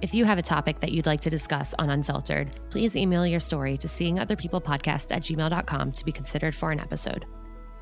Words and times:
If 0.00 0.14
you 0.14 0.24
have 0.24 0.38
a 0.38 0.42
topic 0.42 0.78
that 0.80 0.92
you'd 0.92 1.06
like 1.06 1.20
to 1.22 1.30
discuss 1.30 1.74
on 1.76 1.90
Unfiltered, 1.90 2.60
please 2.70 2.94
email 2.94 3.26
your 3.26 3.40
story 3.40 3.76
to 3.78 3.88
seeingotherpeoplepodcast 3.88 5.10
at 5.10 5.22
gmail.com 5.22 5.92
to 5.92 6.04
be 6.04 6.12
considered 6.12 6.54
for 6.54 6.70
an 6.70 6.78
episode. 6.78 7.26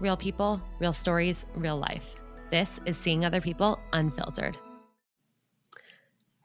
Real 0.01 0.17
people, 0.17 0.63
real 0.81 0.95
stories, 0.95 1.45
real 1.55 1.77
life. 1.77 2.17
This 2.51 2.81
is 2.87 2.97
Seeing 2.97 3.27
Other 3.27 3.43
People 3.43 3.79
Unfiltered. 3.93 4.57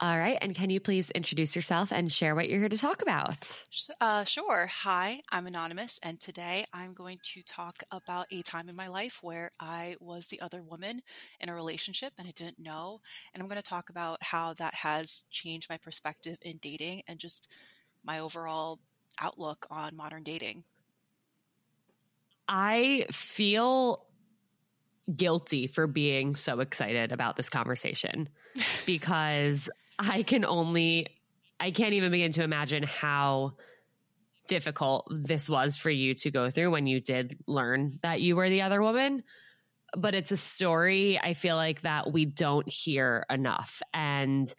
All 0.02 0.18
right. 0.18 0.36
And 0.42 0.52
can 0.52 0.68
you 0.68 0.80
please 0.80 1.10
introduce 1.10 1.54
yourself 1.54 1.92
and 1.92 2.10
share 2.10 2.34
what 2.34 2.48
you're 2.48 2.58
here 2.58 2.68
to 2.68 2.76
talk 2.76 3.02
about? 3.02 3.62
Uh, 4.00 4.24
sure. 4.24 4.66
Hi, 4.66 5.22
I'm 5.30 5.46
Anonymous, 5.46 6.00
and 6.02 6.18
today 6.18 6.64
I'm 6.72 6.92
going 6.92 7.20
to 7.22 7.44
talk 7.44 7.84
about 7.92 8.26
a 8.32 8.42
time 8.42 8.68
in 8.68 8.74
my 8.74 8.88
life 8.88 9.20
where 9.22 9.52
I 9.60 9.94
was 10.00 10.26
the 10.26 10.40
other 10.40 10.60
woman 10.60 11.02
in 11.38 11.48
a 11.48 11.54
relationship 11.54 12.14
and 12.18 12.26
I 12.26 12.32
didn't 12.32 12.58
know. 12.58 13.00
And 13.32 13.40
I'm 13.40 13.48
going 13.48 13.62
to 13.62 13.68
talk 13.68 13.90
about 13.90 14.20
how 14.24 14.54
that 14.54 14.74
has 14.74 15.22
changed 15.30 15.70
my 15.70 15.76
perspective 15.76 16.36
in 16.42 16.56
dating 16.56 17.02
and 17.06 17.20
just 17.20 17.48
my 18.02 18.18
overall 18.18 18.80
outlook 19.20 19.68
on 19.70 19.94
modern 19.94 20.24
dating. 20.24 20.64
I 22.48 23.06
feel 23.12 24.04
guilty 25.16 25.68
for 25.68 25.86
being 25.86 26.34
so 26.34 26.58
excited 26.58 27.12
about 27.12 27.36
this 27.36 27.48
conversation 27.48 28.28
because 28.86 29.68
I 29.98 30.22
can 30.22 30.44
only, 30.44 31.08
I 31.60 31.70
can't 31.70 31.94
even 31.94 32.10
begin 32.10 32.32
to 32.32 32.42
imagine 32.42 32.82
how 32.82 33.54
difficult 34.48 35.06
this 35.10 35.48
was 35.48 35.76
for 35.76 35.90
you 35.90 36.14
to 36.14 36.30
go 36.30 36.50
through 36.50 36.70
when 36.70 36.86
you 36.86 37.00
did 37.00 37.38
learn 37.46 37.98
that 38.02 38.20
you 38.20 38.36
were 38.36 38.48
the 38.48 38.62
other 38.62 38.82
woman. 38.82 39.22
But 39.96 40.14
it's 40.14 40.32
a 40.32 40.36
story 40.36 41.18
I 41.22 41.34
feel 41.34 41.56
like 41.56 41.82
that 41.82 42.12
we 42.12 42.24
don't 42.24 42.68
hear 42.68 43.26
enough. 43.30 43.82
And 43.92 44.52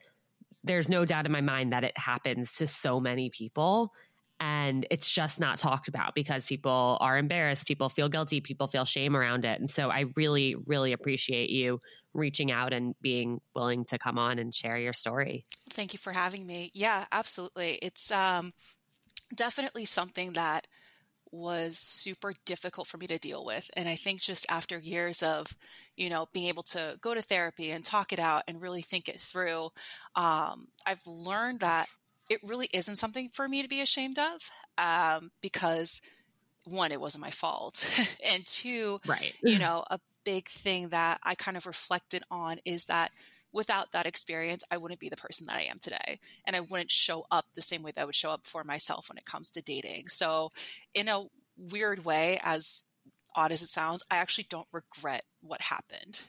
there's 0.64 0.90
no 0.90 1.06
doubt 1.06 1.26
in 1.26 1.32
my 1.32 1.42
mind 1.42 1.74
that 1.74 1.84
it 1.84 1.98
happens 1.98 2.54
to 2.54 2.68
so 2.68 3.00
many 3.00 3.30
people 3.30 3.94
and 4.40 4.86
it's 4.90 5.10
just 5.10 5.40
not 5.40 5.58
talked 5.58 5.88
about 5.88 6.16
because 6.16 6.46
people 6.46 6.98
are 7.00 7.18
embarrassed 7.18 7.68
people 7.68 7.90
feel 7.90 8.10
guilty 8.10 8.42
people 8.42 8.68
feel 8.68 8.86
shame 8.86 9.16
around 9.16 9.46
it. 9.46 9.60
And 9.60 9.70
so 9.70 9.90
i 9.90 10.06
really 10.16 10.56
really 10.66 10.94
appreciate 10.94 11.50
you 11.50 11.80
reaching 12.14 12.52
out 12.52 12.74
and 12.74 12.96
being 13.02 13.42
willing 13.56 13.86
to 13.86 13.98
come 13.98 14.20
on 14.20 14.38
and 14.38 14.54
share 14.54 14.78
your 14.78 14.94
story. 14.94 15.46
Thank 15.72 15.94
you 15.94 16.00
for 16.00 16.12
having 16.12 16.46
me. 16.46 16.72
Yeah 16.74 17.06
absolutely. 17.12 17.80
It's 17.82 18.12
um, 18.12 18.54
definitely 19.34 19.86
something 19.86 20.34
that 20.34 20.68
was 21.32 21.80
super 21.80 22.36
difficult 22.46 22.86
for 22.86 23.00
me 23.00 23.08
to 23.08 23.18
deal 23.18 23.44
with. 23.44 23.70
And 23.76 23.90
i 23.90 23.96
think 23.96 24.22
just 24.22 24.46
after 24.50 24.78
years 24.78 25.24
of 25.24 25.48
you 25.96 26.10
know 26.10 26.28
being 26.34 26.48
able 26.48 26.64
to 26.64 26.98
go 27.02 27.14
to 27.14 27.22
therapy 27.22 27.72
and 27.72 27.84
talk 27.84 28.14
it 28.14 28.20
out 28.20 28.44
and 28.48 28.62
really 28.62 28.82
think 28.82 29.10
it 29.10 29.20
through 29.20 29.70
um, 30.16 30.68
i've 30.86 31.06
learned 31.08 31.62
that 31.62 31.88
it 32.30 32.40
really 32.44 32.70
isn't 32.74 32.96
something 32.96 33.30
for 33.30 33.48
me 33.48 33.62
to 33.62 33.68
be 33.68 33.82
ashamed 33.82 34.18
of 34.18 34.52
um, 34.78 35.32
because 35.42 36.02
one, 36.66 36.92
it 36.92 37.02
wasn't 37.02 37.22
my 37.22 37.32
fault. 37.32 37.88
and 38.26 38.46
two, 38.46 39.00
right. 39.06 39.34
you 39.42 39.60
know, 39.60 39.84
a 39.90 40.00
big 40.24 40.48
thing 40.48 40.90
that 40.90 41.20
I 41.24 41.36
kind 41.36 41.58
of 41.58 41.66
reflected 41.66 42.24
on 42.32 42.60
is 42.66 42.86
that 42.86 43.12
without 43.52 43.92
that 43.92 44.06
experience, 44.08 44.64
I 44.72 44.78
wouldn't 44.78 45.00
be 45.00 45.10
the 45.10 45.18
person 45.18 45.48
that 45.48 45.56
I 45.56 45.64
am 45.64 45.80
today. 45.80 46.20
And 46.46 46.56
I 46.56 46.62
wouldn't 46.62 46.92
show 46.92 47.26
up 47.30 47.46
the 47.54 47.62
same 47.62 47.84
way 47.84 47.92
that 47.92 48.02
I 48.02 48.06
would 48.06 48.16
show 48.16 48.32
up 48.32 48.46
for 48.46 48.64
myself 48.64 49.10
when 49.10 49.18
it 49.18 49.26
comes 49.26 49.52
to 49.52 49.62
dating. 49.62 50.08
So, 50.08 50.52
in 50.94 51.08
a 51.08 51.26
weird 51.58 52.04
way, 52.04 52.40
as 52.44 52.84
odd 53.36 53.52
as 53.52 53.62
it 53.62 53.70
sounds, 53.70 54.04
I 54.10 54.18
actually 54.18 54.48
don't 54.50 54.68
regret 54.72 55.24
what 55.42 55.62
happened. 55.62 56.24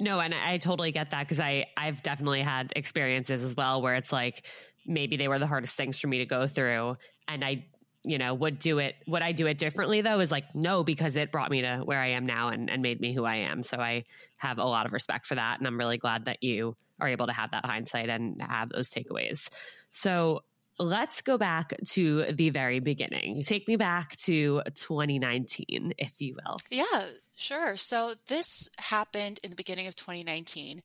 No, 0.00 0.18
and 0.18 0.34
I, 0.34 0.56
totally 0.58 0.92
get 0.92 1.10
that 1.10 1.24
because 1.24 1.40
I 1.40 1.66
I've 1.76 2.02
definitely 2.02 2.42
had 2.42 2.72
experiences 2.74 3.42
as 3.42 3.54
well 3.54 3.82
where 3.82 3.94
it's 3.94 4.12
like 4.12 4.46
maybe 4.86 5.16
they 5.16 5.28
were 5.28 5.38
the 5.38 5.46
hardest 5.46 5.76
things 5.76 5.98
for 5.98 6.08
me 6.08 6.18
to 6.18 6.26
go 6.26 6.46
through, 6.46 6.96
and 7.28 7.44
I 7.44 7.66
you 8.02 8.16
know 8.16 8.32
would 8.32 8.58
do 8.58 8.78
it 8.78 8.94
would 9.06 9.20
i 9.20 9.32
do 9.32 9.46
it 9.46 9.58
differently 9.58 10.00
though 10.00 10.20
is 10.20 10.30
like 10.30 10.54
no 10.54 10.82
because 10.82 11.16
it 11.16 11.30
brought 11.30 11.50
me 11.50 11.60
to 11.60 11.82
where 11.84 12.00
i 12.00 12.08
am 12.12 12.24
now 12.24 12.48
and, 12.48 12.70
and 12.70 12.80
made 12.80 12.98
me 12.98 13.12
who 13.12 13.26
i 13.26 13.36
am 13.36 13.62
so 13.62 13.76
i 13.76 14.04
have 14.38 14.56
a 14.56 14.64
lot 14.64 14.86
of 14.86 14.92
respect 14.94 15.26
for 15.26 15.34
that 15.34 15.58
and 15.58 15.66
i'm 15.66 15.78
really 15.78 15.98
glad 15.98 16.24
that 16.24 16.42
you 16.42 16.74
are 16.98 17.08
able 17.08 17.26
to 17.26 17.32
have 17.34 17.50
that 17.50 17.66
hindsight 17.66 18.08
and 18.08 18.40
have 18.40 18.70
those 18.70 18.88
takeaways 18.88 19.50
so 19.90 20.40
let's 20.80 21.20
go 21.20 21.36
back 21.36 21.74
to 21.90 22.32
the 22.32 22.50
very 22.50 22.80
beginning. 22.80 23.42
Take 23.44 23.68
me 23.68 23.76
back 23.76 24.16
to 24.16 24.62
2019, 24.74 25.94
if 25.98 26.20
you 26.20 26.36
will. 26.36 26.56
Yeah, 26.70 27.06
sure. 27.40 27.76
So 27.76 28.14
this 28.28 28.68
happened 28.78 29.40
in 29.42 29.50
the 29.50 29.56
beginning 29.56 29.86
of 29.86 29.96
2019. 29.96 30.82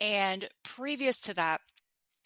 And 0.00 0.48
previous 0.62 1.20
to 1.20 1.34
that, 1.34 1.60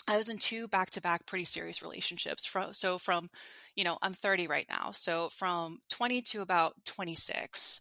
I 0.09 0.17
was 0.17 0.29
in 0.29 0.39
two 0.39 0.69
back 0.69 0.91
to 0.91 1.01
back 1.01 1.27
pretty 1.27 1.45
serious 1.45 1.83
relationships. 1.83 2.47
From, 2.47 2.73
so 2.73 2.99
from, 2.99 3.29
you 3.75 3.85
know, 3.85 3.99
I'm 4.03 4.15
30 4.15 4.47
right 4.47 4.67
now. 4.69 4.93
So 4.93 5.29
from 5.31 5.81
20 5.91 6.23
to 6.23 6.43
about 6.43 6.75
26, 6.85 7.81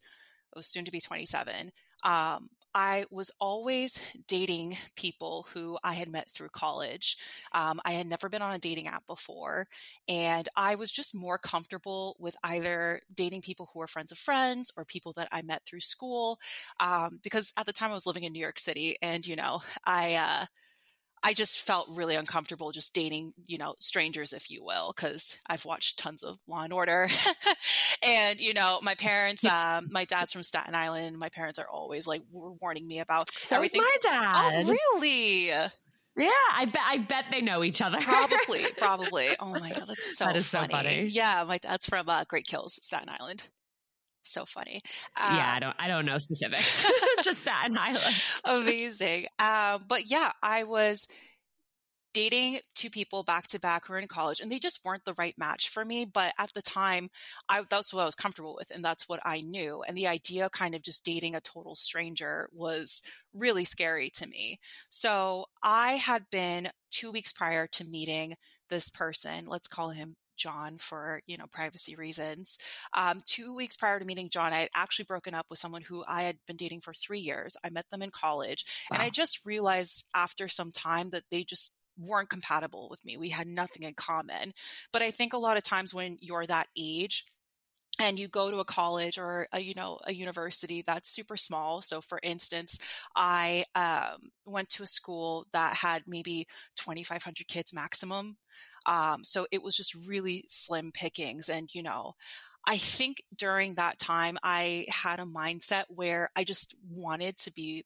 I 0.53 0.59
was 0.59 0.67
soon 0.67 0.85
to 0.85 0.91
be 0.91 1.01
27. 1.01 1.71
Um, 2.03 2.49
I 2.75 3.05
was 3.09 3.31
always 3.39 4.01
dating 4.27 4.77
people 4.97 5.47
who 5.53 5.79
I 5.83 5.93
had 5.93 6.09
met 6.09 6.29
through 6.29 6.49
college. 6.49 7.17
Um, 7.53 7.79
I 7.85 7.93
had 7.93 8.05
never 8.05 8.29
been 8.29 8.41
on 8.41 8.53
a 8.53 8.59
dating 8.59 8.87
app 8.87 9.07
before. 9.07 9.67
And 10.09 10.49
I 10.57 10.75
was 10.75 10.91
just 10.91 11.15
more 11.15 11.37
comfortable 11.37 12.17
with 12.19 12.35
either 12.43 12.99
dating 13.13 13.41
people 13.41 13.69
who 13.73 13.79
were 13.79 13.87
friends 13.87 14.11
of 14.11 14.17
friends 14.17 14.71
or 14.75 14.83
people 14.85 15.13
that 15.13 15.29
I 15.31 15.41
met 15.41 15.63
through 15.65 15.79
school. 15.79 16.37
Um, 16.81 17.19
because 17.23 17.53
at 17.57 17.65
the 17.65 17.73
time 17.73 17.91
I 17.91 17.93
was 17.93 18.05
living 18.05 18.23
in 18.23 18.33
New 18.33 18.39
York 18.41 18.59
City 18.59 18.97
and, 19.01 19.25
you 19.25 19.37
know, 19.37 19.61
I, 19.85 20.15
uh, 20.15 20.45
I 21.25 21.33
just 21.33 21.59
felt 21.59 21.87
really 21.89 22.15
uncomfortable 22.15 22.71
just 22.71 22.93
dating, 22.93 23.33
you 23.47 23.57
know, 23.57 23.73
strangers, 23.79 24.31
if 24.31 24.51
you 24.51 24.63
will, 24.63 24.93
because 24.95 25.39
I've 25.47 25.65
watched 25.65 25.97
tons 25.97 26.21
of 26.21 26.37
Law 26.47 26.61
and 26.61 26.71
Order. 26.71 27.07
and, 28.03 28.39
you 28.39 28.53
know, 28.53 28.77
my 28.83 28.93
parents, 28.93 29.43
um, 29.45 29.87
my 29.89 30.05
dad's 30.05 30.31
from 30.31 30.43
Staten 30.43 30.75
Island. 30.75 31.17
My 31.17 31.29
parents 31.29 31.57
are 31.57 31.67
always 31.67 32.05
like 32.05 32.21
warning 32.31 32.87
me 32.87 32.99
about 32.99 33.31
so 33.41 33.55
everything. 33.55 33.81
my 33.81 33.95
dad. 34.03 34.65
Oh, 34.67 34.75
really? 35.01 35.47
Yeah, 35.47 36.29
I 36.53 36.65
bet. 36.65 36.81
I 36.85 36.97
bet 36.99 37.25
they 37.31 37.41
know 37.41 37.63
each 37.63 37.81
other. 37.81 37.97
probably, 38.01 38.67
probably. 38.77 39.29
Oh 39.39 39.49
my 39.49 39.69
god, 39.71 39.85
that's 39.87 40.17
so 40.17 40.25
that 40.25 40.35
is 40.35 40.47
funny. 40.47 40.73
so 40.73 40.77
funny. 40.77 41.05
Yeah, 41.07 41.43
my 41.47 41.57
dad's 41.57 41.87
from 41.87 42.07
uh, 42.07 42.23
Great 42.25 42.45
Kills, 42.45 42.79
Staten 42.83 43.09
Island 43.09 43.49
so 44.25 44.45
funny. 44.45 44.81
Uh, 45.19 45.35
yeah, 45.37 45.53
I 45.55 45.59
don't 45.59 45.75
I 45.79 45.87
don't 45.87 46.05
know 46.05 46.17
specifics. 46.17 46.85
Just 47.23 47.41
Staten 47.41 47.77
Island. 47.77 48.21
amazing. 48.43 49.27
Um, 49.39 49.85
but 49.87 50.09
yeah, 50.09 50.31
I 50.41 50.63
was 50.63 51.07
dating 52.15 52.59
two 52.75 52.89
people 52.89 53.23
back 53.23 53.45
to 53.45 53.59
back 53.59 53.85
who 53.85 53.91
were 53.91 53.99
in 53.99 54.07
college 54.07 54.39
and 54.39 54.49
they 54.49 54.57
just 54.57 54.85
weren't 54.85 55.03
the 55.03 55.13
right 55.15 55.35
match 55.37 55.67
for 55.67 55.83
me 55.83 56.05
but 56.05 56.31
at 56.39 56.49
the 56.53 56.61
time 56.61 57.09
I, 57.49 57.63
that's 57.69 57.93
what 57.93 58.03
i 58.03 58.05
was 58.05 58.15
comfortable 58.15 58.55
with 58.57 58.71
and 58.73 58.85
that's 58.85 59.09
what 59.09 59.19
i 59.25 59.41
knew 59.41 59.83
and 59.85 59.97
the 59.97 60.07
idea 60.07 60.49
kind 60.49 60.75
of 60.75 60.81
just 60.81 61.03
dating 61.03 61.35
a 61.35 61.41
total 61.41 61.75
stranger 61.75 62.47
was 62.53 63.01
really 63.33 63.65
scary 63.65 64.09
to 64.11 64.27
me 64.27 64.59
so 64.89 65.43
i 65.61 65.95
had 65.95 66.23
been 66.31 66.69
two 66.89 67.11
weeks 67.11 67.33
prior 67.33 67.67
to 67.73 67.83
meeting 67.83 68.35
this 68.69 68.89
person 68.89 69.47
let's 69.47 69.67
call 69.67 69.89
him 69.89 70.15
John 70.37 70.77
for 70.77 71.21
you 71.27 71.37
know 71.37 71.45
privacy 71.51 71.95
reasons. 71.95 72.57
Um, 72.93 73.21
two 73.25 73.55
weeks 73.55 73.77
prior 73.77 73.99
to 73.99 74.05
meeting 74.05 74.29
John, 74.29 74.53
I 74.53 74.59
had 74.59 74.69
actually 74.75 75.05
broken 75.05 75.33
up 75.33 75.47
with 75.49 75.59
someone 75.59 75.81
who 75.81 76.03
I 76.07 76.23
had 76.23 76.37
been 76.47 76.57
dating 76.57 76.81
for 76.81 76.93
three 76.93 77.19
years. 77.19 77.55
I 77.63 77.69
met 77.69 77.89
them 77.89 78.01
in 78.01 78.11
college, 78.11 78.65
wow. 78.89 78.95
and 78.95 79.03
I 79.03 79.09
just 79.09 79.45
realized 79.45 80.05
after 80.15 80.47
some 80.47 80.71
time 80.71 81.09
that 81.11 81.23
they 81.31 81.43
just 81.43 81.75
weren't 81.97 82.29
compatible 82.29 82.89
with 82.89 83.03
me. 83.05 83.17
We 83.17 83.29
had 83.29 83.47
nothing 83.47 83.83
in 83.83 83.93
common. 83.93 84.53
But 84.91 85.01
I 85.01 85.11
think 85.11 85.33
a 85.33 85.37
lot 85.37 85.57
of 85.57 85.63
times 85.63 85.93
when 85.93 86.17
you're 86.19 86.45
that 86.45 86.67
age, 86.77 87.25
and 87.99 88.19
you 88.19 88.27
go 88.27 88.51
to 88.51 88.57
a 88.57 88.65
college 88.65 89.17
or 89.17 89.47
a, 89.53 89.59
you 89.59 89.73
know 89.73 89.99
a 90.05 90.13
university 90.13 90.83
that's 90.85 91.09
super 91.09 91.37
small 91.37 91.81
so 91.81 92.01
for 92.01 92.19
instance 92.23 92.79
i 93.15 93.63
um, 93.75 94.31
went 94.45 94.69
to 94.69 94.83
a 94.83 94.87
school 94.87 95.45
that 95.53 95.75
had 95.75 96.03
maybe 96.07 96.47
2500 96.75 97.47
kids 97.47 97.73
maximum 97.73 98.37
um, 98.85 99.23
so 99.23 99.47
it 99.51 99.63
was 99.63 99.75
just 99.75 99.95
really 100.07 100.45
slim 100.49 100.91
pickings. 100.91 101.49
And, 101.49 101.73
you 101.73 101.83
know, 101.83 102.15
I 102.67 102.77
think 102.77 103.23
during 103.35 103.75
that 103.75 103.99
time, 103.99 104.37
I 104.43 104.85
had 104.89 105.19
a 105.19 105.25
mindset 105.25 105.83
where 105.89 106.29
I 106.35 106.43
just 106.43 106.75
wanted 106.89 107.37
to 107.37 107.53
be 107.53 107.85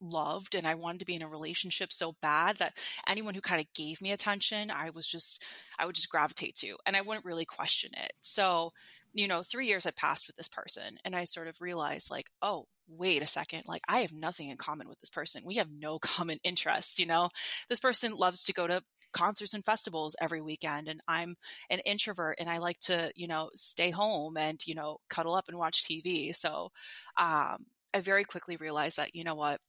loved 0.00 0.54
and 0.54 0.66
I 0.66 0.74
wanted 0.74 1.00
to 1.00 1.06
be 1.06 1.14
in 1.14 1.22
a 1.22 1.28
relationship 1.28 1.92
so 1.92 2.14
bad 2.20 2.58
that 2.58 2.76
anyone 3.08 3.34
who 3.34 3.40
kind 3.40 3.60
of 3.60 3.72
gave 3.74 4.02
me 4.02 4.12
attention, 4.12 4.70
I 4.70 4.90
was 4.90 5.06
just, 5.06 5.42
I 5.78 5.86
would 5.86 5.94
just 5.94 6.10
gravitate 6.10 6.54
to 6.56 6.76
and 6.84 6.96
I 6.96 7.00
wouldn't 7.00 7.24
really 7.24 7.46
question 7.46 7.92
it. 7.96 8.12
So, 8.20 8.72
you 9.14 9.26
know, 9.26 9.42
three 9.42 9.66
years 9.66 9.84
had 9.84 9.96
passed 9.96 10.26
with 10.26 10.36
this 10.36 10.48
person 10.48 10.98
and 11.04 11.16
I 11.16 11.24
sort 11.24 11.48
of 11.48 11.62
realized 11.62 12.10
like, 12.10 12.28
oh, 12.42 12.66
wait 12.88 13.22
a 13.22 13.26
second, 13.26 13.62
like 13.66 13.82
I 13.88 14.00
have 14.00 14.12
nothing 14.12 14.50
in 14.50 14.56
common 14.56 14.88
with 14.88 15.00
this 15.00 15.10
person. 15.10 15.42
We 15.44 15.54
have 15.54 15.70
no 15.70 15.98
common 16.00 16.38
interests, 16.44 16.98
you 16.98 17.06
know? 17.06 17.30
This 17.68 17.80
person 17.80 18.14
loves 18.14 18.44
to 18.44 18.52
go 18.52 18.66
to 18.66 18.82
concerts 19.16 19.54
and 19.54 19.64
festivals 19.64 20.14
every 20.20 20.42
weekend 20.42 20.88
and 20.88 21.00
I'm 21.08 21.36
an 21.70 21.78
introvert 21.80 22.36
and 22.38 22.50
I 22.50 22.58
like 22.58 22.78
to, 22.80 23.10
you 23.16 23.26
know, 23.26 23.50
stay 23.54 23.90
home 23.90 24.36
and, 24.36 24.60
you 24.66 24.74
know, 24.74 24.98
cuddle 25.08 25.34
up 25.34 25.48
and 25.48 25.56
watch 25.56 25.82
TV. 25.82 26.34
So, 26.34 26.70
um, 27.16 27.66
I 27.94 28.00
very 28.00 28.24
quickly 28.24 28.56
realized 28.56 28.98
that, 28.98 29.14
you 29.14 29.24
know 29.24 29.34
what, 29.34 29.60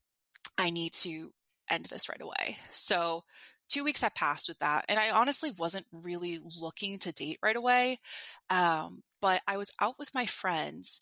I 0.58 0.70
need 0.70 0.92
to 0.94 1.32
end 1.70 1.86
this 1.86 2.10
right 2.10 2.22
away. 2.22 2.58
So 2.72 3.24
two 3.70 3.86
weeks 3.86 4.02
had 4.02 4.16
passed 4.16 4.50
with 4.50 4.60
that. 4.60 4.86
And 4.90 5.00
I 5.00 5.12
honestly 5.12 5.52
wasn't 5.58 5.86
really 5.92 6.40
looking 6.60 7.00
to 7.00 7.14
date 7.14 7.40
right 7.42 7.56
away. 7.56 8.00
Um, 8.50 9.04
but 9.22 9.42
I 9.48 9.56
was 9.56 9.74
out 9.80 9.96
with 9.98 10.14
my 10.14 10.26
friends 10.26 11.00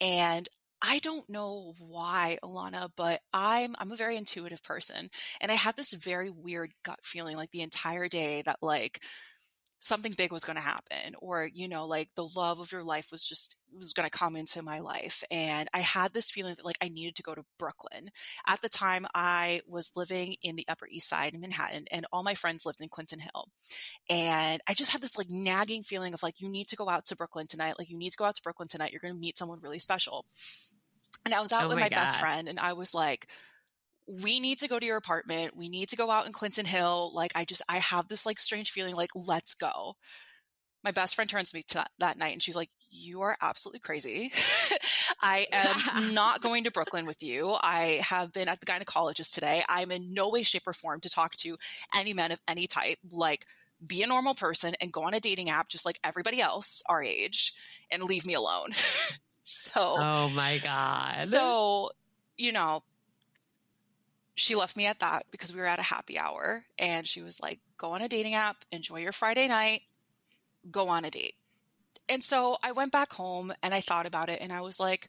and 0.00 0.48
I 0.86 0.98
don't 0.98 1.28
know 1.30 1.72
why, 1.78 2.38
Alana, 2.44 2.90
but 2.94 3.20
I'm 3.32 3.74
I'm 3.78 3.90
a 3.92 3.96
very 3.96 4.16
intuitive 4.18 4.62
person 4.62 5.08
and 5.40 5.50
I 5.50 5.54
had 5.54 5.76
this 5.76 5.92
very 5.94 6.28
weird 6.30 6.72
gut 6.84 6.98
feeling 7.02 7.36
like 7.36 7.50
the 7.52 7.62
entire 7.62 8.06
day 8.06 8.42
that 8.44 8.58
like 8.62 9.00
something 9.84 10.14
big 10.14 10.32
was 10.32 10.44
going 10.44 10.56
to 10.56 10.62
happen 10.62 11.14
or 11.18 11.50
you 11.52 11.68
know 11.68 11.86
like 11.86 12.08
the 12.14 12.26
love 12.34 12.58
of 12.58 12.72
your 12.72 12.82
life 12.82 13.12
was 13.12 13.22
just 13.22 13.56
was 13.76 13.92
going 13.92 14.08
to 14.08 14.18
come 14.18 14.34
into 14.34 14.62
my 14.62 14.78
life 14.78 15.22
and 15.30 15.68
i 15.74 15.80
had 15.80 16.10
this 16.14 16.30
feeling 16.30 16.54
that 16.54 16.64
like 16.64 16.78
i 16.80 16.88
needed 16.88 17.14
to 17.14 17.22
go 17.22 17.34
to 17.34 17.44
brooklyn. 17.58 18.10
At 18.46 18.62
the 18.62 18.70
time 18.70 19.06
i 19.14 19.60
was 19.68 19.92
living 19.94 20.36
in 20.42 20.56
the 20.56 20.66
upper 20.68 20.88
east 20.88 21.06
side 21.06 21.34
in 21.34 21.40
manhattan 21.42 21.84
and 21.90 22.06
all 22.12 22.22
my 22.22 22.34
friends 22.34 22.64
lived 22.64 22.80
in 22.80 22.88
clinton 22.88 23.18
hill 23.18 23.48
and 24.08 24.62
i 24.66 24.72
just 24.72 24.90
had 24.90 25.02
this 25.02 25.18
like 25.18 25.28
nagging 25.28 25.82
feeling 25.82 26.14
of 26.14 26.22
like 26.22 26.40
you 26.40 26.48
need 26.48 26.68
to 26.68 26.76
go 26.76 26.88
out 26.88 27.04
to 27.04 27.16
brooklyn 27.16 27.46
tonight 27.46 27.74
like 27.78 27.90
you 27.90 27.98
need 27.98 28.10
to 28.10 28.16
go 28.16 28.24
out 28.24 28.36
to 28.36 28.42
brooklyn 28.42 28.68
tonight 28.68 28.90
you're 28.90 29.00
going 29.00 29.14
to 29.14 29.20
meet 29.20 29.36
someone 29.36 29.60
really 29.60 29.78
special. 29.78 30.24
And 31.26 31.34
i 31.34 31.42
was 31.42 31.52
out 31.52 31.64
oh 31.64 31.68
with 31.68 31.76
my, 31.76 31.82
my 31.82 31.88
best 31.90 32.18
friend 32.18 32.48
and 32.48 32.58
i 32.58 32.72
was 32.72 32.94
like 32.94 33.28
we 34.06 34.40
need 34.40 34.58
to 34.60 34.68
go 34.68 34.78
to 34.78 34.86
your 34.86 34.96
apartment. 34.96 35.56
We 35.56 35.68
need 35.68 35.88
to 35.90 35.96
go 35.96 36.10
out 36.10 36.26
in 36.26 36.32
Clinton 36.32 36.66
Hill. 36.66 37.12
Like, 37.14 37.32
I 37.34 37.44
just, 37.44 37.62
I 37.68 37.78
have 37.78 38.08
this 38.08 38.26
like 38.26 38.38
strange 38.38 38.70
feeling, 38.70 38.94
like, 38.94 39.10
let's 39.14 39.54
go. 39.54 39.96
My 40.82 40.90
best 40.90 41.14
friend 41.14 41.30
turns 41.30 41.50
to 41.50 41.56
me 41.56 41.62
to 41.68 41.74
that, 41.74 41.90
that 41.98 42.18
night 42.18 42.34
and 42.34 42.42
she's 42.42 42.56
like, 42.56 42.68
You 42.90 43.22
are 43.22 43.38
absolutely 43.40 43.80
crazy. 43.80 44.30
I 45.22 45.46
am 45.52 46.12
not 46.12 46.42
going 46.42 46.64
to 46.64 46.70
Brooklyn 46.70 47.06
with 47.06 47.22
you. 47.22 47.56
I 47.58 48.02
have 48.06 48.32
been 48.32 48.48
at 48.48 48.60
the 48.60 48.66
gynecologist 48.66 49.32
today. 49.32 49.64
I'm 49.66 49.90
in 49.90 50.12
no 50.12 50.28
way, 50.28 50.42
shape, 50.42 50.66
or 50.66 50.74
form 50.74 51.00
to 51.00 51.08
talk 51.08 51.36
to 51.36 51.56
any 51.94 52.12
men 52.12 52.32
of 52.32 52.40
any 52.46 52.66
type. 52.66 52.98
Like, 53.10 53.46
be 53.84 54.02
a 54.02 54.06
normal 54.06 54.34
person 54.34 54.74
and 54.80 54.92
go 54.92 55.04
on 55.04 55.14
a 55.14 55.20
dating 55.20 55.50
app 55.50 55.68
just 55.68 55.84
like 55.84 55.98
everybody 56.04 56.40
else 56.40 56.82
our 56.88 57.02
age 57.02 57.54
and 57.90 58.02
leave 58.02 58.26
me 58.26 58.34
alone. 58.34 58.68
so, 59.42 59.96
oh 59.98 60.28
my 60.30 60.58
God. 60.58 61.22
So, 61.22 61.90
you 62.36 62.52
know, 62.52 62.82
she 64.34 64.54
left 64.54 64.76
me 64.76 64.86
at 64.86 65.00
that 65.00 65.26
because 65.30 65.54
we 65.54 65.60
were 65.60 65.66
at 65.66 65.78
a 65.78 65.82
happy 65.82 66.18
hour 66.18 66.64
and 66.78 67.06
she 67.06 67.22
was 67.22 67.40
like, 67.40 67.60
go 67.76 67.92
on 67.92 68.02
a 68.02 68.08
dating 68.08 68.34
app, 68.34 68.64
enjoy 68.72 68.98
your 68.98 69.12
Friday 69.12 69.46
night, 69.46 69.82
go 70.70 70.88
on 70.88 71.04
a 71.04 71.10
date. 71.10 71.34
And 72.08 72.22
so 72.22 72.56
I 72.62 72.72
went 72.72 72.92
back 72.92 73.12
home 73.12 73.52
and 73.62 73.72
I 73.72 73.80
thought 73.80 74.06
about 74.06 74.28
it 74.28 74.40
and 74.40 74.52
I 74.52 74.60
was 74.60 74.80
like, 74.80 75.08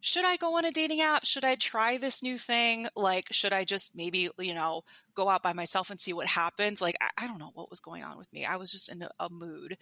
should 0.00 0.24
I 0.24 0.36
go 0.36 0.58
on 0.58 0.64
a 0.64 0.70
dating 0.70 1.00
app? 1.00 1.24
Should 1.24 1.44
I 1.44 1.54
try 1.54 1.96
this 1.96 2.22
new 2.22 2.36
thing? 2.36 2.88
Like, 2.94 3.28
should 3.30 3.54
I 3.54 3.64
just 3.64 3.96
maybe, 3.96 4.28
you 4.38 4.52
know, 4.52 4.84
go 5.14 5.30
out 5.30 5.42
by 5.42 5.54
myself 5.54 5.90
and 5.90 5.98
see 5.98 6.12
what 6.12 6.26
happens? 6.26 6.82
Like, 6.82 6.96
I, 7.00 7.24
I 7.24 7.26
don't 7.26 7.38
know 7.38 7.52
what 7.54 7.70
was 7.70 7.80
going 7.80 8.04
on 8.04 8.18
with 8.18 8.30
me. 8.32 8.44
I 8.44 8.56
was 8.56 8.70
just 8.70 8.92
in 8.92 9.02
a, 9.02 9.08
a 9.18 9.30
mood. 9.30 9.78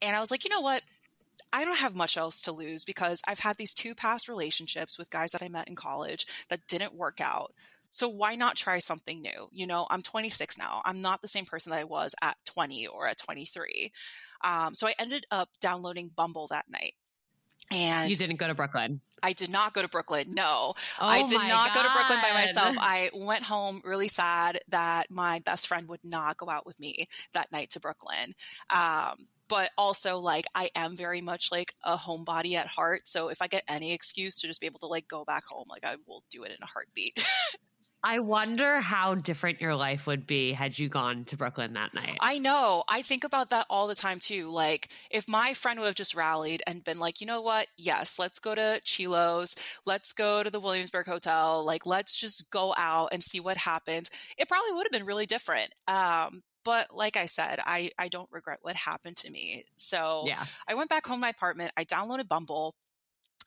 And 0.00 0.14
I 0.14 0.20
was 0.20 0.30
like, 0.30 0.44
you 0.44 0.50
know 0.50 0.60
what? 0.60 0.82
I 1.52 1.64
don't 1.64 1.78
have 1.78 1.96
much 1.96 2.16
else 2.16 2.40
to 2.42 2.52
lose 2.52 2.84
because 2.84 3.20
I've 3.26 3.40
had 3.40 3.56
these 3.56 3.74
two 3.74 3.94
past 3.94 4.28
relationships 4.28 4.98
with 4.98 5.10
guys 5.10 5.32
that 5.32 5.42
I 5.42 5.48
met 5.48 5.68
in 5.68 5.74
college 5.74 6.26
that 6.48 6.66
didn't 6.68 6.94
work 6.94 7.20
out. 7.20 7.52
So 7.90 8.08
why 8.08 8.34
not 8.34 8.56
try 8.56 8.78
something 8.78 9.20
new? 9.20 9.48
You 9.52 9.66
know, 9.66 9.86
I'm 9.90 10.02
26 10.02 10.58
now. 10.58 10.82
I'm 10.84 11.00
not 11.00 11.22
the 11.22 11.28
same 11.28 11.44
person 11.44 11.70
that 11.70 11.80
I 11.80 11.84
was 11.84 12.14
at 12.22 12.36
20 12.46 12.86
or 12.88 13.06
at 13.08 13.18
23. 13.18 13.92
Um, 14.42 14.74
so 14.74 14.86
I 14.86 14.94
ended 14.98 15.26
up 15.30 15.48
downloading 15.60 16.10
Bumble 16.14 16.46
that 16.48 16.66
night. 16.68 16.94
And 17.70 18.08
you 18.08 18.16
didn't 18.16 18.36
go 18.36 18.46
to 18.46 18.54
Brooklyn. 18.54 19.00
I 19.22 19.32
did 19.32 19.50
not 19.50 19.72
go 19.72 19.82
to 19.82 19.88
Brooklyn. 19.88 20.34
No, 20.34 20.74
oh 20.74 20.74
I 21.00 21.26
did 21.26 21.38
not 21.38 21.72
God. 21.72 21.74
go 21.74 21.82
to 21.82 21.90
Brooklyn 21.90 22.20
by 22.22 22.32
myself. 22.32 22.76
I 22.78 23.10
went 23.12 23.42
home 23.42 23.82
really 23.84 24.06
sad 24.06 24.60
that 24.68 25.10
my 25.10 25.40
best 25.40 25.66
friend 25.66 25.88
would 25.88 26.04
not 26.04 26.36
go 26.36 26.48
out 26.48 26.64
with 26.64 26.78
me 26.78 27.08
that 27.32 27.50
night 27.50 27.70
to 27.70 27.80
Brooklyn. 27.80 28.34
Um, 28.70 29.26
but 29.48 29.70
also 29.78 30.18
like 30.18 30.46
I 30.54 30.70
am 30.74 30.96
very 30.96 31.20
much 31.20 31.50
like 31.50 31.74
a 31.82 31.96
homebody 31.96 32.54
at 32.54 32.66
heart. 32.66 33.08
So 33.08 33.28
if 33.28 33.42
I 33.42 33.46
get 33.46 33.64
any 33.68 33.92
excuse 33.92 34.38
to 34.40 34.46
just 34.46 34.60
be 34.60 34.66
able 34.66 34.80
to 34.80 34.86
like 34.86 35.08
go 35.08 35.24
back 35.24 35.44
home, 35.46 35.66
like 35.68 35.84
I 35.84 35.96
will 36.06 36.22
do 36.30 36.44
it 36.44 36.50
in 36.50 36.62
a 36.62 36.66
heartbeat. 36.66 37.24
I 38.06 38.20
wonder 38.20 38.80
how 38.80 39.16
different 39.16 39.60
your 39.60 39.74
life 39.74 40.06
would 40.06 40.28
be 40.28 40.52
had 40.52 40.78
you 40.78 40.88
gone 40.88 41.24
to 41.24 41.36
Brooklyn 41.36 41.72
that 41.72 41.92
night. 41.92 42.18
I 42.20 42.38
know. 42.38 42.84
I 42.88 43.02
think 43.02 43.24
about 43.24 43.50
that 43.50 43.66
all 43.68 43.88
the 43.88 43.96
time 43.96 44.20
too. 44.20 44.48
Like, 44.48 44.90
if 45.10 45.28
my 45.28 45.54
friend 45.54 45.80
would 45.80 45.86
have 45.86 45.96
just 45.96 46.14
rallied 46.14 46.62
and 46.68 46.84
been 46.84 47.00
like, 47.00 47.20
you 47.20 47.26
know 47.26 47.40
what? 47.40 47.66
Yes, 47.76 48.16
let's 48.16 48.38
go 48.38 48.54
to 48.54 48.80
Chilo's. 48.84 49.56
Let's 49.86 50.12
go 50.12 50.44
to 50.44 50.50
the 50.50 50.60
Williamsburg 50.60 51.06
Hotel. 51.06 51.64
Like, 51.64 51.84
let's 51.84 52.16
just 52.16 52.48
go 52.52 52.72
out 52.76 53.08
and 53.10 53.24
see 53.24 53.40
what 53.40 53.56
happens. 53.56 54.08
It 54.38 54.46
probably 54.46 54.70
would 54.74 54.86
have 54.86 54.92
been 54.92 55.04
really 55.04 55.26
different. 55.26 55.74
Um, 55.88 56.44
but 56.64 56.94
like 56.94 57.16
I 57.16 57.26
said, 57.26 57.58
I, 57.64 57.90
I 57.98 58.06
don't 58.06 58.30
regret 58.30 58.58
what 58.62 58.76
happened 58.76 59.16
to 59.18 59.30
me. 59.32 59.64
So 59.74 60.22
yeah. 60.28 60.44
I 60.68 60.74
went 60.74 60.90
back 60.90 61.04
home 61.08 61.18
to 61.18 61.22
my 61.22 61.30
apartment. 61.30 61.72
I 61.76 61.84
downloaded 61.84 62.28
Bumble. 62.28 62.76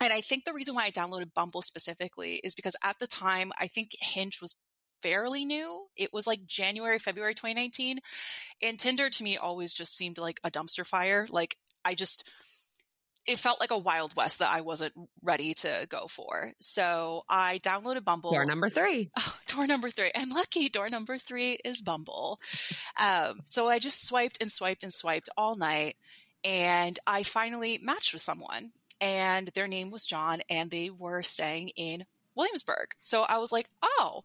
And 0.01 0.13
I 0.13 0.21
think 0.21 0.45
the 0.45 0.53
reason 0.53 0.75
why 0.75 0.85
I 0.85 0.91
downloaded 0.91 1.33
Bumble 1.33 1.61
specifically 1.61 2.39
is 2.43 2.55
because 2.55 2.75
at 2.83 2.99
the 2.99 3.07
time, 3.07 3.51
I 3.59 3.67
think 3.67 3.91
Hinge 3.99 4.41
was 4.41 4.55
fairly 5.01 5.45
new. 5.45 5.87
It 5.95 6.13
was 6.13 6.27
like 6.27 6.45
January, 6.45 6.99
February 6.99 7.33
2019. 7.33 7.99
And 8.61 8.79
Tinder 8.79 9.09
to 9.09 9.23
me 9.23 9.37
always 9.37 9.73
just 9.73 9.95
seemed 9.95 10.17
like 10.17 10.39
a 10.43 10.51
dumpster 10.51 10.85
fire. 10.85 11.27
Like 11.29 11.57
I 11.83 11.95
just, 11.95 12.31
it 13.27 13.39
felt 13.39 13.59
like 13.59 13.71
a 13.71 13.77
Wild 13.77 14.15
West 14.15 14.39
that 14.39 14.51
I 14.51 14.61
wasn't 14.61 14.93
ready 15.21 15.53
to 15.55 15.85
go 15.89 16.07
for. 16.07 16.53
So 16.59 17.23
I 17.29 17.59
downloaded 17.59 18.03
Bumble. 18.03 18.31
Door 18.33 18.45
number 18.45 18.69
three. 18.69 19.09
Oh, 19.17 19.35
door 19.47 19.67
number 19.67 19.89
three. 19.89 20.11
I'm 20.15 20.29
lucky. 20.29 20.69
Door 20.69 20.89
number 20.89 21.17
three 21.17 21.57
is 21.65 21.81
Bumble. 21.81 22.39
Um, 22.99 23.41
so 23.45 23.67
I 23.67 23.79
just 23.79 24.05
swiped 24.05 24.37
and 24.41 24.51
swiped 24.51 24.83
and 24.83 24.93
swiped 24.93 25.29
all 25.37 25.55
night. 25.55 25.95
And 26.43 26.97
I 27.05 27.23
finally 27.23 27.79
matched 27.83 28.13
with 28.13 28.21
someone 28.21 28.71
and 29.01 29.49
their 29.49 29.67
name 29.67 29.91
was 29.91 30.05
John, 30.05 30.41
and 30.49 30.69
they 30.71 30.89
were 30.89 31.21
staying 31.21 31.69
in 31.69 32.05
Williamsburg. 32.35 32.89
So 33.01 33.25
I 33.27 33.37
was 33.37 33.51
like, 33.51 33.67
oh, 33.81 34.23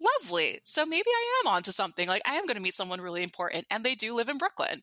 lovely. 0.00 0.60
So 0.64 0.86
maybe 0.86 1.08
I 1.08 1.42
am 1.44 1.52
onto 1.52 1.70
something. 1.70 2.08
Like 2.08 2.22
I 2.26 2.34
am 2.34 2.46
going 2.46 2.56
to 2.56 2.62
meet 2.62 2.74
someone 2.74 3.00
really 3.00 3.22
important, 3.22 3.66
and 3.70 3.84
they 3.84 3.94
do 3.94 4.14
live 4.14 4.28
in 4.28 4.38
Brooklyn 4.38 4.82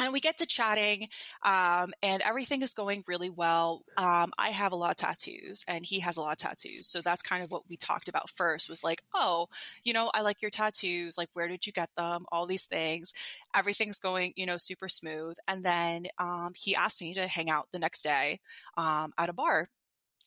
and 0.00 0.12
we 0.12 0.20
get 0.20 0.36
to 0.38 0.46
chatting 0.46 1.08
um, 1.42 1.92
and 2.02 2.22
everything 2.22 2.62
is 2.62 2.74
going 2.74 3.02
really 3.06 3.30
well 3.30 3.82
um, 3.96 4.32
i 4.38 4.50
have 4.50 4.72
a 4.72 4.76
lot 4.76 4.90
of 4.90 4.96
tattoos 4.96 5.64
and 5.68 5.84
he 5.84 6.00
has 6.00 6.16
a 6.16 6.20
lot 6.20 6.32
of 6.32 6.38
tattoos 6.38 6.86
so 6.86 7.00
that's 7.00 7.22
kind 7.22 7.42
of 7.42 7.50
what 7.50 7.62
we 7.68 7.76
talked 7.76 8.08
about 8.08 8.30
first 8.30 8.68
was 8.68 8.84
like 8.84 9.02
oh 9.14 9.48
you 9.84 9.92
know 9.92 10.10
i 10.14 10.20
like 10.20 10.42
your 10.42 10.50
tattoos 10.50 11.18
like 11.18 11.28
where 11.32 11.48
did 11.48 11.66
you 11.66 11.72
get 11.72 11.90
them 11.96 12.24
all 12.30 12.46
these 12.46 12.66
things 12.66 13.12
everything's 13.54 13.98
going 13.98 14.32
you 14.36 14.46
know 14.46 14.56
super 14.56 14.88
smooth 14.88 15.36
and 15.46 15.64
then 15.64 16.06
um, 16.18 16.52
he 16.54 16.74
asked 16.74 17.00
me 17.00 17.14
to 17.14 17.26
hang 17.26 17.50
out 17.50 17.68
the 17.72 17.78
next 17.78 18.02
day 18.02 18.40
um, 18.76 19.12
at 19.18 19.28
a 19.28 19.32
bar 19.32 19.68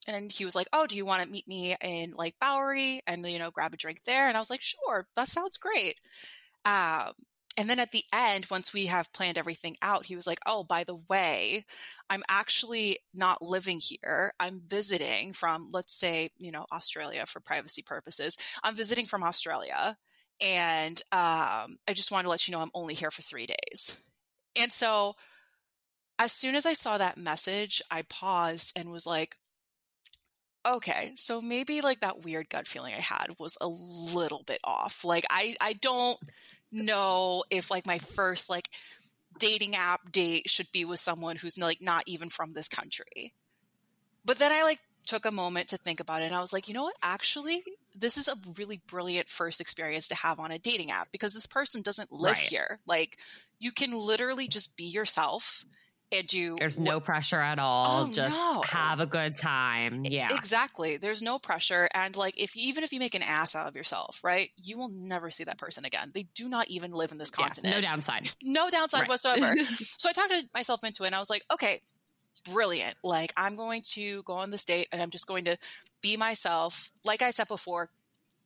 and 0.08 0.32
he 0.32 0.46
was 0.46 0.56
like, 0.56 0.68
"Oh, 0.74 0.88
do 0.88 0.96
you 0.96 1.06
want 1.06 1.24
to 1.24 1.30
meet 1.30 1.48
me 1.48 1.76
in 1.82 2.14
like 2.14 2.36
Bowery 2.40 3.02
and 3.06 3.26
you 3.28 3.40
know 3.40 3.52
grab 3.52 3.74
a 3.74 3.78
drink 3.78 4.04
there?" 4.04 4.28
And 4.28 4.36
I 4.36 4.40
was 4.40 4.50
like, 4.50 4.62
"Sure, 4.62 5.08
that 5.16 5.28
sounds 5.28 5.58
great." 5.58 6.00
Um, 6.66 7.14
and 7.58 7.70
then 7.70 7.80
at 7.80 7.92
the 7.92 8.04
end, 8.14 8.48
once 8.50 8.74
we 8.74 8.86
have 8.86 9.12
planned 9.14 9.38
everything 9.38 9.76
out, 9.82 10.06
he 10.06 10.16
was 10.16 10.26
like, 10.28 10.40
Oh, 10.46 10.64
by 10.64 10.84
the 10.84 10.96
way, 11.10 11.66
I'm 12.10 12.24
actually 12.30 13.00
not 13.14 13.42
living 13.42 13.80
here. 13.82 14.34
I'm 14.40 14.62
visiting 14.66 15.34
from, 15.34 15.70
let's 15.72 15.94
say, 15.94 16.30
you 16.40 16.52
know, 16.52 16.66
Australia 16.72 17.26
for 17.26 17.40
privacy 17.40 17.82
purposes. 17.82 18.38
I'm 18.64 18.76
visiting 18.76 19.06
from 19.06 19.24
Australia. 19.24 19.98
And 20.40 21.00
um, 21.12 21.78
I 21.88 21.94
just 21.94 22.12
wanted 22.12 22.24
to 22.24 22.30
let 22.30 22.48
you 22.48 22.54
know 22.54 22.62
I'm 22.62 22.72
only 22.74 22.96
here 22.96 23.12
for 23.12 23.22
three 23.22 23.46
days. 23.46 23.96
And 24.56 24.72
so 24.72 25.16
as 26.18 26.32
soon 26.32 26.56
as 26.56 26.66
I 26.66 26.74
saw 26.74 26.98
that 26.98 27.18
message, 27.18 27.82
I 27.92 28.04
paused 28.04 28.78
and 28.78 28.92
was 28.92 29.06
like, 29.06 29.36
okay, 30.66 31.12
so 31.16 31.42
maybe 31.42 31.82
like 31.82 32.02
that 32.02 32.24
weird 32.24 32.50
gut 32.50 32.68
feeling 32.68 32.94
I 32.94 33.00
had 33.00 33.28
was 33.40 33.58
a 33.60 33.68
little 33.68 34.44
bit 34.46 34.60
off. 34.64 35.04
Like 35.04 35.26
I 35.30 35.56
I 35.60 35.74
don't 35.74 36.20
know 36.72 37.44
if 37.50 37.70
like 37.72 37.86
my 37.86 37.98
first 37.98 38.50
like 38.50 38.70
dating 39.40 39.76
app 39.76 40.12
date 40.12 40.50
should 40.50 40.72
be 40.72 40.86
with 40.86 41.00
someone 41.00 41.36
who's 41.36 41.58
like 41.58 41.82
not 41.82 42.04
even 42.06 42.30
from 42.30 42.54
this 42.54 42.68
country. 42.68 43.34
But 44.24 44.38
then 44.38 44.52
I 44.52 44.64
like 44.64 44.80
took 45.06 45.26
a 45.26 45.32
moment 45.32 45.70
to 45.70 45.78
think 45.78 46.00
about 46.00 46.22
it 46.22 46.26
and 46.26 46.36
I 46.36 46.42
was 46.42 46.54
like, 46.54 46.68
you 46.68 46.74
know 46.74 46.84
what? 46.84 46.96
Actually, 47.02 47.64
this 47.96 48.18
is 48.18 48.28
a 48.28 48.36
really 48.58 48.82
brilliant 48.88 49.30
first 49.30 49.60
experience 49.60 50.08
to 50.10 50.16
have 50.16 50.40
on 50.40 50.52
a 50.52 50.60
dating 50.60 50.92
app 50.92 51.12
because 51.12 51.34
this 51.34 51.48
person 51.48 51.82
doesn't 51.82 52.12
live 52.12 52.36
right. 52.36 52.44
here. 52.44 52.80
Like 52.88 53.18
you 53.60 53.72
can 53.72 53.92
literally 53.94 54.48
just 54.48 54.78
be 54.78 54.86
yourself 54.86 55.66
and 56.12 56.28
do 56.28 56.56
There's 56.58 56.80
no 56.80 57.00
pressure 57.00 57.40
at 57.40 57.60
all. 57.60 58.08
Oh, 58.08 58.12
just 58.12 58.38
no. 58.38 58.62
have 58.62 59.00
a 59.00 59.06
good 59.06 59.38
time. 59.38 60.04
Yeah. 60.06 60.30
Exactly. 60.32 60.98
There's 60.98 61.22
no 61.22 61.40
pressure 61.40 61.90
and 61.94 62.16
like 62.16 62.40
if 62.40 62.56
even 62.56 62.84
if 62.84 62.92
you 62.92 63.00
make 63.00 63.16
an 63.16 63.24
ass 63.24 63.56
out 63.56 63.68
of 63.68 63.76
yourself, 63.76 64.20
right? 64.24 64.50
You 64.58 64.78
will 64.78 64.90
never 64.90 65.32
see 65.32 65.44
that 65.46 65.58
person 65.58 65.86
again. 65.86 66.12
They 66.14 66.24
do 66.36 66.50
not 66.50 66.68
even 66.70 66.92
live 66.92 67.12
in 67.12 67.18
this 67.18 67.32
continent. 67.32 67.74
Yeah, 67.74 67.82
no 67.82 67.88
downside. 67.88 68.32
No 68.44 68.70
downside 68.70 69.02
right. 69.02 69.10
whatsoever. 69.10 69.56
so 69.66 70.10
I 70.10 70.14
talked 70.14 70.32
to 70.32 70.44
myself 70.54 70.84
into 70.84 71.04
it 71.04 71.08
and 71.08 71.16
I 71.16 71.20
was 71.20 71.30
like, 71.30 71.44
okay, 71.52 71.82
brilliant. 72.50 72.98
Like 73.04 73.34
I'm 73.38 73.56
going 73.56 73.82
to 73.94 74.24
go 74.24 74.34
on 74.34 74.52
this 74.52 74.66
date 74.66 74.88
and 74.92 75.02
I'm 75.02 75.10
just 75.10 75.28
going 75.28 75.46
to 75.46 75.58
be 76.02 76.18
myself. 76.18 76.92
Like 77.06 77.22
I 77.22 77.30
said 77.30 77.48
before, 77.48 77.90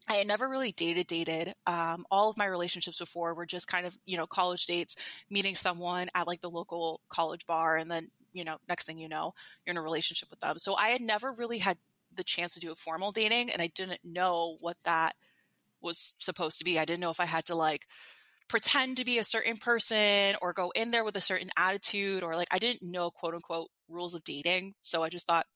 I 0.07 0.15
had 0.15 0.27
never 0.27 0.47
really 0.47 0.71
dated, 0.71 1.07
dated. 1.07 1.53
Um, 1.65 2.05
all 2.11 2.29
of 2.29 2.37
my 2.37 2.45
relationships 2.45 2.99
before 2.99 3.33
were 3.33 3.45
just 3.45 3.67
kind 3.67 3.85
of, 3.85 3.97
you 4.05 4.17
know, 4.17 4.27
college 4.27 4.65
dates, 4.65 4.95
meeting 5.29 5.55
someone 5.55 6.09
at 6.13 6.27
like 6.27 6.41
the 6.41 6.49
local 6.49 7.01
college 7.09 7.47
bar. 7.47 7.77
And 7.77 7.89
then, 7.89 8.09
you 8.31 8.43
know, 8.43 8.57
next 8.69 8.85
thing 8.85 8.99
you 8.99 9.09
know, 9.09 9.33
you're 9.65 9.71
in 9.71 9.77
a 9.77 9.81
relationship 9.81 10.29
with 10.29 10.39
them. 10.41 10.57
So 10.59 10.75
I 10.75 10.89
had 10.89 11.01
never 11.01 11.31
really 11.31 11.57
had 11.57 11.77
the 12.13 12.23
chance 12.23 12.53
to 12.53 12.59
do 12.59 12.71
a 12.71 12.75
formal 12.75 13.11
dating 13.11 13.49
and 13.49 13.61
I 13.61 13.67
didn't 13.67 13.99
know 14.03 14.57
what 14.59 14.77
that 14.83 15.15
was 15.81 16.13
supposed 16.19 16.59
to 16.59 16.65
be. 16.65 16.79
I 16.79 16.85
didn't 16.85 17.01
know 17.01 17.09
if 17.09 17.19
I 17.19 17.25
had 17.25 17.45
to 17.45 17.55
like 17.55 17.85
pretend 18.47 18.97
to 18.97 19.05
be 19.05 19.17
a 19.17 19.23
certain 19.23 19.57
person 19.57 20.35
or 20.41 20.53
go 20.53 20.71
in 20.75 20.91
there 20.91 21.03
with 21.03 21.15
a 21.15 21.21
certain 21.21 21.49
attitude 21.57 22.23
or 22.23 22.35
like 22.35 22.47
I 22.51 22.59
didn't 22.59 22.83
know 22.83 23.09
quote 23.09 23.33
unquote 23.33 23.69
rules 23.89 24.13
of 24.13 24.23
dating. 24.23 24.75
So 24.81 25.03
I 25.03 25.09
just 25.09 25.25
thought, 25.25 25.47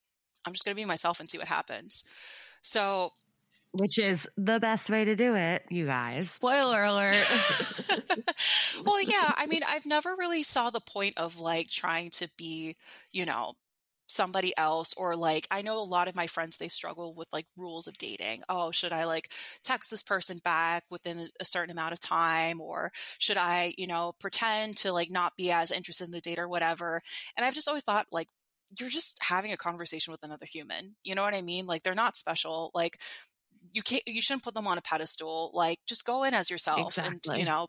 I'm 0.44 0.52
just 0.52 0.64
going 0.64 0.74
to 0.74 0.80
be 0.80 0.86
myself 0.86 1.20
and 1.20 1.30
see 1.30 1.38
what 1.38 1.48
happens. 1.48 2.04
So 2.62 3.12
which 3.72 3.98
is 3.98 4.28
the 4.36 4.58
best 4.58 4.90
way 4.90 5.04
to 5.04 5.14
do 5.16 5.34
it, 5.34 5.64
you 5.70 5.86
guys. 5.86 6.30
Spoiler 6.30 6.82
alert. 6.82 7.16
well, 8.84 9.02
yeah, 9.02 9.32
I 9.36 9.46
mean, 9.46 9.62
I've 9.66 9.86
never 9.86 10.14
really 10.18 10.42
saw 10.42 10.70
the 10.70 10.80
point 10.80 11.18
of 11.18 11.38
like 11.38 11.68
trying 11.68 12.10
to 12.10 12.28
be, 12.36 12.76
you 13.12 13.26
know, 13.26 13.54
somebody 14.10 14.52
else 14.56 14.92
or 14.96 15.14
like 15.14 15.46
I 15.52 15.62
know 15.62 15.80
a 15.80 15.84
lot 15.84 16.08
of 16.08 16.16
my 16.16 16.26
friends 16.26 16.56
they 16.56 16.68
struggle 16.68 17.14
with 17.14 17.28
like 17.32 17.46
rules 17.56 17.86
of 17.86 17.96
dating. 17.96 18.42
Oh, 18.48 18.72
should 18.72 18.92
I 18.92 19.04
like 19.04 19.30
text 19.62 19.88
this 19.90 20.02
person 20.02 20.38
back 20.38 20.82
within 20.90 21.28
a 21.38 21.44
certain 21.44 21.70
amount 21.70 21.92
of 21.92 22.00
time 22.00 22.60
or 22.60 22.90
should 23.18 23.36
I, 23.36 23.72
you 23.78 23.86
know, 23.86 24.12
pretend 24.18 24.78
to 24.78 24.92
like 24.92 25.12
not 25.12 25.36
be 25.36 25.52
as 25.52 25.70
interested 25.70 26.06
in 26.06 26.10
the 26.10 26.20
date 26.20 26.40
or 26.40 26.48
whatever. 26.48 27.02
And 27.36 27.46
I've 27.46 27.54
just 27.54 27.68
always 27.68 27.84
thought 27.84 28.06
like 28.10 28.26
you're 28.78 28.88
just 28.88 29.18
having 29.22 29.52
a 29.52 29.56
conversation 29.56 30.10
with 30.12 30.22
another 30.22 30.46
human. 30.46 30.96
You 31.04 31.14
know 31.14 31.22
what 31.22 31.34
I 31.34 31.42
mean? 31.42 31.66
Like 31.66 31.82
they're 31.84 31.94
not 31.94 32.16
special. 32.16 32.70
Like 32.74 32.98
you 33.72 33.82
can't 33.82 34.02
you 34.06 34.20
shouldn't 34.20 34.42
put 34.42 34.54
them 34.54 34.66
on 34.66 34.78
a 34.78 34.82
pedestal 34.82 35.50
like 35.54 35.78
just 35.86 36.04
go 36.04 36.24
in 36.24 36.34
as 36.34 36.50
yourself 36.50 36.98
exactly. 36.98 37.34
and 37.34 37.38
you 37.40 37.44
know 37.44 37.66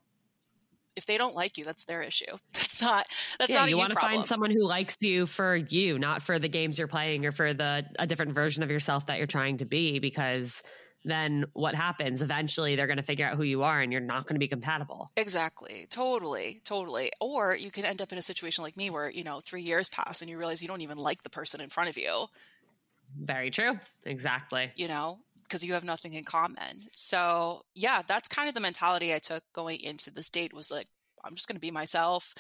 if 0.96 1.06
they 1.06 1.18
don't 1.18 1.36
like 1.36 1.58
you 1.58 1.66
that's 1.66 1.86
their 1.86 2.02
issue. 2.02 2.26
That's 2.54 2.82
not 2.82 3.08
that's 3.38 3.52
yeah, 3.52 3.60
not 3.60 3.70
you 3.70 3.78
want 3.78 3.94
to 3.94 4.00
find 4.00 4.26
someone 4.26 4.52
who 4.52 4.66
likes 4.66 4.98
you 5.02 5.26
for 5.26 5.56
you 5.56 6.00
not 6.00 6.22
for 6.22 6.40
the 6.40 6.48
games 6.48 6.80
you're 6.80 6.88
playing 6.88 7.26
or 7.26 7.32
for 7.32 7.54
the 7.54 7.86
a 8.00 8.08
different 8.08 8.34
version 8.34 8.64
of 8.64 8.72
yourself 8.72 9.06
that 9.06 9.18
you're 9.18 9.28
trying 9.28 9.58
to 9.58 9.66
be 9.66 10.00
because 10.00 10.62
then 11.04 11.46
what 11.54 11.76
happens? 11.76 12.22
Eventually 12.22 12.76
they're 12.76 12.88
going 12.88 12.98
to 12.98 13.04
figure 13.04 13.26
out 13.26 13.36
who 13.36 13.44
you 13.44 13.64
are 13.64 13.82
and 13.82 13.92
you're 13.92 14.02
not 14.02 14.26
going 14.26 14.36
to 14.36 14.40
be 14.40 14.48
compatible. 14.48 15.12
Exactly. 15.16 15.88
Totally 15.90 16.62
totally. 16.64 17.12
Or 17.20 17.56
you 17.56 17.72
can 17.72 17.86
end 17.86 18.02
up 18.02 18.12
in 18.12 18.18
a 18.18 18.22
situation 18.22 18.64
like 18.64 18.78
me 18.78 18.90
where 18.90 19.10
you 19.10 19.24
know 19.24 19.40
three 19.40 19.64
years 19.64 19.90
pass 19.90 20.22
and 20.22 20.30
you 20.30 20.38
realize 20.38 20.62
you 20.62 20.68
don't 20.68 20.82
even 20.82 20.98
like 20.98 21.24
the 21.24 21.30
person 21.30 21.62
in 21.62 21.70
front 21.70 21.90
of 21.90 21.98
you. 21.98 22.28
Very 23.20 23.52
true. 23.52 23.74
Exactly. 24.06 24.72
You 24.76 24.88
know 24.88 25.20
because 25.52 25.66
you 25.66 25.74
have 25.74 25.84
nothing 25.84 26.14
in 26.14 26.24
common. 26.24 26.88
So, 26.94 27.64
yeah, 27.76 28.04
that's 28.08 28.30
kind 28.30 28.48
of 28.48 28.56
the 28.56 28.62
mentality 28.62 29.14
I 29.14 29.20
took 29.20 29.44
going 29.52 29.82
into 29.82 30.10
this 30.10 30.30
date 30.30 30.54
was 30.54 30.72
like, 30.72 30.88
I'm 31.26 31.36
just 31.36 31.50
going 31.50 31.58
to 31.58 31.62
be 31.62 31.72
myself. 31.72 32.34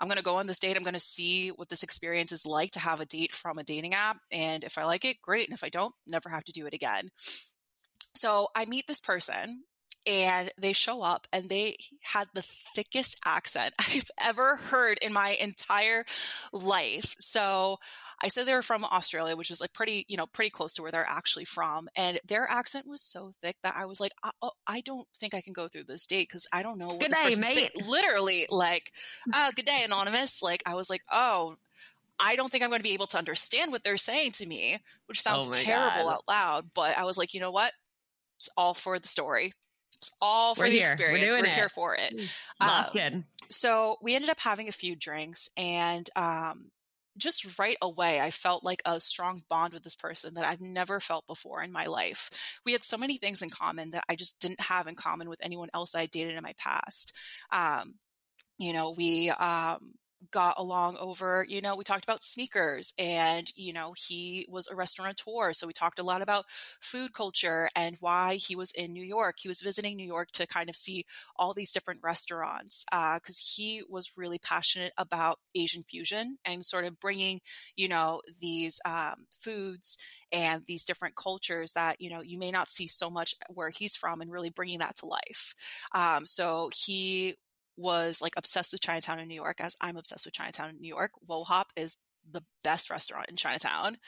I'm 0.00 0.08
going 0.08 0.18
to 0.18 0.24
go 0.24 0.36
on 0.36 0.48
this 0.48 0.58
date. 0.58 0.76
I'm 0.76 0.82
going 0.82 0.94
to 0.94 1.00
see 1.00 1.50
what 1.50 1.68
this 1.68 1.84
experience 1.84 2.32
is 2.32 2.44
like 2.44 2.72
to 2.72 2.80
have 2.80 2.98
a 2.98 3.06
date 3.06 3.32
from 3.32 3.58
a 3.58 3.62
dating 3.62 3.94
app. 3.94 4.16
And 4.32 4.64
if 4.64 4.78
I 4.78 4.84
like 4.84 5.04
it, 5.04 5.22
great. 5.22 5.48
And 5.48 5.54
if 5.54 5.62
I 5.62 5.68
don't, 5.68 5.94
never 6.08 6.28
have 6.28 6.42
to 6.44 6.52
do 6.52 6.66
it 6.66 6.74
again. 6.74 7.10
So 8.16 8.48
I 8.56 8.64
meet 8.64 8.88
this 8.88 9.00
person 9.00 9.62
and 10.06 10.50
they 10.58 10.72
show 10.72 11.02
up 11.02 11.28
and 11.32 11.48
they 11.48 11.76
had 12.02 12.26
the 12.34 12.44
thickest 12.74 13.16
accent 13.24 13.74
I've 13.78 14.10
ever 14.20 14.56
heard 14.56 14.98
in 15.02 15.12
my 15.12 15.36
entire 15.40 16.04
life. 16.52 17.14
So 17.20 17.78
I 18.22 18.28
said 18.28 18.46
they 18.46 18.54
were 18.54 18.62
from 18.62 18.84
Australia, 18.84 19.36
which 19.36 19.50
is 19.50 19.60
like 19.60 19.72
pretty, 19.72 20.06
you 20.08 20.16
know, 20.16 20.26
pretty 20.26 20.50
close 20.50 20.72
to 20.74 20.82
where 20.82 20.90
they're 20.90 21.06
actually 21.08 21.44
from. 21.44 21.88
And 21.96 22.18
their 22.26 22.48
accent 22.50 22.86
was 22.86 23.02
so 23.02 23.32
thick 23.42 23.56
that 23.62 23.74
I 23.76 23.84
was 23.84 24.00
like, 24.00 24.12
I, 24.22 24.30
oh, 24.40 24.52
I 24.66 24.80
don't 24.80 25.06
think 25.16 25.34
I 25.34 25.42
can 25.42 25.52
go 25.52 25.68
through 25.68 25.84
this 25.84 26.06
date 26.06 26.28
because 26.28 26.46
I 26.52 26.62
don't 26.62 26.78
know 26.78 26.88
what 26.88 27.00
good 27.00 27.10
this 27.10 27.18
day, 27.18 27.24
person 27.24 27.40
mate. 27.40 27.86
Literally, 27.86 28.46
like, 28.48 28.92
uh, 29.32 29.50
good 29.54 29.66
day, 29.66 29.82
anonymous. 29.84 30.42
Like, 30.42 30.62
I 30.64 30.74
was 30.74 30.88
like, 30.88 31.02
oh, 31.10 31.56
I 32.18 32.36
don't 32.36 32.50
think 32.50 32.64
I'm 32.64 32.70
going 32.70 32.80
to 32.80 32.88
be 32.88 32.94
able 32.94 33.06
to 33.08 33.18
understand 33.18 33.70
what 33.70 33.84
they're 33.84 33.98
saying 33.98 34.32
to 34.32 34.46
me, 34.46 34.78
which 35.06 35.20
sounds 35.20 35.50
oh 35.50 35.52
terrible 35.52 36.04
God. 36.04 36.14
out 36.14 36.24
loud. 36.28 36.66
But 36.74 36.96
I 36.96 37.04
was 37.04 37.18
like, 37.18 37.34
you 37.34 37.40
know 37.40 37.50
what? 37.50 37.72
It's 38.38 38.48
all 38.56 38.72
for 38.72 38.98
the 38.98 39.08
story. 39.08 39.52
It's 39.98 40.12
all 40.20 40.54
for 40.54 40.64
We're 40.64 40.70
the 40.70 40.76
here. 40.76 40.92
experience. 40.92 41.32
We're, 41.32 41.40
We're 41.40 41.48
here 41.48 41.68
for 41.68 41.96
it. 41.96 42.14
Locked 42.60 42.96
um, 42.96 43.02
in. 43.02 43.24
So 43.48 43.96
we 44.02 44.14
ended 44.14 44.30
up 44.30 44.40
having 44.40 44.68
a 44.68 44.72
few 44.72 44.96
drinks, 44.96 45.50
and 45.56 46.08
um, 46.16 46.70
just 47.16 47.58
right 47.58 47.76
away, 47.82 48.20
I 48.20 48.30
felt 48.30 48.64
like 48.64 48.82
a 48.84 49.00
strong 49.00 49.42
bond 49.48 49.72
with 49.72 49.82
this 49.82 49.94
person 49.94 50.34
that 50.34 50.46
I've 50.46 50.60
never 50.60 51.00
felt 51.00 51.26
before 51.26 51.62
in 51.62 51.72
my 51.72 51.86
life. 51.86 52.58
We 52.64 52.72
had 52.72 52.82
so 52.82 52.96
many 52.96 53.18
things 53.18 53.42
in 53.42 53.50
common 53.50 53.90
that 53.92 54.04
I 54.08 54.16
just 54.16 54.40
didn't 54.40 54.60
have 54.60 54.86
in 54.86 54.94
common 54.94 55.28
with 55.28 55.40
anyone 55.42 55.68
else 55.74 55.94
I 55.94 56.06
dated 56.06 56.36
in 56.36 56.42
my 56.42 56.54
past. 56.58 57.12
Um, 57.50 57.94
you 58.58 58.72
know, 58.72 58.94
we 58.96 59.30
um, 59.30 59.94
got 60.30 60.54
along 60.58 60.96
over, 60.98 61.44
you 61.48 61.60
know, 61.60 61.76
we 61.76 61.84
talked 61.84 62.04
about 62.04 62.24
sneakers 62.24 62.92
and, 62.98 63.50
you 63.54 63.72
know, 63.72 63.94
he 64.08 64.46
was 64.48 64.68
a 64.68 64.74
restaurateur. 64.74 65.52
So 65.52 65.66
we 65.66 65.72
talked 65.72 65.98
a 65.98 66.02
lot 66.02 66.22
about 66.22 66.44
food 66.80 67.12
culture 67.12 67.68
and 67.76 67.96
why 68.00 68.36
he 68.36 68.56
was 68.56 68.72
in 68.72 68.92
New 68.92 69.04
York. 69.04 69.36
He 69.38 69.48
was 69.48 69.60
visiting 69.60 69.96
New 69.96 70.06
York 70.06 70.30
to 70.32 70.46
kind 70.46 70.68
of 70.68 70.76
see 70.76 71.04
all 71.36 71.54
these 71.54 71.72
different 71.72 72.00
restaurants 72.02 72.84
because 72.90 73.38
uh, 73.38 73.52
he 73.56 73.82
was 73.88 74.12
really 74.16 74.38
passionate 74.38 74.92
about 74.98 75.38
Asian 75.54 75.82
fusion 75.84 76.38
and 76.44 76.64
sort 76.64 76.84
of 76.84 76.98
bringing, 77.00 77.40
you 77.76 77.88
know, 77.88 78.20
these 78.40 78.80
um, 78.84 79.26
foods 79.40 79.98
and 80.32 80.62
these 80.66 80.84
different 80.84 81.14
cultures 81.14 81.72
that 81.72 82.00
you 82.00 82.10
know 82.10 82.20
you 82.20 82.38
may 82.38 82.50
not 82.50 82.68
see 82.68 82.86
so 82.88 83.08
much 83.08 83.34
where 83.48 83.70
he's 83.70 83.94
from 83.94 84.20
and 84.20 84.30
really 84.30 84.50
bringing 84.50 84.80
that 84.80 84.96
to 84.96 85.06
life 85.06 85.54
um, 85.94 86.26
so 86.26 86.68
he 86.74 87.34
was 87.76 88.20
like 88.22 88.34
obsessed 88.36 88.72
with 88.72 88.80
Chinatown 88.80 89.18
in 89.18 89.28
New 89.28 89.34
York, 89.34 89.60
as 89.60 89.76
I'm 89.80 89.96
obsessed 89.96 90.26
with 90.26 90.34
Chinatown 90.34 90.70
in 90.70 90.80
New 90.80 90.88
York. 90.88 91.12
Wo 91.26 91.44
Hop 91.44 91.72
is 91.76 91.98
the 92.30 92.42
best 92.64 92.90
restaurant 92.90 93.28
in 93.28 93.36
Chinatown. 93.36 93.98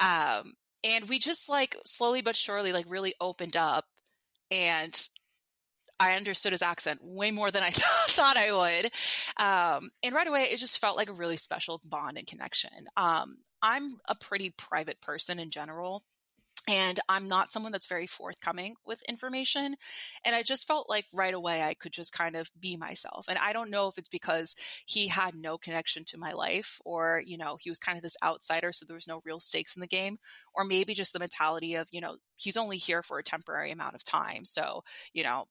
Um, 0.00 0.54
and 0.82 1.08
we 1.08 1.18
just 1.18 1.48
like 1.48 1.76
slowly 1.86 2.20
but 2.22 2.36
surely 2.36 2.72
like 2.72 2.86
really 2.88 3.14
opened 3.20 3.56
up 3.56 3.86
and 4.50 5.08
I 5.98 6.16
understood 6.16 6.52
his 6.52 6.62
accent 6.62 7.00
way 7.02 7.30
more 7.30 7.50
than 7.50 7.62
I 7.62 7.70
thought 7.70 8.36
I 8.36 8.52
would. 8.52 8.86
Um, 9.40 9.90
and 10.02 10.14
right 10.14 10.26
away, 10.26 10.44
it 10.44 10.58
just 10.58 10.80
felt 10.80 10.96
like 10.96 11.08
a 11.08 11.14
really 11.14 11.36
special 11.36 11.80
bond 11.84 12.18
and 12.18 12.26
connection. 12.26 12.86
Um, 12.96 13.38
I'm 13.62 13.96
a 14.08 14.14
pretty 14.14 14.50
private 14.50 15.00
person 15.00 15.38
in 15.38 15.50
general 15.50 16.04
and 16.66 16.98
I'm 17.08 17.28
not 17.28 17.52
someone 17.52 17.72
that's 17.72 17.86
very 17.86 18.06
forthcoming 18.06 18.74
with 18.86 19.02
information. 19.08 19.76
And 20.24 20.34
I 20.34 20.42
just 20.42 20.66
felt 20.66 20.88
like 20.88 21.04
right 21.12 21.34
away 21.34 21.62
I 21.62 21.74
could 21.74 21.92
just 21.92 22.12
kind 22.12 22.36
of 22.36 22.50
be 22.58 22.76
myself. 22.76 23.26
And 23.28 23.38
I 23.38 23.52
don't 23.52 23.70
know 23.70 23.88
if 23.88 23.98
it's 23.98 24.08
because 24.08 24.56
he 24.86 25.08
had 25.08 25.34
no 25.34 25.58
connection 25.58 26.04
to 26.06 26.18
my 26.18 26.32
life 26.32 26.80
or, 26.84 27.22
you 27.24 27.36
know, 27.36 27.58
he 27.60 27.70
was 27.70 27.78
kind 27.78 27.96
of 27.96 28.02
this 28.02 28.16
outsider, 28.22 28.72
so 28.72 28.86
there 28.86 28.96
was 28.96 29.08
no 29.08 29.20
real 29.24 29.40
stakes 29.40 29.76
in 29.76 29.80
the 29.80 29.86
game, 29.86 30.18
or 30.54 30.64
maybe 30.64 30.94
just 30.94 31.12
the 31.12 31.18
mentality 31.18 31.74
of, 31.74 31.88
you 31.92 32.00
know, 32.00 32.16
he's 32.36 32.56
only 32.56 32.76
here 32.76 33.02
for 33.02 33.18
a 33.18 33.24
temporary 33.24 33.70
amount 33.70 33.94
of 33.94 34.04
time. 34.04 34.44
So, 34.44 34.84
you 35.12 35.22
know, 35.22 35.44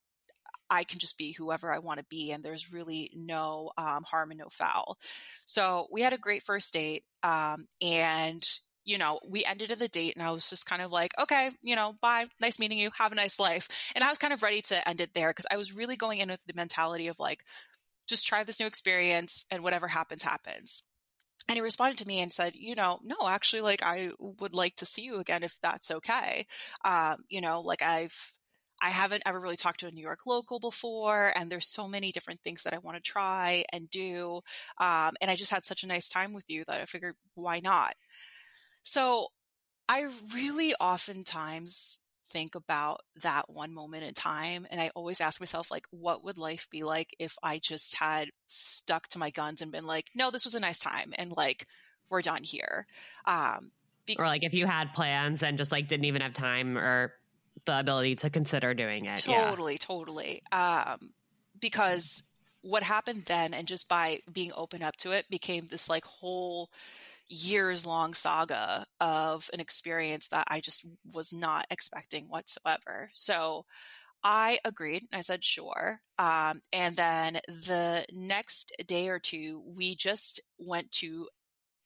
I 0.70 0.84
can 0.84 0.98
just 0.98 1.18
be 1.18 1.32
whoever 1.32 1.72
I 1.72 1.78
want 1.78 1.98
to 1.98 2.06
be, 2.08 2.32
and 2.32 2.42
there's 2.42 2.72
really 2.72 3.10
no 3.14 3.70
um, 3.76 4.02
harm 4.04 4.30
and 4.30 4.38
no 4.38 4.48
foul. 4.50 4.98
So 5.44 5.86
we 5.92 6.00
had 6.00 6.12
a 6.12 6.18
great 6.18 6.42
first 6.42 6.72
date, 6.72 7.04
um, 7.22 7.66
and 7.82 8.42
you 8.84 8.98
know, 8.98 9.20
we 9.26 9.44
ended 9.44 9.72
at 9.72 9.78
the 9.78 9.88
date 9.88 10.14
and 10.16 10.24
I 10.24 10.30
was 10.30 10.48
just 10.50 10.66
kind 10.66 10.82
of 10.82 10.92
like, 10.92 11.12
okay, 11.20 11.50
you 11.62 11.76
know, 11.76 11.94
bye, 12.00 12.26
nice 12.40 12.58
meeting 12.58 12.78
you, 12.78 12.90
have 12.98 13.12
a 13.12 13.16
nice 13.16 13.38
life. 13.38 13.68
And 13.94 14.04
I 14.04 14.08
was 14.10 14.18
kind 14.18 14.32
of 14.32 14.42
ready 14.42 14.60
to 14.62 14.88
end 14.88 15.00
it 15.00 15.14
there 15.14 15.30
because 15.30 15.46
I 15.50 15.56
was 15.56 15.74
really 15.74 15.96
going 15.96 16.18
in 16.18 16.28
with 16.28 16.44
the 16.46 16.54
mentality 16.54 17.08
of 17.08 17.18
like, 17.18 17.44
just 18.06 18.26
try 18.26 18.44
this 18.44 18.60
new 18.60 18.66
experience 18.66 19.46
and 19.50 19.62
whatever 19.62 19.88
happens, 19.88 20.22
happens. 20.22 20.82
And 21.48 21.56
he 21.56 21.62
responded 21.62 21.98
to 21.98 22.08
me 22.08 22.20
and 22.20 22.32
said, 22.32 22.54
you 22.54 22.74
know, 22.74 23.00
no, 23.02 23.16
actually, 23.26 23.60
like, 23.60 23.82
I 23.82 24.10
would 24.18 24.54
like 24.54 24.76
to 24.76 24.86
see 24.86 25.02
you 25.02 25.16
again 25.16 25.42
if 25.42 25.58
that's 25.60 25.90
okay. 25.90 26.46
Um, 26.84 27.16
you 27.28 27.42
know, 27.42 27.60
like, 27.60 27.82
I've, 27.82 28.32
I 28.80 28.88
haven't 28.88 29.24
ever 29.26 29.38
really 29.38 29.56
talked 29.56 29.80
to 29.80 29.86
a 29.86 29.90
New 29.90 30.02
York 30.02 30.20
local 30.26 30.58
before, 30.58 31.32
and 31.36 31.50
there's 31.50 31.68
so 31.68 31.86
many 31.86 32.12
different 32.12 32.40
things 32.40 32.62
that 32.62 32.72
I 32.72 32.78
want 32.78 32.96
to 32.96 33.02
try 33.02 33.64
and 33.72 33.90
do. 33.90 34.40
Um, 34.78 35.16
and 35.20 35.30
I 35.30 35.36
just 35.36 35.50
had 35.50 35.66
such 35.66 35.84
a 35.84 35.86
nice 35.86 36.08
time 36.08 36.32
with 36.32 36.44
you 36.48 36.64
that 36.66 36.80
I 36.80 36.84
figured, 36.86 37.16
why 37.34 37.60
not? 37.60 37.94
So 38.84 39.28
I 39.88 40.06
really 40.34 40.74
oftentimes 40.80 41.98
think 42.30 42.54
about 42.54 43.00
that 43.22 43.48
one 43.48 43.72
moment 43.72 44.02
in 44.02 44.12
time 44.12 44.66
and 44.68 44.80
I 44.80 44.90
always 44.96 45.20
ask 45.20 45.40
myself 45.40 45.70
like 45.70 45.86
what 45.90 46.24
would 46.24 46.36
life 46.36 46.66
be 46.68 46.82
like 46.82 47.14
if 47.20 47.36
I 47.44 47.58
just 47.58 47.96
had 47.96 48.30
stuck 48.46 49.06
to 49.08 49.20
my 49.20 49.30
guns 49.30 49.62
and 49.62 49.70
been 49.70 49.86
like 49.86 50.06
no 50.16 50.32
this 50.32 50.44
was 50.44 50.54
a 50.54 50.60
nice 50.60 50.80
time 50.80 51.12
and 51.16 51.30
like 51.36 51.64
we're 52.10 52.22
done 52.22 52.42
here 52.42 52.88
um 53.24 53.70
be- 54.04 54.16
or 54.18 54.26
like 54.26 54.42
if 54.42 54.52
you 54.52 54.66
had 54.66 54.92
plans 54.94 55.44
and 55.44 55.56
just 55.56 55.70
like 55.70 55.86
didn't 55.86 56.06
even 56.06 56.22
have 56.22 56.32
time 56.32 56.76
or 56.76 57.12
the 57.66 57.78
ability 57.78 58.16
to 58.16 58.30
consider 58.30 58.74
doing 58.74 59.04
it 59.04 59.18
totally 59.18 59.74
yeah. 59.74 59.78
totally 59.80 60.42
um 60.50 61.10
because 61.60 62.24
what 62.62 62.82
happened 62.82 63.22
then 63.26 63.54
and 63.54 63.68
just 63.68 63.88
by 63.88 64.18
being 64.32 64.50
open 64.56 64.82
up 64.82 64.96
to 64.96 65.12
it 65.12 65.30
became 65.30 65.66
this 65.66 65.88
like 65.88 66.04
whole 66.04 66.68
years 67.28 67.86
long 67.86 68.14
saga 68.14 68.84
of 69.00 69.48
an 69.52 69.60
experience 69.60 70.28
that 70.28 70.46
I 70.48 70.60
just 70.60 70.86
was 71.12 71.32
not 71.32 71.66
expecting 71.70 72.28
whatsoever. 72.28 73.10
So 73.14 73.64
I 74.22 74.58
agreed. 74.64 75.02
I 75.12 75.20
said, 75.20 75.44
sure. 75.44 76.00
Um, 76.18 76.62
and 76.72 76.96
then 76.96 77.40
the 77.46 78.06
next 78.12 78.72
day 78.86 79.08
or 79.08 79.18
two, 79.18 79.62
we 79.76 79.94
just 79.96 80.40
went 80.58 80.90
to 80.92 81.28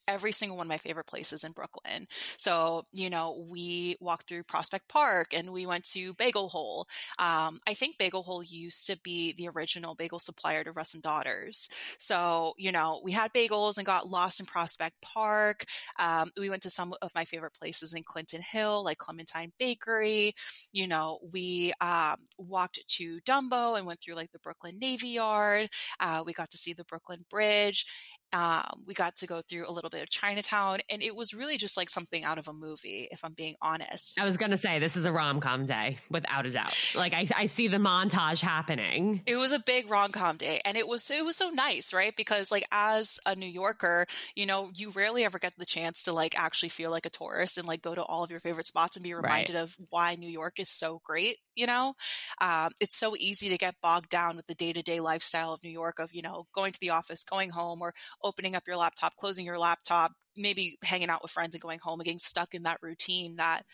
every 0.08 0.32
single 0.32 0.56
one 0.56 0.66
of 0.66 0.68
my 0.68 0.78
favorite 0.78 1.06
places 1.06 1.44
in 1.44 1.52
Brooklyn. 1.52 2.08
So, 2.38 2.86
you 2.92 3.10
know, 3.10 3.44
we 3.48 3.96
walked 4.00 4.26
through 4.26 4.42
Prospect 4.44 4.88
Park 4.88 5.34
and 5.34 5.52
we 5.52 5.66
went 5.66 5.84
to 5.90 6.14
Bagel 6.14 6.48
Hole. 6.48 6.88
Um, 7.18 7.60
I 7.68 7.74
think 7.74 7.98
Bagel 7.98 8.22
Hole 8.22 8.42
used 8.42 8.86
to 8.88 8.98
be 9.04 9.34
the 9.34 9.48
original 9.48 9.94
bagel 9.94 10.18
supplier 10.18 10.64
to 10.64 10.72
Russ 10.72 10.94
and 10.94 11.02
Daughters. 11.02 11.68
So, 11.98 12.54
you 12.56 12.72
know, 12.72 13.00
we 13.04 13.12
had 13.12 13.32
bagels 13.32 13.76
and 13.76 13.86
got 13.86 14.08
lost 14.08 14.40
in 14.40 14.46
Prospect 14.46 15.00
Park. 15.02 15.66
Um, 15.98 16.30
we 16.38 16.50
went 16.50 16.62
to 16.62 16.70
some 16.70 16.94
of 17.02 17.14
my 17.14 17.24
favorite 17.24 17.54
places 17.54 17.92
in 17.92 18.02
Clinton 18.02 18.40
Hill, 18.40 18.82
like 18.84 18.98
Clementine 18.98 19.52
Bakery. 19.58 20.32
You 20.72 20.88
know, 20.88 21.18
we 21.32 21.72
um, 21.80 22.16
walked 22.38 22.80
to 22.86 23.20
Dumbo 23.20 23.76
and 23.76 23.86
went 23.86 24.00
through 24.00 24.14
like 24.14 24.32
the 24.32 24.38
Brooklyn 24.38 24.78
Navy 24.78 25.08
Yard. 25.08 25.68
Uh, 26.00 26.22
we 26.24 26.32
got 26.32 26.50
to 26.50 26.56
see 26.56 26.72
the 26.72 26.84
Brooklyn 26.84 27.26
Bridge. 27.28 27.84
Um, 28.32 28.82
we 28.86 28.94
got 28.94 29.16
to 29.16 29.26
go 29.26 29.40
through 29.40 29.68
a 29.68 29.72
little 29.72 29.90
bit 29.90 30.02
of 30.02 30.10
Chinatown, 30.10 30.80
and 30.90 31.02
it 31.02 31.16
was 31.16 31.32
really 31.34 31.56
just 31.56 31.76
like 31.76 31.88
something 31.90 32.24
out 32.24 32.38
of 32.38 32.48
a 32.48 32.52
movie, 32.52 33.08
if 33.10 33.24
I'm 33.24 33.32
being 33.32 33.54
honest. 33.62 34.18
I 34.20 34.24
was 34.24 34.36
going 34.36 34.50
to 34.50 34.56
say, 34.56 34.78
this 34.78 34.96
is 34.96 35.06
a 35.06 35.12
rom 35.12 35.40
com 35.40 35.66
day, 35.66 35.98
without 36.10 36.46
a 36.46 36.50
doubt. 36.50 36.74
Like, 36.94 37.14
I, 37.14 37.26
I 37.34 37.46
see 37.46 37.68
the 37.68 37.78
montage 37.78 38.40
happening. 38.40 39.22
It 39.26 39.36
was 39.36 39.52
a 39.52 39.58
big 39.58 39.90
rom 39.90 40.12
com 40.12 40.36
day, 40.36 40.60
and 40.64 40.76
it 40.76 40.86
was 40.86 41.10
it 41.10 41.24
was 41.24 41.36
so 41.36 41.50
nice, 41.50 41.92
right? 41.92 42.14
Because 42.16 42.50
like 42.50 42.66
as 42.70 43.18
a 43.26 43.34
New 43.34 43.46
Yorker, 43.46 44.06
you 44.34 44.46
know, 44.46 44.70
you 44.74 44.90
rarely 44.90 45.24
ever 45.24 45.38
get 45.38 45.54
the 45.56 45.66
chance 45.66 46.02
to 46.04 46.12
like 46.12 46.38
actually 46.38 46.68
feel 46.68 46.90
like 46.90 47.06
a 47.06 47.10
tourist 47.10 47.58
and 47.58 47.66
like 47.66 47.82
go 47.82 47.94
to 47.94 48.02
all 48.02 48.24
of 48.24 48.30
your 48.30 48.40
favorite 48.40 48.66
spots 48.66 48.96
and 48.96 49.04
be 49.04 49.14
reminded 49.14 49.54
right. 49.54 49.62
of 49.62 49.76
why 49.90 50.14
New 50.14 50.30
York 50.30 50.58
is 50.60 50.68
so 50.68 51.00
great. 51.04 51.36
You 51.58 51.66
know, 51.66 51.94
um, 52.40 52.70
it's 52.80 52.96
so 52.96 53.14
easy 53.18 53.48
to 53.48 53.58
get 53.58 53.74
bogged 53.82 54.10
down 54.10 54.36
with 54.36 54.46
the 54.46 54.54
day 54.54 54.72
to 54.72 54.82
day 54.82 55.00
lifestyle 55.00 55.52
of 55.52 55.62
New 55.64 55.70
York, 55.70 55.98
of 55.98 56.14
you 56.14 56.22
know, 56.22 56.46
going 56.52 56.72
to 56.72 56.80
the 56.80 56.90
office, 56.90 57.24
going 57.24 57.50
home, 57.50 57.82
or 57.82 57.94
opening 58.22 58.54
up 58.54 58.62
your 58.66 58.76
laptop, 58.76 59.16
closing 59.16 59.44
your 59.44 59.58
laptop, 59.58 60.12
maybe 60.36 60.76
hanging 60.84 61.10
out 61.10 61.22
with 61.22 61.32
friends 61.32 61.54
and 61.54 61.62
going 61.62 61.80
home 61.80 61.98
and 62.00 62.04
getting 62.04 62.18
stuck 62.18 62.54
in 62.54 62.62
that 62.62 62.78
routine 62.82 63.36
that 63.36 63.64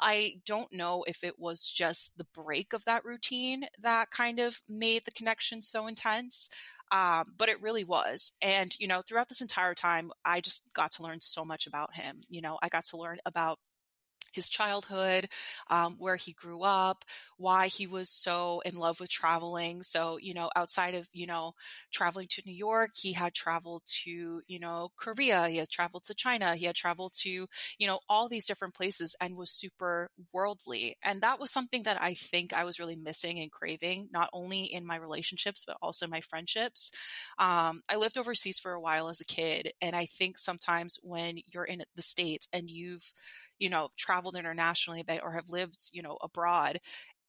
I 0.00 0.34
don't 0.46 0.72
know 0.72 1.04
if 1.06 1.22
it 1.22 1.38
was 1.38 1.70
just 1.70 2.18
the 2.18 2.26
break 2.34 2.72
of 2.72 2.84
that 2.86 3.04
routine 3.04 3.64
that 3.80 4.10
kind 4.10 4.40
of 4.40 4.60
made 4.68 5.04
the 5.04 5.12
connection 5.12 5.62
so 5.62 5.86
intense. 5.86 6.50
Um, 6.90 7.34
but 7.38 7.48
it 7.48 7.62
really 7.62 7.84
was. 7.84 8.32
And, 8.42 8.74
you 8.78 8.86
know, 8.86 9.00
throughout 9.00 9.28
this 9.28 9.40
entire 9.40 9.74
time, 9.74 10.10
I 10.24 10.40
just 10.40 10.72
got 10.74 10.92
to 10.92 11.02
learn 11.02 11.20
so 11.20 11.44
much 11.44 11.66
about 11.66 11.94
him. 11.94 12.20
You 12.28 12.42
know, 12.42 12.58
I 12.62 12.68
got 12.68 12.84
to 12.86 12.98
learn 12.98 13.18
about 13.24 13.58
his 14.34 14.48
childhood, 14.48 15.28
um, 15.70 15.96
where 15.98 16.16
he 16.16 16.32
grew 16.32 16.62
up, 16.62 17.04
why 17.36 17.68
he 17.68 17.86
was 17.86 18.08
so 18.10 18.60
in 18.64 18.76
love 18.76 19.00
with 19.00 19.10
traveling. 19.10 19.82
So, 19.82 20.18
you 20.18 20.34
know, 20.34 20.50
outside 20.56 20.94
of, 20.94 21.08
you 21.12 21.26
know, 21.26 21.54
traveling 21.92 22.28
to 22.30 22.42
New 22.46 22.54
York, 22.54 22.90
he 23.00 23.12
had 23.12 23.34
traveled 23.34 23.82
to, 24.04 24.42
you 24.46 24.58
know, 24.60 24.90
Korea, 24.96 25.48
he 25.48 25.58
had 25.58 25.68
traveled 25.68 26.04
to 26.04 26.14
China, 26.14 26.56
he 26.56 26.66
had 26.66 26.74
traveled 26.74 27.12
to, 27.20 27.46
you 27.78 27.86
know, 27.86 28.00
all 28.08 28.28
these 28.28 28.46
different 28.46 28.74
places 28.74 29.16
and 29.20 29.36
was 29.36 29.50
super 29.50 30.10
worldly. 30.32 30.96
And 31.02 31.20
that 31.22 31.40
was 31.40 31.50
something 31.50 31.82
that 31.84 32.00
I 32.00 32.14
think 32.14 32.52
I 32.52 32.64
was 32.64 32.78
really 32.78 32.96
missing 32.96 33.38
and 33.38 33.50
craving, 33.50 34.08
not 34.12 34.30
only 34.32 34.64
in 34.64 34.86
my 34.86 34.96
relationships, 34.96 35.64
but 35.66 35.76
also 35.82 36.06
my 36.06 36.20
friendships. 36.20 36.90
Um, 37.38 37.82
I 37.88 37.96
lived 37.96 38.18
overseas 38.18 38.58
for 38.58 38.72
a 38.72 38.80
while 38.80 39.08
as 39.08 39.20
a 39.20 39.24
kid. 39.24 39.72
And 39.80 39.94
I 39.96 40.06
think 40.06 40.38
sometimes 40.38 40.98
when 41.02 41.38
you're 41.52 41.64
in 41.64 41.82
the 41.94 42.02
States 42.02 42.48
and 42.52 42.70
you've, 42.70 43.12
you 43.62 43.70
know, 43.70 43.88
traveled 43.96 44.34
internationally 44.34 45.04
or 45.22 45.34
have 45.34 45.48
lived, 45.48 45.90
you 45.92 46.02
know, 46.02 46.18
abroad, 46.20 46.80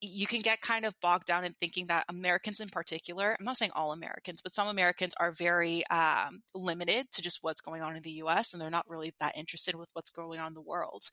you 0.02 0.26
can 0.26 0.42
get 0.42 0.62
kind 0.62 0.84
of 0.84 1.00
bogged 1.00 1.28
down 1.28 1.46
in 1.46 1.54
thinking 1.60 1.86
that 1.86 2.06
Americans 2.10 2.60
in 2.60 2.70
particular, 2.70 3.38
I'm 3.40 3.46
not 3.46 3.56
saying 3.56 3.70
all 3.76 3.92
Americans, 3.92 4.42
but 4.42 4.52
some 4.52 4.68
Americans 4.68 5.14
are 5.20 5.32
very 5.32 5.86
um, 5.92 6.42
limited 6.56 7.12
to 7.12 7.22
just 7.22 7.44
what's 7.44 7.62
going 7.62 7.84
on 7.84 7.96
in 7.96 8.02
the 8.02 8.24
US 8.24 8.52
and 8.52 8.60
they're 8.60 8.72
not 8.72 8.90
really 8.90 9.14
that 9.20 9.38
interested 9.38 9.76
with 9.76 9.90
what's 9.94 10.10
going 10.10 10.40
on 10.40 10.48
in 10.48 10.54
the 10.56 10.62
world. 10.62 11.04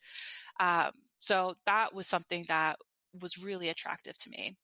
Um, 0.59 0.93
so 1.19 1.55
that 1.67 1.95
was 1.95 2.07
something 2.07 2.47
that 2.49 2.77
was 3.21 3.37
really 3.37 3.69
attractive 3.69 4.17
to 4.17 4.31
me 4.31 4.57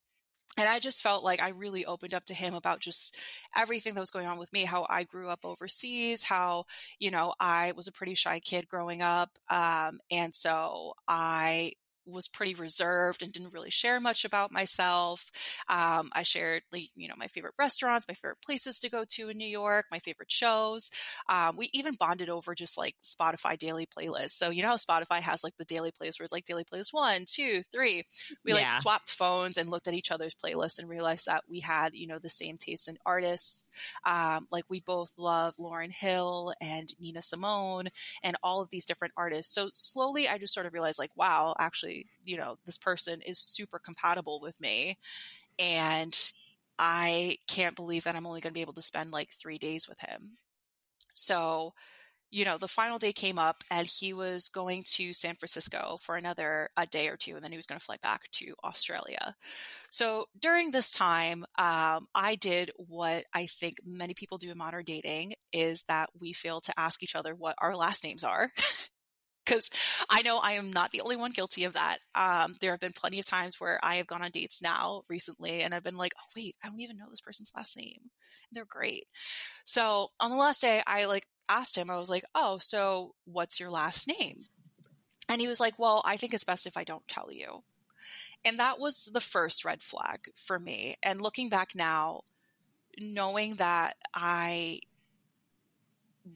and 0.57 0.69
I 0.69 0.79
just 0.79 1.03
felt 1.03 1.25
like 1.25 1.41
I 1.43 1.51
really 1.51 1.85
opened 1.85 2.15
up 2.15 2.25
to 2.27 2.35
him 2.35 2.55
about 2.55 2.81
just 2.81 3.19
everything 3.57 3.95
that 3.95 4.01
was 4.01 4.11
going 4.11 4.27
on 4.27 4.39
with 4.39 4.53
me, 4.53 4.65
how 4.65 4.87
I 4.89 5.05
grew 5.05 5.29
up 5.29 5.41
overseas, 5.45 6.23
how, 6.25 6.65
you 6.99 7.11
know, 7.11 7.35
I 7.41 7.73
was 7.77 7.89
a 7.89 7.93
pretty 7.93 8.15
shy 8.15 8.41
kid 8.41 8.69
growing 8.69 9.03
up. 9.03 9.31
Um, 9.51 10.01
and 10.11 10.35
so 10.35 10.95
I 11.09 11.73
was 12.07 12.29
pretty 12.29 12.55
reserved 12.55 13.23
and 13.23 13.33
didn't 13.33 13.53
really 13.53 13.71
share 13.71 14.01
much 14.01 14.25
about 14.25 14.53
myself. 14.53 15.31
Um, 15.69 16.11
I 16.13 16.23
shared, 16.23 16.63
like, 16.73 16.89
you 16.95 17.09
know, 17.09 17.15
my 17.17 17.27
favorite 17.27 17.55
restaurants, 17.59 18.07
my 18.09 18.15
favorite 18.15 18.43
places 18.45 18.79
to 18.81 18.91
go 18.91 19.05
to 19.11 19.29
in 19.29 19.39
New 19.39 19.49
York, 19.49 19.87
my 19.91 19.99
favorite 19.99 20.31
shows. 20.31 20.91
Um, 21.29 21.57
we 21.57 21.71
even 21.73 21.95
bonded 21.95 22.31
over 22.31 22.55
just 22.55 22.79
like 22.79 22.95
Spotify 23.05 23.59
daily 23.59 23.87
playlists. 23.87 24.31
So 24.31 24.51
you 24.51 24.63
know 24.63 24.69
how 24.69 24.77
Spotify 24.77 25.21
has 25.21 25.43
like 25.43 25.57
the 25.57 25.65
daily 25.65 25.91
playlist 25.91 26.21
where 26.21 26.25
it's 26.25 26.33
like 26.33 26.45
daily 26.45 26.65
playlist 26.65 26.93
one, 26.93 27.25
two, 27.27 27.63
three. 27.73 28.05
We 28.45 28.53
yeah. 28.53 28.59
like 28.59 28.73
swapped 28.73 29.11
phones 29.11 29.59
and 29.59 29.71
looked 29.71 29.89
at 29.89 29.95
each 29.95 30.11
other's 30.11 30.35
playlists 30.35 30.79
and 30.79 30.89
realized 30.89 31.27
that 31.27 31.45
we 31.49 31.61
had, 31.61 31.95
you 31.95 32.07
know, 32.07 32.19
the 32.19 32.29
same 32.29 32.57
taste 32.57 32.89
in 32.89 32.99
artists. 33.05 33.65
Um, 34.05 34.47
like 34.51 34.65
we 34.69 34.81
both 34.81 35.13
love 35.19 35.57
Lauryn 35.57 35.93
Hill 35.93 36.53
and 36.61 36.93
Nina 37.01 37.23
Simone 37.23 37.89
and 38.23 38.37
all 38.43 38.63
of 38.63 38.71
these 38.71 38.85
different 38.85 39.15
artists. 39.17 39.55
So 39.55 39.71
slowly, 39.75 40.29
I 40.29 40.39
just 40.39 40.55
sort 40.55 40.67
of 40.67 40.73
realized, 40.73 40.99
like, 40.99 41.11
wow, 41.17 41.55
actually 41.59 41.96
you 42.25 42.37
know, 42.37 42.59
this 42.67 42.79
person 42.79 43.21
is 43.23 43.39
super 43.39 43.79
compatible 43.79 44.41
with 44.41 44.61
me. 44.61 44.99
And 45.59 46.17
I 46.79 47.39
can't 47.49 47.77
believe 47.77 48.05
that 48.05 48.15
I'm 48.15 48.27
only 48.27 48.41
going 48.41 48.53
to 48.53 48.59
be 48.59 48.63
able 48.63 48.75
to 48.75 48.83
spend 48.83 49.11
like 49.11 49.31
three 49.31 49.59
days 49.59 49.89
with 49.89 49.99
him. 50.01 50.37
So, 51.15 51.73
you 52.31 52.45
know, 52.45 52.59
the 52.59 52.69
final 52.69 52.99
day 52.99 53.13
came 53.13 53.39
up 53.39 53.63
and 53.71 53.87
he 53.87 54.13
was 54.13 54.51
going 54.51 54.85
to 54.95 55.15
San 55.15 55.37
Francisco 55.37 55.97
for 56.03 56.17
another 56.17 56.69
a 56.77 56.85
day 56.87 57.09
or 57.09 57.17
two, 57.17 57.35
and 57.35 57.43
then 57.43 57.53
he 57.53 57.57
was 57.57 57.67
going 57.67 57.79
to 57.79 57.85
fly 57.85 57.97
back 58.03 58.31
to 58.33 58.55
Australia. 58.65 59.35
So 59.91 60.27
during 60.39 60.71
this 60.71 60.91
time, 60.91 61.45
um, 61.57 62.09
I 62.15 62.37
did 62.39 62.71
what 62.77 63.25
I 63.33 63.47
think 63.47 63.77
many 63.87 64.13
people 64.13 64.39
do 64.39 64.51
in 64.51 64.59
modern 64.59 64.85
dating 64.85 65.35
is 65.53 65.85
that 65.89 66.11
we 66.21 66.33
fail 66.33 66.61
to 66.63 66.75
ask 66.79 67.03
each 67.03 67.17
other 67.17 67.35
what 67.35 67.55
our 67.59 67.77
last 67.77 68.05
names 68.05 68.25
are. 68.25 68.51
because 69.47 69.71
I 70.11 70.23
know 70.23 70.39
I 70.39 70.53
am 70.53 70.71
not 70.73 70.91
the 70.91 71.01
only 71.01 71.17
one 71.17 71.31
guilty 71.31 71.65
of 71.65 71.75
that. 71.75 71.99
Um, 72.15 72.57
there 72.61 72.73
have 72.73 72.81
been 72.81 72.93
plenty 72.93 73.19
of 73.19 73.25
times 73.25 73.61
where 73.61 73.79
I 73.83 73.97
have 73.97 74.07
gone 74.07 74.23
on 74.23 74.31
dates 74.31 74.61
now 74.61 75.03
recently 75.09 75.63
and 75.63 75.75
I've 75.75 75.85
been 75.85 75.97
like, 75.97 76.15
oh, 76.19 76.33
wait, 76.37 76.57
I 76.63 76.69
don't 76.69 76.81
even 76.81 76.99
know 76.99 77.07
this 77.09 77.21
person's 77.21 77.53
last 77.57 77.77
name. 77.77 78.11
They're 78.53 78.65
great. 78.65 79.05
So 79.65 80.09
on 80.21 80.31
the 80.31 80.37
last 80.37 80.61
day, 80.61 80.83
I 80.87 81.07
like 81.07 81.27
asked 81.49 81.77
him, 81.77 81.91
I 81.91 81.99
was 81.99 82.11
like, 82.11 82.25
oh, 82.35 82.59
so 82.59 83.15
what's 83.25 83.61
your 83.61 83.71
last 83.71 84.09
name? 84.09 84.47
And 85.29 85.41
he 85.41 85.49
was 85.49 85.61
like, 85.61 85.79
well, 85.79 86.03
I 86.05 86.17
think 86.17 86.35
it's 86.35 86.45
best 86.45 86.67
if 86.67 86.77
I 86.77 86.85
don't 86.85 87.07
tell 87.09 87.33
you. 87.33 87.63
And 88.45 88.61
that 88.61 88.79
was 88.79 89.11
the 89.13 89.21
first 89.21 89.65
red 89.65 89.83
flag 89.83 90.29
for 90.35 90.59
me. 90.59 90.97
And 91.03 91.21
looking 91.21 91.49
back 91.49 91.75
now, 91.75 92.23
knowing 92.99 93.57
that 93.57 93.97
I 94.15 94.81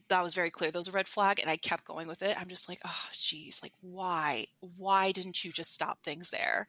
that 0.07 0.23
was 0.23 0.33
very 0.33 0.49
clear. 0.49 0.71
That 0.71 0.79
was 0.79 0.87
a 0.87 0.93
red 0.93 1.07
flag, 1.07 1.39
and 1.39 1.49
I 1.49 1.57
kept 1.57 1.85
going 1.85 2.07
with 2.07 2.21
it. 2.21 2.39
I'm 2.39 2.47
just 2.47 2.69
like, 2.69 2.79
oh, 2.85 3.07
geez, 3.17 3.59
like 3.61 3.73
why? 3.81 4.47
Why 4.77 5.11
didn't 5.11 5.43
you 5.43 5.51
just 5.51 5.73
stop 5.73 6.03
things 6.03 6.29
there? 6.29 6.67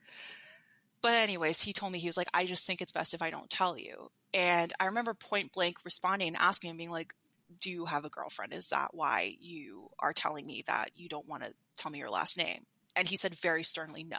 But 1.02 1.14
anyways, 1.14 1.62
he 1.62 1.72
told 1.72 1.92
me 1.92 1.98
he 1.98 2.08
was 2.08 2.16
like, 2.16 2.28
I 2.32 2.46
just 2.46 2.66
think 2.66 2.80
it's 2.80 2.92
best 2.92 3.14
if 3.14 3.22
I 3.22 3.30
don't 3.30 3.50
tell 3.50 3.76
you. 3.76 4.10
And 4.32 4.72
I 4.78 4.86
remember 4.86 5.14
point 5.14 5.52
blank 5.52 5.78
responding 5.84 6.28
and 6.28 6.36
asking 6.36 6.70
him, 6.70 6.76
being 6.76 6.90
like, 6.90 7.14
Do 7.60 7.70
you 7.70 7.86
have 7.86 8.04
a 8.04 8.10
girlfriend? 8.10 8.52
Is 8.52 8.68
that 8.68 8.94
why 8.94 9.34
you 9.40 9.90
are 9.98 10.12
telling 10.12 10.46
me 10.46 10.62
that 10.66 10.90
you 10.94 11.08
don't 11.08 11.28
want 11.28 11.42
to 11.44 11.52
tell 11.76 11.90
me 11.90 11.98
your 11.98 12.10
last 12.10 12.38
name? 12.38 12.66
And 12.94 13.08
he 13.08 13.16
said 13.16 13.34
very 13.34 13.62
sternly, 13.62 14.04
no. 14.04 14.18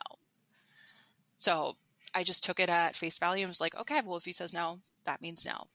So 1.38 1.78
I 2.14 2.24
just 2.24 2.44
took 2.44 2.60
it 2.60 2.70
at 2.70 2.96
face 2.96 3.18
value 3.18 3.44
and 3.44 3.50
was 3.50 3.62
like, 3.62 3.76
okay, 3.76 4.02
well, 4.06 4.18
if 4.18 4.26
he 4.26 4.34
says 4.34 4.54
no, 4.54 4.80
that 5.06 5.22
means 5.22 5.46
no. 5.46 5.68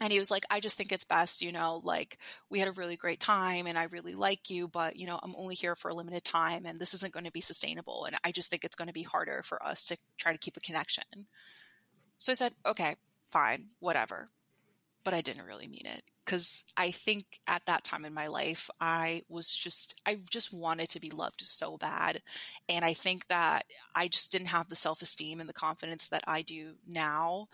And 0.00 0.12
he 0.12 0.18
was 0.18 0.30
like 0.30 0.44
i 0.50 0.60
just 0.60 0.76
think 0.76 0.92
it's 0.92 1.04
best 1.04 1.42
you 1.42 1.52
know 1.52 1.80
like 1.84 2.18
we 2.50 2.58
had 2.58 2.68
a 2.68 2.72
really 2.72 2.96
great 2.96 3.20
time 3.20 3.66
and 3.66 3.78
i 3.78 3.84
really 3.84 4.14
like 4.14 4.50
you 4.50 4.68
but 4.68 4.96
you 4.96 5.06
know 5.06 5.18
i'm 5.22 5.34
only 5.36 5.54
here 5.54 5.74
for 5.74 5.88
a 5.90 5.94
limited 5.94 6.24
time 6.24 6.66
and 6.66 6.78
this 6.78 6.94
isn't 6.94 7.12
going 7.12 7.24
to 7.24 7.32
be 7.32 7.40
sustainable 7.40 8.04
and 8.04 8.16
i 8.24 8.32
just 8.32 8.50
think 8.50 8.64
it's 8.64 8.76
going 8.76 8.88
to 8.88 8.94
be 8.94 9.02
harder 9.02 9.42
for 9.42 9.64
us 9.64 9.84
to 9.84 9.96
try 10.18 10.32
to 10.32 10.38
keep 10.38 10.56
a 10.56 10.60
connection. 10.60 11.04
So 12.18 12.32
i 12.32 12.34
said 12.34 12.52
okay 12.66 12.96
fine 13.30 13.68
whatever. 13.80 14.28
But 15.04 15.14
i 15.14 15.20
didn't 15.20 15.46
really 15.46 15.68
mean 15.68 15.84
it 15.84 16.02
because 16.24 16.64
i 16.76 16.90
think 16.90 17.26
at 17.46 17.62
that 17.66 17.84
time 17.84 18.06
in 18.06 18.14
my 18.14 18.28
life 18.28 18.70
i 18.80 19.22
was 19.28 19.54
just 19.54 20.00
i 20.06 20.16
just 20.30 20.52
wanted 20.52 20.88
to 20.88 21.00
be 21.00 21.10
loved 21.10 21.42
so 21.42 21.76
bad. 21.76 22.22
And 22.68 22.84
i 22.84 22.94
think 22.94 23.28
that 23.28 23.64
i 23.94 24.08
just 24.08 24.32
didn't 24.32 24.48
have 24.48 24.68
the 24.68 24.76
self-esteem 24.76 25.40
and 25.40 25.48
the 25.48 25.52
confidence 25.52 26.08
that 26.08 26.24
i 26.26 26.42
do 26.42 26.74
now 26.86 27.46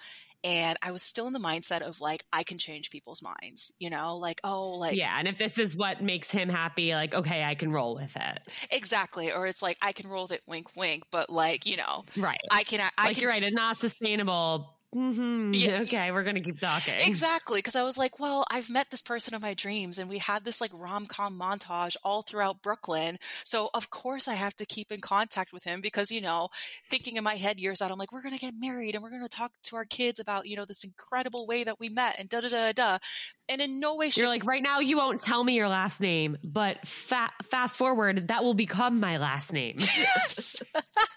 and 0.42 0.78
I 0.82 0.92
was 0.92 1.02
still 1.02 1.26
in 1.26 1.32
the 1.32 1.40
mindset 1.40 1.82
of 1.82 2.00
like 2.00 2.24
I 2.32 2.42
can 2.42 2.58
change 2.58 2.90
people's 2.90 3.22
minds, 3.22 3.72
you 3.78 3.90
know, 3.90 4.16
like 4.16 4.40
oh 4.44 4.70
like 4.70 4.96
Yeah, 4.96 5.14
and 5.18 5.28
if 5.28 5.38
this 5.38 5.58
is 5.58 5.76
what 5.76 6.02
makes 6.02 6.30
him 6.30 6.48
happy, 6.48 6.92
like 6.94 7.14
okay, 7.14 7.44
I 7.44 7.54
can 7.54 7.72
roll 7.72 7.94
with 7.94 8.16
it. 8.16 8.48
Exactly, 8.70 9.32
or 9.32 9.46
it's 9.46 9.62
like 9.62 9.78
I 9.82 9.92
can 9.92 10.08
roll 10.08 10.22
with 10.24 10.32
it 10.32 10.42
wink 10.46 10.76
wink, 10.76 11.04
but 11.10 11.30
like, 11.30 11.66
you 11.66 11.76
know, 11.76 12.04
right. 12.16 12.40
I 12.50 12.64
can 12.64 12.80
I 12.80 13.06
like 13.06 13.14
can, 13.14 13.22
you're 13.22 13.30
right, 13.30 13.42
it's 13.42 13.54
not 13.54 13.80
sustainable 13.80 14.79
Mm-hmm. 14.94 15.54
Yeah, 15.54 15.82
okay, 15.82 16.10
we're 16.10 16.24
gonna 16.24 16.40
keep 16.40 16.58
talking. 16.58 16.94
Exactly, 16.98 17.58
because 17.58 17.76
I 17.76 17.84
was 17.84 17.96
like, 17.96 18.18
well, 18.18 18.44
I've 18.50 18.68
met 18.68 18.90
this 18.90 19.02
person 19.02 19.34
of 19.34 19.42
my 19.42 19.54
dreams, 19.54 19.98
and 19.98 20.10
we 20.10 20.18
had 20.18 20.44
this 20.44 20.60
like 20.60 20.72
rom 20.74 21.06
com 21.06 21.38
montage 21.38 21.96
all 22.04 22.22
throughout 22.22 22.60
Brooklyn. 22.60 23.18
So 23.44 23.70
of 23.72 23.90
course 23.90 24.26
I 24.26 24.34
have 24.34 24.54
to 24.56 24.66
keep 24.66 24.90
in 24.90 25.00
contact 25.00 25.52
with 25.52 25.62
him 25.62 25.80
because 25.80 26.10
you 26.10 26.20
know, 26.20 26.48
thinking 26.90 27.16
in 27.16 27.22
my 27.22 27.36
head 27.36 27.60
years 27.60 27.80
out, 27.80 27.92
I'm 27.92 27.98
like, 27.98 28.12
we're 28.12 28.22
gonna 28.22 28.38
get 28.38 28.54
married 28.58 28.96
and 28.96 29.04
we're 29.04 29.10
gonna 29.10 29.28
talk 29.28 29.52
to 29.64 29.76
our 29.76 29.84
kids 29.84 30.18
about 30.18 30.46
you 30.46 30.56
know 30.56 30.64
this 30.64 30.82
incredible 30.82 31.46
way 31.46 31.62
that 31.62 31.78
we 31.78 31.88
met 31.88 32.16
and 32.18 32.28
da 32.28 32.40
da 32.40 32.48
da 32.48 32.72
da. 32.72 32.98
And 33.48 33.60
in 33.60 33.78
no 33.80 33.94
way, 33.96 34.10
you're 34.14 34.28
like, 34.28 34.44
right 34.44 34.62
now 34.62 34.80
you 34.80 34.96
won't 34.96 35.20
tell 35.20 35.42
me 35.42 35.54
your 35.54 35.68
last 35.68 36.00
name, 36.00 36.36
but 36.42 36.86
fa- 36.86 37.30
fast 37.44 37.78
forward, 37.78 38.28
that 38.28 38.42
will 38.42 38.54
become 38.54 38.98
my 39.00 39.18
last 39.18 39.52
name. 39.52 39.76
Yes. 39.78 40.62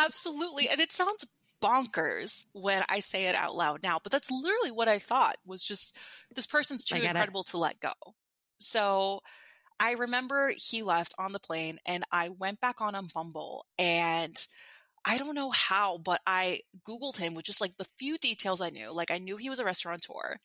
Absolutely. 0.00 0.68
And 0.68 0.80
it 0.80 0.92
sounds 0.92 1.26
bonkers 1.62 2.46
when 2.52 2.82
I 2.88 3.00
say 3.00 3.26
it 3.26 3.34
out 3.34 3.54
loud 3.54 3.82
now, 3.82 3.98
but 4.02 4.10
that's 4.10 4.30
literally 4.30 4.70
what 4.70 4.88
I 4.88 4.98
thought 4.98 5.36
was 5.44 5.62
just 5.62 5.96
this 6.34 6.46
person's 6.46 6.84
too 6.84 6.96
incredible 6.96 7.42
it. 7.42 7.48
to 7.48 7.58
let 7.58 7.80
go. 7.80 7.92
So 8.58 9.20
I 9.78 9.92
remember 9.92 10.52
he 10.56 10.82
left 10.82 11.14
on 11.18 11.32
the 11.32 11.38
plane 11.38 11.78
and 11.86 12.04
I 12.10 12.30
went 12.30 12.60
back 12.60 12.80
on 12.80 12.94
a 12.94 13.02
Bumble 13.02 13.66
and 13.78 14.36
I 15.04 15.16
don't 15.16 15.34
know 15.34 15.50
how, 15.50 15.96
but 15.96 16.20
I 16.26 16.60
Googled 16.86 17.16
him 17.16 17.34
with 17.34 17.46
just 17.46 17.62
like 17.62 17.76
the 17.78 17.86
few 17.98 18.18
details 18.18 18.60
I 18.60 18.68
knew. 18.68 18.92
Like 18.92 19.10
I 19.10 19.18
knew 19.18 19.38
he 19.38 19.48
was 19.48 19.58
a 19.58 19.64
restaurateur. 19.64 20.36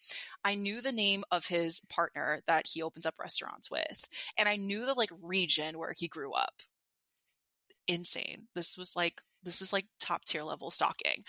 I 0.45 0.55
knew 0.55 0.81
the 0.81 0.93
name 0.93 1.23
of 1.31 1.47
his 1.47 1.81
partner 1.89 2.41
that 2.47 2.67
he 2.71 2.81
opens 2.81 3.05
up 3.05 3.19
restaurants 3.19 3.69
with. 3.69 4.07
And 4.37 4.47
I 4.47 4.55
knew 4.55 4.85
the 4.85 4.93
like 4.93 5.11
region 5.21 5.77
where 5.77 5.93
he 5.97 6.07
grew 6.07 6.31
up 6.31 6.61
insane. 7.87 8.47
This 8.55 8.77
was 8.77 8.95
like 8.95 9.21
this 9.45 9.61
is 9.61 9.71
like 9.71 9.85
top 9.99 10.25
tier 10.25 10.43
level 10.43 10.69
stalking. 10.69 11.23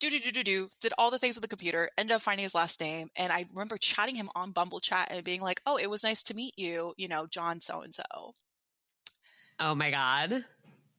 Do 0.00 0.10
do 0.10 0.18
do 0.18 0.32
do 0.32 0.42
do. 0.42 0.68
Did 0.80 0.92
all 0.98 1.12
the 1.12 1.18
things 1.18 1.36
with 1.36 1.42
the 1.42 1.48
computer. 1.48 1.88
Ended 1.96 2.16
up 2.16 2.22
finding 2.22 2.42
his 2.42 2.56
last 2.56 2.80
name, 2.80 3.10
and 3.14 3.32
I 3.32 3.44
remember 3.52 3.78
chatting 3.78 4.16
him 4.16 4.30
on 4.34 4.50
Bumble 4.50 4.80
Chat 4.80 5.08
and 5.12 5.22
being 5.22 5.40
like, 5.40 5.60
"Oh, 5.64 5.76
it 5.76 5.88
was 5.88 6.02
nice 6.02 6.24
to 6.24 6.34
meet 6.34 6.58
you. 6.58 6.94
You 6.96 7.06
know, 7.06 7.26
John 7.28 7.60
so 7.60 7.82
and 7.82 7.94
so." 7.94 8.34
Oh 9.60 9.76
my 9.76 9.90
god. 9.90 10.44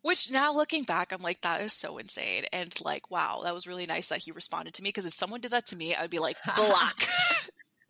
Which 0.03 0.31
now 0.31 0.53
looking 0.53 0.83
back, 0.83 1.11
I'm 1.11 1.21
like, 1.21 1.41
that 1.41 1.61
is 1.61 1.71
so 1.71 1.97
insane. 1.97 2.43
And 2.51 2.73
like, 2.83 3.09
wow, 3.09 3.41
that 3.43 3.53
was 3.53 3.67
really 3.67 3.85
nice 3.85 4.09
that 4.09 4.19
he 4.19 4.33
responded 4.33 4.73
to 4.75 4.83
me. 4.83 4.89
Because 4.89 5.05
if 5.05 5.13
someone 5.13 5.39
did 5.39 5.51
that 5.51 5.65
to 5.67 5.77
me, 5.77 5.95
I'd 5.95 6.09
be 6.09 6.19
like, 6.19 6.37
block. 6.57 7.03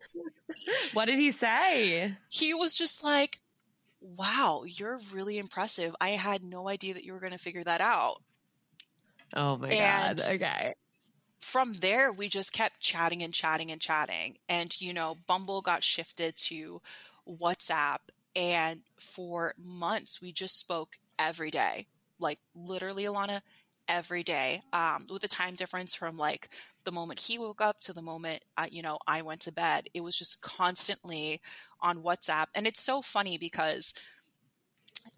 what 0.92 1.06
did 1.06 1.18
he 1.18 1.32
say? 1.32 2.16
He 2.28 2.54
was 2.54 2.76
just 2.76 3.02
like, 3.02 3.40
wow, 4.04 4.64
you're 4.66 5.00
really 5.12 5.38
impressive. 5.38 5.96
I 6.00 6.10
had 6.10 6.44
no 6.44 6.68
idea 6.68 6.94
that 6.94 7.04
you 7.04 7.14
were 7.14 7.20
going 7.20 7.32
to 7.32 7.38
figure 7.38 7.64
that 7.64 7.80
out. 7.80 8.22
Oh 9.34 9.56
my 9.56 9.68
and 9.68 10.18
God. 10.18 10.28
Okay. 10.28 10.74
From 11.40 11.74
there, 11.80 12.12
we 12.12 12.28
just 12.28 12.52
kept 12.52 12.80
chatting 12.80 13.22
and 13.22 13.32
chatting 13.32 13.70
and 13.70 13.80
chatting. 13.80 14.36
And, 14.48 14.78
you 14.80 14.92
know, 14.92 15.16
Bumble 15.26 15.62
got 15.62 15.82
shifted 15.82 16.36
to 16.36 16.80
WhatsApp. 17.28 17.98
And 18.36 18.80
for 18.98 19.54
months, 19.58 20.20
we 20.20 20.32
just 20.32 20.58
spoke 20.58 20.98
every 21.18 21.50
day. 21.50 21.86
Like, 22.18 22.38
literally, 22.54 23.04
Alana, 23.04 23.40
every 23.88 24.22
day 24.22 24.60
um, 24.72 25.06
with 25.10 25.22
the 25.22 25.28
time 25.28 25.54
difference 25.54 25.94
from 25.94 26.16
like 26.16 26.48
the 26.84 26.92
moment 26.92 27.20
he 27.20 27.38
woke 27.38 27.60
up 27.60 27.78
to 27.80 27.92
the 27.92 28.02
moment 28.02 28.42
uh, 28.56 28.66
you 28.70 28.82
know 28.82 28.98
i 29.06 29.22
went 29.22 29.40
to 29.40 29.52
bed. 29.52 29.88
It 29.94 30.02
was 30.02 30.16
just 30.16 30.42
constantly 30.42 31.40
on 31.80 32.02
whatsapp. 32.02 32.46
And 32.54 32.66
it's 32.66 32.80
so 32.80 33.02
funny 33.02 33.38
because 33.38 33.94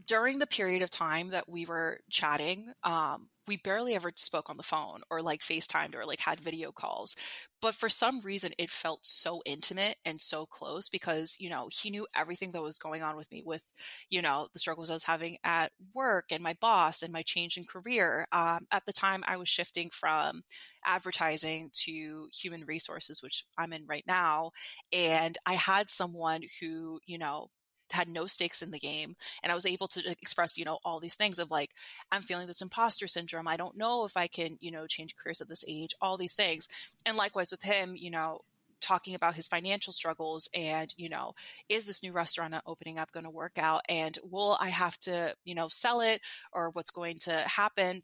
during 0.07 0.39
the 0.39 0.47
period 0.47 0.83
of 0.83 0.91
time 0.91 1.29
that 1.29 1.49
we 1.49 1.65
were 1.65 2.01
chatting, 2.11 2.73
um, 2.83 3.29
we 3.49 3.57
barely 3.57 3.95
ever 3.95 4.13
spoke 4.17 4.49
on 4.51 4.57
the 4.57 4.63
phone 4.63 5.01
or 5.11 5.23
like 5.23 5.41
FaceTimed 5.41 5.95
or 5.95 6.05
like 6.05 6.21
had 6.21 6.41
video 6.41 6.73
calls. 6.73 7.17
But 7.63 7.75
for 7.75 7.89
some 7.89 8.21
reason, 8.21 8.53
it 8.59 8.71
felt 8.71 9.05
so 9.05 9.43
intimate 9.47 9.97
and 10.05 10.21
so 10.21 10.47
close 10.47 10.89
because, 10.89 11.37
you 11.41 11.49
know, 11.49 11.69
he 11.73 11.91
knew 11.91 12.07
everything 12.15 12.53
that 12.53 12.63
was 12.63 12.79
going 12.79 13.03
on 13.03 13.17
with 13.17 13.31
me 13.33 13.43
with, 13.45 13.73
you 14.11 14.21
know, 14.23 14.49
the 14.53 14.59
struggles 14.59 14.91
I 14.91 14.95
was 14.95 15.05
having 15.05 15.39
at 15.43 15.73
work 15.95 16.27
and 16.31 16.43
my 16.43 16.55
boss 16.61 17.03
and 17.03 17.13
my 17.13 17.23
change 17.23 17.57
in 17.57 17.65
career. 17.65 18.27
Um, 18.33 18.67
at 18.73 18.85
the 18.87 18.93
time, 18.93 19.25
I 19.27 19.37
was 19.37 19.49
shifting 19.49 19.91
from 19.91 20.43
advertising 20.85 21.71
to 21.85 22.29
human 22.33 22.65
resources, 22.65 23.23
which 23.23 23.45
I'm 23.59 23.73
in 23.73 23.87
right 23.87 24.05
now. 24.07 24.51
And 24.93 25.37
I 25.47 25.55
had 25.55 25.91
someone 25.91 26.43
who, 26.61 27.01
you 27.07 27.19
know, 27.19 27.49
had 27.93 28.09
no 28.09 28.27
stakes 28.27 28.63
in 28.63 28.71
the 28.71 28.79
game 28.79 29.15
and 29.43 29.53
i 29.53 29.55
was 29.55 29.67
able 29.67 29.89
to 29.89 30.01
uh, 30.09 30.15
express 30.21 30.59
you 30.59 30.65
know 30.65 30.79
all 30.85 31.01
these 31.01 31.17
things 31.17 31.39
of 31.39 31.51
like 31.51 31.71
i'm 32.13 32.23
feeling 32.23 32.47
this 32.47 32.63
imposter 32.63 33.07
syndrome. 33.07 33.49
I 33.49 33.57
don't 33.57 33.77
know 33.77 34.05
if 34.05 34.17
i 34.17 34.27
can 34.27 34.57
you 34.61 34.71
know 34.71 34.87
change 34.87 35.15
careers 35.17 35.41
at 35.41 35.49
this 35.49 35.65
age 35.69 35.95
all 36.01 36.17
these 36.17 36.35
things. 36.35 36.69
And 37.05 37.17
likewise 37.17 37.51
with 37.51 37.63
him 37.63 37.95
you 37.97 38.11
know 38.11 38.41
talking 38.81 39.15
about 39.15 39.35
his 39.35 39.47
financial 39.47 39.93
struggles 39.93 40.49
and 40.55 40.93
you 40.97 41.09
know 41.09 41.33
is 41.69 41.87
this 41.87 42.03
new 42.03 42.13
restaurant 42.13 42.55
opening 42.67 42.99
up 42.99 43.11
going 43.11 43.25
to 43.25 43.31
work 43.31 43.59
out 43.59 43.81
and 43.89 44.19
will 44.31 44.57
i 44.61 44.69
have 44.69 44.99
to 44.99 45.35
you 45.45 45.55
know 45.55 45.69
sell 45.69 46.01
it 46.01 46.21
or 46.53 46.71
what's 46.71 46.91
going 46.91 47.19
to 47.19 47.33
happen 47.47 48.03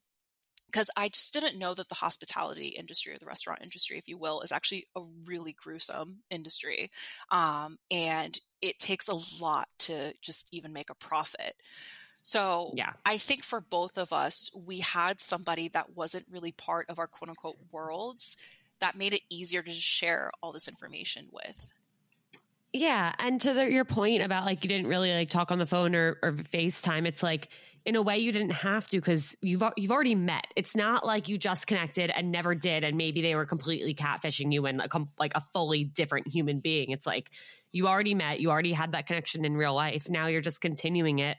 because 0.73 0.91
I 0.97 1.09
just 1.09 1.35
didn't 1.35 1.59
know 1.59 1.75
that 1.75 1.89
the 1.89 1.95
hospitality 1.95 2.69
industry 2.69 3.15
or 3.15 3.19
the 3.19 3.27
restaurant 3.27 3.61
industry, 3.63 3.99
if 3.99 4.09
you 4.09 4.17
will, 4.17 4.41
is 4.41 4.53
actually 4.53 4.87
a 4.97 5.03
really 5.27 5.53
gruesome 5.53 6.21
industry. 6.31 6.91
Um, 7.31 7.79
and 7.91 8.39
it 8.63 8.79
takes 8.79 9.09
a 9.09 9.19
lot 9.41 9.69
to 9.81 10.15
just 10.23 10.49
even 10.53 10.73
make 10.73 10.89
a 10.89 10.95
profit. 10.95 11.55
So 12.23 12.73
yeah. 12.75 12.93
I 13.05 13.19
think 13.19 13.43
for 13.43 13.61
both 13.61 13.99
of 13.99 14.13
us, 14.13 14.51
we 14.55 14.79
had 14.81 15.21
somebody 15.21 15.69
that 15.69 15.95
wasn't 15.95 16.27
really 16.31 16.53
part 16.53 16.89
of 16.89 16.99
our 16.99 17.07
quote 17.07 17.29
unquote 17.29 17.59
worlds 17.71 18.37
that 18.81 18.97
made 18.97 19.13
it 19.13 19.23
easier 19.29 19.63
to 19.63 19.71
share 19.71 20.31
all 20.43 20.53
this 20.53 20.69
information 20.69 21.27
with. 21.31 21.75
Yeah. 22.73 23.13
And 23.19 23.41
to 23.43 23.53
the, 23.53 23.71
your 23.71 23.85
point 23.85 24.23
about 24.23 24.47
like 24.47 24.65
you 24.65 24.69
didn't 24.69 24.87
really 24.87 25.13
like 25.13 25.29
talk 25.29 25.51
on 25.51 25.59
the 25.59 25.67
phone 25.67 25.95
or, 25.95 26.19
or 26.23 26.33
FaceTime, 26.33 27.07
it's 27.07 27.23
like 27.23 27.49
in 27.85 27.97
a 27.97 28.03
way 28.03 28.18
you 28.18 28.33
didn't 28.33 28.53
have 28.53 28.87
to 28.88 28.99
because 28.99 29.37
you've 29.40 29.62
you've 29.77 29.90
already 29.90 30.14
met. 30.14 30.47
It's 30.57 30.77
not 30.77 31.05
like 31.05 31.29
you 31.29 31.38
just 31.38 31.66
connected 31.66 32.11
and 32.11 32.31
never 32.31 32.55
did, 32.55 32.85
and 32.85 32.97
maybe 32.97 33.23
they 33.23 33.35
were 33.35 33.47
completely 33.47 33.95
catfishing 33.95 34.53
you 34.53 34.66
and 34.66 34.83
like 35.18 35.33
a 35.35 35.40
fully 35.40 35.85
different 35.85 36.29
human 36.29 36.61
being. 36.61 36.90
It's 36.90 37.07
like 37.07 37.31
you 37.73 37.88
already 37.88 38.14
met, 38.14 38.40
you 38.40 38.51
already 38.51 38.73
had 38.73 38.92
that 38.92 39.07
connection 39.07 39.45
in 39.45 39.57
real 39.57 39.75
life. 39.75 40.09
Now 40.09 40.27
you're 40.27 40.40
just 40.42 40.61
continuing 40.61 41.18
it 41.18 41.37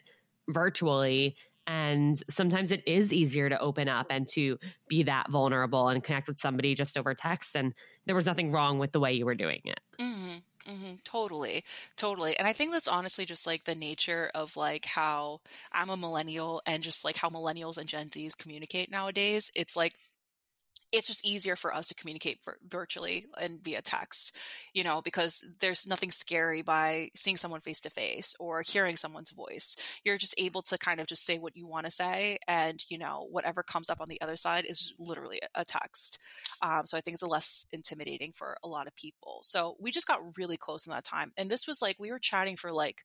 virtually. 0.49 1.35
And 1.65 2.21
sometimes 2.29 2.71
it 2.71 2.83
is 2.85 3.13
easier 3.13 3.47
to 3.47 3.57
open 3.57 3.87
up 3.87 4.07
and 4.09 4.27
to 4.33 4.57
be 4.89 5.03
that 5.03 5.29
vulnerable 5.29 5.87
and 5.87 6.03
connect 6.03 6.27
with 6.27 6.39
somebody 6.39 6.75
just 6.75 6.97
over 6.97 7.13
text. 7.13 7.55
And 7.55 7.73
there 8.05 8.15
was 8.15 8.25
nothing 8.25 8.51
wrong 8.51 8.79
with 8.79 8.91
the 8.91 8.99
way 8.99 9.13
you 9.13 9.25
were 9.25 9.35
doing 9.35 9.61
it. 9.63 9.79
Mm-hmm. 9.97 10.39
Mm-hmm, 10.67 10.93
totally, 11.03 11.63
totally. 11.97 12.37
And 12.39 12.47
I 12.47 12.53
think 12.53 12.71
that's 12.71 12.87
honestly 12.87 13.25
just 13.25 13.45
like 13.45 13.65
the 13.65 13.75
nature 13.75 14.31
of 14.33 14.55
like 14.55 14.85
how 14.85 15.41
I'm 15.73 15.89
a 15.89 15.97
millennial 15.97 16.61
and 16.65 16.81
just 16.81 17.03
like 17.03 17.17
how 17.17 17.29
millennials 17.29 17.77
and 17.77 17.87
Gen 17.89 18.07
Zs 18.09 18.37
communicate 18.37 18.89
nowadays. 18.89 19.51
It's 19.55 19.75
like 19.75 19.93
it's 20.93 21.07
just 21.07 21.25
easier 21.25 21.55
for 21.55 21.73
us 21.73 21.87
to 21.87 21.95
communicate 21.95 22.39
virtually 22.69 23.25
and 23.41 23.61
via 23.63 23.81
text, 23.81 24.37
you 24.73 24.83
know, 24.83 25.01
because 25.01 25.43
there's 25.59 25.87
nothing 25.87 26.11
scary 26.11 26.61
by 26.61 27.09
seeing 27.15 27.35
someone 27.35 27.61
face 27.61 27.79
to 27.81 27.89
face 27.89 28.35
or 28.39 28.61
hearing 28.61 28.95
someone's 28.95 29.31
voice. 29.31 29.75
You're 30.05 30.19
just 30.19 30.35
able 30.37 30.61
to 30.61 30.77
kind 30.77 30.99
of 30.99 31.07
just 31.07 31.25
say 31.25 31.39
what 31.39 31.57
you 31.57 31.65
want 31.65 31.87
to 31.87 31.91
say, 31.91 32.37
and 32.47 32.79
you 32.89 32.99
know, 32.99 33.27
whatever 33.31 33.63
comes 33.63 33.89
up 33.89 33.99
on 34.01 34.07
the 34.07 34.21
other 34.21 34.35
side 34.35 34.65
is 34.65 34.93
literally 34.99 35.41
a 35.55 35.65
text. 35.65 36.19
Um, 36.61 36.85
so 36.85 36.95
I 36.95 37.01
think 37.01 37.15
it's 37.15 37.23
less 37.23 37.65
intimidating 37.73 38.31
for 38.31 38.57
a 38.63 38.67
lot 38.67 38.85
of 38.85 38.95
people. 38.95 39.39
So 39.41 39.75
we 39.79 39.89
just 39.89 40.07
got 40.07 40.19
really 40.37 40.57
close 40.57 40.85
in 40.85 40.91
that 40.91 41.03
time, 41.03 41.31
and 41.37 41.49
this 41.49 41.67
was 41.67 41.81
like 41.81 41.95
we 41.99 42.11
were 42.11 42.19
chatting 42.19 42.55
for 42.55 42.71
like 42.71 43.03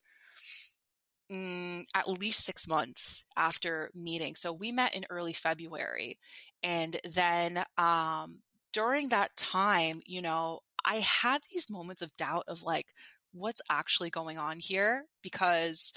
mm, 1.31 1.85
at 1.95 2.09
least 2.09 2.45
six 2.45 2.67
months 2.67 3.25
after 3.37 3.91
meeting. 3.95 4.35
So 4.35 4.53
we 4.53 4.73
met 4.73 4.95
in 4.95 5.05
early 5.11 5.33
February. 5.33 6.19
And 6.63 6.99
then 7.05 7.65
um, 7.77 8.39
during 8.73 9.11
that 9.11 9.37
time, 9.37 10.01
you 10.07 10.23
know, 10.23 10.61
I 10.85 10.97
had 10.97 11.43
these 11.53 11.71
moments 11.71 12.03
of 12.03 12.17
doubt 12.17 12.45
of 12.49 12.63
like, 12.63 12.87
what's 13.33 13.61
actually 13.71 14.11
going 14.11 14.39
on 14.39 14.59
here? 14.59 15.05
Because 15.23 15.93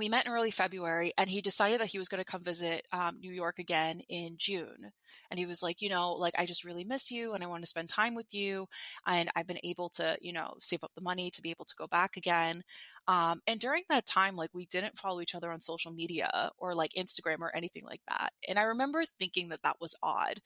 we 0.00 0.08
met 0.08 0.24
in 0.24 0.32
early 0.32 0.50
February 0.50 1.12
and 1.18 1.28
he 1.28 1.42
decided 1.42 1.78
that 1.78 1.88
he 1.88 1.98
was 1.98 2.08
going 2.08 2.22
to 2.22 2.30
come 2.30 2.42
visit 2.42 2.86
um, 2.90 3.20
New 3.20 3.32
York 3.32 3.58
again 3.58 4.00
in 4.08 4.36
June. 4.38 4.92
And 5.30 5.38
he 5.38 5.44
was 5.44 5.62
like, 5.62 5.82
you 5.82 5.90
know, 5.90 6.12
like, 6.12 6.32
I 6.38 6.46
just 6.46 6.64
really 6.64 6.84
miss 6.84 7.10
you 7.10 7.34
and 7.34 7.44
I 7.44 7.46
want 7.46 7.62
to 7.62 7.68
spend 7.68 7.90
time 7.90 8.14
with 8.14 8.32
you. 8.32 8.66
And 9.06 9.28
I've 9.36 9.46
been 9.46 9.60
able 9.62 9.90
to, 9.90 10.16
you 10.22 10.32
know, 10.32 10.54
save 10.58 10.82
up 10.82 10.92
the 10.94 11.02
money 11.02 11.30
to 11.30 11.42
be 11.42 11.50
able 11.50 11.66
to 11.66 11.74
go 11.76 11.86
back 11.86 12.16
again. 12.16 12.62
Um, 13.08 13.42
and 13.46 13.60
during 13.60 13.82
that 13.90 14.06
time, 14.06 14.36
like, 14.36 14.50
we 14.54 14.64
didn't 14.64 14.96
follow 14.96 15.20
each 15.20 15.34
other 15.34 15.52
on 15.52 15.60
social 15.60 15.92
media 15.92 16.50
or 16.56 16.74
like 16.74 16.92
Instagram 16.96 17.40
or 17.40 17.54
anything 17.54 17.84
like 17.84 18.00
that. 18.08 18.32
And 18.48 18.58
I 18.58 18.62
remember 18.62 19.02
thinking 19.18 19.50
that 19.50 19.62
that 19.64 19.76
was 19.82 19.94
odd. 20.02 20.40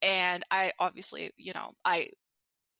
And 0.00 0.44
I 0.50 0.72
obviously, 0.78 1.30
you 1.36 1.52
know, 1.52 1.72
I 1.84 2.08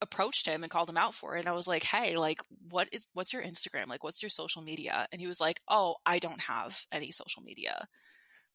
approached 0.01 0.47
him 0.47 0.63
and 0.63 0.71
called 0.71 0.91
him 0.91 0.97
out 0.97 1.15
for 1.15 1.37
it. 1.37 1.41
And 1.41 1.49
I 1.49 1.53
was 1.53 1.67
like, 1.69 1.85
"Hey, 1.85 2.17
like 2.17 2.41
what 2.71 2.89
is 2.93 3.09
what's 3.15 3.33
your 3.33 3.43
Instagram? 3.43 3.89
Like 3.89 4.05
what's 4.05 4.23
your 4.23 4.31
social 4.31 4.63
media?" 4.63 5.07
And 5.13 5.21
he 5.21 5.27
was 5.27 5.41
like, 5.41 5.61
"Oh, 5.69 5.97
I 6.07 6.19
don't 6.19 6.41
have 6.43 6.85
any 6.93 7.13
social 7.13 7.43
media." 7.43 7.87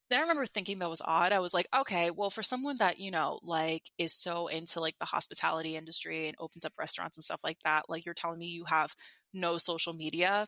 Then 0.10 0.20
I 0.20 0.22
remember 0.24 0.46
thinking 0.46 0.80
that 0.80 0.90
was 0.90 1.02
odd. 1.04 1.32
I 1.34 1.40
was 1.40 1.54
like, 1.54 1.68
"Okay, 1.76 2.12
well 2.12 2.30
for 2.30 2.44
someone 2.44 2.78
that, 2.78 3.00
you 3.00 3.12
know, 3.12 3.40
like 3.44 3.92
is 3.98 4.14
so 4.14 4.48
into 4.48 4.80
like 4.80 4.98
the 5.00 5.06
hospitality 5.06 5.76
industry 5.76 6.28
and 6.28 6.36
opens 6.40 6.66
up 6.66 6.74
restaurants 6.80 7.18
and 7.18 7.24
stuff 7.24 7.42
like 7.44 7.60
that, 7.64 7.90
like 7.90 8.06
you're 8.06 8.16
telling 8.16 8.40
me 8.40 8.48
you 8.48 8.66
have 8.66 8.96
no 9.34 9.58
social 9.58 9.94
media?" 9.94 10.48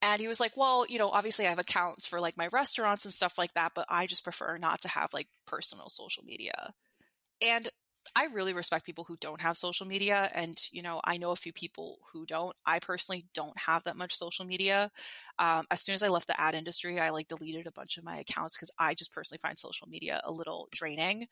And 0.00 0.20
he 0.20 0.26
was 0.28 0.40
like, 0.40 0.56
"Well, 0.56 0.84
you 0.88 0.98
know, 0.98 1.10
obviously 1.10 1.46
I 1.46 1.50
have 1.50 1.58
accounts 1.58 2.06
for 2.06 2.20
like 2.20 2.36
my 2.36 2.48
restaurants 2.48 3.04
and 3.04 3.14
stuff 3.14 3.38
like 3.38 3.54
that, 3.54 3.72
but 3.74 3.86
I 3.88 4.06
just 4.06 4.24
prefer 4.24 4.58
not 4.58 4.80
to 4.82 4.88
have 4.88 5.12
like 5.12 5.28
personal 5.46 5.88
social 5.90 6.24
media." 6.24 6.72
And 7.42 7.68
I 8.14 8.26
really 8.26 8.52
respect 8.52 8.84
people 8.84 9.04
who 9.04 9.16
don't 9.16 9.40
have 9.40 9.56
social 9.56 9.86
media. 9.86 10.30
And, 10.34 10.58
you 10.70 10.82
know, 10.82 11.00
I 11.04 11.16
know 11.16 11.30
a 11.30 11.36
few 11.36 11.52
people 11.52 11.98
who 12.12 12.26
don't. 12.26 12.54
I 12.66 12.78
personally 12.78 13.24
don't 13.34 13.58
have 13.58 13.84
that 13.84 13.96
much 13.96 14.14
social 14.14 14.44
media. 14.44 14.90
Um, 15.38 15.66
as 15.70 15.80
soon 15.80 15.94
as 15.94 16.02
I 16.02 16.08
left 16.08 16.26
the 16.26 16.38
ad 16.40 16.54
industry, 16.54 17.00
I 17.00 17.10
like 17.10 17.28
deleted 17.28 17.66
a 17.66 17.72
bunch 17.72 17.96
of 17.96 18.04
my 18.04 18.18
accounts 18.18 18.56
because 18.56 18.70
I 18.78 18.94
just 18.94 19.12
personally 19.12 19.40
find 19.40 19.58
social 19.58 19.88
media 19.88 20.20
a 20.24 20.32
little 20.32 20.68
draining. 20.72 21.26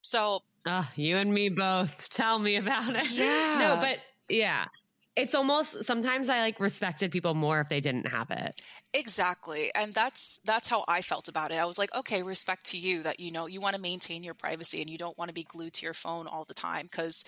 So, 0.00 0.40
uh, 0.64 0.84
you 0.96 1.16
and 1.16 1.32
me 1.32 1.48
both. 1.48 2.08
Tell 2.08 2.38
me 2.38 2.56
about 2.56 2.94
it. 2.94 3.10
Yeah. 3.10 3.58
no, 3.58 3.78
but 3.80 3.98
yeah 4.28 4.66
it's 5.14 5.34
almost 5.34 5.84
sometimes 5.84 6.28
I 6.28 6.40
like 6.40 6.58
respected 6.58 7.10
people 7.10 7.34
more 7.34 7.60
if 7.60 7.68
they 7.68 7.80
didn't 7.80 8.06
have 8.06 8.30
it. 8.30 8.60
Exactly. 8.94 9.70
And 9.74 9.92
that's 9.92 10.40
that's 10.44 10.68
how 10.68 10.84
I 10.88 11.02
felt 11.02 11.28
about 11.28 11.50
it. 11.50 11.56
I 11.56 11.66
was 11.66 11.78
like, 11.78 11.94
okay, 11.94 12.22
respect 12.22 12.66
to 12.70 12.78
you 12.78 13.02
that 13.02 13.20
you 13.20 13.30
know 13.30 13.46
you 13.46 13.60
want 13.60 13.74
to 13.76 13.80
maintain 13.80 14.22
your 14.22 14.34
privacy 14.34 14.80
and 14.80 14.88
you 14.88 14.96
don't 14.96 15.16
want 15.18 15.28
to 15.28 15.34
be 15.34 15.44
glued 15.44 15.74
to 15.74 15.86
your 15.86 15.94
phone 15.94 16.26
all 16.26 16.44
the 16.44 16.54
time 16.54 16.88
cuz 16.88 17.24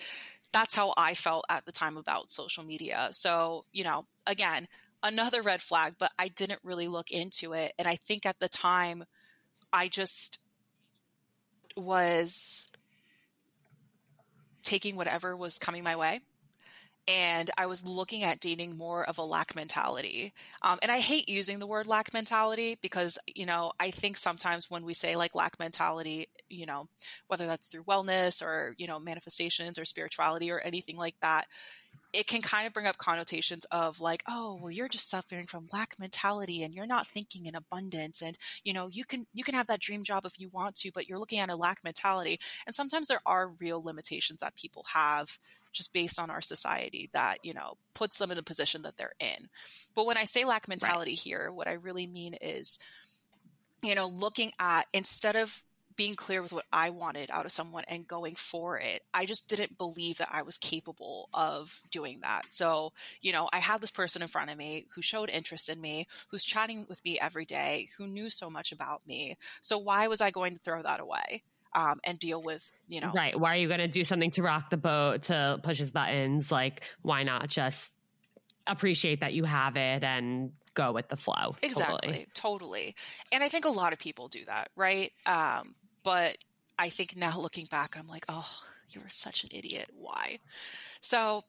that's 0.51 0.75
how 0.75 0.93
I 0.97 1.13
felt 1.13 1.45
at 1.49 1.65
the 1.65 1.71
time 1.71 1.97
about 1.97 2.31
social 2.31 2.63
media. 2.63 3.09
So, 3.11 3.65
you 3.71 3.83
know, 3.83 4.05
again, 4.25 4.67
another 5.03 5.41
red 5.41 5.61
flag, 5.61 5.95
but 5.99 6.11
I 6.17 6.29
didn't 6.29 6.61
really 6.63 6.87
look 6.87 7.11
into 7.11 7.53
it 7.53 7.73
and 7.77 7.87
I 7.87 7.97
think 7.97 8.25
at 8.25 8.39
the 8.39 8.49
time 8.49 9.03
I 9.71 9.89
just 9.89 10.39
was 11.75 12.67
taking 14.63 14.95
whatever 14.95 15.35
was 15.37 15.59
coming 15.59 15.83
my 15.83 15.95
way 15.95 16.21
and 17.07 17.51
I 17.57 17.67
was 17.67 17.85
looking 17.85 18.23
at 18.23 18.39
dating 18.39 18.77
more 18.77 19.07
of 19.07 19.17
a 19.17 19.23
lack 19.23 19.55
mentality. 19.55 20.33
Um, 20.63 20.79
and 20.81 20.91
I 20.91 20.99
hate 20.99 21.29
using 21.29 21.59
the 21.59 21.67
word 21.67 21.85
lack 21.87 22.13
mentality 22.13 22.77
because, 22.81 23.19
you 23.27 23.45
know, 23.45 23.71
I 23.79 23.91
think 23.91 24.17
sometimes 24.17 24.71
when 24.71 24.83
we 24.83 24.93
say 24.93 25.15
like 25.15 25.35
lack 25.35 25.59
mentality, 25.59 26.27
you 26.49 26.65
know, 26.65 26.87
whether 27.27 27.45
that's 27.45 27.67
through 27.67 27.83
wellness 27.83 28.41
or, 28.41 28.73
you 28.77 28.87
know, 28.87 28.99
manifestations 28.99 29.77
or 29.77 29.85
spirituality 29.85 30.51
or 30.51 30.59
anything 30.59 30.97
like 30.97 31.15
that, 31.21 31.45
it 32.15 32.27
can 32.27 32.41
kind 32.41 32.65
of 32.65 32.73
bring 32.73 32.87
up 32.87 32.97
connotations 32.97 33.65
of 33.65 33.99
like 33.99 34.23
oh 34.27 34.57
well 34.61 34.71
you're 34.71 34.87
just 34.87 35.09
suffering 35.09 35.45
from 35.45 35.67
lack 35.73 35.99
mentality 35.99 36.63
and 36.63 36.73
you're 36.73 36.87
not 36.87 37.07
thinking 37.07 37.45
in 37.45 37.55
abundance 37.55 38.21
and 38.21 38.37
you 38.63 38.73
know 38.73 38.87
you 38.87 39.03
can 39.03 39.25
you 39.33 39.43
can 39.43 39.53
have 39.53 39.67
that 39.67 39.81
dream 39.81 40.03
job 40.03 40.25
if 40.25 40.39
you 40.39 40.49
want 40.49 40.75
to 40.75 40.91
but 40.93 41.09
you're 41.09 41.19
looking 41.19 41.39
at 41.39 41.49
a 41.49 41.55
lack 41.55 41.83
mentality 41.83 42.39
and 42.65 42.73
sometimes 42.73 43.07
there 43.07 43.21
are 43.25 43.49
real 43.59 43.83
limitations 43.83 44.39
that 44.39 44.55
people 44.55 44.85
have 44.93 45.37
just 45.73 45.93
based 45.93 46.17
on 46.17 46.29
our 46.29 46.41
society 46.41 47.09
that 47.13 47.37
you 47.43 47.53
know 47.53 47.73
puts 47.93 48.17
them 48.17 48.31
in 48.31 48.37
the 48.37 48.43
position 48.43 48.81
that 48.83 48.95
they're 48.95 49.11
in 49.19 49.49
but 49.93 50.05
when 50.05 50.17
i 50.17 50.23
say 50.23 50.45
lack 50.45 50.67
mentality 50.67 51.11
right. 51.11 51.19
here 51.19 51.51
what 51.51 51.67
i 51.67 51.73
really 51.73 52.07
mean 52.07 52.33
is 52.41 52.79
you 53.83 53.93
know 53.93 54.07
looking 54.07 54.51
at 54.59 54.85
instead 54.93 55.35
of 55.35 55.63
being 55.95 56.15
clear 56.15 56.41
with 56.41 56.53
what 56.53 56.65
I 56.71 56.89
wanted 56.89 57.31
out 57.31 57.45
of 57.45 57.51
someone 57.51 57.83
and 57.87 58.07
going 58.07 58.35
for 58.35 58.77
it. 58.77 59.03
I 59.13 59.25
just 59.25 59.47
didn't 59.47 59.77
believe 59.77 60.17
that 60.17 60.29
I 60.31 60.41
was 60.41 60.57
capable 60.57 61.29
of 61.33 61.81
doing 61.91 62.19
that. 62.21 62.45
So, 62.49 62.93
you 63.21 63.31
know, 63.31 63.49
I 63.53 63.59
had 63.59 63.81
this 63.81 63.91
person 63.91 64.21
in 64.21 64.27
front 64.27 64.51
of 64.51 64.57
me 64.57 64.85
who 64.95 65.01
showed 65.01 65.29
interest 65.29 65.69
in 65.69 65.79
me, 65.79 66.07
who's 66.29 66.43
chatting 66.43 66.85
with 66.89 67.03
me 67.05 67.19
every 67.19 67.45
day, 67.45 67.87
who 67.97 68.07
knew 68.07 68.29
so 68.29 68.49
much 68.49 68.71
about 68.71 69.07
me. 69.07 69.35
So, 69.61 69.77
why 69.77 70.07
was 70.07 70.21
I 70.21 70.31
going 70.31 70.55
to 70.55 70.61
throw 70.61 70.81
that 70.81 70.99
away? 70.99 71.43
Um, 71.73 71.99
and 72.05 72.17
deal 72.17 72.41
with, 72.41 72.71
you 72.87 73.01
know. 73.01 73.11
Right. 73.13 73.37
Why 73.37 73.53
are 73.53 73.57
you 73.57 73.67
going 73.67 73.81
to 73.81 73.89
do 73.89 74.05
something 74.05 74.31
to 74.31 74.43
rock 74.43 74.69
the 74.69 74.77
boat, 74.77 75.23
to 75.23 75.59
push 75.61 75.77
his 75.77 75.91
buttons? 75.91 76.49
Like, 76.49 76.83
why 77.01 77.23
not 77.23 77.49
just 77.49 77.91
appreciate 78.65 79.19
that 79.19 79.33
you 79.33 79.43
have 79.43 79.75
it 79.75 80.01
and 80.01 80.53
go 80.73 80.93
with 80.93 81.09
the 81.09 81.17
flow? 81.17 81.57
Exactly. 81.61 81.95
Totally. 81.97 82.27
totally. 82.33 82.95
And 83.33 83.43
I 83.43 83.49
think 83.49 83.65
a 83.65 83.69
lot 83.69 83.91
of 83.91 83.99
people 83.99 84.29
do 84.29 84.45
that, 84.45 84.69
right? 84.77 85.11
Um, 85.25 85.75
but 86.05 86.37
I 86.79 86.89
think 86.89 87.17
now 87.17 87.39
looking 87.39 87.65
back, 87.65 87.97
I'm 87.97 88.07
like, 88.07 88.25
oh, 88.29 88.49
you 88.89 89.01
were 89.01 89.09
such 89.09 89.43
an 89.43 89.49
idiot. 89.51 89.89
Why? 89.93 90.39
So 91.01 91.43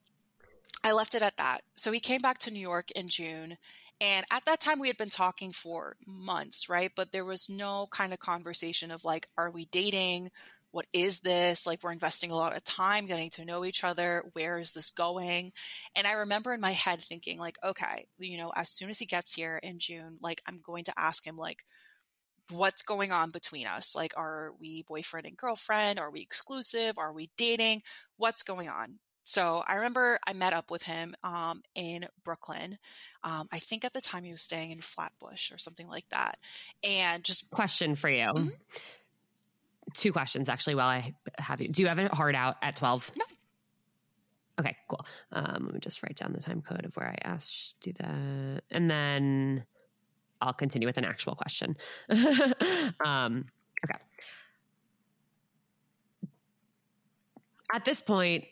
I 0.82 0.92
left 0.92 1.14
it 1.14 1.22
at 1.22 1.36
that. 1.36 1.60
So 1.74 1.92
he 1.92 2.00
came 2.00 2.22
back 2.22 2.38
to 2.38 2.50
New 2.50 2.60
York 2.60 2.90
in 2.92 3.08
June. 3.08 3.58
And 4.00 4.26
at 4.30 4.44
that 4.46 4.60
time, 4.60 4.80
we 4.80 4.88
had 4.88 4.96
been 4.96 5.10
talking 5.10 5.52
for 5.52 5.96
months, 6.06 6.68
right? 6.68 6.90
But 6.96 7.12
there 7.12 7.24
was 7.24 7.48
no 7.48 7.86
kind 7.90 8.12
of 8.12 8.18
conversation 8.18 8.90
of 8.90 9.04
like, 9.04 9.28
are 9.38 9.50
we 9.50 9.66
dating? 9.66 10.30
What 10.70 10.86
is 10.92 11.20
this? 11.20 11.66
Like, 11.66 11.82
we're 11.82 11.92
investing 11.92 12.30
a 12.30 12.36
lot 12.36 12.56
of 12.56 12.64
time 12.64 13.06
getting 13.06 13.30
to 13.30 13.44
know 13.44 13.64
each 13.64 13.84
other. 13.84 14.24
Where 14.32 14.58
is 14.58 14.72
this 14.72 14.90
going? 14.90 15.52
And 15.94 16.06
I 16.06 16.12
remember 16.12 16.52
in 16.52 16.60
my 16.60 16.72
head 16.72 17.02
thinking, 17.02 17.38
like, 17.38 17.56
okay, 17.64 18.06
you 18.18 18.36
know, 18.36 18.52
as 18.54 18.68
soon 18.68 18.90
as 18.90 18.98
he 18.98 19.06
gets 19.06 19.34
here 19.34 19.58
in 19.62 19.78
June, 19.78 20.18
like, 20.20 20.42
I'm 20.46 20.60
going 20.62 20.84
to 20.84 20.92
ask 20.98 21.26
him, 21.26 21.36
like, 21.36 21.64
what's 22.50 22.82
going 22.82 23.12
on 23.12 23.30
between 23.30 23.66
us. 23.66 23.94
Like, 23.94 24.12
are 24.16 24.52
we 24.59 24.82
boyfriend 24.82 25.26
and 25.26 25.37
girlfriend? 25.37 25.98
Are 25.98 26.11
we 26.11 26.20
exclusive? 26.20 26.98
Are 26.98 27.12
we 27.12 27.30
dating? 27.37 27.82
What's 28.16 28.42
going 28.42 28.68
on? 28.68 28.98
So 29.24 29.64
I 29.66 29.74
remember 29.74 30.20
I 30.24 30.35
met 30.35 30.52
up 30.52 30.70
with 30.70 30.85
him 30.85 31.16
um, 31.24 31.62
in 31.74 32.06
Brooklyn. 32.22 32.78
Um, 33.24 33.48
I 33.50 33.59
think 33.59 33.85
at 33.85 33.92
the 33.92 34.00
time 34.00 34.22
he 34.22 34.30
was 34.30 34.42
staying 34.42 34.70
in 34.70 34.80
Flatbush 34.80 35.50
or 35.50 35.59
something 35.59 35.88
like 35.88 36.09
that. 36.11 36.38
And 36.85 37.24
just 37.24 37.50
question 37.50 37.96
for 37.96 38.09
you. 38.09 38.28
Mm-hmm. 38.28 38.48
Two 39.94 40.12
questions 40.12 40.48
actually. 40.48 40.76
While 40.76 40.88
I 40.88 41.14
have 41.38 41.61
you, 41.61 41.68
do 41.68 41.82
you 41.82 41.88
have 41.88 41.98
a 41.98 42.14
hard 42.14 42.37
out 42.37 42.56
at 42.62 42.76
twelve? 42.76 43.11
No. 43.16 43.24
Okay, 44.59 44.76
cool. 44.88 45.04
Um, 45.32 45.64
let 45.64 45.74
me 45.74 45.80
just 45.80 46.02
write 46.02 46.16
down 46.16 46.32
the 46.32 46.40
time 46.40 46.62
code 46.62 46.85
of 46.85 46.94
where 46.96 47.09
I 47.09 47.18
asked 47.28 47.74
do 47.82 47.92
that, 47.94 48.62
and 48.70 48.90
then 48.90 49.64
I'll 50.46 50.52
continue 50.52 50.87
with 50.87 50.96
an 50.98 51.04
actual 51.04 51.35
question. 51.35 51.76
um, 53.04 53.44
okay. 53.85 53.98
At 57.72 57.85
this 57.85 58.00
point, 58.00 58.44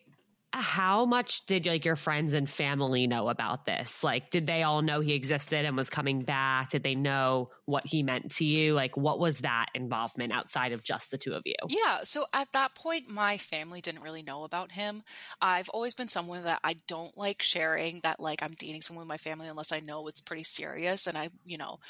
how 0.55 1.05
much 1.05 1.45
did 1.47 1.67
like 1.67 1.85
your 1.85 1.97
friends 1.97 2.33
and 2.33 2.49
family 2.49 3.07
know 3.07 3.29
about 3.29 3.67
this? 3.67 4.05
Like, 4.05 4.31
did 4.31 4.47
they 4.47 4.63
all 4.63 4.83
know 4.83 5.01
he 5.01 5.13
existed 5.15 5.65
and 5.65 5.77
was 5.77 5.91
coming 5.91 6.23
back? 6.23 6.71
Did 6.71 6.83
they 6.83 6.95
know 6.95 7.51
what 7.65 7.87
he 7.87 8.03
meant 8.03 8.33
to 8.37 8.45
you? 8.45 8.75
Like, 8.75 8.97
what 8.97 9.19
was 9.19 9.41
that 9.41 9.67
involvement 9.75 10.33
outside 10.33 10.73
of 10.73 10.85
just 10.85 11.11
the 11.11 11.19
two 11.19 11.33
of 11.33 11.43
you? 11.45 11.55
Yeah. 11.69 12.01
So 12.05 12.27
at 12.33 12.53
that 12.53 12.75
point, 12.75 13.09
my 13.09 13.37
family 13.39 13.81
didn't 13.81 14.03
really 14.03 14.23
know 14.23 14.45
about 14.45 14.73
him. 14.73 15.03
I've 15.41 15.69
always 15.71 15.95
been 15.95 16.09
someone 16.09 16.45
that 16.45 16.61
I 16.63 16.77
don't 16.87 17.17
like 17.19 17.43
sharing 17.43 18.01
that, 18.05 18.21
like, 18.21 18.43
I'm 18.43 18.55
dating 18.57 18.83
someone 18.83 19.03
with 19.03 19.09
my 19.09 19.19
family 19.19 19.49
unless 19.49 19.73
I 19.73 19.81
know 19.81 20.07
it's 20.07 20.21
pretty 20.21 20.45
serious 20.45 21.07
and 21.07 21.19
I, 21.19 21.31
you 21.45 21.59
know, 21.59 21.81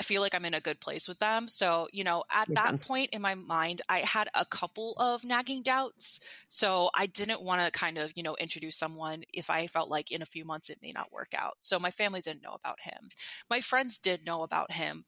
I 0.00 0.04
feel 0.04 0.22
like 0.22 0.34
I'm 0.34 0.44
in 0.44 0.54
a 0.54 0.60
good 0.60 0.80
place 0.80 1.06
with 1.06 1.18
them. 1.18 1.48
So, 1.48 1.86
you 1.92 2.02
know, 2.02 2.24
at 2.30 2.48
that 2.54 2.80
point 2.80 3.10
in 3.12 3.22
my 3.22 3.34
mind, 3.34 3.82
I 3.88 3.98
had 3.98 4.28
a 4.34 4.44
couple 4.44 4.94
of 4.96 5.22
nagging 5.22 5.62
doubts. 5.62 6.20
So 6.48 6.90
I 6.94 7.06
didn't 7.06 7.42
want 7.42 7.62
to 7.62 7.78
kind 7.78 7.98
of, 7.98 8.12
you 8.16 8.22
know, 8.22 8.34
introduce 8.36 8.76
someone 8.76 9.22
if 9.32 9.50
I 9.50 9.66
felt 9.66 9.90
like 9.90 10.10
in 10.10 10.22
a 10.22 10.26
few 10.26 10.44
months 10.44 10.70
it 10.70 10.78
may 10.82 10.92
not 10.92 11.12
work 11.12 11.32
out. 11.36 11.54
So 11.60 11.78
my 11.78 11.90
family 11.90 12.20
didn't 12.20 12.42
know 12.42 12.54
about 12.54 12.80
him. 12.80 13.10
My 13.50 13.60
friends 13.60 13.98
did 13.98 14.24
know 14.24 14.42
about 14.42 14.72
him, 14.72 15.04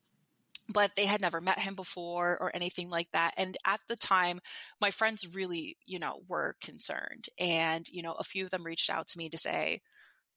but 0.68 0.92
they 0.94 1.06
had 1.06 1.20
never 1.20 1.40
met 1.40 1.58
him 1.58 1.74
before 1.74 2.38
or 2.38 2.54
anything 2.54 2.90
like 2.90 3.10
that. 3.12 3.32
And 3.36 3.56
at 3.66 3.80
the 3.88 3.96
time, 3.96 4.40
my 4.80 4.90
friends 4.90 5.34
really, 5.34 5.76
you 5.86 5.98
know, 5.98 6.20
were 6.28 6.56
concerned. 6.60 7.28
And, 7.38 7.88
you 7.88 8.02
know, 8.02 8.12
a 8.12 8.24
few 8.24 8.44
of 8.44 8.50
them 8.50 8.64
reached 8.64 8.90
out 8.90 9.08
to 9.08 9.18
me 9.18 9.28
to 9.30 9.38
say, 9.38 9.80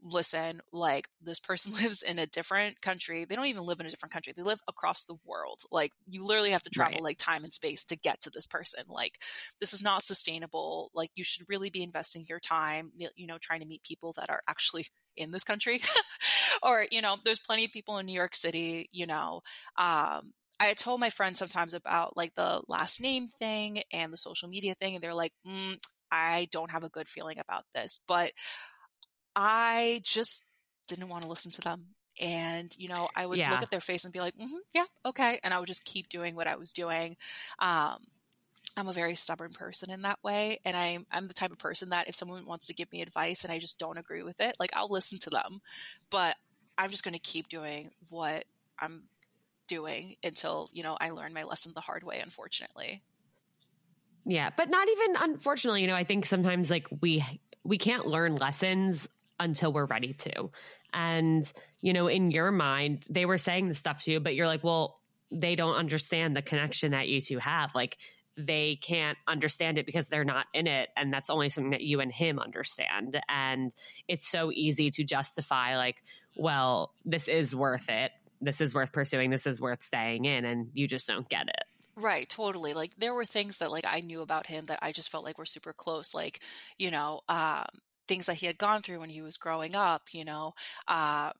listen, 0.01 0.61
like 0.71 1.07
this 1.21 1.39
person 1.39 1.73
lives 1.81 2.01
in 2.01 2.19
a 2.19 2.25
different 2.25 2.81
country. 2.81 3.25
They 3.25 3.35
don't 3.35 3.45
even 3.47 3.65
live 3.65 3.79
in 3.79 3.85
a 3.85 3.89
different 3.89 4.13
country. 4.13 4.33
They 4.35 4.43
live 4.43 4.61
across 4.67 5.05
the 5.05 5.17
world. 5.25 5.61
Like 5.71 5.91
you 6.07 6.25
literally 6.25 6.51
have 6.51 6.63
to 6.63 6.69
travel 6.69 6.95
right. 6.95 7.03
like 7.03 7.17
time 7.17 7.43
and 7.43 7.53
space 7.53 7.83
to 7.85 7.95
get 7.95 8.21
to 8.21 8.29
this 8.29 8.47
person. 8.47 8.83
Like 8.87 9.19
this 9.59 9.73
is 9.73 9.83
not 9.83 10.03
sustainable. 10.03 10.91
Like 10.93 11.11
you 11.15 11.23
should 11.23 11.47
really 11.49 11.69
be 11.69 11.83
investing 11.83 12.25
your 12.27 12.39
time, 12.39 12.91
you 12.95 13.27
know, 13.27 13.37
trying 13.39 13.61
to 13.61 13.67
meet 13.67 13.83
people 13.83 14.13
that 14.17 14.29
are 14.29 14.41
actually 14.47 14.85
in 15.17 15.31
this 15.31 15.43
country. 15.43 15.81
or, 16.63 16.85
you 16.91 17.01
know, 17.01 17.17
there's 17.23 17.39
plenty 17.39 17.65
of 17.65 17.71
people 17.71 17.97
in 17.97 18.05
New 18.05 18.13
York 18.13 18.35
City, 18.35 18.87
you 18.91 19.07
know, 19.07 19.41
um, 19.77 20.33
I 20.59 20.73
told 20.73 20.99
my 20.99 21.09
friends 21.11 21.37
sometimes 21.37 21.73
about 21.73 22.17
like 22.17 22.33
the 22.33 22.61
last 22.67 22.99
name 22.99 23.27
thing 23.27 23.81
and 23.93 24.11
the 24.11 24.17
social 24.17 24.49
media 24.49 24.73
thing, 24.73 24.95
and 24.95 25.03
they're 25.03 25.13
like, 25.13 25.33
mm, 25.45 25.77
I 26.11 26.47
don't 26.51 26.71
have 26.71 26.83
a 26.83 26.89
good 26.89 27.07
feeling 27.07 27.39
about 27.39 27.63
this. 27.75 27.99
But 28.07 28.31
I 29.39 30.01
just 30.03 30.45
didn't 30.87 31.09
want 31.09 31.21
to 31.21 31.29
listen 31.29 31.51
to 31.51 31.61
them. 31.61 31.85
And, 32.19 32.75
you 32.75 32.89
know, 32.89 33.07
I 33.15 33.27
would 33.27 33.37
yeah. 33.37 33.51
look 33.51 33.61
at 33.61 33.69
their 33.69 33.79
face 33.79 34.03
and 34.03 34.11
be 34.11 34.19
like, 34.19 34.35
mm-hmm, 34.35 34.57
yeah, 34.73 34.85
okay. 35.05 35.39
And 35.43 35.53
I 35.53 35.59
would 35.59 35.67
just 35.67 35.85
keep 35.85 36.09
doing 36.09 36.35
what 36.35 36.47
I 36.47 36.55
was 36.55 36.73
doing. 36.73 37.15
Um, 37.59 37.99
I'm 38.75 38.87
a 38.87 38.93
very 38.93 39.13
stubborn 39.13 39.51
person 39.51 39.91
in 39.91 40.01
that 40.01 40.17
way. 40.23 40.57
And 40.65 40.75
I'm, 40.75 41.05
I'm 41.11 41.27
the 41.27 41.35
type 41.35 41.51
of 41.51 41.59
person 41.59 41.89
that 41.89 42.09
if 42.09 42.15
someone 42.15 42.47
wants 42.47 42.65
to 42.67 42.73
give 42.73 42.91
me 42.91 43.03
advice 43.03 43.43
and 43.43 43.53
I 43.53 43.59
just 43.59 43.77
don't 43.77 43.99
agree 43.99 44.23
with 44.23 44.41
it, 44.41 44.55
like 44.59 44.71
I'll 44.75 44.89
listen 44.89 45.19
to 45.19 45.29
them. 45.29 45.61
But 46.09 46.35
I'm 46.75 46.89
just 46.89 47.03
going 47.03 47.13
to 47.13 47.19
keep 47.19 47.47
doing 47.47 47.91
what 48.09 48.45
I'm 48.79 49.03
doing 49.67 50.15
until, 50.23 50.69
you 50.73 50.81
know, 50.81 50.97
I 50.99 51.11
learn 51.11 51.33
my 51.33 51.43
lesson 51.43 51.73
the 51.75 51.81
hard 51.81 52.03
way, 52.03 52.19
unfortunately. 52.19 53.03
Yeah, 54.25 54.49
but 54.57 54.71
not 54.71 54.87
even 54.89 55.15
unfortunately, 55.15 55.81
you 55.81 55.87
know, 55.87 55.95
I 55.95 56.03
think 56.03 56.25
sometimes 56.25 56.71
like 56.71 56.87
we 57.01 57.23
we 57.63 57.77
can't 57.77 58.07
learn 58.07 58.35
lessons 58.35 59.07
until 59.39 59.71
we're 59.73 59.85
ready 59.85 60.13
to. 60.13 60.49
And, 60.93 61.51
you 61.81 61.93
know, 61.93 62.07
in 62.07 62.31
your 62.31 62.51
mind, 62.51 63.05
they 63.09 63.25
were 63.25 63.37
saying 63.37 63.67
the 63.67 63.73
stuff 63.73 64.03
to 64.03 64.11
you, 64.11 64.19
but 64.19 64.35
you're 64.35 64.47
like, 64.47 64.63
well, 64.63 64.99
they 65.31 65.55
don't 65.55 65.75
understand 65.75 66.35
the 66.35 66.41
connection 66.41 66.91
that 66.91 67.07
you 67.07 67.21
two 67.21 67.39
have. 67.39 67.75
Like, 67.75 67.97
they 68.37 68.77
can't 68.81 69.17
understand 69.27 69.77
it 69.77 69.85
because 69.85 70.09
they're 70.09 70.23
not 70.23 70.45
in 70.53 70.67
it. 70.67 70.89
And 70.95 71.11
that's 71.11 71.29
only 71.29 71.49
something 71.49 71.71
that 71.71 71.81
you 71.81 71.99
and 71.99 72.11
him 72.11 72.39
understand. 72.39 73.19
And 73.27 73.71
it's 74.07 74.29
so 74.29 74.51
easy 74.51 74.91
to 74.91 75.03
justify, 75.03 75.75
like, 75.75 75.97
well, 76.35 76.93
this 77.03 77.27
is 77.27 77.55
worth 77.55 77.89
it. 77.89 78.11
This 78.39 78.61
is 78.61 78.73
worth 78.75 78.91
pursuing. 78.93 79.31
This 79.31 79.47
is 79.47 79.59
worth 79.59 79.81
staying 79.81 80.25
in. 80.25 80.45
And 80.45 80.69
you 80.73 80.87
just 80.87 81.07
don't 81.07 81.27
get 81.27 81.47
it. 81.47 81.63
Right, 81.95 82.29
totally. 82.29 82.75
Like 82.75 82.91
there 82.99 83.15
were 83.15 83.25
things 83.25 83.57
that 83.57 83.71
like 83.71 83.85
I 83.87 84.01
knew 84.01 84.21
about 84.21 84.45
him 84.45 84.65
that 84.65 84.77
I 84.83 84.91
just 84.91 85.09
felt 85.09 85.25
like 85.25 85.39
were 85.39 85.45
super 85.45 85.73
close. 85.73 86.13
Like, 86.13 86.41
you 86.77 86.91
know, 86.91 87.21
um, 87.27 87.65
things 88.07 88.25
that 88.27 88.37
he 88.37 88.45
had 88.47 88.57
gone 88.57 88.81
through 88.81 88.99
when 88.99 89.09
he 89.09 89.21
was 89.21 89.37
growing 89.37 89.75
up, 89.75 90.03
you 90.13 90.25
know. 90.25 90.53
Uh, 90.87 91.31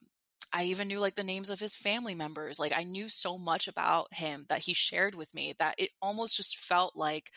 I 0.52 0.64
even 0.64 0.88
knew 0.88 1.00
like 1.00 1.16
the 1.16 1.24
names 1.24 1.50
of 1.50 1.60
his 1.60 1.76
family 1.76 2.14
members. 2.14 2.58
Like 2.58 2.72
I 2.76 2.84
knew 2.84 3.08
so 3.08 3.38
much 3.38 3.68
about 3.68 4.14
him 4.14 4.46
that 4.48 4.60
he 4.60 4.74
shared 4.74 5.14
with 5.14 5.34
me 5.34 5.54
that 5.58 5.74
it 5.78 5.90
almost 6.02 6.36
just 6.36 6.58
felt 6.58 6.96
like 6.96 7.30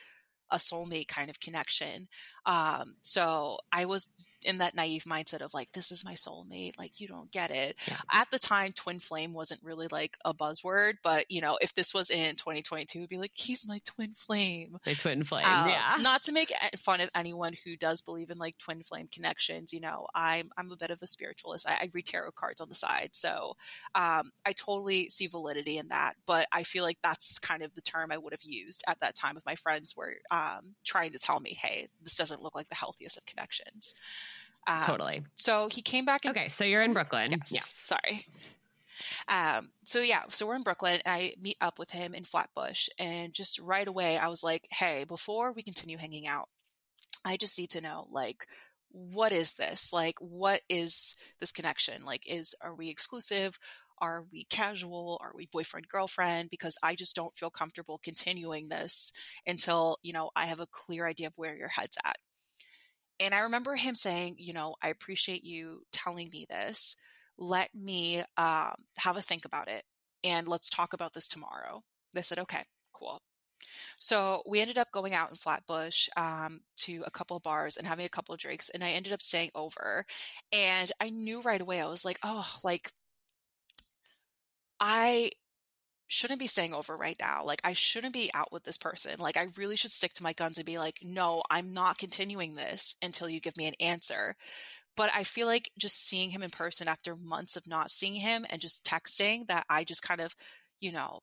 a 0.52 0.58
soulmate 0.58 1.08
kind 1.08 1.30
of 1.30 1.40
connection. 1.40 2.08
Um, 2.46 2.96
so 3.02 3.58
I 3.72 3.86
was 3.86 4.08
in 4.46 4.60
that 4.60 4.76
naive 4.76 5.04
mindset 5.06 5.42
of 5.42 5.54
like 5.54 5.72
this 5.72 5.92
is 5.92 6.04
my 6.04 6.14
soulmate 6.14 6.78
like 6.78 7.00
you 7.00 7.08
don't 7.08 7.32
get 7.32 7.52
it. 7.52 7.78
Yeah. 7.88 7.98
at 8.12 8.30
the 8.32 8.40
time 8.40 8.72
twin 8.74 9.00
flame 9.00 9.34
wasn't 9.34 9.64
really 9.64 9.88
like 9.92 10.18
a 10.26 10.34
buzzword 10.34 10.94
but 11.04 11.26
you 11.30 11.42
know 11.42 11.58
if 11.62 11.74
this 11.74 11.94
was 11.94 12.10
in 12.10 12.36
2022 12.36 13.00
it'd 13.00 13.10
be 13.10 13.18
like 13.18 13.32
he's 13.34 13.68
my 13.68 13.80
twin 13.86 14.10
flame. 14.10 14.78
My 14.86 14.94
twin 14.94 15.24
flame 15.24 15.46
um, 15.46 15.70
yeah. 15.70 15.96
not 16.00 16.24
to 16.24 16.32
make 16.32 16.52
fun 16.78 17.02
of 17.02 17.10
anyone 17.16 17.54
who 17.66 17.76
does 17.76 18.02
believe 18.02 18.30
in 18.32 18.38
like 18.38 18.58
twin 18.58 18.82
flame 18.82 19.08
connections 19.12 19.74
you 19.74 19.80
know 19.80 20.08
i'm 20.16 20.50
i'm 20.58 20.72
a 20.72 20.78
bit 20.78 20.92
of 20.92 21.02
a 21.02 21.08
spiritualist. 21.08 21.68
I, 21.70 21.74
I 21.74 21.90
read 21.94 22.06
tarot 22.06 22.32
cards 22.32 22.62
on 22.62 22.70
the 22.70 22.76
side 22.76 23.10
so 23.14 23.56
um, 23.96 24.32
i 24.46 24.54
totally 24.54 25.10
see 25.10 25.28
validity 25.28 25.78
in 25.78 25.90
that 25.90 26.14
but 26.26 26.48
i 26.52 26.64
feel 26.64 26.84
like 26.84 26.98
that's 27.04 27.40
kind 27.40 27.64
of 27.64 27.74
the 27.76 27.82
term 27.82 28.12
i 28.12 28.18
would 28.18 28.34
have 28.34 28.44
used 28.44 28.84
at 28.88 29.00
that 29.00 29.16
time 29.16 29.38
if 29.38 29.46
my 29.46 29.56
friends 29.56 29.96
were 29.96 30.16
um, 30.32 30.76
trying 30.84 31.12
to 31.12 31.20
tell 31.20 31.40
me 31.40 31.54
hey 31.54 31.88
this 32.02 32.16
doesn't 32.16 32.42
look 32.42 32.56
like 32.56 32.70
the 32.70 32.76
healthiest 32.76 33.18
of 33.18 33.26
connections 33.26 33.94
um, 34.68 34.84
totally. 34.84 35.24
So 35.36 35.70
he 35.72 35.82
came 35.82 36.06
back. 36.06 36.26
okay, 36.26 36.50
so 36.50 36.64
you're 36.64 36.84
in 36.84 36.94
Brooklyn. 36.94 37.28
Yes. 37.32 37.52
Yeah. 37.52 37.62
Sorry. 37.64 38.26
Um, 39.28 39.70
so 39.84 40.02
yeah, 40.02 40.24
so 40.30 40.46
we're 40.46 40.56
in 40.56 40.64
Brooklyn 40.64 41.02
and 41.04 41.14
I 41.14 41.34
meet 41.42 41.58
up 41.62 41.80
with 41.80 41.92
him 41.92 42.14
in 42.14 42.24
Flatbush 42.24 42.88
and 43.00 43.34
just 43.34 43.60
right 43.60 43.88
away 43.88 44.18
I 44.18 44.28
was 44.28 44.44
like, 44.44 44.68
hey, 44.72 45.06
before 45.08 45.54
we 45.54 45.64
continue 45.64 45.98
hanging 45.98 46.28
out, 46.28 46.50
I 47.26 47.38
just 47.38 47.58
need 47.58 47.72
to 47.72 47.82
know 47.82 48.08
like 48.12 48.46
what 48.90 49.32
is 49.32 49.54
this? 49.54 49.94
Like 49.94 50.16
what 50.20 50.62
is 50.70 51.16
this 51.40 51.52
connection? 51.52 52.04
Like 52.06 52.30
is 52.30 52.56
are 52.62 52.76
we 52.76 52.90
exclusive? 52.90 53.58
Are 54.00 54.24
we 54.32 54.46
casual? 54.46 55.20
Are 55.22 55.34
we 55.36 55.48
boyfriend 55.52 55.88
girlfriend? 55.88 56.50
Because 56.50 56.76
I 56.82 56.96
just 56.96 57.16
don't 57.16 57.38
feel 57.38 57.52
comfortable 57.52 58.00
continuing 58.04 58.70
this 58.70 59.12
until, 59.46 59.98
you 60.02 60.12
know, 60.12 60.32
I 60.36 60.48
have 60.48 60.60
a 60.60 60.66
clear 60.66 61.06
idea 61.06 61.28
of 61.28 61.38
where 61.38 61.56
your 61.56 61.68
head's 61.68 61.98
at. 62.04 62.18
And 63.22 63.36
I 63.36 63.40
remember 63.42 63.76
him 63.76 63.94
saying, 63.94 64.38
you 64.40 64.52
know, 64.52 64.76
I 64.82 64.90
appreciate 64.90 65.44
you 65.44 65.84
telling 65.94 66.30
me 66.32 66.48
this. 66.50 66.96
Let 67.38 67.70
me 67.76 68.24
um, 68.36 68.74
have 68.98 69.16
a 69.16 69.22
think 69.22 69.46
about 69.46 69.68
it 69.68 69.84
and 70.24 70.48
let's 70.48 70.70
talk 70.70 70.94
about 70.94 71.14
this 71.14 71.28
tomorrow. 71.28 71.84
They 72.16 72.24
said, 72.24 72.40
okay, 72.40 72.64
cool. 72.94 73.22
So 74.00 74.42
we 74.48 74.60
ended 74.60 74.80
up 74.80 74.92
going 74.92 75.14
out 75.14 75.30
in 75.30 75.36
Flatbush 75.36 76.10
um, 76.18 76.62
to 76.78 77.04
a 77.06 77.12
couple 77.12 77.40
bars 77.40 77.78
and 77.78 77.88
having 77.88 78.08
a 78.08 78.10
couple 78.10 78.36
drinks, 78.36 78.70
and 78.70 78.84
I 78.84 78.90
ended 78.90 79.14
up 79.14 79.22
staying 79.22 79.52
over. 79.54 80.06
And 80.52 80.92
I 81.00 81.12
knew 81.12 81.42
right 81.44 81.62
away, 81.62 81.80
I 81.80 81.86
was 81.86 82.04
like, 82.04 82.18
oh, 82.24 82.48
like 82.64 82.92
I 84.80 85.30
shouldn't 86.12 86.42
be 86.42 86.48
staying 86.48 86.74
over 86.74 86.98
right 86.98 87.16
now. 87.22 87.42
Like, 87.46 87.62
I 87.64 87.72
shouldn't 87.72 88.12
be 88.12 88.30
out 88.34 88.52
with 88.52 88.66
this 88.66 88.78
person. 88.78 89.14
Like, 89.18 89.38
I 89.38 89.48
really 89.56 89.78
should 89.78 89.94
stick 89.94 90.12
to 90.16 90.24
my 90.24 90.34
guns 90.34 90.58
and 90.58 90.66
be 90.66 90.78
like, 90.78 91.00
no, 91.02 91.42
I'm 91.50 91.72
not 91.74 91.98
continuing 91.98 92.54
this 92.54 92.96
until 93.02 93.30
you 93.30 93.40
give 93.40 93.56
me 93.56 93.66
an 93.66 93.76
answer. 93.80 94.36
But 94.98 95.10
I 95.16 95.24
feel 95.24 95.48
like 95.48 95.72
just 95.80 96.06
seeing 96.06 96.30
him 96.30 96.44
in 96.44 96.50
person 96.50 96.90
after 96.90 97.16
months 97.16 97.56
of 97.56 97.66
not 97.66 97.92
seeing 97.92 98.16
him 98.16 98.46
and 98.50 98.60
just 98.60 98.86
texting, 98.86 99.48
that 99.48 99.66
I 99.70 99.86
just 99.86 100.04
kind 100.04 100.20
of, 100.20 100.36
you 100.82 100.92
know, 100.92 101.22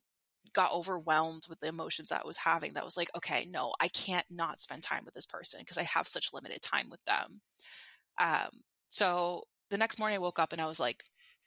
got 0.55 0.73
overwhelmed 0.73 1.43
with 1.51 1.61
the 1.61 1.69
emotions 1.69 2.09
that 2.09 2.23
I 2.25 2.27
was 2.27 2.39
having. 2.39 2.73
That 2.73 2.87
was 2.87 2.97
like, 2.97 3.11
okay, 3.15 3.47
no, 3.51 3.75
I 3.79 3.89
can't 3.89 4.25
not 4.31 4.59
spend 4.59 4.83
time 4.83 5.03
with 5.05 5.13
this 5.13 5.27
person 5.27 5.61
because 5.61 5.77
I 5.77 5.83
have 5.83 6.09
such 6.09 6.33
limited 6.33 6.63
time 6.63 6.89
with 6.89 7.05
them. 7.05 7.43
Um, 8.19 8.63
so 8.89 9.43
the 9.69 9.77
next 9.77 9.99
morning 9.99 10.17
I 10.17 10.21
woke 10.21 10.39
up 10.39 10.55
and 10.55 10.63
I 10.63 10.67
was 10.67 10.81
like, 10.81 11.05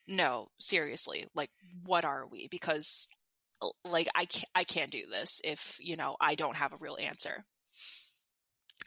no, 0.08 0.50
seriously, 0.60 1.26
like, 1.34 1.50
what 1.86 2.06
are 2.06 2.28
we? 2.28 2.48
Because 2.48 3.08
like 3.86 4.08
I 4.16 4.26
can't, 4.26 4.50
I 4.56 4.64
can't 4.64 4.92
do 4.92 5.04
this 5.12 5.42
if, 5.44 5.78
you 5.80 5.96
know, 5.96 6.16
I 6.20 6.36
don't 6.36 6.58
have 6.58 6.74
a 6.74 6.78
real 6.80 6.98
answer. 7.00 7.46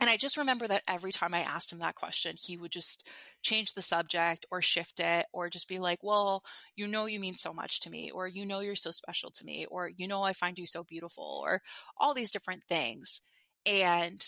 And 0.01 0.11
I 0.11 0.17
just 0.17 0.37
remember 0.37 0.67
that 0.67 0.83
every 0.89 1.13
time 1.13 1.35
I 1.35 1.41
asked 1.41 1.73
him 1.73 1.79
that 1.79 1.95
question, 1.95 2.35
he 2.37 2.57
would 2.57 2.73
just 2.73 3.09
change 3.43 3.75
the 3.75 3.83
subject 3.83 4.45
or 4.51 4.61
shift 4.61 4.99
it 4.99 5.27
or 5.33 5.49
just 5.49 5.69
be 5.69 5.79
like, 5.79 6.01
well, 6.03 6.43
you 6.75 6.89
know, 6.89 7.07
you 7.07 7.21
mean 7.21 7.37
so 7.37 7.53
much 7.53 7.79
to 7.81 7.91
me, 7.91 8.11
or 8.11 8.27
you 8.27 8.45
know, 8.45 8.59
you're 8.59 8.75
so 8.75 8.91
special 8.91 9.31
to 9.31 9.45
me, 9.45 9.67
or 9.71 9.91
you 9.97 10.09
know, 10.09 10.23
I 10.25 10.33
find 10.33 10.59
you 10.59 10.67
so 10.67 10.83
beautiful, 10.83 11.41
or 11.45 11.63
all 11.97 12.13
these 12.13 12.33
different 12.33 12.65
things. 12.69 13.21
And 13.65 14.21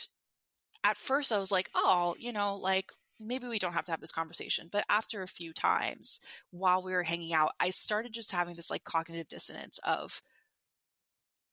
at 0.84 0.96
first 0.96 1.32
I 1.32 1.38
was 1.38 1.50
like, 1.50 1.68
oh, 1.74 2.14
you 2.16 2.32
know, 2.32 2.56
like 2.56 2.92
maybe 3.18 3.48
we 3.48 3.58
don't 3.58 3.72
have 3.72 3.86
to 3.86 3.90
have 3.90 4.00
this 4.00 4.12
conversation. 4.12 4.68
But 4.70 4.84
after 4.88 5.22
a 5.22 5.28
few 5.28 5.52
times 5.52 6.20
while 6.52 6.80
we 6.80 6.92
were 6.92 7.02
hanging 7.02 7.32
out, 7.32 7.50
I 7.58 7.70
started 7.70 8.12
just 8.12 8.30
having 8.30 8.54
this 8.54 8.70
like 8.70 8.84
cognitive 8.84 9.28
dissonance 9.28 9.80
of, 9.84 10.22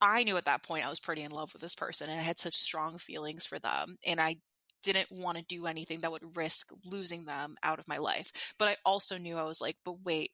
I 0.03 0.23
knew 0.23 0.35
at 0.35 0.45
that 0.45 0.63
point 0.63 0.85
I 0.85 0.89
was 0.89 0.99
pretty 0.99 1.21
in 1.23 1.31
love 1.31 1.53
with 1.53 1.61
this 1.61 1.75
person 1.75 2.09
and 2.09 2.19
I 2.19 2.23
had 2.23 2.37
such 2.37 2.53
strong 2.55 2.97
feelings 2.97 3.45
for 3.45 3.57
them. 3.57 3.95
And 4.05 4.19
I 4.19 4.35
didn't 4.83 5.09
want 5.11 5.37
to 5.37 5.43
do 5.45 5.65
anything 5.65 6.01
that 6.01 6.11
would 6.11 6.35
risk 6.35 6.71
losing 6.83 7.23
them 7.23 7.55
out 7.63 7.79
of 7.79 7.87
my 7.87 7.97
life. 7.97 8.33
But 8.59 8.67
I 8.67 8.75
also 8.85 9.17
knew 9.17 9.37
I 9.37 9.43
was 9.43 9.61
like, 9.61 9.77
but 9.85 10.03
wait, 10.03 10.31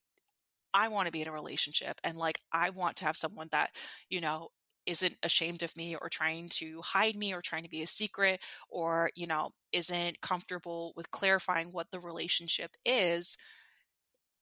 I 0.74 0.88
want 0.88 1.06
to 1.06 1.12
be 1.12 1.22
in 1.22 1.28
a 1.28 1.32
relationship 1.32 2.00
and 2.04 2.18
like 2.18 2.40
I 2.52 2.72
want 2.72 2.98
to 2.98 3.06
have 3.06 3.16
someone 3.16 3.48
that, 3.52 3.72
you 4.10 4.22
know, 4.22 4.50
isn't 4.88 5.18
ashamed 5.22 5.62
of 5.62 5.78
me 5.78 5.96
or 5.96 6.10
trying 6.10 6.50
to 6.50 6.82
hide 6.84 7.16
me 7.16 7.34
or 7.34 7.42
trying 7.42 7.64
to 7.64 7.70
be 7.70 7.84
a 7.84 7.88
secret 7.88 8.40
or, 8.70 9.12
you 9.16 9.28
know, 9.28 9.52
isn't 9.72 10.20
comfortable 10.22 10.94
with 10.96 11.12
clarifying 11.12 11.68
what 11.72 11.92
the 11.92 12.00
relationship 12.00 12.72
is. 12.86 13.38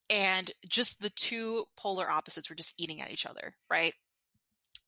And 0.09 0.49
just 0.67 1.01
the 1.01 1.09
two 1.09 1.65
polar 1.75 2.09
opposites 2.09 2.49
were 2.49 2.55
just 2.55 2.73
eating 2.77 3.01
at 3.01 3.11
each 3.11 3.25
other, 3.25 3.55
right? 3.69 3.93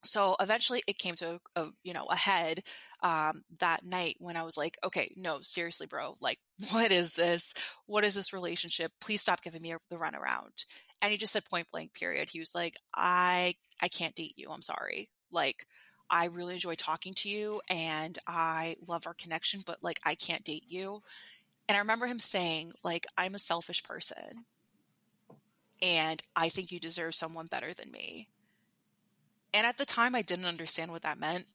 So 0.04 0.36
eventually 0.39 0.82
it 0.88 0.97
came 0.97 1.16
to 1.16 1.39
a, 1.56 1.62
a 1.62 1.70
you 1.84 1.93
know 1.93 2.06
a 2.10 2.16
head 2.16 2.64
um, 3.04 3.43
that 3.60 3.84
night 3.86 4.16
when 4.20 4.38
i 4.38 4.43
was 4.43 4.58
like 4.58 4.78
okay 4.84 5.10
no 5.18 5.39
seriously 5.41 5.88
bro 5.88 6.16
like 6.22 6.39
what 6.72 6.91
is 6.91 7.14
this? 7.14 7.54
What 7.86 8.04
is 8.04 8.16
this 8.16 8.34
relationship? 8.34 8.91
Please 9.00 9.22
stop 9.22 9.41
giving 9.41 9.62
me 9.62 9.74
the 9.89 9.95
runaround. 9.95 10.66
And 11.02 11.12
he 11.12 11.18
just 11.18 11.34
said 11.34 11.45
point 11.45 11.68
blank 11.72 11.93
period. 11.93 12.30
He 12.30 12.39
was 12.39 12.54
like 12.54 12.76
i 12.95 13.56
i 13.82 13.88
can't 13.88 14.16
date 14.16 14.34
you. 14.36 14.50
I'm 14.52 14.62
sorry. 14.62 15.10
Like 15.32 15.66
i 16.10 16.26
really 16.26 16.56
enjoy 16.56 16.76
talking 16.76 17.14
to 17.14 17.30
you 17.30 17.62
and 17.70 18.18
i 18.26 18.76
love 18.88 19.06
our 19.06 19.14
connection 19.14 19.62
but 19.64 19.78
like 19.84 20.00
i 20.04 20.16
can't 20.16 20.43
date 20.43 20.66
you. 20.68 21.02
And 21.68 21.76
I 21.76 21.82
remember 21.82 22.08
him 22.08 22.18
saying, 22.18 22.72
like, 22.84 23.06
I'm 23.16 23.36
a 23.36 23.39
selfish 23.39 23.84
person 23.84 24.45
and 25.84 26.20
I 26.36 26.50
think 26.50 26.72
you 26.72 26.80
deserve 26.80 27.14
someone 27.14 27.45
better 27.45 27.76
than 27.76 27.91
me. 27.91 28.28
And 29.54 29.66
at 29.66 29.78
the 29.78 29.86
time, 29.86 30.16
I 30.16 30.22
didn't 30.22 30.45
understand 30.45 30.91
what 30.91 31.02
that 31.04 31.20
meant 31.20 31.45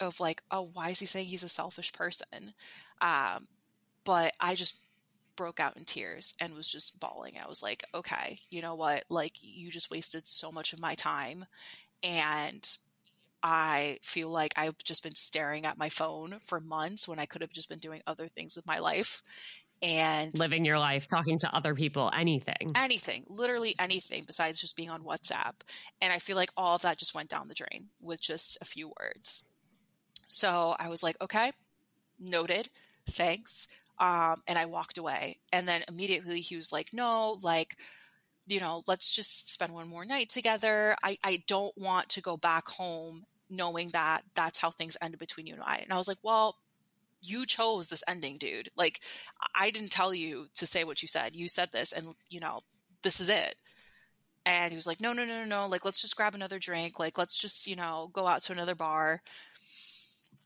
of 0.00 0.20
like, 0.20 0.42
oh, 0.50 0.70
why 0.72 0.90
is 0.90 1.00
he 1.00 1.06
saying 1.06 1.26
he's 1.26 1.42
a 1.42 1.48
selfish 1.48 1.92
person? 1.92 2.54
Um, 3.00 3.48
but 4.04 4.34
I 4.40 4.54
just 4.54 4.76
broke 5.36 5.60
out 5.60 5.76
in 5.76 5.84
tears 5.84 6.34
and 6.40 6.54
was 6.54 6.70
just 6.70 6.98
bawling. 6.98 7.34
I 7.42 7.48
was 7.48 7.62
like, 7.62 7.84
okay, 7.94 8.38
you 8.50 8.62
know 8.62 8.74
what? 8.74 9.04
Like, 9.10 9.34
you 9.40 9.70
just 9.70 9.90
wasted 9.90 10.26
so 10.26 10.50
much 10.50 10.72
of 10.72 10.80
my 10.80 10.94
time. 10.94 11.46
And 12.02 12.66
I 13.42 13.98
feel 14.02 14.30
like 14.30 14.54
I've 14.56 14.78
just 14.78 15.02
been 15.02 15.14
staring 15.14 15.66
at 15.66 15.78
my 15.78 15.88
phone 15.88 16.36
for 16.44 16.60
months 16.60 17.06
when 17.06 17.18
I 17.18 17.26
could 17.26 17.42
have 17.42 17.52
just 17.52 17.68
been 17.68 17.78
doing 17.78 18.02
other 18.06 18.28
things 18.28 18.56
with 18.56 18.66
my 18.66 18.78
life 18.78 19.22
and 19.82 20.36
living 20.38 20.64
your 20.64 20.78
life, 20.78 21.06
talking 21.06 21.38
to 21.40 21.54
other 21.54 21.74
people, 21.74 22.10
anything. 22.16 22.68
Anything, 22.74 23.24
literally 23.28 23.74
anything 23.78 24.24
besides 24.26 24.60
just 24.60 24.76
being 24.76 24.90
on 24.90 25.02
WhatsApp. 25.02 25.54
And 26.00 26.12
I 26.12 26.18
feel 26.18 26.36
like 26.36 26.50
all 26.56 26.76
of 26.76 26.82
that 26.82 26.98
just 26.98 27.14
went 27.14 27.28
down 27.28 27.48
the 27.48 27.54
drain 27.54 27.88
with 28.00 28.20
just 28.20 28.58
a 28.60 28.64
few 28.64 28.92
words. 29.00 29.44
So 30.26 30.74
I 30.78 30.88
was 30.88 31.02
like, 31.02 31.16
okay, 31.20 31.52
noted, 32.18 32.70
thanks. 33.08 33.68
Um, 33.98 34.42
and 34.46 34.58
I 34.58 34.66
walked 34.66 34.98
away. 34.98 35.38
And 35.52 35.68
then 35.68 35.84
immediately 35.88 36.40
he 36.40 36.56
was 36.56 36.72
like, 36.72 36.88
no, 36.92 37.36
like, 37.42 37.76
you 38.46 38.60
know, 38.60 38.82
let's 38.86 39.14
just 39.14 39.50
spend 39.50 39.72
one 39.72 39.88
more 39.88 40.04
night 40.04 40.28
together. 40.28 40.96
I, 41.02 41.18
I 41.24 41.42
don't 41.46 41.76
want 41.76 42.08
to 42.10 42.20
go 42.20 42.36
back 42.36 42.68
home 42.68 43.24
knowing 43.48 43.90
that 43.90 44.22
that's 44.34 44.58
how 44.58 44.70
things 44.70 44.96
ended 45.00 45.20
between 45.20 45.46
you 45.46 45.54
and 45.54 45.62
I. 45.62 45.76
And 45.76 45.92
I 45.92 45.96
was 45.96 46.08
like, 46.08 46.18
well, 46.22 46.56
you 47.28 47.46
chose 47.46 47.88
this 47.88 48.04
ending, 48.06 48.38
dude. 48.38 48.70
Like, 48.76 49.00
I 49.54 49.70
didn't 49.70 49.90
tell 49.90 50.14
you 50.14 50.46
to 50.54 50.66
say 50.66 50.84
what 50.84 51.02
you 51.02 51.08
said. 51.08 51.36
You 51.36 51.48
said 51.48 51.70
this, 51.72 51.92
and, 51.92 52.08
you 52.28 52.40
know, 52.40 52.60
this 53.02 53.20
is 53.20 53.28
it. 53.28 53.56
And 54.44 54.70
he 54.70 54.76
was 54.76 54.86
like, 54.86 55.00
no, 55.00 55.12
no, 55.12 55.24
no, 55.24 55.40
no, 55.40 55.44
no. 55.44 55.66
Like, 55.66 55.84
let's 55.84 56.00
just 56.00 56.16
grab 56.16 56.34
another 56.34 56.58
drink. 56.58 56.98
Like, 56.98 57.18
let's 57.18 57.38
just, 57.38 57.66
you 57.66 57.76
know, 57.76 58.10
go 58.12 58.26
out 58.26 58.42
to 58.44 58.52
another 58.52 58.76
bar. 58.76 59.20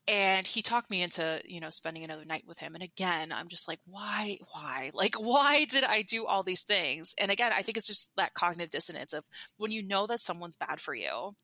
And 0.09 0.47
he 0.47 0.63
talked 0.63 0.91
me 0.91 1.03
into, 1.03 1.41
you 1.45 1.61
know, 1.61 1.71
spending 1.71 2.03
another 2.03 2.25
night 2.25 2.45
with 2.47 2.59
him. 2.59 2.75
And 2.75 2.83
again, 2.83 3.31
I'm 3.31 3.49
just 3.49 3.69
like, 3.69 3.79
why, 3.87 4.39
why? 4.53 4.91
Like, 4.95 5.15
why 5.15 5.67
did 5.67 5.85
I 5.85 6.03
do 6.03 6.27
all 6.27 6.43
these 6.43 6.63
things? 6.63 7.15
And 7.21 7.31
again, 7.31 7.53
I 7.55 7.63
think 7.63 7.77
it's 7.77 7.87
just 7.87 8.17
that 8.17 8.35
cognitive 8.35 8.71
dissonance 8.71 9.13
of 9.13 9.25
when 9.59 9.71
you 9.71 9.87
know 9.87 10.07
that 10.07 10.21
someone's 10.21 10.57
bad 10.57 10.81
for 10.81 10.95
you 10.95 11.37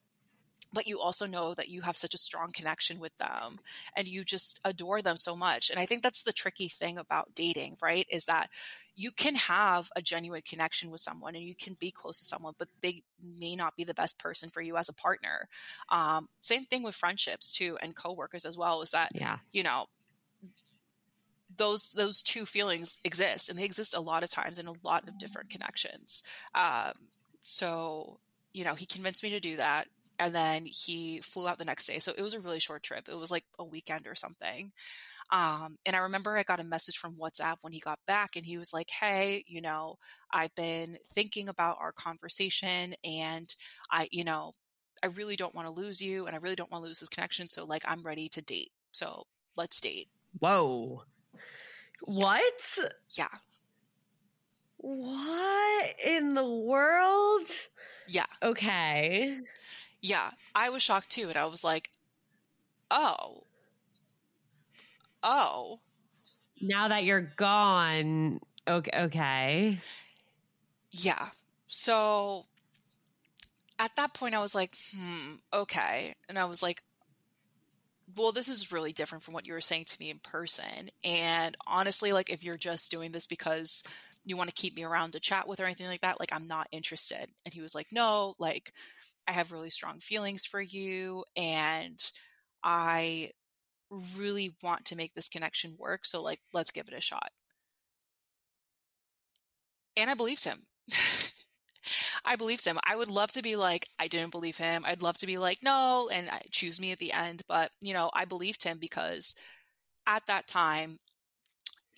but 0.73 0.87
you 0.87 1.01
also 1.01 1.27
know 1.27 1.55
that 1.55 1.69
you 1.69 1.83
have 1.83 1.97
such 1.97 2.15
a 2.15 2.19
strong 2.19 2.53
connection 2.53 2.99
with 2.99 3.17
them 3.19 3.59
and 3.97 4.07
you 4.07 4.25
just 4.25 4.61
adore 4.65 5.03
them 5.03 5.17
so 5.17 5.37
much. 5.37 5.71
And 5.71 5.79
I 5.79 5.87
think 5.87 6.03
that's 6.03 6.23
the 6.23 6.33
tricky 6.33 6.69
thing 6.69 6.99
about 6.99 7.35
dating, 7.35 7.77
right? 7.81 8.07
Is 8.11 8.27
that 8.27 8.51
you 8.95 9.11
can 9.11 9.35
have 9.35 9.91
a 9.95 10.03
genuine 10.03 10.43
connection 10.43 10.91
with 10.91 11.01
someone 11.01 11.35
and 11.35 11.45
you 11.45 11.55
can 11.55 11.75
be 11.79 11.91
close 11.91 12.19
to 12.19 12.25
someone, 12.25 12.55
but 12.59 12.69
they 12.81 13.03
may 13.23 13.55
not 13.55 13.77
be 13.77 13.85
the 13.85 13.95
best 13.95 14.19
person 14.19 14.51
for 14.51 14.61
you 14.61 14.77
as 14.77 14.89
a 14.89 14.95
partner. 14.95 15.49
Um, 15.91 16.29
same 16.41 16.65
thing 16.65 16.83
with 16.83 16.95
friendships 16.95 17.53
too, 17.53 17.79
and 17.83 17.95
coworkers 17.95 18.45
as 18.45 18.57
well. 18.57 18.83
Is 18.83 18.91
that 18.91 19.11
yeah. 19.15 19.39
you 19.53 19.63
know 19.63 19.87
those 21.55 21.91
those 21.91 22.23
two 22.23 22.47
feelings 22.47 22.99
exist, 23.05 23.49
and 23.49 23.59
they 23.59 23.65
exist 23.65 23.95
a 23.95 24.01
lot 24.01 24.23
of 24.23 24.31
times 24.31 24.59
in 24.59 24.67
a 24.67 24.75
lot 24.83 25.07
of 25.09 25.19
different 25.19 25.51
connections. 25.51 26.23
Um, 26.55 26.93
so 27.41 28.19
you 28.57 28.65
know, 28.65 28.75
he 28.75 28.87
convinced 28.87 29.23
me 29.23 29.31
to 29.31 29.41
do 29.41 29.57
that 29.57 29.87
and 30.19 30.35
then 30.35 30.67
he 30.67 31.21
flew 31.21 31.49
out 31.49 31.59
the 31.59 31.65
next 31.65 31.87
day. 31.87 31.99
So 31.99 32.13
it 32.17 32.23
was 32.23 32.35
a 32.35 32.41
really 32.41 32.61
short 32.61 32.83
trip. 32.83 33.09
It 33.09 33.17
was 33.17 33.31
like 33.31 33.45
a 33.59 33.65
weekend 33.65 34.07
or 34.07 34.15
something. 34.15 34.73
Um, 35.31 35.77
and 35.85 35.97
I 35.97 36.01
remember 36.01 36.37
I 36.37 36.43
got 36.43 36.61
a 36.61 36.65
message 36.65 36.97
from 36.97 37.17
WhatsApp 37.17 37.57
when 37.63 37.73
he 37.73 37.81
got 37.81 37.99
back, 38.07 38.37
and 38.37 38.47
he 38.47 38.59
was 38.59 38.73
like, 38.73 38.91
Hey, 38.91 39.45
you 39.47 39.61
know, 39.61 39.99
I've 40.33 40.55
been 40.55 40.99
thinking 41.13 41.49
about 41.49 41.79
our 41.81 41.93
conversation, 41.93 42.95
and 43.05 43.53
I, 43.91 44.09
you 44.13 44.25
know, 44.25 44.55
I 45.03 45.09
really 45.09 45.37
don't 45.37 45.55
want 45.55 45.67
to 45.67 45.73
lose 45.73 46.01
you, 46.01 46.27
and 46.27 46.35
I 46.35 46.39
really 46.39 46.57
don't 46.57 46.71
want 46.71 46.85
to 46.85 46.89
lose 46.89 47.01
this 47.01 47.09
connection. 47.09 47.49
So, 47.49 47.65
like, 47.65 47.85
I'm 47.87 48.03
ready 48.03 48.29
to 48.31 48.43
date. 48.43 48.71
So 48.93 49.27
let's 49.57 49.81
date. 49.81 50.09
Whoa. 50.39 51.03
Yeah. 52.07 52.25
What? 52.25 52.79
Yeah. 53.11 53.29
What 54.79 55.95
in 56.05 56.35
the 56.35 56.49
world? 56.49 57.49
Yeah. 58.09 58.27
Okay. 58.43 59.39
Yeah, 60.01 60.31
I 60.55 60.71
was 60.71 60.83
shocked 60.83 61.11
too. 61.11 61.29
And 61.29 61.37
I 61.37 61.47
was 61.47 61.65
like, 61.65 61.91
oh, 62.91 63.45
oh. 65.23 65.81
Now 66.61 66.89
that 66.89 67.05
you're 67.05 67.33
gone, 67.37 68.41
okay. 68.69 68.91
okay. 68.99 69.79
Yeah. 70.91 71.29
So 71.67 72.47
at 73.79 73.95
that 73.97 74.15
point, 74.15 74.35
I 74.35 74.41
was 74.41 74.55
like, 74.55 74.77
hmm, 74.95 75.35
okay. 75.53 76.15
And 76.29 76.39
I 76.39 76.47
was 76.47 76.63
like, 76.63 76.83
well, 78.17 78.33
this 78.33 78.49
is 78.49 78.73
really 78.73 78.93
different 78.93 79.25
from 79.25 79.35
what 79.35 79.47
you 79.47 79.53
were 79.53 79.61
saying 79.61 79.85
to 79.87 79.97
me 80.01 80.11
in 80.11 80.19
person. 80.19 80.91
And 81.05 81.57
honestly, 81.67 82.13
like, 82.13 82.31
if 82.31 82.45
you're 82.45 82.57
just 82.57 82.91
doing 82.91 83.13
this 83.13 83.27
because 83.27 83.83
you 84.27 84.37
want 84.37 84.51
to 84.51 84.55
keep 84.55 84.77
me 84.77 84.85
around 84.85 85.13
to 85.13 85.21
chat 85.21 85.49
with 85.49 85.61
or 85.61 85.65
anything 85.67 85.87
like 85.89 86.03
that, 86.03 86.21
like, 86.21 86.33
I'm 86.33 86.47
not 86.49 86.69
interested. 86.73 87.29
And 87.45 87.55
he 87.55 87.63
was 87.63 87.75
like, 87.75 87.89
no, 87.93 88.35
like, 88.39 88.73
I 89.29 89.33
have 89.33 89.53
really 89.53 89.71
strong 89.71 90.01
feelings 90.01 90.47
for 90.47 90.61
you 90.61 91.25
and 91.37 91.99
I 92.65 93.31
really 93.91 94.55
want 94.63 94.87
to 94.87 94.97
make 94.97 95.15
this 95.15 95.29
connection 95.29 95.77
work. 95.79 96.05
So, 96.05 96.23
like, 96.23 96.41
let's 96.53 96.73
give 96.73 96.89
it 96.89 96.95
a 96.95 97.01
shot. 97.01 97.31
And 99.97 100.11
I 100.11 100.15
believed 100.15 100.45
him. 100.45 100.67
I 102.25 102.37
believed 102.37 102.65
him. 102.65 102.79
I 102.85 102.97
would 102.97 103.09
love 103.09 103.33
to 103.33 103.43
be 103.43 103.57
like, 103.57 103.89
I 103.99 104.09
didn't 104.09 104.33
believe 104.33 104.57
him. 104.57 104.85
I'd 104.87 105.03
love 105.03 105.19
to 105.19 105.27
be 105.27 105.39
like, 105.39 105.59
no, 105.63 106.09
and 106.13 106.29
uh, 106.29 106.39
choose 106.51 106.81
me 106.81 106.93
at 106.93 106.99
the 106.99 107.13
end. 107.13 107.43
But, 107.49 107.71
you 107.81 107.95
know, 107.95 108.11
I 108.15 108.25
believed 108.25 108.65
him 108.65 108.79
because 108.79 109.35
at 110.07 110.27
that 110.27 110.47
time, 110.47 110.99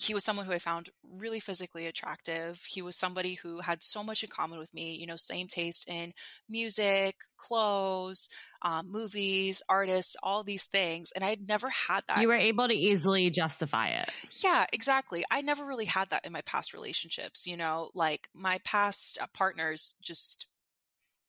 he 0.00 0.14
was 0.14 0.24
someone 0.24 0.46
who 0.46 0.52
I 0.52 0.60
found 0.60 0.90
really 1.02 1.40
physically 1.40 1.86
attractive. 1.86 2.64
He 2.68 2.82
was 2.82 2.94
somebody 2.94 3.34
who 3.34 3.60
had 3.60 3.82
so 3.82 4.04
much 4.04 4.22
in 4.22 4.30
common 4.30 4.60
with 4.60 4.72
me, 4.72 4.94
you 4.94 5.06
know, 5.06 5.16
same 5.16 5.48
taste 5.48 5.88
in 5.88 6.12
music, 6.48 7.16
clothes, 7.36 8.28
um, 8.62 8.92
movies, 8.92 9.60
artists, 9.68 10.16
all 10.22 10.44
these 10.44 10.66
things. 10.66 11.10
And 11.10 11.24
I 11.24 11.28
had 11.28 11.48
never 11.48 11.68
had 11.70 12.04
that. 12.06 12.20
You 12.20 12.28
were 12.28 12.34
able 12.34 12.68
to 12.68 12.74
easily 12.74 13.28
justify 13.30 13.88
it. 13.88 14.08
Yeah, 14.42 14.66
exactly. 14.72 15.24
I 15.32 15.40
never 15.40 15.64
really 15.66 15.86
had 15.86 16.10
that 16.10 16.24
in 16.24 16.32
my 16.32 16.42
past 16.42 16.74
relationships, 16.74 17.44
you 17.44 17.56
know, 17.56 17.90
like 17.92 18.28
my 18.32 18.58
past 18.64 19.18
uh, 19.20 19.26
partners 19.34 19.96
just 20.00 20.46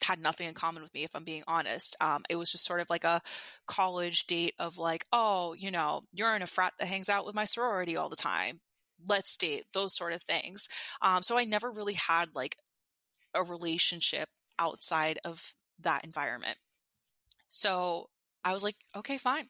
had 0.09 0.19
nothing 0.19 0.47
in 0.47 0.55
common 0.55 0.81
with 0.81 0.91
me 0.95 1.03
if 1.03 1.15
i'm 1.15 1.23
being 1.23 1.43
honest. 1.47 1.95
Um, 2.01 2.23
it 2.29 2.35
was 2.35 2.51
just 2.51 2.65
sort 2.65 2.81
of 2.81 2.89
like 2.89 3.03
a 3.03 3.21
college 3.67 4.25
date 4.25 4.55
of 4.57 4.79
like 4.79 5.05
oh 5.13 5.53
you 5.57 5.69
know 5.69 6.01
you're 6.11 6.35
in 6.35 6.41
a 6.41 6.47
frat 6.47 6.73
that 6.79 6.87
hangs 6.87 7.09
out 7.09 7.27
with 7.27 7.35
my 7.35 7.45
sorority 7.45 7.95
all 7.95 8.09
the 8.09 8.15
time. 8.15 8.59
Let's 9.07 9.37
date 9.37 9.65
those 9.73 9.95
sort 9.95 10.13
of 10.13 10.23
things. 10.23 10.67
Um, 11.01 11.21
so 11.21 11.37
i 11.37 11.45
never 11.45 11.69
really 11.69 11.93
had 11.93 12.29
like 12.33 12.55
a 13.35 13.43
relationship 13.43 14.27
outside 14.57 15.19
of 15.23 15.53
that 15.79 16.03
environment. 16.03 16.57
So 17.49 18.09
i 18.43 18.53
was 18.53 18.63
like 18.63 18.77
okay 18.95 19.17
fine 19.17 19.47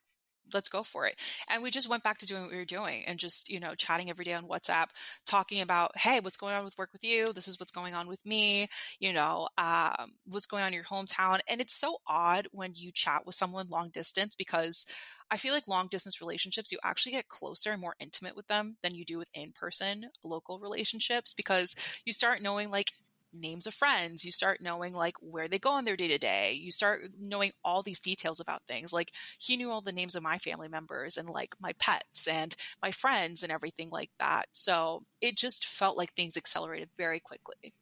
let's 0.53 0.69
go 0.69 0.83
for 0.83 1.05
it. 1.07 1.15
And 1.47 1.61
we 1.63 1.71
just 1.71 1.89
went 1.89 2.03
back 2.03 2.17
to 2.19 2.25
doing 2.25 2.41
what 2.43 2.51
we 2.51 2.57
were 2.57 2.65
doing 2.65 3.03
and 3.05 3.19
just, 3.19 3.49
you 3.49 3.59
know, 3.59 3.75
chatting 3.75 4.09
every 4.09 4.25
day 4.25 4.33
on 4.33 4.47
WhatsApp, 4.47 4.87
talking 5.25 5.61
about, 5.61 5.97
hey, 5.97 6.19
what's 6.19 6.37
going 6.37 6.55
on 6.55 6.63
with 6.63 6.77
work 6.77 6.89
with 6.93 7.03
you? 7.03 7.33
This 7.33 7.47
is 7.47 7.59
what's 7.59 7.71
going 7.71 7.95
on 7.95 8.07
with 8.07 8.25
me, 8.25 8.67
you 8.99 9.13
know, 9.13 9.47
um, 9.57 10.13
what's 10.25 10.45
going 10.45 10.63
on 10.63 10.69
in 10.69 10.73
your 10.73 10.83
hometown. 10.83 11.39
And 11.49 11.61
it's 11.61 11.73
so 11.73 11.97
odd 12.07 12.47
when 12.51 12.73
you 12.75 12.91
chat 12.91 13.25
with 13.25 13.35
someone 13.35 13.67
long 13.69 13.89
distance 13.89 14.35
because 14.35 14.85
I 15.31 15.37
feel 15.37 15.53
like 15.53 15.67
long 15.67 15.87
distance 15.87 16.21
relationships, 16.21 16.71
you 16.71 16.79
actually 16.83 17.11
get 17.13 17.27
closer 17.27 17.71
and 17.71 17.81
more 17.81 17.95
intimate 17.99 18.35
with 18.35 18.47
them 18.47 18.77
than 18.81 18.95
you 18.95 19.05
do 19.05 19.17
with 19.17 19.29
in 19.33 19.51
person 19.51 20.05
local 20.23 20.59
relationships 20.59 21.33
because 21.33 21.75
you 22.05 22.13
start 22.13 22.41
knowing 22.41 22.71
like 22.71 22.91
names 23.33 23.67
of 23.67 23.73
friends 23.73 24.23
you 24.23 24.31
start 24.31 24.61
knowing 24.61 24.93
like 24.93 25.15
where 25.21 25.47
they 25.47 25.59
go 25.59 25.71
on 25.71 25.85
their 25.85 25.95
day 25.95 26.07
to 26.07 26.17
day 26.17 26.53
you 26.53 26.71
start 26.71 27.01
knowing 27.19 27.51
all 27.63 27.81
these 27.81 27.99
details 27.99 28.39
about 28.39 28.63
things 28.67 28.91
like 28.91 29.11
he 29.39 29.55
knew 29.57 29.71
all 29.71 29.81
the 29.81 29.91
names 29.91 30.15
of 30.15 30.23
my 30.23 30.37
family 30.37 30.67
members 30.67 31.17
and 31.17 31.29
like 31.29 31.55
my 31.59 31.73
pets 31.79 32.27
and 32.27 32.55
my 32.81 32.91
friends 32.91 33.43
and 33.43 33.51
everything 33.51 33.89
like 33.89 34.11
that 34.19 34.45
so 34.51 35.03
it 35.21 35.37
just 35.37 35.65
felt 35.65 35.97
like 35.97 36.13
things 36.13 36.37
accelerated 36.37 36.89
very 36.97 37.19
quickly 37.19 37.73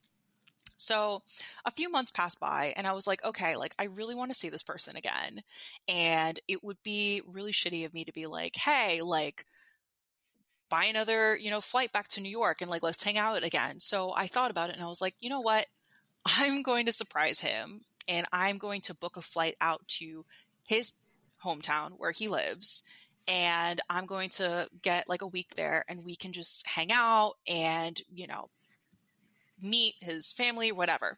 so 0.77 1.23
a 1.65 1.71
few 1.71 1.91
months 1.91 2.11
passed 2.11 2.39
by 2.39 2.73
and 2.77 2.85
I 2.85 2.93
was 2.93 3.07
like, 3.07 3.25
okay, 3.25 3.55
like 3.55 3.73
I 3.79 3.85
really 3.85 4.15
want 4.15 4.31
to 4.31 4.37
see 4.37 4.49
this 4.49 4.63
person 4.63 4.95
again. 4.95 5.41
And 5.87 6.39
it 6.47 6.63
would 6.63 6.77
be 6.83 7.21
really 7.27 7.51
shitty 7.51 7.83
of 7.85 7.93
me 7.93 8.05
to 8.05 8.13
be 8.13 8.27
like, 8.27 8.55
hey, 8.55 9.01
like 9.01 9.45
buy 10.69 10.85
another, 10.85 11.35
you 11.35 11.49
know, 11.49 11.61
flight 11.61 11.91
back 11.91 12.07
to 12.09 12.21
New 12.21 12.29
York 12.29 12.61
and 12.61 12.69
like 12.69 12.83
let's 12.83 13.03
hang 13.03 13.17
out 13.17 13.43
again. 13.43 13.79
So 13.79 14.13
I 14.15 14.27
thought 14.27 14.51
about 14.51 14.69
it 14.69 14.75
and 14.75 14.83
I 14.83 14.87
was 14.87 15.01
like, 15.01 15.15
you 15.19 15.29
know 15.29 15.41
what? 15.41 15.65
I'm 16.25 16.61
going 16.63 16.85
to 16.85 16.91
surprise 16.91 17.39
him 17.39 17.81
and 18.07 18.25
I'm 18.31 18.57
going 18.57 18.81
to 18.81 18.95
book 18.95 19.17
a 19.17 19.21
flight 19.21 19.55
out 19.61 19.87
to 19.99 20.25
his 20.63 20.93
hometown 21.43 21.91
where 21.97 22.11
he 22.11 22.27
lives 22.27 22.83
and 23.27 23.81
I'm 23.89 24.05
going 24.05 24.29
to 24.31 24.67
get 24.81 25.09
like 25.09 25.21
a 25.21 25.27
week 25.27 25.55
there 25.55 25.83
and 25.87 26.05
we 26.05 26.15
can 26.15 26.31
just 26.33 26.65
hang 26.67 26.91
out 26.91 27.33
and, 27.47 27.99
you 28.13 28.27
know, 28.27 28.49
meet 29.61 29.95
his 30.01 30.31
family, 30.31 30.71
whatever. 30.71 31.17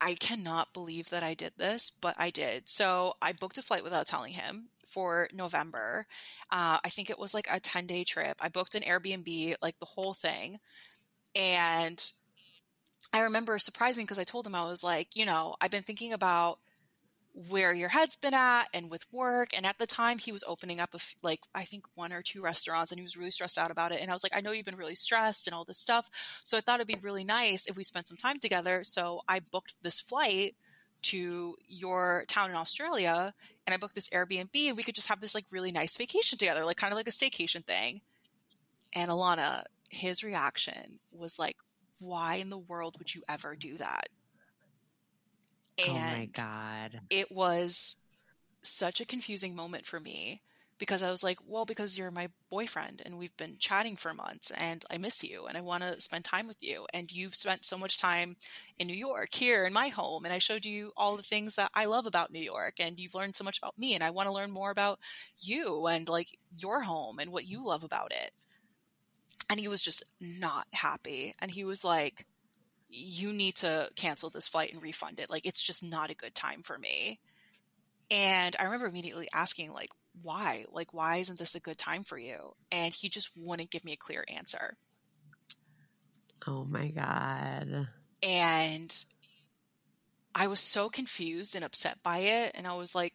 I 0.00 0.14
cannot 0.14 0.74
believe 0.74 1.08
that 1.10 1.22
I 1.22 1.32
did 1.32 1.52
this, 1.56 1.90
but 1.90 2.14
I 2.18 2.28
did. 2.28 2.68
So 2.68 3.14
I 3.22 3.32
booked 3.32 3.56
a 3.56 3.62
flight 3.62 3.82
without 3.84 4.06
telling 4.06 4.34
him 4.34 4.68
for 4.88 5.28
November. 5.32 6.06
Uh, 6.50 6.78
I 6.84 6.88
think 6.88 7.10
it 7.10 7.18
was 7.18 7.34
like 7.34 7.46
a 7.50 7.60
10 7.60 7.86
day 7.86 8.04
trip. 8.04 8.36
I 8.40 8.48
booked 8.48 8.74
an 8.74 8.82
Airbnb, 8.82 9.56
like 9.62 9.78
the 9.78 9.86
whole 9.86 10.14
thing. 10.14 10.58
And 11.34 12.02
I 13.12 13.20
remember 13.20 13.58
surprising 13.58 14.04
because 14.04 14.18
I 14.18 14.24
told 14.24 14.46
him 14.46 14.54
I 14.54 14.64
was 14.64 14.82
like, 14.82 15.08
you 15.14 15.26
know, 15.26 15.54
I've 15.60 15.70
been 15.70 15.82
thinking 15.82 16.12
about 16.12 16.58
where 17.48 17.74
your 17.74 17.88
head's 17.88 18.14
been 18.14 18.32
at 18.32 18.68
and 18.72 18.88
with 18.88 19.04
work. 19.12 19.48
And 19.56 19.66
at 19.66 19.76
the 19.78 19.86
time, 19.86 20.18
he 20.18 20.30
was 20.30 20.44
opening 20.46 20.78
up 20.80 20.90
a 20.94 20.96
f- 20.96 21.14
like 21.22 21.40
I 21.54 21.64
think 21.64 21.84
one 21.94 22.12
or 22.12 22.22
two 22.22 22.40
restaurants, 22.40 22.92
and 22.92 22.98
he 22.98 23.02
was 23.02 23.16
really 23.16 23.32
stressed 23.32 23.58
out 23.58 23.72
about 23.72 23.92
it. 23.92 24.00
And 24.00 24.10
I 24.10 24.14
was 24.14 24.22
like, 24.22 24.34
I 24.34 24.40
know 24.40 24.52
you've 24.52 24.64
been 24.64 24.76
really 24.76 24.94
stressed 24.94 25.46
and 25.46 25.54
all 25.54 25.64
this 25.64 25.78
stuff, 25.78 26.08
so 26.44 26.56
I 26.56 26.60
thought 26.60 26.80
it'd 26.80 26.86
be 26.86 26.96
really 27.02 27.24
nice 27.24 27.66
if 27.66 27.76
we 27.76 27.84
spent 27.84 28.08
some 28.08 28.16
time 28.16 28.38
together. 28.38 28.84
So 28.84 29.20
I 29.28 29.40
booked 29.40 29.76
this 29.82 30.00
flight 30.00 30.54
to 31.04 31.56
your 31.68 32.24
town 32.28 32.50
in 32.50 32.56
Australia, 32.56 33.34
and 33.66 33.74
I 33.74 33.76
booked 33.76 33.94
this 33.94 34.08
Airbnb, 34.08 34.68
and 34.68 34.76
we 34.76 34.82
could 34.82 34.94
just 34.94 35.08
have 35.08 35.20
this 35.20 35.34
like 35.34 35.46
really 35.50 35.70
nice 35.70 35.96
vacation 35.96 36.38
together, 36.38 36.64
like 36.64 36.76
kind 36.76 36.92
of 36.92 36.96
like 36.96 37.08
a 37.08 37.10
staycation 37.10 37.64
thing. 37.64 38.00
And 38.92 39.10
Alana, 39.10 39.64
his 39.90 40.22
reaction 40.22 40.98
was 41.12 41.38
like, 41.38 41.56
"Why 42.00 42.36
in 42.36 42.50
the 42.50 42.58
world 42.58 42.96
would 42.98 43.14
you 43.14 43.22
ever 43.28 43.56
do 43.56 43.76
that?" 43.78 44.08
And 45.78 45.88
oh 45.88 46.18
my 46.18 46.28
God. 46.32 47.00
It 47.10 47.32
was 47.32 47.96
such 48.62 49.00
a 49.00 49.04
confusing 49.04 49.54
moment 49.54 49.86
for 49.86 50.00
me 50.00 50.40
because 50.78 51.02
I 51.02 51.10
was 51.10 51.22
like, 51.22 51.38
well, 51.46 51.64
because 51.64 51.96
you're 51.96 52.10
my 52.10 52.30
boyfriend 52.50 53.02
and 53.04 53.16
we've 53.16 53.36
been 53.36 53.56
chatting 53.58 53.96
for 53.96 54.12
months 54.12 54.50
and 54.50 54.84
I 54.90 54.98
miss 54.98 55.22
you 55.22 55.46
and 55.46 55.56
I 55.56 55.60
want 55.60 55.82
to 55.84 56.00
spend 56.00 56.24
time 56.24 56.46
with 56.46 56.62
you. 56.62 56.86
And 56.92 57.12
you've 57.12 57.36
spent 57.36 57.64
so 57.64 57.78
much 57.78 57.98
time 57.98 58.36
in 58.78 58.86
New 58.86 58.96
York, 58.96 59.28
here 59.32 59.64
in 59.64 59.72
my 59.72 59.88
home. 59.88 60.24
And 60.24 60.34
I 60.34 60.38
showed 60.38 60.64
you 60.64 60.92
all 60.96 61.16
the 61.16 61.22
things 61.22 61.54
that 61.56 61.70
I 61.74 61.84
love 61.84 62.06
about 62.06 62.32
New 62.32 62.40
York 62.40 62.74
and 62.80 62.98
you've 62.98 63.14
learned 63.14 63.36
so 63.36 63.44
much 63.44 63.58
about 63.58 63.78
me. 63.78 63.94
And 63.94 64.02
I 64.02 64.10
want 64.10 64.28
to 64.28 64.34
learn 64.34 64.50
more 64.50 64.70
about 64.70 64.98
you 65.38 65.86
and 65.86 66.08
like 66.08 66.38
your 66.58 66.82
home 66.82 67.18
and 67.18 67.30
what 67.30 67.48
you 67.48 67.64
love 67.64 67.84
about 67.84 68.12
it. 68.12 68.32
And 69.48 69.60
he 69.60 69.68
was 69.68 69.82
just 69.82 70.02
not 70.20 70.66
happy. 70.72 71.34
And 71.38 71.50
he 71.50 71.64
was 71.64 71.84
like, 71.84 72.26
you 72.88 73.32
need 73.32 73.56
to 73.56 73.88
cancel 73.96 74.30
this 74.30 74.48
flight 74.48 74.72
and 74.72 74.82
refund 74.82 75.18
it. 75.18 75.30
Like, 75.30 75.46
it's 75.46 75.62
just 75.62 75.82
not 75.82 76.10
a 76.10 76.14
good 76.14 76.34
time 76.34 76.62
for 76.62 76.78
me. 76.78 77.18
And 78.10 78.54
I 78.58 78.64
remember 78.64 78.86
immediately 78.86 79.28
asking, 79.34 79.72
like, 79.72 79.90
why? 80.22 80.64
Like, 80.72 80.92
why 80.92 81.16
isn't 81.16 81.38
this 81.38 81.54
a 81.54 81.60
good 81.60 81.78
time 81.78 82.04
for 82.04 82.18
you? 82.18 82.54
And 82.70 82.92
he 82.92 83.08
just 83.08 83.30
wouldn't 83.36 83.70
give 83.70 83.84
me 83.84 83.92
a 83.92 83.96
clear 83.96 84.24
answer. 84.28 84.76
Oh 86.46 86.64
my 86.64 86.88
God. 86.88 87.88
And 88.22 89.04
I 90.34 90.46
was 90.46 90.60
so 90.60 90.88
confused 90.88 91.54
and 91.54 91.64
upset 91.64 92.02
by 92.02 92.18
it. 92.18 92.52
And 92.54 92.66
I 92.66 92.74
was 92.74 92.94
like, 92.94 93.14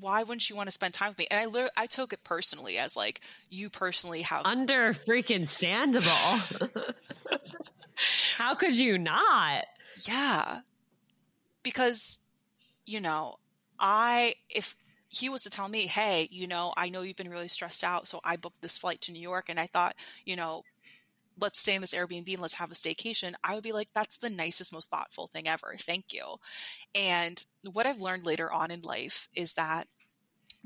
why 0.00 0.22
wouldn't 0.22 0.48
you 0.48 0.56
want 0.56 0.68
to 0.68 0.72
spend 0.72 0.94
time 0.94 1.10
with 1.10 1.18
me? 1.18 1.26
And 1.30 1.40
I 1.40 1.46
li- 1.46 1.70
I 1.76 1.86
took 1.86 2.12
it 2.12 2.22
personally 2.22 2.78
as 2.78 2.96
like 2.96 3.20
you 3.48 3.70
personally 3.70 4.22
have 4.22 4.44
under 4.44 4.92
freaking 4.92 5.48
standable. 5.48 6.72
How 8.36 8.54
could 8.54 8.76
you 8.76 8.98
not? 8.98 9.64
Yeah. 10.06 10.60
Because, 11.62 12.20
you 12.84 13.00
know, 13.00 13.36
I, 13.78 14.34
if 14.50 14.76
he 15.16 15.28
was 15.28 15.42
to 15.42 15.50
tell 15.50 15.68
me, 15.68 15.86
hey, 15.86 16.28
you 16.30 16.46
know, 16.46 16.72
I 16.76 16.88
know 16.88 17.02
you've 17.02 17.16
been 17.16 17.30
really 17.30 17.48
stressed 17.48 17.84
out, 17.84 18.06
so 18.06 18.20
I 18.24 18.36
booked 18.36 18.60
this 18.62 18.78
flight 18.78 19.00
to 19.02 19.12
New 19.12 19.20
York 19.20 19.48
and 19.48 19.58
I 19.58 19.66
thought, 19.66 19.94
you 20.24 20.36
know, 20.36 20.62
let's 21.38 21.60
stay 21.60 21.74
in 21.74 21.80
this 21.80 21.94
Airbnb 21.94 22.32
and 22.32 22.42
let's 22.42 22.54
have 22.54 22.70
a 22.70 22.74
staycation, 22.74 23.34
I 23.44 23.54
would 23.54 23.62
be 23.62 23.72
like, 23.72 23.88
that's 23.94 24.18
the 24.18 24.30
nicest, 24.30 24.72
most 24.72 24.90
thoughtful 24.90 25.26
thing 25.26 25.46
ever. 25.46 25.74
Thank 25.78 26.12
you. 26.12 26.36
And 26.94 27.42
what 27.72 27.86
I've 27.86 28.00
learned 28.00 28.24
later 28.24 28.50
on 28.50 28.70
in 28.70 28.80
life 28.82 29.28
is 29.34 29.54
that 29.54 29.86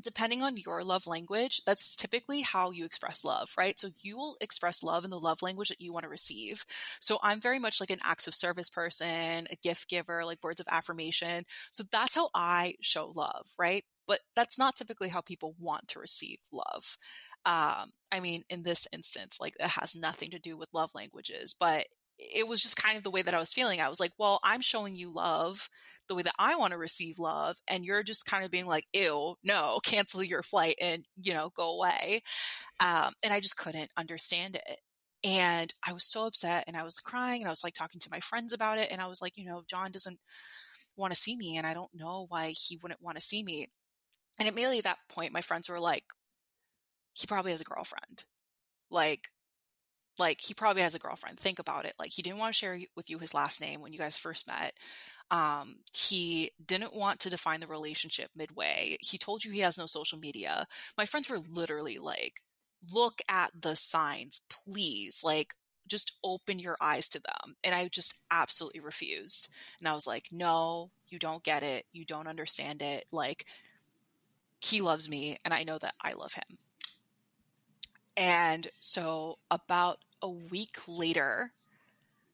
depending 0.01 0.43
on 0.43 0.57
your 0.57 0.83
love 0.83 1.07
language, 1.07 1.63
that's 1.65 1.95
typically 1.95 2.41
how 2.43 2.71
you 2.71 2.85
express 2.85 3.25
love, 3.25 3.53
right? 3.59 3.79
So 3.79 3.91
you 4.03 4.17
will 4.17 4.37
express 4.41 4.83
love 4.83 5.05
in 5.05 5.11
the 5.11 5.21
love 5.21 5.43
language 5.43 5.69
that 5.69 5.81
you 5.81 5.93
want 5.93 6.05
to 6.05 6.09
receive. 6.09 6.65
So 7.01 7.19
I'm 7.23 7.41
very 7.41 7.59
much 7.59 7.81
like 7.81 7.91
an 7.91 7.99
acts 8.03 8.27
of 8.27 8.35
service 8.35 8.71
person, 8.71 9.47
a 9.51 9.57
gift 9.63 9.89
giver, 9.89 10.25
like 10.25 10.43
words 10.43 10.61
of 10.61 10.69
affirmation. 10.71 11.45
So 11.71 11.85
that's 11.91 12.15
how 12.15 12.31
I 12.35 12.75
show 12.81 13.13
love, 13.15 13.49
right? 13.59 13.85
But 14.11 14.19
that's 14.35 14.59
not 14.59 14.75
typically 14.75 15.09
how 15.09 15.21
people 15.21 15.55
want 15.57 15.87
to 15.87 16.01
receive 16.01 16.39
love. 16.51 16.97
Um, 17.47 17.93
I 18.11 18.19
mean, 18.21 18.43
in 18.51 18.65
this 18.65 18.89
instance, 18.93 19.39
like 19.41 19.55
it 19.61 19.69
has 19.69 19.95
nothing 19.95 20.33
to 20.33 20.41
do 20.41 20.57
with 20.57 20.69
love 20.73 20.91
languages, 20.97 21.55
but 21.59 21.87
it 22.19 22.49
was 22.49 22.61
just 22.61 22.77
kind 22.77 22.99
of 22.99 23.05
the 23.05 23.11
way 23.13 23.23
that 23.23 23.35
I 23.35 23.39
was 23.39 23.53
feeling. 23.53 23.81
I 23.81 23.89
was 23.89 24.01
like, 24.01 24.11
well, 24.19 24.41
I'm 24.43 24.63
showing 24.63 24.97
you 24.97 25.15
love 25.15 25.69
the 26.09 26.17
way 26.17 26.23
that 26.23 26.35
I 26.41 26.57
want 26.57 26.73
to 26.73 26.77
receive 26.77 27.21
love. 27.21 27.59
And 27.69 27.85
you're 27.85 28.03
just 28.03 28.27
kind 28.27 28.45
of 28.45 28.51
being 28.51 28.67
like, 28.67 28.85
ew, 28.93 29.37
no, 29.45 29.79
cancel 29.85 30.25
your 30.25 30.43
flight 30.43 30.75
and, 30.83 31.05
you 31.23 31.33
know, 31.33 31.53
go 31.55 31.77
away. 31.77 32.23
Um, 32.85 33.13
and 33.23 33.33
I 33.33 33.39
just 33.39 33.57
couldn't 33.57 33.93
understand 33.97 34.57
it. 34.57 34.81
And 35.23 35.73
I 35.87 35.93
was 35.93 36.03
so 36.03 36.27
upset 36.27 36.65
and 36.67 36.77
I 36.77 36.83
was 36.83 36.99
crying 36.99 37.43
and 37.43 37.49
I 37.49 37.53
was 37.53 37.63
like 37.63 37.75
talking 37.75 38.01
to 38.01 38.11
my 38.11 38.19
friends 38.19 38.53
about 38.53 38.79
it. 38.79 38.91
And 38.91 39.01
I 39.01 39.07
was 39.07 39.23
like, 39.23 39.39
you 39.39 39.45
know, 39.45 39.63
John 39.71 39.93
doesn't 39.93 40.19
want 40.97 41.15
to 41.15 41.21
see 41.21 41.37
me 41.37 41.57
and 41.57 41.67
I 41.67 41.75
don't 41.75 41.95
know 41.95 42.27
why 42.29 42.49
he 42.49 42.77
wouldn't 42.83 43.01
want 43.01 43.17
to 43.19 43.25
see 43.25 43.45
me. 43.45 43.69
And 44.41 44.49
immediately 44.49 44.79
at 44.79 44.85
that 44.85 44.99
point, 45.09 45.33
my 45.33 45.43
friends 45.43 45.69
were 45.69 45.79
like, 45.79 46.05
he 47.13 47.27
probably 47.27 47.53
has 47.53 47.61
a 47.61 47.65
girlfriend. 47.65 48.25
Like, 48.91 49.29
like 50.19 50.41
he 50.41 50.55
probably 50.55 50.83
has 50.83 50.95
a 50.95 50.99
girlfriend. 50.99 51.39
Think 51.39 51.59
about 51.59 51.85
it. 51.85 51.95
Like 51.99 52.11
he 52.11 52.23
didn't 52.23 52.39
want 52.39 52.55
to 52.55 52.59
share 52.59 52.79
with 52.97 53.11
you 53.11 53.19
his 53.19 53.35
last 53.35 53.61
name 53.61 53.81
when 53.81 53.93
you 53.93 53.99
guys 53.99 54.19
first 54.19 54.47
met. 54.47 54.73
Um, 55.31 55.77
he 55.95 56.51
didn't 56.67 56.95
want 56.95 57.21
to 57.21 57.31
define 57.31 57.61
the 57.61 57.67
relationship 57.67 58.31
midway. 58.35 58.97
He 59.01 59.19
told 59.19 59.45
you 59.45 59.53
he 59.53 59.61
has 59.61 59.79
no 59.79 59.87
social 59.87 60.19
media. 60.19 60.67
My 60.99 61.05
friends 61.05 61.29
were 61.29 61.39
literally 61.39 61.99
like, 61.99 62.41
look 62.93 63.21
at 63.29 63.51
the 63.59 63.77
signs, 63.77 64.41
please. 64.51 65.21
Like, 65.23 65.55
just 65.87 66.19
open 66.25 66.59
your 66.59 66.77
eyes 66.81 67.09
to 67.11 67.21
them. 67.21 67.57
And 67.63 67.75
I 67.75 67.89
just 67.89 68.15
absolutely 68.31 68.81
refused. 68.81 69.49
And 69.81 69.89
I 69.89 69.95
was 69.95 70.07
like, 70.07 70.29
no, 70.31 70.91
you 71.09 71.19
don't 71.19 71.43
get 71.43 71.63
it. 71.63 71.85
You 71.93 72.05
don't 72.05 72.29
understand 72.29 72.81
it. 72.81 73.05
Like, 73.13 73.47
he 74.61 74.81
loves 74.81 75.09
me, 75.09 75.39
and 75.45 75.55
I 75.55 75.65
know 75.65 75.79
that 75.79 75.95
I 76.03 76.13
love 76.13 76.35
him. 76.35 76.59
And 78.17 78.69
so, 78.79 79.39
about 79.51 79.99
a 80.21 80.29
week 80.29 80.77
later, 80.87 81.53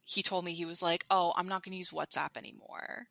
he 0.05 0.23
told 0.23 0.45
me 0.45 0.53
he 0.53 0.65
was 0.65 0.83
like, 0.83 1.05
"Oh, 1.11 1.33
I'm 1.37 1.49
not 1.49 1.63
going 1.63 1.73
to 1.73 1.79
use 1.79 1.91
WhatsApp 1.91 2.37
anymore." 2.37 3.09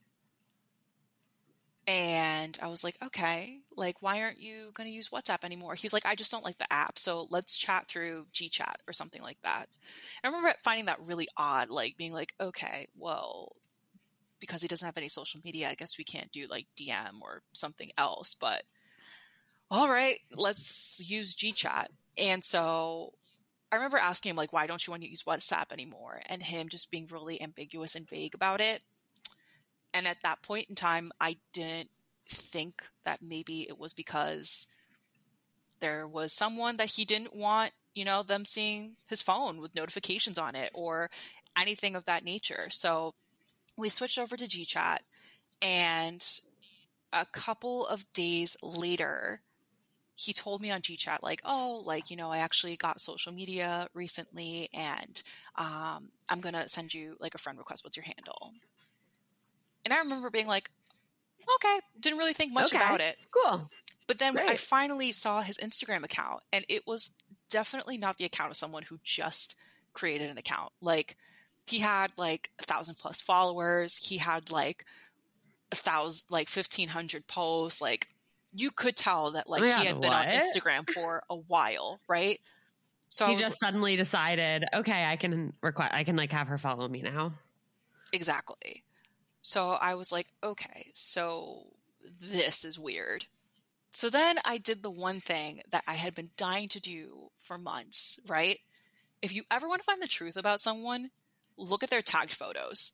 And 1.88 2.58
I 2.62 2.68
was 2.68 2.84
like, 2.84 2.98
"Okay, 3.04 3.62
like 3.78 4.02
why 4.02 4.22
aren't 4.22 4.42
you 4.42 4.72
going 4.74 4.90
to 4.90 4.96
use 4.96 5.10
WhatsApp 5.10 5.44
anymore?" 5.44 5.76
He's 5.76 5.94
like, 5.94 6.06
"I 6.06 6.16
just 6.16 6.32
don't 6.32 6.44
like 6.44 6.58
the 6.58 6.72
app, 6.74 6.98
so 6.98 7.28
let's 7.30 7.58
chat 7.58 7.88
through 7.88 8.28
GChat 8.34 8.76
or 8.88 8.94
something 8.94 9.22
like 9.22 9.40
that." 9.44 9.68
And 10.24 10.34
I 10.34 10.36
remember 10.36 10.58
finding 10.64 10.86
that 10.88 11.00
really 11.02 11.28
odd, 11.38 11.70
like 11.70 11.96
being 11.98 12.12
like, 12.14 12.34
"Okay, 12.42 12.88
well, 12.98 13.56
because 14.40 14.62
he 14.62 14.68
doesn't 14.68 14.86
have 14.86 14.98
any 14.98 15.10
social 15.10 15.42
media, 15.44 15.70
I 15.70 15.76
guess 15.76 15.98
we 15.98 16.04
can't 16.04 16.32
do 16.32 16.48
like 16.48 16.68
DM 16.76 17.22
or 17.22 17.44
something 17.54 17.92
else, 17.98 18.34
but 18.36 18.64
all 19.72 19.90
right, 19.90 20.20
let's 20.32 21.02
use 21.04 21.36
GChat." 21.36 21.88
And 22.18 22.44
so 22.44 23.14
I 23.72 23.78
remember 23.78 23.98
asking 23.98 24.30
him 24.32 24.36
like, 24.38 24.54
why 24.54 24.68
don't 24.68 24.86
you 24.86 24.92
want 24.92 25.04
to 25.04 25.10
use 25.10 25.24
WhatsApp 25.24 25.74
anymore? 25.74 26.22
And 26.28 26.42
him 26.42 26.70
just 26.70 26.92
being 26.92 27.08
really 27.12 27.42
ambiguous 27.42 27.96
and 27.96 28.10
vague 28.10 28.34
about 28.34 28.62
it. 28.62 28.82
And 29.94 30.08
at 30.08 30.22
that 30.24 30.42
point 30.42 30.68
in 30.70 30.76
time, 30.76 31.12
I 31.20 31.38
didn't 31.52 31.90
think 32.30 32.88
that 33.04 33.22
maybe 33.22 33.68
it 33.68 33.78
was 33.78 33.94
because 33.94 34.68
there 35.80 36.08
was 36.08 36.32
someone 36.32 36.78
that 36.78 36.92
he 36.92 37.06
didn't 37.06 37.36
want, 37.36 37.72
you 37.94 38.06
know, 38.06 38.24
them 38.24 38.46
seeing 38.46 38.96
his 39.10 39.22
phone 39.22 39.60
with 39.60 39.76
notifications 39.76 40.38
on 40.38 40.56
it 40.56 40.72
or 40.74 41.10
anything 41.58 41.96
of 41.96 42.06
that 42.06 42.24
nature. 42.24 42.68
So 42.70 43.14
we 43.78 43.90
switched 43.90 44.18
over 44.18 44.38
to 44.38 44.46
GChat 44.46 45.00
and 45.62 46.26
a 47.12 47.26
couple 47.26 47.86
of 47.88 48.12
days 48.14 48.56
later, 48.62 49.42
he 50.16 50.32
told 50.32 50.62
me 50.62 50.72
on 50.72 50.82
GChat, 50.82 51.22
like, 51.22 51.42
oh, 51.44 51.84
like, 51.86 52.10
you 52.10 52.16
know, 52.16 52.32
I 52.32 52.38
actually 52.38 52.78
got 52.78 53.02
social 53.02 53.34
media 53.34 53.88
recently 53.94 54.70
and 54.74 55.22
um, 55.56 56.10
I'm 56.30 56.40
going 56.40 56.56
to 56.56 56.70
send 56.70 56.94
you 56.94 57.18
like 57.20 57.36
a 57.36 57.38
friend 57.38 57.58
request. 57.58 57.84
What's 57.84 57.98
your 57.98 58.06
handle? 58.06 58.54
And 59.84 59.94
I 59.94 60.00
remember 60.00 60.30
being 60.30 60.48
like, 60.48 60.72
okay, 61.56 61.80
didn't 62.00 62.18
really 62.18 62.34
think 62.34 62.54
much 62.54 62.68
okay. 62.68 62.78
about 62.78 63.02
it. 63.02 63.18
Cool. 63.32 63.70
But 64.08 64.20
then 64.20 64.38
I 64.38 64.56
finally 64.56 65.12
saw 65.12 65.42
his 65.42 65.58
Instagram 65.58 66.04
account 66.04 66.42
and 66.54 66.64
it 66.70 66.88
was 66.88 67.12
definitely 67.50 67.98
not 67.98 68.18
the 68.18 68.26
account 68.26 68.52
of 68.52 68.58
someone 68.58 68.84
who 68.84 69.00
just 69.04 69.56
created 69.94 70.30
an 70.30 70.38
account. 70.38 70.72
Like, 70.82 71.18
he 71.68 71.80
had 71.80 72.12
like 72.18 72.52
a 72.60 72.64
thousand 72.64 72.96
plus 72.96 73.22
followers. 73.22 73.98
He 73.98 74.18
had 74.18 74.52
like 74.52 74.86
a 75.72 75.76
thousand, 75.76 76.28
like 76.30 76.48
1500 76.50 77.28
posts. 77.28 77.82
Like, 77.82 78.08
you 78.56 78.72
could 78.72 78.96
tell 78.96 79.32
that 79.32 79.50
like 79.50 79.64
Oh 79.64 79.80
he 79.80 79.86
had 79.86 80.00
been 80.00 80.14
on 80.14 80.28
Instagram 80.28 80.90
for 80.90 81.24
a 81.30 81.36
while, 81.36 82.00
right? 82.08 82.40
So 83.10 83.28
he 83.28 83.36
just 83.36 83.60
suddenly 83.60 83.96
decided, 83.96 84.66
okay, 84.74 85.06
I 85.06 85.16
can 85.16 85.54
request, 85.62 85.94
I 85.94 86.04
can 86.04 86.16
like 86.16 86.32
have 86.32 86.48
her 86.48 86.58
follow 86.58 86.88
me 86.88 87.02
now. 87.02 87.34
Exactly. 88.12 88.84
So 89.42 89.78
I 89.80 89.96
was 89.96 90.12
like, 90.12 90.28
okay, 90.44 90.88
so 90.94 91.68
this 92.20 92.66
is 92.66 92.80
weird. 92.80 93.26
So 93.92 94.10
then 94.10 94.38
I 94.44 94.58
did 94.58 94.84
the 94.84 94.92
one 94.92 95.22
thing 95.22 95.62
that 95.72 95.84
I 95.88 95.94
had 95.94 96.16
been 96.16 96.32
dying 96.36 96.68
to 96.70 96.82
do 96.82 97.30
for 97.38 97.58
months, 97.58 98.20
right? 98.28 98.60
If 99.22 99.34
you 99.34 99.44
ever 99.52 99.68
want 99.68 99.82
to 99.82 99.86
find 99.86 100.02
the 100.02 100.08
truth 100.08 100.36
about 100.36 100.60
someone, 100.60 101.12
look 101.58 101.84
at 101.84 101.90
their 101.90 102.02
tagged 102.02 102.34
photos. 102.34 102.94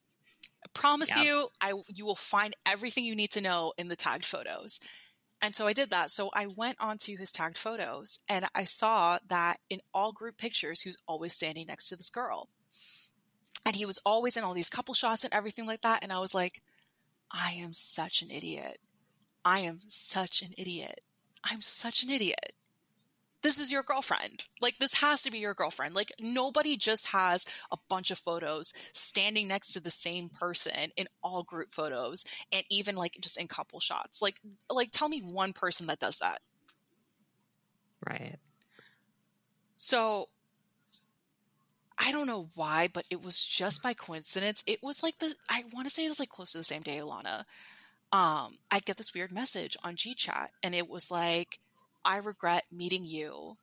I 0.64 0.68
promise 0.74 1.16
yep. 1.16 1.24
you, 1.24 1.48
I 1.60 1.72
you 1.88 2.04
will 2.04 2.14
find 2.14 2.54
everything 2.64 3.04
you 3.04 3.16
need 3.16 3.32
to 3.32 3.40
know 3.40 3.72
in 3.76 3.88
the 3.88 3.96
tagged 3.96 4.26
photos. 4.26 4.78
And 5.42 5.56
so 5.56 5.66
I 5.66 5.72
did 5.72 5.90
that. 5.90 6.12
So 6.12 6.30
I 6.32 6.46
went 6.46 6.76
onto 6.80 7.16
his 7.16 7.32
tagged 7.32 7.58
photos 7.58 8.20
and 8.28 8.46
I 8.54 8.62
saw 8.62 9.18
that 9.28 9.58
in 9.68 9.80
all 9.92 10.12
group 10.12 10.38
pictures, 10.38 10.82
he 10.82 10.88
was 10.88 10.98
always 11.08 11.34
standing 11.34 11.66
next 11.66 11.88
to 11.88 11.96
this 11.96 12.10
girl. 12.10 12.48
And 13.66 13.74
he 13.74 13.84
was 13.84 14.00
always 14.06 14.36
in 14.36 14.44
all 14.44 14.54
these 14.54 14.68
couple 14.68 14.94
shots 14.94 15.24
and 15.24 15.34
everything 15.34 15.66
like 15.66 15.82
that. 15.82 16.02
And 16.02 16.12
I 16.12 16.20
was 16.20 16.34
like, 16.34 16.62
I 17.32 17.52
am 17.52 17.74
such 17.74 18.22
an 18.22 18.30
idiot. 18.30 18.78
I 19.44 19.60
am 19.60 19.80
such 19.88 20.42
an 20.42 20.52
idiot. 20.56 21.00
I'm 21.44 21.60
such 21.60 22.04
an 22.04 22.10
idiot 22.10 22.54
this 23.42 23.58
is 23.58 23.72
your 23.72 23.82
girlfriend. 23.82 24.44
Like, 24.60 24.78
this 24.78 24.94
has 24.94 25.22
to 25.22 25.30
be 25.30 25.38
your 25.38 25.54
girlfriend. 25.54 25.94
Like, 25.94 26.12
nobody 26.20 26.76
just 26.76 27.08
has 27.08 27.44
a 27.70 27.76
bunch 27.88 28.10
of 28.10 28.18
photos 28.18 28.72
standing 28.92 29.48
next 29.48 29.72
to 29.72 29.80
the 29.80 29.90
same 29.90 30.28
person 30.28 30.92
in 30.96 31.06
all 31.22 31.42
group 31.42 31.72
photos 31.72 32.24
and 32.52 32.64
even 32.70 32.96
like 32.96 33.16
just 33.20 33.38
in 33.38 33.48
couple 33.48 33.80
shots. 33.80 34.22
Like, 34.22 34.40
like 34.70 34.90
tell 34.90 35.08
me 35.08 35.20
one 35.20 35.52
person 35.52 35.86
that 35.88 35.98
does 35.98 36.18
that. 36.18 36.40
Right. 38.06 38.38
So 39.76 40.28
I 41.98 42.10
don't 42.10 42.26
know 42.26 42.48
why, 42.54 42.88
but 42.92 43.04
it 43.10 43.24
was 43.24 43.44
just 43.44 43.82
by 43.82 43.94
coincidence. 43.94 44.62
It 44.66 44.80
was 44.82 45.02
like 45.02 45.18
the 45.18 45.34
I 45.48 45.64
want 45.72 45.86
to 45.86 45.90
say 45.90 46.04
it 46.04 46.08
was 46.08 46.18
like 46.18 46.28
close 46.28 46.52
to 46.52 46.58
the 46.58 46.64
same 46.64 46.82
day, 46.82 46.98
Alana. 46.98 47.44
Um, 48.12 48.58
I 48.70 48.80
get 48.84 48.96
this 48.96 49.14
weird 49.14 49.32
message 49.32 49.76
on 49.82 49.96
G 49.96 50.14
chat 50.14 50.50
and 50.62 50.74
it 50.74 50.88
was 50.88 51.10
like 51.10 51.58
I 52.04 52.16
regret 52.16 52.64
meeting 52.70 53.04
you 53.04 53.56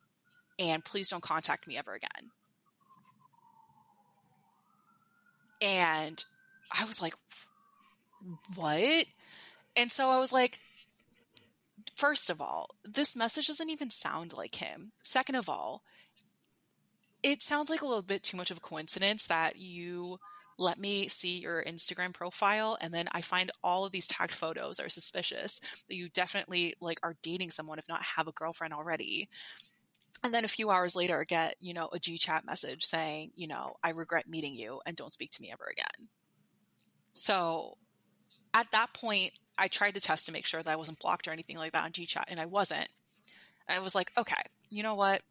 and 0.58 0.84
please 0.84 1.08
don't 1.08 1.22
contact 1.22 1.66
me 1.66 1.78
ever 1.78 1.94
again. 1.94 2.30
And 5.62 6.24
I 6.70 6.84
was 6.84 7.02
like, 7.02 7.14
what? 8.54 9.06
And 9.76 9.90
so 9.90 10.10
I 10.10 10.18
was 10.18 10.32
like, 10.32 10.58
first 11.94 12.30
of 12.30 12.40
all, 12.40 12.70
this 12.84 13.16
message 13.16 13.46
doesn't 13.46 13.70
even 13.70 13.90
sound 13.90 14.32
like 14.32 14.56
him. 14.56 14.92
Second 15.02 15.34
of 15.34 15.48
all, 15.48 15.82
it 17.22 17.42
sounds 17.42 17.68
like 17.68 17.82
a 17.82 17.86
little 17.86 18.02
bit 18.02 18.22
too 18.22 18.36
much 18.36 18.50
of 18.50 18.58
a 18.58 18.62
coincidence 18.62 19.26
that 19.26 19.56
you 19.56 20.18
let 20.60 20.78
me 20.78 21.08
see 21.08 21.38
your 21.38 21.64
Instagram 21.64 22.12
profile. 22.12 22.76
And 22.80 22.92
then 22.92 23.08
I 23.12 23.22
find 23.22 23.50
all 23.64 23.86
of 23.86 23.92
these 23.92 24.06
tagged 24.06 24.34
photos 24.34 24.78
are 24.78 24.90
suspicious 24.90 25.60
that 25.88 25.96
you 25.96 26.10
definitely 26.10 26.74
like 26.80 27.00
are 27.02 27.16
dating 27.22 27.50
someone, 27.50 27.78
if 27.78 27.88
not 27.88 28.02
have 28.02 28.28
a 28.28 28.32
girlfriend 28.32 28.74
already. 28.74 29.30
And 30.22 30.34
then 30.34 30.44
a 30.44 30.48
few 30.48 30.70
hours 30.70 30.94
later, 30.94 31.24
get, 31.24 31.56
you 31.60 31.72
know, 31.72 31.88
a 31.92 31.98
G 31.98 32.18
chat 32.18 32.44
message 32.44 32.84
saying, 32.84 33.32
you 33.34 33.48
know, 33.48 33.76
I 33.82 33.90
regret 33.90 34.28
meeting 34.28 34.54
you 34.54 34.82
and 34.84 34.94
don't 34.94 35.14
speak 35.14 35.30
to 35.30 35.42
me 35.42 35.50
ever 35.50 35.64
again. 35.64 36.08
So 37.14 37.78
at 38.52 38.70
that 38.72 38.92
point, 38.92 39.32
I 39.56 39.68
tried 39.68 39.94
to 39.94 40.00
test 40.00 40.26
to 40.26 40.32
make 40.32 40.44
sure 40.44 40.62
that 40.62 40.70
I 40.70 40.76
wasn't 40.76 41.00
blocked 41.00 41.26
or 41.26 41.32
anything 41.32 41.56
like 41.56 41.72
that 41.72 41.84
on 41.84 41.92
G 41.92 42.04
chat, 42.04 42.28
and 42.28 42.38
I 42.38 42.46
wasn't. 42.46 42.88
And 43.66 43.78
I 43.78 43.80
was 43.80 43.94
like, 43.94 44.12
okay, 44.18 44.42
you 44.68 44.82
know 44.82 44.94
what? 44.94 45.22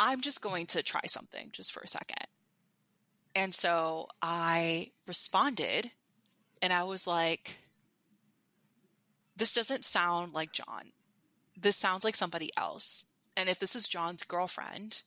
I'm 0.00 0.22
just 0.22 0.40
going 0.40 0.66
to 0.68 0.82
try 0.82 1.02
something 1.06 1.50
just 1.52 1.72
for 1.72 1.80
a 1.80 1.88
second. 1.88 2.26
And 3.36 3.54
so 3.54 4.08
I 4.22 4.92
responded 5.06 5.90
and 6.62 6.72
I 6.72 6.84
was 6.84 7.06
like, 7.06 7.58
this 9.36 9.54
doesn't 9.54 9.84
sound 9.84 10.32
like 10.32 10.52
John. 10.52 10.92
This 11.54 11.76
sounds 11.76 12.02
like 12.02 12.14
somebody 12.14 12.50
else. 12.56 13.04
And 13.36 13.50
if 13.50 13.58
this 13.58 13.76
is 13.76 13.90
John's 13.90 14.22
girlfriend, 14.22 15.02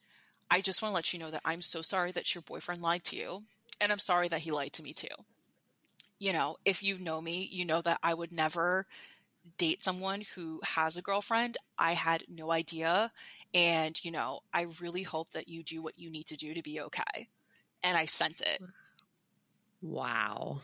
I 0.51 0.61
just 0.61 0.80
want 0.80 0.91
to 0.91 0.95
let 0.95 1.11
you 1.11 1.17
know 1.17 1.32
that 1.32 1.41
I'm 1.43 1.63
so 1.63 1.82
sorry 1.82 2.11
that 2.11 2.36
your 2.36 2.43
boyfriend 2.43 2.84
lied 2.84 3.03
to 3.05 3.15
you. 3.15 3.43
And 3.82 3.91
I'm 3.91 3.97
sorry 3.97 4.27
that 4.27 4.41
he 4.41 4.51
lied 4.51 4.73
to 4.73 4.84
me 4.84 4.93
too. 4.93 5.07
You 6.19 6.32
know, 6.32 6.57
if 6.65 6.84
you 6.84 6.99
know 6.99 7.21
me, 7.21 7.49
you 7.51 7.65
know 7.65 7.82
that 7.82 7.99
I 8.03 8.13
would 8.13 8.32
never 8.32 8.86
date 9.57 9.84
someone 9.84 10.21
who 10.36 10.61
has 10.75 10.97
a 10.97 11.01
girlfriend. 11.01 11.57
I 11.80 11.93
had 11.93 12.25
no 12.30 12.51
idea. 12.51 13.11
And, 13.55 13.99
you 14.05 14.11
know, 14.11 14.41
I 14.53 14.67
really 14.80 15.01
hope 15.01 15.32
that 15.32 15.47
you 15.47 15.63
do 15.63 15.82
what 15.82 15.97
you 15.97 16.11
need 16.11 16.27
to 16.27 16.38
do 16.38 16.53
to 16.53 16.61
be 16.61 16.80
okay 16.80 17.30
and 17.84 17.97
I 17.97 18.05
sent 18.05 18.41
it. 18.41 18.61
Wow. 19.82 20.61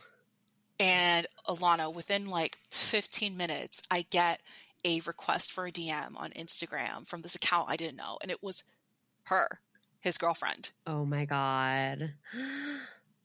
And 0.78 1.26
Alana, 1.48 1.92
within 1.92 2.28
like 2.28 2.58
15 2.70 3.36
minutes, 3.36 3.82
I 3.90 4.06
get 4.10 4.40
a 4.84 5.00
request 5.06 5.52
for 5.52 5.66
a 5.66 5.72
DM 5.72 6.16
on 6.16 6.30
Instagram 6.30 7.08
from 7.08 7.22
this 7.22 7.34
account 7.34 7.70
I 7.70 7.76
didn't 7.76 7.96
know. 7.96 8.18
And 8.22 8.30
it 8.30 8.42
was 8.42 8.62
her, 9.24 9.60
his 10.00 10.18
girlfriend. 10.18 10.70
Oh 10.86 11.04
my 11.04 11.24
God. 11.24 12.12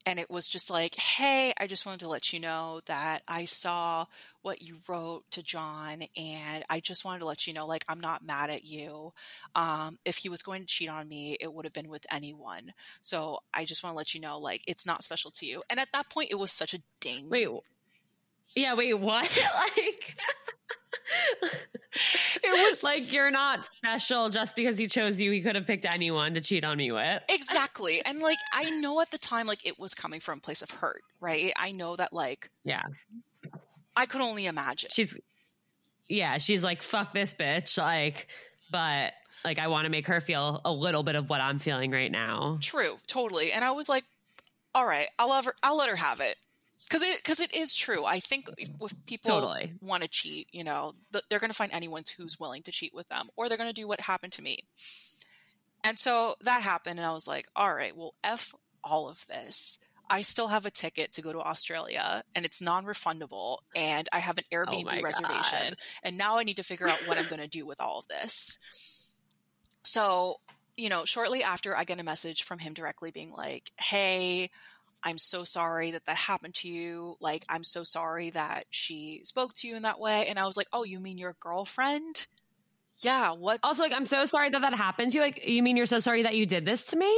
And 0.06 0.18
it 0.18 0.30
was 0.30 0.48
just 0.48 0.70
like, 0.70 0.94
hey, 0.96 1.52
I 1.58 1.66
just 1.66 1.86
wanted 1.86 2.00
to 2.00 2.08
let 2.08 2.32
you 2.32 2.40
know 2.40 2.80
that 2.86 3.22
I 3.28 3.44
saw 3.44 4.06
what 4.42 4.62
you 4.62 4.76
wrote 4.88 5.24
to 5.32 5.42
John, 5.42 6.02
and 6.16 6.64
I 6.68 6.80
just 6.80 7.04
wanted 7.04 7.20
to 7.20 7.26
let 7.26 7.46
you 7.46 7.52
know, 7.52 7.66
like, 7.66 7.84
I'm 7.88 8.00
not 8.00 8.24
mad 8.24 8.50
at 8.50 8.64
you. 8.64 9.12
Um, 9.54 9.98
if 10.04 10.16
he 10.18 10.28
was 10.28 10.42
going 10.42 10.62
to 10.62 10.66
cheat 10.66 10.88
on 10.88 11.08
me, 11.08 11.36
it 11.40 11.52
would 11.52 11.64
have 11.64 11.72
been 11.72 11.88
with 11.88 12.06
anyone. 12.10 12.72
So 13.00 13.38
I 13.54 13.64
just 13.64 13.82
want 13.84 13.94
to 13.94 13.98
let 13.98 14.14
you 14.14 14.20
know, 14.20 14.38
like, 14.38 14.62
it's 14.66 14.86
not 14.86 15.04
special 15.04 15.30
to 15.32 15.46
you. 15.46 15.62
And 15.70 15.78
at 15.78 15.88
that 15.92 16.10
point, 16.10 16.30
it 16.30 16.38
was 16.38 16.50
such 16.50 16.74
a 16.74 16.82
ding. 17.00 17.28
Wait, 17.28 17.48
yeah, 18.54 18.74
wait, 18.74 18.98
what? 18.98 19.30
like, 19.76 20.16
it 21.92 22.70
was 22.70 22.82
like 22.82 23.12
you're 23.12 23.30
not 23.30 23.66
special 23.66 24.30
just 24.30 24.56
because 24.56 24.78
he 24.78 24.86
chose 24.86 25.20
you. 25.20 25.30
He 25.30 25.42
could 25.42 25.54
have 25.54 25.66
picked 25.66 25.84
anyone 25.84 26.34
to 26.34 26.40
cheat 26.40 26.64
on 26.64 26.76
me 26.78 26.90
with. 26.92 27.22
Exactly. 27.28 28.02
And 28.04 28.20
like 28.20 28.38
I 28.52 28.70
know 28.70 29.00
at 29.00 29.10
the 29.10 29.18
time 29.18 29.46
like 29.46 29.66
it 29.66 29.78
was 29.78 29.94
coming 29.94 30.20
from 30.20 30.38
a 30.38 30.40
place 30.40 30.62
of 30.62 30.70
hurt, 30.70 31.02
right? 31.20 31.52
I 31.56 31.72
know 31.72 31.96
that 31.96 32.12
like 32.12 32.50
Yeah. 32.64 32.82
I 33.96 34.06
could 34.06 34.20
only 34.20 34.46
imagine. 34.46 34.90
She's 34.92 35.16
Yeah, 36.08 36.38
she's 36.38 36.62
like 36.62 36.82
fuck 36.82 37.12
this 37.12 37.34
bitch 37.34 37.78
like 37.78 38.28
but 38.70 39.12
like 39.44 39.58
I 39.58 39.66
want 39.68 39.84
to 39.84 39.90
make 39.90 40.06
her 40.06 40.20
feel 40.20 40.60
a 40.64 40.72
little 40.72 41.02
bit 41.02 41.14
of 41.14 41.28
what 41.28 41.40
I'm 41.40 41.58
feeling 41.58 41.90
right 41.90 42.10
now. 42.10 42.58
True, 42.60 42.96
totally. 43.06 43.52
And 43.52 43.64
I 43.64 43.72
was 43.72 43.88
like 43.88 44.04
all 44.74 44.86
right, 44.86 45.08
I'll 45.18 45.28
let 45.28 45.44
her, 45.44 45.54
I'll 45.62 45.76
let 45.76 45.90
her 45.90 45.96
have 45.96 46.20
it 46.20 46.36
because 46.92 47.08
it 47.08 47.16
because 47.16 47.40
it 47.40 47.54
is 47.54 47.74
true. 47.74 48.04
I 48.04 48.20
think 48.20 48.50
if 48.58 48.68
people 49.06 49.30
totally. 49.30 49.72
want 49.80 50.02
to 50.02 50.08
cheat, 50.08 50.48
you 50.52 50.62
know, 50.62 50.92
they're 51.30 51.38
going 51.38 51.50
to 51.50 51.56
find 51.56 51.72
anyone 51.72 52.02
who's 52.18 52.38
willing 52.38 52.62
to 52.64 52.70
cheat 52.70 52.92
with 52.92 53.08
them, 53.08 53.28
or 53.34 53.48
they're 53.48 53.56
going 53.56 53.70
to 53.70 53.80
do 53.80 53.88
what 53.88 54.00
happened 54.02 54.34
to 54.34 54.42
me. 54.42 54.58
And 55.82 55.98
so 55.98 56.34
that 56.42 56.62
happened, 56.62 56.98
and 56.98 57.08
I 57.08 57.12
was 57.12 57.26
like, 57.26 57.46
all 57.56 57.74
right, 57.74 57.96
well, 57.96 58.14
f 58.22 58.54
all 58.84 59.08
of 59.08 59.26
this. 59.26 59.78
I 60.10 60.20
still 60.20 60.48
have 60.48 60.66
a 60.66 60.70
ticket 60.70 61.12
to 61.12 61.22
go 61.22 61.32
to 61.32 61.38
Australia, 61.38 62.22
and 62.34 62.44
it's 62.44 62.60
non-refundable, 62.60 63.58
and 63.74 64.06
I 64.12 64.18
have 64.18 64.36
an 64.36 64.44
oh 64.52 64.56
Airbnb 64.56 64.98
oh 64.98 65.02
reservation, 65.02 65.70
God. 65.70 65.76
and 66.02 66.18
now 66.18 66.36
I 66.36 66.42
need 66.42 66.58
to 66.58 66.62
figure 66.62 66.88
out 66.88 66.98
what 67.06 67.16
I'm 67.16 67.28
going 67.28 67.40
to 67.40 67.48
do 67.48 67.64
with 67.64 67.80
all 67.80 68.00
of 68.00 68.08
this. 68.08 68.58
So 69.82 70.40
you 70.76 70.88
know, 70.88 71.04
shortly 71.04 71.42
after, 71.42 71.76
I 71.76 71.84
get 71.84 72.00
a 72.00 72.04
message 72.04 72.44
from 72.44 72.58
him 72.58 72.74
directly 72.74 73.10
being 73.10 73.32
like, 73.32 73.70
Hey, 73.78 74.50
I'm 75.04 75.18
so 75.18 75.44
sorry 75.44 75.90
that 75.92 76.06
that 76.06 76.16
happened 76.16 76.54
to 76.56 76.68
you. 76.68 77.16
Like, 77.20 77.44
I'm 77.48 77.64
so 77.64 77.82
sorry 77.82 78.30
that 78.30 78.64
she 78.70 79.22
spoke 79.24 79.52
to 79.54 79.68
you 79.68 79.76
in 79.76 79.82
that 79.82 79.98
way. 79.98 80.26
And 80.28 80.38
I 80.38 80.46
was 80.46 80.56
like, 80.56 80.68
oh, 80.72 80.84
you 80.84 81.00
mean 81.00 81.18
your 81.18 81.36
girlfriend? 81.40 82.26
Yeah. 82.98 83.32
What? 83.32 83.60
Also, 83.64 83.82
like, 83.82 83.92
I'm 83.92 84.06
so 84.06 84.24
sorry 84.24 84.50
that 84.50 84.60
that 84.60 84.74
happened 84.74 85.12
to 85.12 85.18
you. 85.18 85.22
Like, 85.22 85.46
you 85.46 85.62
mean 85.62 85.76
you're 85.76 85.86
so 85.86 85.98
sorry 85.98 86.22
that 86.22 86.36
you 86.36 86.46
did 86.46 86.64
this 86.64 86.84
to 86.86 86.96
me? 86.96 87.12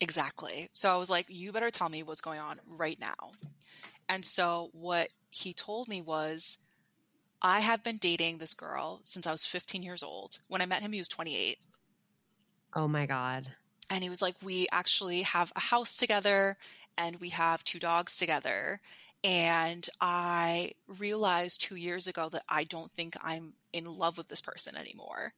Exactly. 0.00 0.68
So 0.72 0.92
I 0.92 0.96
was 0.96 1.10
like, 1.10 1.26
you 1.28 1.52
better 1.52 1.70
tell 1.70 1.88
me 1.88 2.02
what's 2.02 2.20
going 2.20 2.40
on 2.40 2.60
right 2.66 2.98
now. 3.00 3.32
And 4.08 4.24
so 4.24 4.70
what 4.72 5.08
he 5.30 5.52
told 5.52 5.88
me 5.88 6.02
was, 6.02 6.58
I 7.42 7.60
have 7.60 7.82
been 7.82 7.98
dating 7.98 8.38
this 8.38 8.54
girl 8.54 9.00
since 9.04 9.26
I 9.26 9.32
was 9.32 9.44
15 9.44 9.82
years 9.82 10.02
old. 10.02 10.38
When 10.48 10.62
I 10.62 10.66
met 10.66 10.82
him, 10.82 10.92
he 10.92 11.00
was 11.00 11.08
28. 11.08 11.58
Oh 12.74 12.88
my 12.88 13.06
God. 13.06 13.48
And 13.90 14.02
he 14.02 14.10
was 14.10 14.22
like, 14.22 14.34
We 14.42 14.66
actually 14.72 15.22
have 15.22 15.52
a 15.54 15.60
house 15.60 15.96
together 15.96 16.56
and 16.96 17.20
we 17.20 17.30
have 17.30 17.64
two 17.64 17.78
dogs 17.78 18.16
together. 18.16 18.80
And 19.22 19.88
I 20.00 20.72
realized 20.86 21.62
two 21.62 21.76
years 21.76 22.06
ago 22.06 22.28
that 22.30 22.44
I 22.48 22.64
don't 22.64 22.92
think 22.92 23.16
I'm 23.22 23.54
in 23.72 23.86
love 23.86 24.18
with 24.18 24.28
this 24.28 24.42
person 24.42 24.76
anymore. 24.76 25.32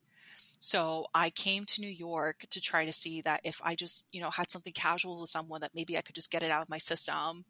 So 0.59 1.07
I 1.15 1.31
came 1.31 1.65
to 1.67 1.81
New 1.81 1.89
York 1.89 2.47
to 2.51 2.61
try 2.61 2.85
to 2.85 2.93
see 2.93 3.21
that 3.21 3.41
if 3.45 3.61
I 3.63 3.75
just, 3.75 4.09
you 4.13 4.21
know, 4.21 4.31
had 4.31 4.51
something 4.51 4.73
casual 4.73 5.21
with 5.21 5.31
someone 5.31 5.61
that 5.61 5.75
maybe 5.75 5.97
I 5.97 6.01
could 6.01 6.15
just 6.15 6.31
get 6.31 6.43
it 6.43 6.51
out 6.51 6.63
of 6.63 6.69
my 6.69 6.79
system 6.79 7.45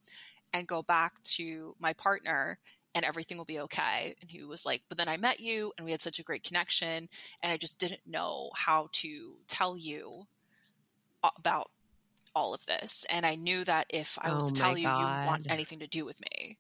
and 0.53 0.67
go 0.67 0.83
back 0.83 1.23
to 1.23 1.75
my 1.79 1.93
partner 1.95 2.59
and 2.95 3.05
everything 3.05 3.37
will 3.37 3.45
be 3.45 3.61
okay. 3.61 4.15
And 4.21 4.31
he 4.31 4.43
was 4.45 4.67
like, 4.67 4.83
But 4.89 4.99
then 4.99 5.09
I 5.09 5.17
met 5.17 5.41
you 5.41 5.73
and 5.77 5.85
we 5.85 5.91
had 5.91 6.01
such 6.01 6.19
a 6.19 6.25
great 6.25 6.43
connection. 6.43 7.09
And 7.43 7.53
I 7.53 7.57
just 7.57 7.79
didn't 7.79 8.07
know 8.07 8.51
how 8.55 8.89
to 8.93 9.37
tell 9.47 9.77
you 9.77 10.27
about 11.37 11.71
all 12.37 12.55
of 12.55 12.67
this. 12.67 13.07
And 13.11 13.27
I 13.27 13.35
knew 13.35 13.65
that 13.65 13.89
if 13.91 14.19
I 14.23 14.33
was 14.33 14.45
Oh 14.45 14.49
to 14.49 14.53
tell 14.53 14.79
you, 14.79 14.89
you 14.89 15.17
want 15.23 15.43
anything 15.49 15.81
to 15.81 15.89
do 15.89 16.05
with 16.05 16.21
me. 16.21 16.59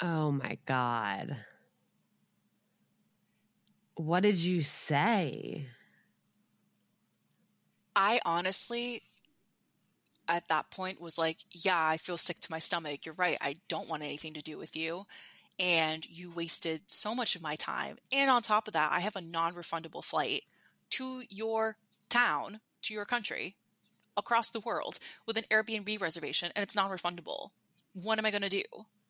Oh 0.00 0.30
my 0.32 0.58
God. 0.66 1.36
What 3.96 4.22
did 4.24 4.38
you 4.42 4.62
say? 4.64 5.68
I 7.96 8.20
honestly, 8.24 9.02
at 10.28 10.48
that 10.48 10.70
point, 10.70 11.00
was 11.00 11.18
like, 11.18 11.40
Yeah, 11.52 11.78
I 11.86 11.96
feel 11.96 12.18
sick 12.18 12.40
to 12.40 12.50
my 12.50 12.58
stomach. 12.58 13.04
You're 13.04 13.14
right. 13.14 13.36
I 13.40 13.58
don't 13.68 13.88
want 13.88 14.02
anything 14.02 14.34
to 14.34 14.42
do 14.42 14.58
with 14.58 14.76
you. 14.76 15.06
And 15.58 16.06
you 16.08 16.30
wasted 16.32 16.82
so 16.90 17.14
much 17.14 17.36
of 17.36 17.42
my 17.42 17.56
time. 17.56 17.98
And 18.12 18.30
on 18.30 18.42
top 18.42 18.68
of 18.68 18.74
that, 18.74 18.92
I 18.92 19.00
have 19.00 19.16
a 19.16 19.22
non 19.22 19.54
refundable 19.54 20.04
flight 20.04 20.44
to 20.92 21.22
your 21.30 21.76
town, 22.10 22.60
to 22.82 22.94
your 22.94 23.04
country, 23.04 23.56
across 24.16 24.50
the 24.50 24.60
world 24.60 24.98
with 25.26 25.36
an 25.36 25.44
Airbnb 25.50 26.00
reservation, 26.00 26.52
and 26.54 26.62
it's 26.62 26.76
non 26.76 26.90
refundable. 26.90 27.50
What 27.94 28.18
am 28.18 28.26
I 28.26 28.30
going 28.30 28.42
to 28.42 28.48
do? 28.48 28.62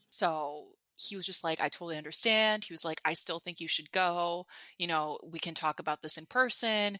So 0.09 0.69
he 0.97 1.17
was 1.17 1.27
just 1.27 1.45
like, 1.45 1.61
I 1.61 1.69
totally 1.69 1.97
understand. 1.97 2.65
He 2.65 2.73
was 2.73 2.85
like, 2.85 3.01
I 3.05 3.15
still 3.15 3.39
think 3.39 3.61
you 3.61 3.69
should 3.69 3.91
go. 3.91 4.47
You 4.79 4.87
know, 4.87 5.19
we 5.25 5.39
can 5.39 5.55
talk 5.55 5.81
about 5.81 6.03
this 6.03 6.17
in 6.17 6.27
person 6.27 6.99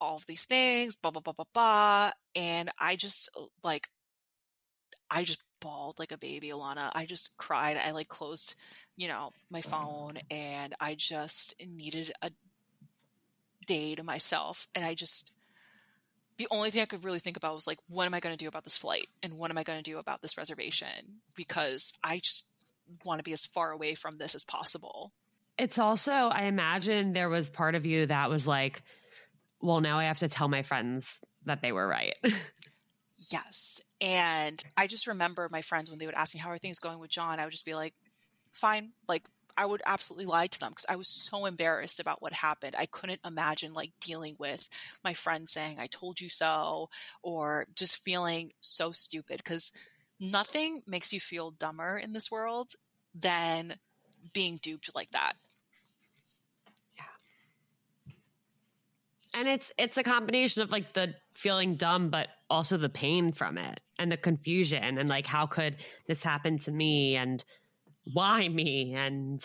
all 0.00 0.16
of 0.16 0.26
these 0.26 0.44
things, 0.44 0.96
blah, 0.96 1.10
blah, 1.10 1.22
blah, 1.22 1.32
blah, 1.32 1.44
blah. 1.52 2.10
And 2.34 2.70
I 2.78 2.96
just 2.96 3.30
like, 3.62 3.88
I 5.10 5.24
just 5.24 5.40
bawled 5.60 5.98
like 5.98 6.12
a 6.12 6.18
baby, 6.18 6.48
Alana. 6.48 6.90
I 6.94 7.06
just 7.06 7.36
cried. 7.36 7.76
I 7.76 7.92
like 7.92 8.08
closed, 8.08 8.54
you 8.96 9.08
know, 9.08 9.30
my 9.50 9.60
phone 9.60 10.18
and 10.30 10.74
I 10.80 10.94
just 10.94 11.54
needed 11.66 12.12
a 12.22 12.30
day 13.66 13.94
to 13.94 14.02
myself. 14.02 14.66
And 14.74 14.84
I 14.84 14.94
just, 14.94 15.30
the 16.38 16.48
only 16.50 16.70
thing 16.70 16.82
I 16.82 16.86
could 16.86 17.04
really 17.04 17.18
think 17.18 17.36
about 17.36 17.54
was 17.54 17.66
like, 17.66 17.78
what 17.88 18.06
am 18.06 18.14
I 18.14 18.20
going 18.20 18.34
to 18.36 18.42
do 18.42 18.48
about 18.48 18.64
this 18.64 18.76
flight? 18.76 19.06
And 19.22 19.34
what 19.34 19.50
am 19.50 19.58
I 19.58 19.62
going 19.62 19.82
to 19.82 19.90
do 19.90 19.98
about 19.98 20.22
this 20.22 20.36
reservation? 20.36 21.20
Because 21.34 21.92
I 22.02 22.18
just 22.18 22.50
want 23.04 23.18
to 23.18 23.24
be 23.24 23.32
as 23.32 23.46
far 23.46 23.72
away 23.72 23.94
from 23.94 24.18
this 24.18 24.34
as 24.34 24.44
possible. 24.44 25.12
It's 25.58 25.78
also, 25.78 26.12
I 26.12 26.44
imagine 26.44 27.12
there 27.12 27.28
was 27.28 27.50
part 27.50 27.74
of 27.74 27.86
you 27.86 28.06
that 28.06 28.30
was 28.30 28.46
like, 28.46 28.82
well, 29.60 29.80
now 29.80 29.98
I 29.98 30.04
have 30.04 30.18
to 30.18 30.28
tell 30.28 30.48
my 30.48 30.62
friends 30.62 31.18
that 31.46 31.62
they 31.62 31.72
were 31.72 31.86
right. 31.86 32.14
Yes. 33.16 33.82
And 34.00 34.62
I 34.76 34.86
just 34.86 35.06
remember 35.06 35.48
my 35.50 35.62
friends 35.62 35.90
when 35.90 35.98
they 35.98 36.06
would 36.06 36.14
ask 36.14 36.34
me, 36.34 36.40
How 36.40 36.50
are 36.50 36.58
things 36.58 36.78
going 36.78 36.98
with 36.98 37.10
John? 37.10 37.40
I 37.40 37.44
would 37.44 37.52
just 37.52 37.66
be 37.66 37.74
like, 37.74 37.94
Fine. 38.52 38.92
Like, 39.08 39.28
I 39.56 39.64
would 39.64 39.82
absolutely 39.86 40.26
lie 40.26 40.48
to 40.48 40.60
them 40.60 40.70
because 40.70 40.86
I 40.88 40.96
was 40.96 41.08
so 41.08 41.46
embarrassed 41.46 42.00
about 42.00 42.20
what 42.20 42.32
happened. 42.32 42.76
I 42.78 42.86
couldn't 42.86 43.20
imagine 43.24 43.72
like 43.72 43.92
dealing 44.00 44.36
with 44.38 44.68
my 45.02 45.14
friends 45.14 45.50
saying, 45.52 45.78
I 45.80 45.86
told 45.86 46.20
you 46.20 46.28
so, 46.28 46.90
or 47.22 47.66
just 47.74 48.02
feeling 48.02 48.52
so 48.60 48.92
stupid 48.92 49.38
because 49.38 49.72
nothing 50.20 50.82
makes 50.86 51.12
you 51.12 51.20
feel 51.20 51.50
dumber 51.50 51.98
in 51.98 52.12
this 52.12 52.30
world 52.30 52.72
than 53.14 53.76
being 54.32 54.58
duped 54.62 54.90
like 54.94 55.10
that. 55.12 55.32
Yeah. 56.96 57.04
And 59.34 59.48
it's 59.48 59.72
it's 59.78 59.96
a 59.96 60.02
combination 60.02 60.62
of 60.62 60.70
like 60.70 60.94
the 60.94 61.14
feeling 61.34 61.76
dumb 61.76 62.10
but 62.10 62.28
also 62.48 62.76
the 62.76 62.88
pain 62.88 63.32
from 63.32 63.58
it 63.58 63.80
and 63.98 64.10
the 64.10 64.16
confusion 64.16 64.98
and 64.98 65.08
like 65.08 65.26
how 65.26 65.46
could 65.46 65.76
this 66.06 66.22
happen 66.22 66.58
to 66.58 66.70
me 66.70 67.16
and 67.16 67.44
why 68.12 68.48
me 68.48 68.94
and 68.94 69.42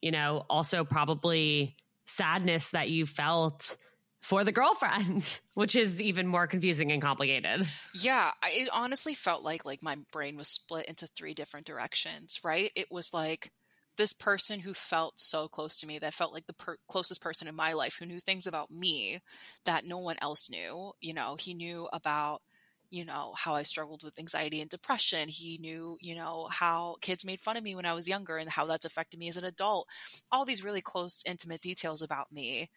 you 0.00 0.10
know 0.10 0.44
also 0.50 0.84
probably 0.84 1.76
sadness 2.06 2.70
that 2.70 2.88
you 2.90 3.06
felt 3.06 3.76
for 4.20 4.44
the 4.44 4.52
girlfriend 4.52 5.40
which 5.54 5.76
is 5.76 6.00
even 6.00 6.26
more 6.26 6.46
confusing 6.46 6.90
and 6.92 7.02
complicated 7.02 7.66
Yeah, 7.94 8.32
I, 8.42 8.50
it 8.50 8.68
honestly 8.72 9.14
felt 9.14 9.42
like 9.42 9.64
like 9.64 9.82
my 9.82 9.96
brain 10.12 10.36
was 10.36 10.48
split 10.48 10.86
into 10.86 11.06
three 11.06 11.34
different 11.34 11.66
directions, 11.66 12.40
right? 12.44 12.70
It 12.76 12.90
was 12.90 13.14
like 13.14 13.50
this 13.96 14.12
person 14.12 14.60
who 14.60 14.74
felt 14.74 15.18
so 15.18 15.48
close 15.48 15.80
to 15.80 15.86
me 15.86 15.98
that 15.98 16.14
felt 16.14 16.32
like 16.32 16.46
the 16.46 16.52
per- 16.52 16.76
closest 16.88 17.20
person 17.20 17.48
in 17.48 17.54
my 17.54 17.72
life 17.72 17.96
who 17.98 18.06
knew 18.06 18.20
things 18.20 18.46
about 18.46 18.70
me 18.70 19.20
that 19.64 19.84
no 19.84 19.98
one 19.98 20.16
else 20.20 20.48
knew. 20.50 20.92
You 21.00 21.14
know, 21.14 21.36
he 21.38 21.54
knew 21.54 21.88
about 21.92 22.42
you 22.90 23.04
know 23.04 23.34
how 23.36 23.54
I 23.54 23.62
struggled 23.62 24.02
with 24.02 24.18
anxiety 24.18 24.60
and 24.60 24.70
depression. 24.70 25.28
He 25.28 25.58
knew, 25.58 25.96
you 26.00 26.14
know, 26.14 26.48
how 26.50 26.96
kids 27.00 27.24
made 27.24 27.40
fun 27.40 27.56
of 27.56 27.62
me 27.62 27.74
when 27.74 27.86
I 27.86 27.92
was 27.92 28.08
younger 28.08 28.36
and 28.36 28.48
how 28.48 28.66
that's 28.66 28.84
affected 28.84 29.18
me 29.18 29.28
as 29.28 29.36
an 29.36 29.44
adult. 29.44 29.88
All 30.32 30.44
these 30.44 30.64
really 30.64 30.80
close 30.80 31.22
intimate 31.26 31.60
details 31.60 32.02
about 32.02 32.32
me 32.32 32.70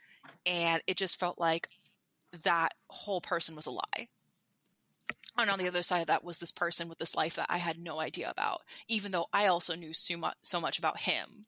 and 0.45 0.81
it 0.87 0.97
just 0.97 1.19
felt 1.19 1.39
like 1.39 1.67
that 2.43 2.73
whole 2.89 3.21
person 3.21 3.55
was 3.55 3.65
a 3.65 3.71
lie. 3.71 4.07
And 5.37 5.49
on 5.49 5.59
the 5.59 5.67
other 5.67 5.81
side 5.81 6.01
of 6.01 6.07
that 6.07 6.23
was 6.23 6.39
this 6.39 6.51
person 6.51 6.89
with 6.89 6.97
this 6.97 7.15
life 7.15 7.35
that 7.35 7.47
I 7.49 7.57
had 7.57 7.79
no 7.79 7.99
idea 7.99 8.29
about, 8.29 8.61
even 8.87 9.11
though 9.11 9.27
I 9.31 9.47
also 9.47 9.75
knew 9.75 9.93
so 9.93 10.17
much, 10.17 10.35
so 10.41 10.59
much 10.59 10.77
about 10.77 10.99
him. 10.99 11.45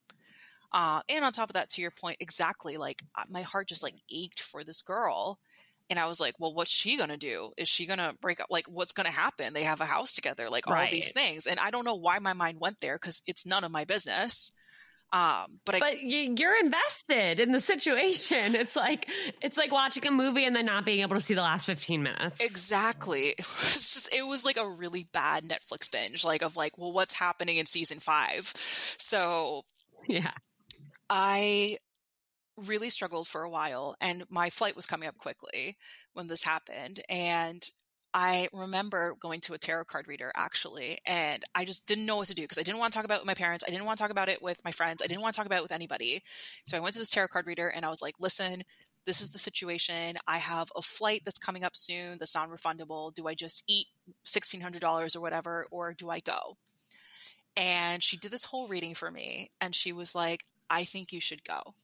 Uh, 0.71 1.01
and 1.07 1.23
on 1.23 1.31
top 1.31 1.49
of 1.49 1.53
that, 1.53 1.69
to 1.71 1.81
your 1.81 1.91
point, 1.91 2.17
exactly 2.19 2.77
like 2.77 3.03
uh, 3.15 3.23
my 3.29 3.41
heart 3.41 3.67
just 3.67 3.83
like 3.83 3.95
ached 4.09 4.41
for 4.41 4.63
this 4.63 4.81
girl. 4.81 5.39
And 5.89 5.99
I 5.99 6.07
was 6.07 6.19
like, 6.19 6.35
well, 6.39 6.53
what's 6.53 6.71
she 6.71 6.97
going 6.97 7.09
to 7.09 7.17
do? 7.17 7.51
Is 7.57 7.67
she 7.67 7.85
going 7.85 7.99
to 7.99 8.15
break 8.21 8.39
up? 8.39 8.47
Like, 8.49 8.65
what's 8.67 8.93
going 8.93 9.05
to 9.05 9.11
happen? 9.11 9.53
They 9.53 9.63
have 9.63 9.81
a 9.81 9.85
house 9.85 10.15
together, 10.15 10.49
like 10.49 10.67
all 10.67 10.87
these 10.89 11.11
things. 11.11 11.45
And 11.45 11.59
I 11.59 11.71
don't 11.71 11.85
know 11.85 11.95
why 11.95 12.19
my 12.19 12.33
mind 12.33 12.59
went 12.59 12.79
there 12.81 12.95
because 12.95 13.21
it's 13.27 13.45
none 13.45 13.63
of 13.63 13.71
my 13.71 13.85
business. 13.85 14.53
Um, 15.13 15.59
but 15.63 15.75
I, 15.75 15.79
but 15.79 16.01
you, 16.01 16.33
you're 16.39 16.59
invested 16.59 17.39
in 17.39 17.51
the 17.51 17.59
situation 17.59 18.55
it's 18.55 18.75
like 18.75 19.07
it's 19.43 19.57
like 19.59 19.71
watching 19.71 20.07
a 20.07 20.11
movie 20.11 20.43
and 20.43 20.55
then 20.55 20.65
not 20.65 20.85
being 20.85 21.01
able 21.01 21.15
to 21.15 21.21
see 21.21 21.35
the 21.35 21.43
last 21.43 21.67
15 21.67 22.01
minutes 22.01 22.41
Exactly. 22.41 23.35
It 23.37 23.45
was 23.61 23.93
just 23.93 24.11
it 24.11 24.23
was 24.23 24.43
like 24.43 24.57
a 24.57 24.67
really 24.67 25.07
bad 25.13 25.47
Netflix 25.47 25.91
binge, 25.91 26.25
like 26.25 26.41
of 26.41 26.55
like, 26.57 26.79
well, 26.79 26.91
what's 26.91 27.13
happening 27.13 27.57
in 27.57 27.67
season 27.67 27.99
five? 27.99 28.51
So 28.97 29.65
yeah 30.07 30.31
I 31.11 31.77
really 32.57 32.89
struggled 32.89 33.27
for 33.27 33.43
a 33.43 33.49
while 33.49 33.95
and 33.99 34.23
my 34.29 34.49
flight 34.49 34.75
was 34.75 34.85
coming 34.85 35.07
up 35.07 35.17
quickly 35.17 35.77
when 36.13 36.27
this 36.27 36.43
happened. 36.43 36.99
And 37.09 37.67
I 38.13 38.47
remember 38.53 39.15
going 39.19 39.41
to 39.41 39.53
a 39.53 39.57
tarot 39.57 39.85
card 39.85 40.07
reader 40.07 40.31
actually, 40.35 40.99
and 41.05 41.43
I 41.55 41.65
just 41.65 41.87
didn't 41.87 42.05
know 42.05 42.17
what 42.17 42.27
to 42.27 42.35
do 42.35 42.43
because 42.43 42.59
I 42.59 42.63
didn't 42.63 42.77
want 42.77 42.93
to 42.93 42.97
talk 42.97 43.05
about 43.05 43.15
it 43.15 43.21
with 43.21 43.27
my 43.27 43.33
parents. 43.33 43.63
I 43.67 43.71
didn't 43.71 43.85
want 43.85 43.97
to 43.97 44.03
talk 44.03 44.11
about 44.11 44.29
it 44.29 44.41
with 44.41 44.63
my 44.63 44.71
friends. 44.71 45.01
I 45.01 45.07
didn't 45.07 45.23
want 45.23 45.33
to 45.33 45.37
talk 45.37 45.47
about 45.47 45.57
it 45.57 45.63
with 45.63 45.71
anybody. 45.71 46.21
So 46.65 46.77
I 46.77 46.79
went 46.79 46.93
to 46.93 46.99
this 46.99 47.09
tarot 47.09 47.29
card 47.29 47.47
reader 47.47 47.69
and 47.69 47.83
I 47.83 47.89
was 47.89 48.03
like, 48.03 48.15
listen, 48.19 48.63
this 49.05 49.21
is 49.21 49.29
the 49.29 49.39
situation. 49.39 50.17
I 50.27 50.37
have 50.37 50.71
a 50.75 50.81
flight 50.81 51.21
that's 51.25 51.39
coming 51.39 51.63
up 51.63 51.75
soon 51.75 52.17
that's 52.19 52.35
non 52.35 52.49
refundable. 52.49 53.13
Do 53.13 53.27
I 53.27 53.33
just 53.33 53.63
eat 53.67 53.87
$1,600 54.25 55.15
or 55.15 55.21
whatever, 55.21 55.67
or 55.71 55.93
do 55.93 56.09
I 56.09 56.19
go? 56.19 56.57
And 57.55 58.01
she 58.01 58.17
did 58.17 58.31
this 58.31 58.45
whole 58.45 58.67
reading 58.67 58.95
for 58.95 59.11
me, 59.11 59.51
and 59.61 59.75
she 59.75 59.93
was 59.93 60.15
like, 60.15 60.45
I 60.69 60.85
think 60.85 61.11
you 61.11 61.19
should 61.19 61.43
go, 61.43 61.75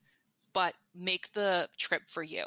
but 0.53 0.73
make 0.95 1.31
the 1.33 1.69
trip 1.77 2.03
for 2.07 2.23
you. 2.23 2.45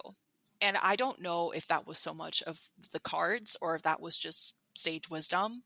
And 0.61 0.77
I 0.77 0.97
don't 0.97 1.21
know 1.21 1.51
if 1.51 1.67
that 1.69 1.87
was 1.87 1.99
so 1.99 2.15
much 2.15 2.43
of 2.43 2.61
the 2.93 3.01
cards 3.01 3.57
or 3.61 3.75
if 3.75 3.83
that 3.83 4.01
was 4.01 4.17
just 4.17 4.59
sage 4.75 5.11
wisdom, 5.11 5.63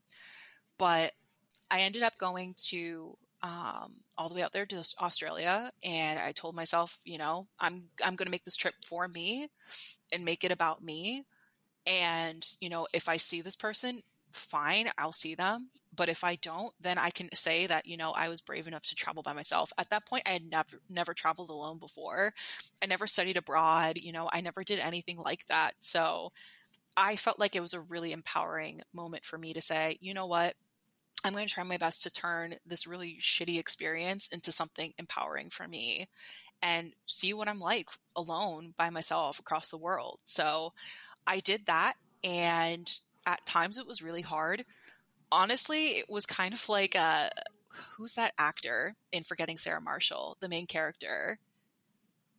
but 0.79 1.13
I 1.71 1.81
ended 1.81 2.03
up 2.03 2.17
going 2.19 2.55
to 2.69 3.17
um, 3.43 3.95
all 4.17 4.29
the 4.29 4.35
way 4.35 4.43
out 4.43 4.53
there 4.53 4.67
to 4.67 4.95
Australia, 5.01 5.71
and 5.85 6.19
I 6.19 6.33
told 6.33 6.55
myself, 6.55 6.99
you 7.05 7.19
know, 7.19 7.47
I'm 7.61 7.85
I'm 8.03 8.17
going 8.17 8.27
to 8.27 8.31
make 8.31 8.45
this 8.45 8.57
trip 8.57 8.75
for 8.85 9.07
me 9.07 9.49
and 10.13 10.25
make 10.25 10.43
it 10.43 10.53
about 10.53 10.83
me. 10.83 11.25
And 11.87 12.47
you 12.61 12.69
know, 12.69 12.89
if 12.93 13.09
I 13.09 13.19
see 13.19 13.43
this 13.43 13.57
person, 13.57 14.03
fine, 14.33 14.91
I'll 14.99 15.13
see 15.13 15.35
them. 15.35 15.69
But 15.97 16.09
if 16.09 16.23
I 16.25 16.37
don't, 16.37 16.73
then 16.81 16.99
I 16.99 17.11
can 17.11 17.29
say 17.35 17.67
that 17.67 17.87
you 17.87 17.97
know 17.97 18.13
I 18.13 18.29
was 18.29 18.41
brave 18.41 18.69
enough 18.69 18.87
to 18.89 18.95
travel 18.95 19.23
by 19.23 19.33
myself. 19.33 19.73
At 19.79 19.91
that 19.91 20.07
point, 20.07 20.25
I 20.27 20.31
had 20.31 20.49
never 20.51 20.81
never 20.89 21.15
traveled 21.15 21.51
alone 21.51 21.79
before. 21.79 22.35
I 22.83 22.87
never 22.87 23.07
studied 23.07 23.37
abroad. 23.37 23.97
You 23.97 24.13
know, 24.13 24.29
I 24.33 24.41
never 24.41 24.63
did 24.63 24.79
anything 24.79 25.19
like 25.19 25.47
that. 25.47 25.73
So 25.81 26.33
I 26.97 27.17
felt 27.17 27.39
like 27.39 27.55
it 27.55 27.61
was 27.61 27.75
a 27.75 27.81
really 27.81 28.13
empowering 28.13 28.83
moment 28.93 29.25
for 29.25 29.37
me 29.37 29.53
to 29.53 29.61
say, 29.61 29.99
you 30.01 30.15
know 30.15 30.27
what, 30.27 30.55
I'm 31.25 31.33
going 31.33 31.47
to 31.47 31.53
try 31.53 31.65
my 31.65 31.77
best 31.77 32.03
to 32.05 32.11
turn 32.11 32.55
this 32.65 32.87
really 32.87 33.19
shitty 33.21 33.59
experience 33.59 34.29
into 34.29 34.53
something 34.53 34.95
empowering 34.99 35.51
for 35.51 35.69
me 35.69 36.09
and 36.63 36.93
see 37.05 37.35
what 37.35 37.49
I'm 37.49 37.61
like 37.61 37.91
alone 38.15 38.75
by 38.77 38.91
myself 38.91 39.39
across 39.39 39.69
the 39.69 39.77
world. 39.77 40.21
So 40.25 40.73
I 41.27 41.41
did 41.41 41.67
that. 41.67 41.95
And 42.25 42.91
at 43.27 43.45
times 43.45 43.77
it 43.77 43.87
was 43.87 44.03
really 44.03 44.23
hard. 44.23 44.65
Honestly, 45.33 45.99
it 45.99 46.07
was 46.09 46.27
kind 46.27 46.55
of 46.55 46.69
like 46.69 46.97
uh 46.97 47.29
who's 47.97 48.15
that 48.15 48.33
actor 48.39 48.97
in 49.13 49.23
Forgetting 49.23 49.59
Sarah 49.59 49.81
Marshall, 49.81 50.37
the 50.41 50.49
main 50.49 50.67
character? 50.67 51.39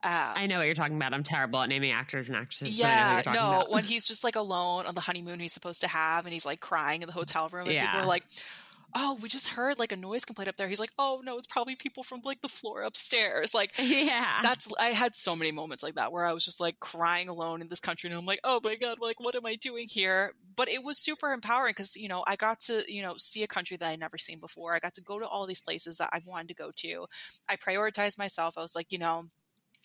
Um, 0.03 0.11
I 0.13 0.47
know 0.47 0.59
what 0.59 0.65
you're 0.65 0.75
talking 0.75 0.95
about. 0.95 1.13
I'm 1.13 1.23
terrible 1.23 1.59
at 1.59 1.69
naming 1.69 1.91
actors 1.91 2.29
and 2.29 2.37
actresses. 2.37 2.77
but 2.79 2.85
I 2.85 3.33
know 3.33 3.33
yeah, 3.33 3.33
no, 3.33 3.55
about. 3.61 3.71
when 3.71 3.83
he's 3.83 4.07
just 4.07 4.23
like 4.23 4.35
alone 4.35 4.85
on 4.85 4.93
the 4.93 5.01
honeymoon 5.01 5.39
he's 5.39 5.53
supposed 5.53 5.81
to 5.81 5.87
have 5.87 6.25
and 6.25 6.33
he's 6.33 6.45
like 6.45 6.59
crying 6.59 7.01
in 7.01 7.07
the 7.07 7.13
hotel 7.13 7.49
room 7.49 7.67
and 7.67 7.79
people 7.79 7.99
are 7.99 8.05
like, 8.05 8.23
oh, 8.95 9.17
we 9.21 9.29
just 9.29 9.49
heard 9.49 9.77
like 9.77 9.91
a 9.91 9.95
noise 9.95 10.25
complaint 10.25 10.49
up 10.49 10.57
there. 10.57 10.67
He's 10.67 10.79
like, 10.79 10.93
oh 10.97 11.21
no, 11.23 11.37
it's 11.37 11.47
probably 11.47 11.75
people 11.75 12.03
from 12.03 12.21
like 12.23 12.41
the 12.41 12.47
floor 12.47 12.81
upstairs. 12.81 13.53
Like, 13.53 13.73
yeah, 13.79 14.39
that's, 14.41 14.71
I 14.79 14.87
had 14.87 15.15
so 15.15 15.35
many 15.35 15.51
moments 15.51 15.83
like 15.83 15.95
that 15.95 16.11
where 16.11 16.25
I 16.25 16.33
was 16.33 16.45
just 16.45 16.59
like 16.59 16.79
crying 16.79 17.29
alone 17.29 17.61
in 17.61 17.67
this 17.67 17.79
country 17.79 18.09
and 18.09 18.17
I'm 18.17 18.25
like, 18.25 18.39
oh 18.43 18.59
my 18.63 18.75
God, 18.75 18.97
like, 19.01 19.19
what 19.19 19.35
am 19.35 19.45
I 19.45 19.55
doing 19.55 19.87
here? 19.89 20.33
But 20.55 20.69
it 20.69 20.83
was 20.83 20.97
super 20.97 21.31
empowering 21.31 21.71
because, 21.71 21.95
you 21.95 22.07
know, 22.07 22.23
I 22.25 22.35
got 22.35 22.61
to, 22.61 22.83
you 22.87 23.01
know, 23.01 23.15
see 23.17 23.43
a 23.43 23.47
country 23.47 23.77
that 23.77 23.87
I'd 23.87 23.99
never 23.99 24.17
seen 24.17 24.39
before. 24.39 24.73
I 24.73 24.79
got 24.79 24.95
to 24.95 25.01
go 25.01 25.19
to 25.19 25.27
all 25.27 25.45
these 25.45 25.61
places 25.61 25.97
that 25.97 26.09
I 26.13 26.21
wanted 26.25 26.47
to 26.49 26.55
go 26.55 26.71
to. 26.77 27.05
I 27.47 27.57
prioritized 27.57 28.17
myself. 28.17 28.57
I 28.57 28.61
was 28.61 28.75
like, 28.75 28.91
you 28.91 28.99
know, 28.99 29.25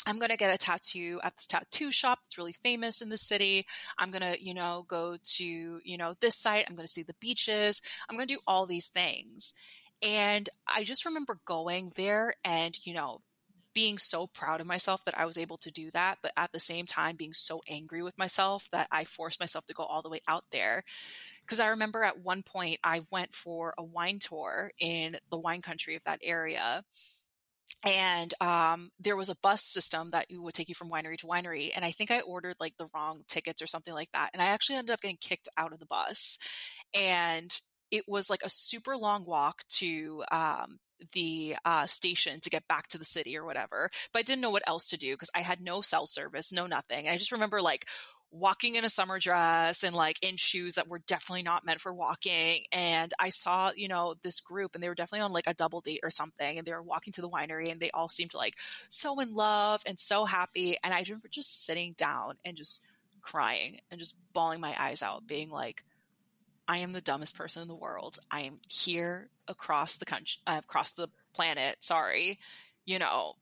I'm 0.06 0.18
going 0.18 0.30
to 0.30 0.36
get 0.36 0.52
a 0.52 0.58
tattoo 0.58 1.20
at 1.22 1.36
this 1.36 1.46
tattoo 1.46 1.92
shop 1.92 2.20
that's 2.22 2.38
really 2.38 2.52
famous 2.52 3.02
in 3.02 3.08
the 3.08 3.18
city. 3.18 3.64
I'm 3.98 4.10
going 4.10 4.22
to, 4.22 4.42
you 4.42 4.54
know, 4.54 4.84
go 4.88 5.16
to, 5.36 5.80
you 5.84 5.96
know, 5.96 6.14
this 6.20 6.36
site. 6.36 6.66
I'm 6.68 6.74
going 6.74 6.86
to 6.86 6.92
see 6.92 7.02
the 7.02 7.14
beaches. 7.20 7.80
I'm 8.08 8.16
going 8.16 8.26
to 8.26 8.34
do 8.34 8.40
all 8.46 8.66
these 8.66 8.88
things. 8.88 9.52
And 10.02 10.48
I 10.66 10.82
just 10.82 11.04
remember 11.04 11.38
going 11.44 11.92
there 11.94 12.34
and, 12.44 12.76
you 12.84 12.94
know, 12.94 13.20
being 13.74 13.96
so 13.96 14.26
proud 14.26 14.60
of 14.60 14.66
myself 14.66 15.04
that 15.04 15.18
I 15.18 15.24
was 15.24 15.38
able 15.38 15.56
to 15.58 15.70
do 15.70 15.90
that, 15.92 16.18
but 16.22 16.32
at 16.36 16.52
the 16.52 16.60
same 16.60 16.84
time 16.84 17.16
being 17.16 17.32
so 17.32 17.62
angry 17.68 18.02
with 18.02 18.18
myself 18.18 18.68
that 18.70 18.86
I 18.90 19.04
forced 19.04 19.40
myself 19.40 19.64
to 19.66 19.74
go 19.74 19.84
all 19.84 20.02
the 20.02 20.10
way 20.10 20.20
out 20.28 20.44
there. 20.50 20.84
Because 21.40 21.60
I 21.60 21.68
remember 21.68 22.02
at 22.02 22.20
one 22.20 22.42
point 22.42 22.80
I 22.84 23.02
went 23.10 23.34
for 23.34 23.72
a 23.78 23.82
wine 23.82 24.18
tour 24.18 24.72
in 24.78 25.16
the 25.30 25.38
wine 25.38 25.62
country 25.62 25.96
of 25.96 26.04
that 26.04 26.20
area 26.22 26.84
and 27.84 28.32
um, 28.40 28.90
there 29.00 29.16
was 29.16 29.28
a 29.28 29.36
bus 29.42 29.62
system 29.62 30.10
that 30.10 30.26
would 30.30 30.54
take 30.54 30.68
you 30.68 30.74
from 30.74 30.90
winery 30.90 31.16
to 31.16 31.26
winery 31.26 31.70
and 31.74 31.84
i 31.84 31.90
think 31.90 32.10
i 32.10 32.20
ordered 32.20 32.56
like 32.60 32.76
the 32.76 32.88
wrong 32.94 33.22
tickets 33.28 33.62
or 33.62 33.66
something 33.66 33.94
like 33.94 34.10
that 34.12 34.30
and 34.32 34.42
i 34.42 34.46
actually 34.46 34.76
ended 34.76 34.92
up 34.92 35.00
getting 35.00 35.18
kicked 35.20 35.48
out 35.56 35.72
of 35.72 35.78
the 35.78 35.86
bus 35.86 36.38
and 36.94 37.60
it 37.90 38.04
was 38.08 38.30
like 38.30 38.42
a 38.42 38.50
super 38.50 38.96
long 38.96 39.24
walk 39.26 39.62
to 39.68 40.24
um, 40.32 40.78
the 41.12 41.56
uh, 41.64 41.84
station 41.86 42.40
to 42.40 42.48
get 42.48 42.66
back 42.66 42.88
to 42.88 42.98
the 42.98 43.04
city 43.04 43.36
or 43.36 43.44
whatever 43.44 43.90
but 44.12 44.20
i 44.20 44.22
didn't 44.22 44.40
know 44.40 44.50
what 44.50 44.66
else 44.66 44.88
to 44.88 44.96
do 44.96 45.14
because 45.14 45.30
i 45.34 45.40
had 45.40 45.60
no 45.60 45.80
cell 45.80 46.06
service 46.06 46.52
no 46.52 46.66
nothing 46.66 47.06
and 47.06 47.14
i 47.14 47.18
just 47.18 47.32
remember 47.32 47.60
like 47.60 47.86
walking 48.32 48.76
in 48.76 48.84
a 48.84 48.90
summer 48.90 49.18
dress 49.18 49.84
and 49.84 49.94
like 49.94 50.18
in 50.22 50.36
shoes 50.36 50.76
that 50.76 50.88
were 50.88 51.00
definitely 51.06 51.42
not 51.42 51.66
meant 51.66 51.80
for 51.80 51.92
walking. 51.92 52.64
And 52.72 53.12
I 53.20 53.28
saw, 53.28 53.72
you 53.76 53.88
know, 53.88 54.14
this 54.22 54.40
group 54.40 54.74
and 54.74 54.82
they 54.82 54.88
were 54.88 54.94
definitely 54.94 55.24
on 55.24 55.34
like 55.34 55.46
a 55.46 55.54
double 55.54 55.80
date 55.80 56.00
or 56.02 56.10
something. 56.10 56.58
And 56.58 56.66
they 56.66 56.72
were 56.72 56.82
walking 56.82 57.12
to 57.12 57.20
the 57.20 57.28
winery 57.28 57.70
and 57.70 57.78
they 57.78 57.90
all 57.90 58.08
seemed 58.08 58.32
like 58.32 58.54
so 58.88 59.20
in 59.20 59.34
love 59.34 59.82
and 59.86 60.00
so 60.00 60.24
happy. 60.24 60.76
And 60.82 60.94
I 60.94 61.04
remember 61.06 61.28
just 61.28 61.64
sitting 61.66 61.94
down 61.96 62.36
and 62.44 62.56
just 62.56 62.84
crying 63.20 63.78
and 63.90 64.00
just 64.00 64.16
bawling 64.32 64.60
my 64.60 64.74
eyes 64.78 65.02
out, 65.02 65.26
being 65.26 65.50
like, 65.50 65.84
I 66.66 66.78
am 66.78 66.92
the 66.92 67.00
dumbest 67.02 67.36
person 67.36 67.60
in 67.60 67.68
the 67.68 67.74
world. 67.74 68.18
I 68.30 68.40
am 68.42 68.60
here 68.68 69.28
across 69.46 69.98
the 69.98 70.06
country, 70.06 70.40
uh, 70.46 70.60
across 70.62 70.92
the 70.92 71.08
planet. 71.34 71.76
Sorry, 71.80 72.38
you 72.86 72.98
know, 72.98 73.34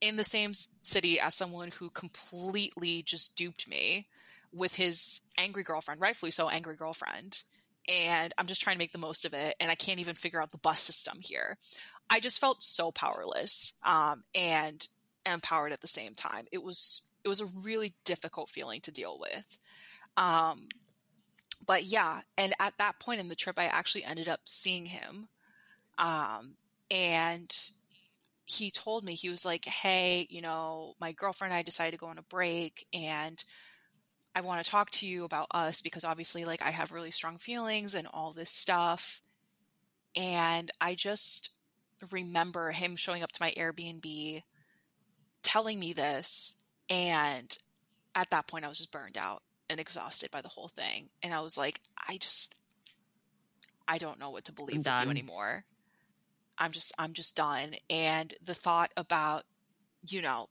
in 0.00 0.16
the 0.16 0.24
same 0.24 0.52
city 0.82 1.20
as 1.20 1.34
someone 1.34 1.70
who 1.78 1.90
completely 1.90 3.02
just 3.02 3.36
duped 3.36 3.68
me 3.68 4.08
with 4.52 4.74
his 4.74 5.20
angry 5.38 5.62
girlfriend, 5.62 6.00
rightfully 6.00 6.30
so, 6.30 6.48
angry 6.48 6.76
girlfriend. 6.76 7.42
And 7.88 8.32
I'm 8.38 8.46
just 8.46 8.62
trying 8.62 8.76
to 8.76 8.78
make 8.78 8.92
the 8.92 8.98
most 8.98 9.24
of 9.24 9.34
it. 9.34 9.54
And 9.60 9.70
I 9.70 9.74
can't 9.74 10.00
even 10.00 10.14
figure 10.14 10.40
out 10.40 10.52
the 10.52 10.58
bus 10.58 10.80
system 10.80 11.18
here. 11.20 11.56
I 12.08 12.20
just 12.20 12.40
felt 12.40 12.62
so 12.62 12.90
powerless 12.90 13.72
um, 13.84 14.24
and 14.34 14.86
empowered 15.26 15.72
at 15.72 15.80
the 15.80 15.86
same 15.88 16.14
time. 16.14 16.46
It 16.52 16.62
was 16.62 17.02
it 17.22 17.28
was 17.28 17.40
a 17.40 17.46
really 17.64 17.94
difficult 18.04 18.48
feeling 18.48 18.80
to 18.82 18.90
deal 18.90 19.18
with. 19.20 19.58
Um, 20.16 20.68
but 21.64 21.84
yeah, 21.84 22.22
and 22.38 22.54
at 22.58 22.74
that 22.78 22.98
point 22.98 23.20
in 23.20 23.28
the 23.28 23.34
trip, 23.34 23.58
I 23.58 23.66
actually 23.66 24.04
ended 24.04 24.28
up 24.28 24.40
seeing 24.44 24.86
him. 24.86 25.28
Um, 25.98 26.54
and 26.90 27.54
he 28.50 28.70
told 28.70 29.04
me, 29.04 29.14
he 29.14 29.30
was 29.30 29.44
like, 29.44 29.64
Hey, 29.64 30.26
you 30.28 30.42
know, 30.42 30.94
my 31.00 31.12
girlfriend 31.12 31.52
and 31.52 31.58
I 31.58 31.62
decided 31.62 31.92
to 31.92 31.98
go 31.98 32.08
on 32.08 32.18
a 32.18 32.22
break 32.22 32.84
and 32.92 33.42
I 34.34 34.40
want 34.40 34.64
to 34.64 34.70
talk 34.70 34.90
to 34.92 35.06
you 35.06 35.24
about 35.24 35.46
us 35.52 35.82
because 35.82 36.04
obviously, 36.04 36.44
like, 36.44 36.62
I 36.62 36.70
have 36.70 36.92
really 36.92 37.10
strong 37.10 37.36
feelings 37.36 37.94
and 37.94 38.08
all 38.12 38.32
this 38.32 38.50
stuff. 38.50 39.20
And 40.16 40.70
I 40.80 40.94
just 40.94 41.50
remember 42.12 42.70
him 42.70 42.96
showing 42.96 43.22
up 43.22 43.32
to 43.32 43.42
my 43.42 43.52
Airbnb, 43.56 44.42
telling 45.42 45.78
me 45.78 45.92
this. 45.92 46.54
And 46.88 47.56
at 48.14 48.30
that 48.30 48.46
point, 48.46 48.64
I 48.64 48.68
was 48.68 48.78
just 48.78 48.92
burned 48.92 49.18
out 49.18 49.42
and 49.68 49.80
exhausted 49.80 50.30
by 50.30 50.40
the 50.40 50.48
whole 50.48 50.68
thing. 50.68 51.08
And 51.22 51.34
I 51.34 51.40
was 51.40 51.56
like, 51.56 51.80
I 52.08 52.16
just, 52.16 52.54
I 53.86 53.98
don't 53.98 54.18
know 54.18 54.30
what 54.30 54.44
to 54.46 54.52
believe 54.52 54.78
with 54.78 54.86
you 54.86 55.10
anymore. 55.10 55.64
I'm 56.60 56.70
just 56.70 56.92
I'm 56.98 57.14
just 57.14 57.34
done. 57.34 57.74
And 57.88 58.34
the 58.44 58.54
thought 58.54 58.92
about, 58.96 59.44
you 60.06 60.22
know, 60.22 60.50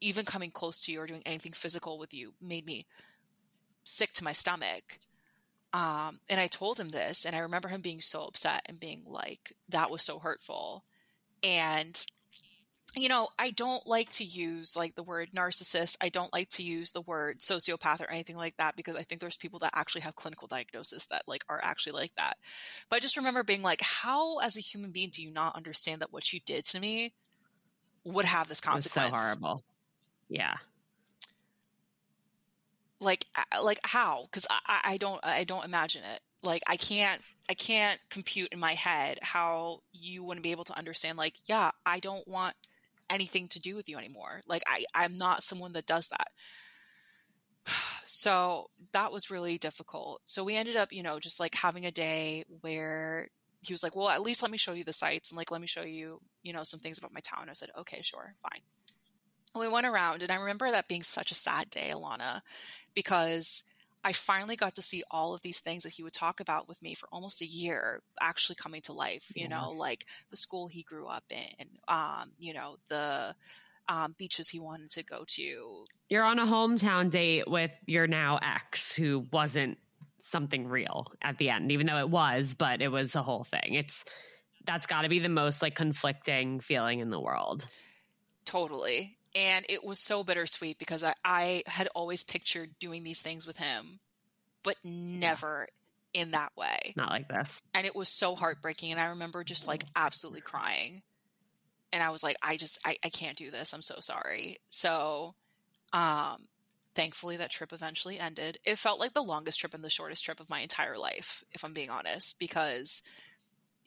even 0.00 0.24
coming 0.24 0.50
close 0.52 0.80
to 0.82 0.92
you 0.92 1.00
or 1.00 1.06
doing 1.06 1.22
anything 1.26 1.52
physical 1.52 1.98
with 1.98 2.14
you 2.14 2.32
made 2.40 2.64
me 2.64 2.86
sick 3.84 4.12
to 4.14 4.24
my 4.24 4.32
stomach. 4.32 4.98
Um, 5.72 6.20
and 6.30 6.40
I 6.40 6.46
told 6.46 6.80
him 6.80 6.90
this, 6.90 7.26
and 7.26 7.36
I 7.36 7.40
remember 7.40 7.68
him 7.68 7.82
being 7.82 8.00
so 8.00 8.24
upset 8.24 8.62
and 8.66 8.80
being 8.80 9.02
like, 9.04 9.52
that 9.68 9.90
was 9.90 10.02
so 10.02 10.18
hurtful. 10.18 10.84
And 11.42 12.06
you 13.02 13.08
know, 13.08 13.28
I 13.38 13.50
don't 13.50 13.86
like 13.86 14.10
to 14.12 14.24
use 14.24 14.76
like 14.76 14.94
the 14.94 15.02
word 15.02 15.30
narcissist. 15.34 15.96
I 16.00 16.08
don't 16.08 16.32
like 16.32 16.48
to 16.50 16.62
use 16.62 16.92
the 16.92 17.00
word 17.00 17.40
sociopath 17.40 18.00
or 18.00 18.10
anything 18.10 18.36
like 18.36 18.56
that 18.56 18.76
because 18.76 18.96
I 18.96 19.02
think 19.02 19.20
there's 19.20 19.36
people 19.36 19.58
that 19.60 19.72
actually 19.74 20.02
have 20.02 20.16
clinical 20.16 20.48
diagnosis 20.48 21.06
that 21.06 21.22
like 21.26 21.44
are 21.48 21.60
actually 21.62 21.92
like 21.92 22.14
that. 22.16 22.36
But 22.88 22.96
I 22.96 23.00
just 23.00 23.16
remember 23.16 23.42
being 23.42 23.62
like, 23.62 23.80
how 23.82 24.38
as 24.38 24.56
a 24.56 24.60
human 24.60 24.90
being 24.90 25.10
do 25.10 25.22
you 25.22 25.30
not 25.30 25.56
understand 25.56 26.00
that 26.00 26.12
what 26.12 26.32
you 26.32 26.40
did 26.44 26.64
to 26.66 26.80
me 26.80 27.12
would 28.04 28.24
have 28.24 28.48
this 28.48 28.60
consequence? 28.60 29.10
so 29.10 29.16
horrible. 29.16 29.62
Yeah. 30.28 30.54
Like, 33.00 33.26
like 33.62 33.80
how? 33.84 34.24
Because 34.24 34.46
I, 34.50 34.80
I 34.84 34.96
don't, 34.96 35.24
I 35.24 35.44
don't 35.44 35.64
imagine 35.64 36.02
it. 36.14 36.20
Like, 36.42 36.62
I 36.66 36.76
can't, 36.76 37.20
I 37.50 37.54
can't 37.54 37.98
compute 38.10 38.48
in 38.52 38.60
my 38.60 38.74
head 38.74 39.18
how 39.22 39.80
you 39.92 40.22
wouldn't 40.22 40.44
be 40.44 40.52
able 40.52 40.64
to 40.64 40.76
understand. 40.76 41.18
Like, 41.18 41.34
yeah, 41.46 41.70
I 41.86 41.98
don't 42.00 42.26
want 42.28 42.54
anything 43.10 43.48
to 43.48 43.60
do 43.60 43.74
with 43.76 43.88
you 43.88 43.98
anymore. 43.98 44.40
Like 44.46 44.62
I, 44.66 44.84
I'm 44.94 45.18
not 45.18 45.42
someone 45.42 45.72
that 45.72 45.86
does 45.86 46.08
that. 46.08 46.28
So 48.10 48.70
that 48.92 49.12
was 49.12 49.30
really 49.30 49.58
difficult. 49.58 50.22
So 50.24 50.42
we 50.42 50.56
ended 50.56 50.76
up, 50.76 50.94
you 50.94 51.02
know, 51.02 51.20
just 51.20 51.38
like 51.38 51.54
having 51.54 51.84
a 51.84 51.90
day 51.90 52.44
where 52.62 53.28
he 53.60 53.74
was 53.74 53.82
like, 53.82 53.94
well, 53.94 54.08
at 54.08 54.22
least 54.22 54.40
let 54.40 54.50
me 54.50 54.56
show 54.56 54.72
you 54.72 54.82
the 54.82 54.94
sights 54.94 55.30
and 55.30 55.36
like, 55.36 55.50
let 55.50 55.60
me 55.60 55.66
show 55.66 55.82
you, 55.82 56.18
you 56.42 56.54
know, 56.54 56.62
some 56.62 56.80
things 56.80 56.96
about 56.96 57.12
my 57.12 57.20
town. 57.20 57.50
I 57.50 57.52
said, 57.52 57.68
okay, 57.78 58.00
sure, 58.02 58.34
fine. 58.42 58.62
we 59.54 59.68
went 59.68 59.86
around 59.86 60.22
and 60.22 60.32
I 60.32 60.36
remember 60.36 60.70
that 60.70 60.88
being 60.88 61.02
such 61.02 61.30
a 61.30 61.34
sad 61.34 61.68
day, 61.68 61.90
Alana, 61.92 62.40
because 62.94 63.62
I 64.04 64.12
finally 64.12 64.56
got 64.56 64.74
to 64.76 64.82
see 64.82 65.02
all 65.10 65.34
of 65.34 65.42
these 65.42 65.60
things 65.60 65.82
that 65.82 65.92
he 65.94 66.02
would 66.02 66.12
talk 66.12 66.40
about 66.40 66.68
with 66.68 66.80
me 66.82 66.94
for 66.94 67.08
almost 67.10 67.42
a 67.42 67.46
year 67.46 68.00
actually 68.20 68.54
coming 68.56 68.80
to 68.82 68.92
life, 68.92 69.32
you 69.34 69.42
yeah. 69.42 69.48
know, 69.48 69.70
like 69.70 70.06
the 70.30 70.36
school 70.36 70.68
he 70.68 70.82
grew 70.82 71.06
up 71.06 71.24
in, 71.30 71.66
um, 71.88 72.32
you 72.38 72.54
know, 72.54 72.76
the 72.88 73.34
um, 73.88 74.14
beaches 74.16 74.48
he 74.48 74.60
wanted 74.60 74.90
to 74.90 75.02
go 75.02 75.24
to. 75.26 75.84
You're 76.08 76.24
on 76.24 76.38
a 76.38 76.46
hometown 76.46 77.10
date 77.10 77.48
with 77.48 77.72
your 77.86 78.06
now 78.06 78.38
ex 78.40 78.94
who 78.94 79.26
wasn't 79.32 79.78
something 80.20 80.68
real 80.68 81.06
at 81.22 81.38
the 81.38 81.50
end, 81.50 81.72
even 81.72 81.86
though 81.86 81.98
it 81.98 82.10
was, 82.10 82.54
but 82.54 82.80
it 82.80 82.88
was 82.88 83.16
a 83.16 83.22
whole 83.22 83.44
thing. 83.44 83.74
It's 83.74 84.04
that's 84.64 84.86
got 84.86 85.02
to 85.02 85.08
be 85.08 85.18
the 85.18 85.28
most 85.28 85.60
like 85.60 85.74
conflicting 85.74 86.60
feeling 86.60 87.00
in 87.00 87.10
the 87.10 87.20
world. 87.20 87.66
Totally 88.44 89.17
and 89.34 89.64
it 89.68 89.84
was 89.84 89.98
so 89.98 90.24
bittersweet 90.24 90.78
because 90.78 91.02
I, 91.02 91.14
I 91.24 91.62
had 91.66 91.88
always 91.94 92.24
pictured 92.24 92.78
doing 92.78 93.04
these 93.04 93.20
things 93.20 93.46
with 93.46 93.58
him, 93.58 94.00
but 94.62 94.76
never 94.84 95.68
yeah. 96.14 96.22
in 96.22 96.30
that 96.32 96.52
way. 96.56 96.94
Not 96.96 97.10
like 97.10 97.28
this. 97.28 97.62
And 97.74 97.86
it 97.86 97.94
was 97.94 98.08
so 98.08 98.34
heartbreaking. 98.34 98.92
And 98.92 99.00
I 99.00 99.06
remember 99.06 99.44
just 99.44 99.68
like 99.68 99.84
absolutely 99.94 100.40
crying. 100.40 101.02
And 101.92 102.02
I 102.02 102.10
was 102.10 102.22
like, 102.22 102.36
I 102.42 102.56
just, 102.56 102.78
I, 102.84 102.98
I 103.04 103.08
can't 103.08 103.36
do 103.36 103.50
this. 103.50 103.72
I'm 103.72 103.82
so 103.82 103.96
sorry. 104.00 104.58
So, 104.70 105.34
um, 105.92 106.48
thankfully 106.94 107.36
that 107.36 107.50
trip 107.50 107.72
eventually 107.72 108.18
ended. 108.18 108.58
It 108.64 108.76
felt 108.76 108.98
like 109.00 109.14
the 109.14 109.22
longest 109.22 109.60
trip 109.60 109.72
and 109.72 109.84
the 109.84 109.88
shortest 109.88 110.24
trip 110.24 110.40
of 110.40 110.50
my 110.50 110.60
entire 110.60 110.98
life, 110.98 111.44
if 111.52 111.64
I'm 111.64 111.72
being 111.72 111.90
honest, 111.90 112.38
because 112.38 113.02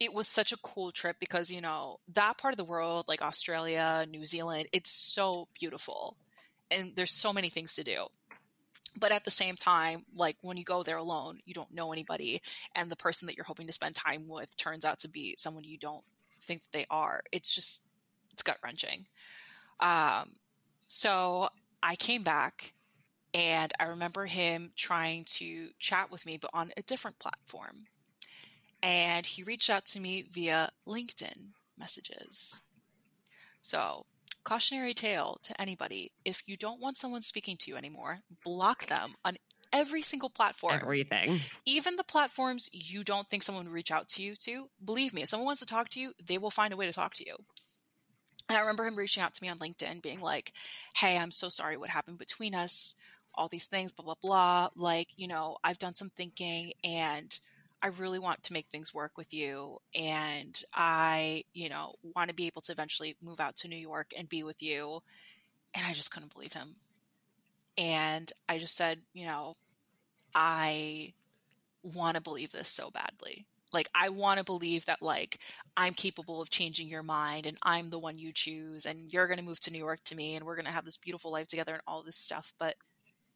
it 0.02 0.14
was 0.14 0.28
such 0.28 0.52
a 0.52 0.58
cool 0.58 0.92
trip 0.92 1.18
because 1.20 1.52
you 1.52 1.62
know 1.62 2.00
that 2.12 2.38
part 2.38 2.54
of 2.54 2.58
the 2.58 2.64
world 2.64 3.06
like 3.08 3.22
australia 3.22 4.06
new 4.10 4.26
zealand 4.26 4.68
it's 4.74 4.90
so 4.90 5.48
beautiful 5.58 6.18
and 6.72 6.94
there's 6.96 7.12
so 7.12 7.34
many 7.34 7.50
things 7.50 7.76
to 7.76 7.84
do. 7.84 8.08
But 8.98 9.12
at 9.12 9.24
the 9.24 9.32
same 9.32 9.56
time 9.56 10.04
like 10.16 10.38
when 10.42 10.58
you 10.58 10.64
go 10.64 10.84
there 10.84 10.98
alone 10.98 11.40
you 11.46 11.54
don't 11.54 11.74
know 11.74 11.94
anybody 11.94 12.42
and 12.76 12.90
the 12.90 12.96
person 12.96 13.26
that 13.28 13.38
you're 13.38 13.46
hoping 13.46 13.68
to 13.68 13.74
spend 13.74 13.96
time 13.96 14.28
with 14.28 14.58
turns 14.58 14.84
out 14.84 15.00
to 15.00 15.10
be 15.10 15.36
someone 15.38 15.64
you 15.64 15.78
don't 15.78 16.04
think 16.42 16.62
that 16.62 16.72
they 16.72 16.86
are. 16.90 17.22
It's 17.32 17.54
just 17.54 17.84
it's 18.34 18.44
gut 18.44 18.58
wrenching 18.64 19.06
um, 19.80 20.32
so 20.86 21.50
i 21.84 21.96
came 21.96 22.24
back 22.24 22.74
and 23.34 23.74
i 23.80 23.86
remember 23.86 24.26
him 24.26 24.72
trying 24.76 25.26
to 25.26 25.70
chat 25.80 26.10
with 26.10 26.26
me 26.26 26.38
but 26.38 26.50
on 26.54 26.72
a 26.78 26.82
different 26.84 27.20
platform 27.20 27.88
and 28.84 29.26
he 29.26 29.44
reached 29.44 29.70
out 29.70 29.86
to 29.86 30.00
me 30.00 30.24
via 30.30 30.72
LinkedIn 30.88 31.50
messages. 31.78 32.62
So, 33.62 34.06
cautionary 34.44 34.94
tale 34.94 35.40
to 35.44 35.60
anybody 35.62 36.12
if 36.26 36.44
you 36.48 36.58
don't 36.58 36.82
want 36.82 36.98
someone 36.98 37.22
speaking 37.22 37.58
to 37.58 37.72
you 37.72 37.78
anymore, 37.78 38.20
block 38.44 38.88
them 38.88 39.14
on 39.24 39.38
every 39.72 40.02
single 40.02 40.30
platform. 40.30 40.80
Everything. 40.82 41.40
Even 41.66 41.96
the 41.96 42.04
platforms 42.04 42.70
you 42.72 43.04
don't 43.04 43.30
think 43.30 43.44
someone 43.44 43.66
would 43.66 43.74
reach 43.74 43.92
out 43.92 44.10
to 44.10 44.24
you 44.24 44.36
to, 44.38 44.70
believe 44.84 45.14
me, 45.14 45.22
if 45.22 45.30
someone 45.30 45.46
wants 45.46 45.62
to 45.62 45.68
talk 45.68 45.90
to 45.90 46.00
you, 46.00 46.14
they 46.24 46.38
will 46.38 46.50
find 46.52 46.74
a 46.74 46.78
way 46.78 46.86
to 46.86 46.94
talk 46.94 47.14
to 47.16 47.26
you. 47.26 47.36
And 48.50 48.58
I 48.58 48.62
remember 48.62 48.86
him 48.86 48.98
reaching 48.98 49.24
out 49.24 49.34
to 49.36 49.44
me 49.44 49.50
on 49.50 49.60
LinkedIn, 49.60 50.02
being 50.02 50.20
like, 50.20 50.52
Hey, 50.96 51.18
I'm 51.18 51.32
so 51.32 51.50
sorry 51.50 51.78
what 51.78 51.90
happened 51.90 52.18
between 52.18 52.54
us, 52.54 52.96
all 53.34 53.48
these 53.48 53.68
things, 53.68 53.92
blah, 53.94 54.04
blah, 54.04 54.16
blah. 54.22 54.70
Like, 54.76 55.10
you 55.16 55.28
know, 55.28 55.58
I've 55.64 55.80
done 55.80 55.96
some 55.96 56.10
thinking 56.10 56.74
and 56.84 57.40
I 57.84 57.88
really 57.88 58.20
want 58.20 58.44
to 58.44 58.54
make 58.54 58.68
things 58.68 58.94
work 58.94 59.18
with 59.18 59.34
you. 59.34 59.78
And 59.96 60.62
I, 60.74 61.44
you 61.54 61.70
know, 61.70 61.96
want 62.16 62.30
to 62.30 62.36
be 62.36 62.48
able 62.48 62.62
to 62.62 62.72
eventually 62.72 63.16
move 63.22 63.40
out 63.40 63.56
to 63.58 63.68
New 63.68 63.76
York 63.76 64.12
and 64.18 64.30
be 64.30 64.44
with 64.44 64.62
you. 64.62 65.02
And 65.74 65.86
I 65.86 65.94
just 65.94 66.12
couldn't 66.12 66.34
believe 66.34 66.54
him. 66.54 66.76
And 67.78 68.32
I 68.48 68.60
just 68.60 68.76
said, 68.76 69.00
you 69.14 69.26
know, 69.26 69.56
I 70.36 71.14
want 71.82 72.16
to 72.16 72.22
believe 72.22 72.52
this 72.52 72.68
so 72.68 72.92
badly. 72.92 73.46
Like, 73.74 73.90
I 73.96 74.10
want 74.10 74.38
to 74.38 74.44
believe 74.44 74.86
that, 74.86 75.02
like, 75.02 75.40
I'm 75.78 75.94
capable 75.94 76.42
of 76.42 76.50
changing 76.50 76.90
your 76.90 77.04
mind 77.04 77.46
and 77.46 77.58
I'm 77.64 77.90
the 77.90 78.00
one 78.00 78.20
you 78.20 78.34
choose 78.34 78.86
and 78.86 79.12
you're 79.14 79.28
going 79.28 79.40
to 79.40 79.46
move 79.46 79.62
to 79.62 79.72
New 79.72 79.80
York 79.80 80.02
to 80.06 80.16
me 80.16 80.36
and 80.36 80.46
we're 80.46 80.58
going 80.58 80.66
to 80.66 80.72
have 80.72 80.84
this 80.84 80.98
beautiful 80.98 81.32
life 81.32 81.48
together 81.48 81.74
and 81.74 81.82
all 81.88 82.04
this 82.04 82.18
stuff. 82.18 82.54
But 82.60 82.76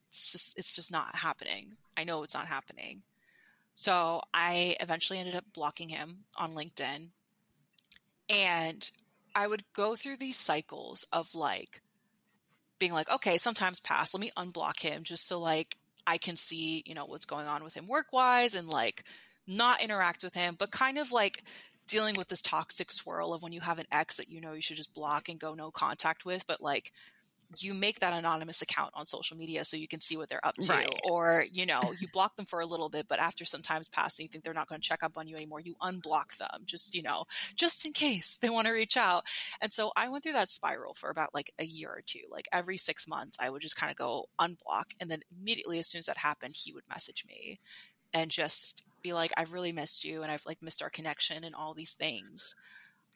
it's 0.10 0.30
just, 0.30 0.58
it's 0.60 0.76
just 0.76 0.92
not 0.92 1.16
happening. 1.16 1.78
I 1.96 2.04
know 2.04 2.22
it's 2.22 2.34
not 2.34 2.48
happening. 2.48 3.04
So 3.76 4.22
I 4.34 4.76
eventually 4.80 5.20
ended 5.20 5.36
up 5.36 5.46
blocking 5.54 5.90
him 5.90 6.26
on 6.36 6.54
LinkedIn. 6.54 7.10
And 8.30 8.90
I 9.36 9.48
would 9.48 9.64
go 9.74 9.96
through 9.96 10.18
these 10.18 10.38
cycles 10.38 11.06
of 11.14 11.36
like, 11.36 11.82
being 12.80 12.94
like, 12.94 13.10
okay, 13.10 13.38
sometimes 13.38 13.80
pass. 13.80 14.14
Let 14.14 14.22
me 14.22 14.32
unblock 14.38 14.82
him 14.82 15.04
just 15.04 15.28
so 15.28 15.40
like 15.40 15.78
I 16.08 16.18
can 16.18 16.36
see, 16.36 16.84
you 16.86 16.94
know, 16.94 17.06
what's 17.06 17.26
going 17.26 17.48
on 17.48 17.64
with 17.64 17.74
him 17.74 17.88
work 17.88 18.08
wise 18.12 18.56
and 18.56 18.68
like 18.68 19.04
not 19.48 19.82
interact 19.82 20.24
with 20.24 20.34
him, 20.34 20.56
but 20.58 20.72
kind 20.72 20.98
of 20.98 21.12
like 21.12 21.44
dealing 21.88 22.16
with 22.16 22.28
this 22.28 22.42
toxic 22.42 22.92
swirl 22.92 23.34
of 23.34 23.44
when 23.44 23.54
you 23.54 23.62
have 23.62 23.80
an 23.80 23.86
ex 23.92 24.18
that 24.18 24.30
you 24.30 24.42
know 24.42 24.54
you 24.54 24.62
should 24.62 24.78
just 24.78 24.94
block 24.94 25.30
and 25.30 25.40
go 25.40 25.54
no 25.54 25.72
contact 25.72 26.26
with, 26.26 26.46
but 26.48 26.62
like 26.62 26.92
you 27.60 27.74
make 27.74 28.00
that 28.00 28.14
anonymous 28.14 28.62
account 28.62 28.92
on 28.94 29.06
social 29.06 29.38
media 29.38 29.64
so 29.64 29.78
you 29.78 29.88
can 29.88 30.02
see 30.02 30.18
what 30.18 30.30
they're 30.30 30.46
up 30.46 30.56
to 30.56 30.72
right. 30.72 31.00
or 31.10 31.46
you 31.52 31.66
know 31.66 31.94
you 32.00 32.08
block 32.14 32.36
them 32.36 32.46
for 32.46 32.60
a 32.60 32.66
little 32.66 32.90
bit 32.90 33.08
but 33.08 33.20
after 33.20 33.46
some 33.46 33.62
time's 33.62 33.88
passed 33.88 34.20
and 34.20 34.26
you 34.26 34.30
think 34.30 34.44
they're 34.44 34.54
not 34.54 34.68
going 34.68 34.80
to 34.80 34.88
check 34.88 35.04
up 35.04 35.18
on 35.18 35.28
you 35.28 35.36
anymore 35.36 35.60
you 35.60 35.76
unblock 35.82 36.38
them 36.38 36.62
just 36.66 36.96
you 36.96 37.02
know 37.02 37.26
just 37.56 37.86
in 37.86 37.94
case 37.94 38.38
they 38.38 38.50
want 38.50 38.68
to 38.68 38.74
reach 38.74 38.98
out. 38.98 39.24
And 39.62 39.72
so 39.72 39.92
i 39.96 40.10
went 40.10 40.24
through 40.24 40.34
that 40.34 40.50
spiral 40.50 40.94
for 40.94 41.10
about 41.10 41.34
like 41.34 41.52
a 41.60 41.66
year 41.66 41.90
or 41.90 42.02
two. 42.06 42.20
Like 42.30 42.48
every 42.52 42.78
six 42.78 43.08
months 43.08 43.38
i 43.40 43.50
would 43.50 43.62
just 43.62 43.76
kind 43.76 43.92
of 43.92 43.98
go 43.98 44.26
unblock 44.40 44.94
and 45.00 45.10
then 45.10 45.22
immediately 45.40 45.80
as 45.80 45.88
soon 45.88 46.00
as 46.00 46.06
that 46.06 46.18
happened 46.18 46.56
he 46.56 46.74
would 46.74 46.84
message 46.90 47.26
me 47.28 47.60
and 48.14 48.32
just 48.32 48.84
be 49.02 49.14
like 49.14 49.32
i've 49.38 49.54
really 49.54 49.72
missed 49.72 50.04
you 50.04 50.24
and 50.24 50.32
i've 50.32 50.46
like 50.46 50.62
missed 50.62 50.82
our 50.82 50.90
connection 50.90 51.44
and 51.44 51.56
all 51.56 51.74
these 51.74 51.94
things 51.94 52.56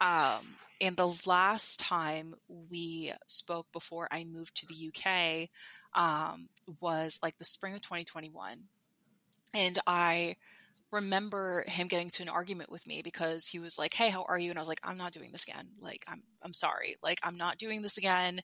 um, 0.02 0.56
and 0.82 0.96
the 0.96 1.14
last 1.26 1.80
time 1.80 2.36
we 2.72 3.12
spoke 3.28 3.68
before 3.74 4.08
I 4.12 4.24
moved 4.24 4.56
to 4.58 4.66
the 4.66 4.88
UK 4.88 5.50
um, 5.94 6.48
was 6.82 7.20
like 7.22 7.38
the 7.38 7.44
spring 7.44 7.76
of 7.76 7.82
2021. 7.82 8.64
And 9.54 9.80
I 9.86 10.38
remember 10.92 11.66
him 11.68 11.88
getting 11.88 12.10
to 12.12 12.24
an 12.24 12.30
argument 12.30 12.72
with 12.72 12.88
me 12.88 13.02
because 13.02 13.46
he 13.48 13.60
was 13.60 13.78
like, 13.78 13.94
"Hey, 13.94 14.10
how 14.10 14.26
are 14.28 14.40
you?" 14.40 14.50
And 14.50 14.58
I 14.58 14.62
was 14.62 14.70
like, 14.70 14.82
"I'm 14.84 14.98
not 14.98 15.12
doing 15.12 15.32
this 15.32 15.44
again. 15.44 15.70
Like, 15.80 16.06
I'm 16.08 16.24
I'm 16.42 16.54
sorry. 16.54 16.96
Like, 17.04 17.20
I'm 17.24 17.38
not 17.38 17.58
doing 17.58 17.82
this 17.82 17.98
again. 17.98 18.42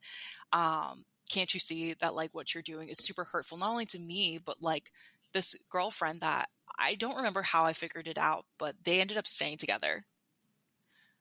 Um, 0.52 1.06
can't 1.30 1.54
you 1.54 1.60
see 1.60 1.96
that 2.02 2.16
like 2.16 2.32
what 2.34 2.54
you're 2.54 2.64
doing 2.64 2.90
is 2.90 3.04
super 3.04 3.24
hurtful 3.24 3.58
not 3.58 3.72
only 3.72 3.88
to 3.88 4.00
me 4.00 4.40
but 4.44 4.62
like 4.62 4.92
this 5.34 5.56
girlfriend 5.70 6.22
that 6.22 6.50
I 6.78 6.96
don't 6.96 7.18
remember 7.18 7.42
how 7.42 7.66
I 7.66 7.74
figured 7.74 8.08
it 8.08 8.18
out, 8.18 8.46
but 8.58 8.76
they 8.84 9.00
ended 9.02 9.18
up 9.18 9.28
staying 9.28 9.58
together 9.58 10.06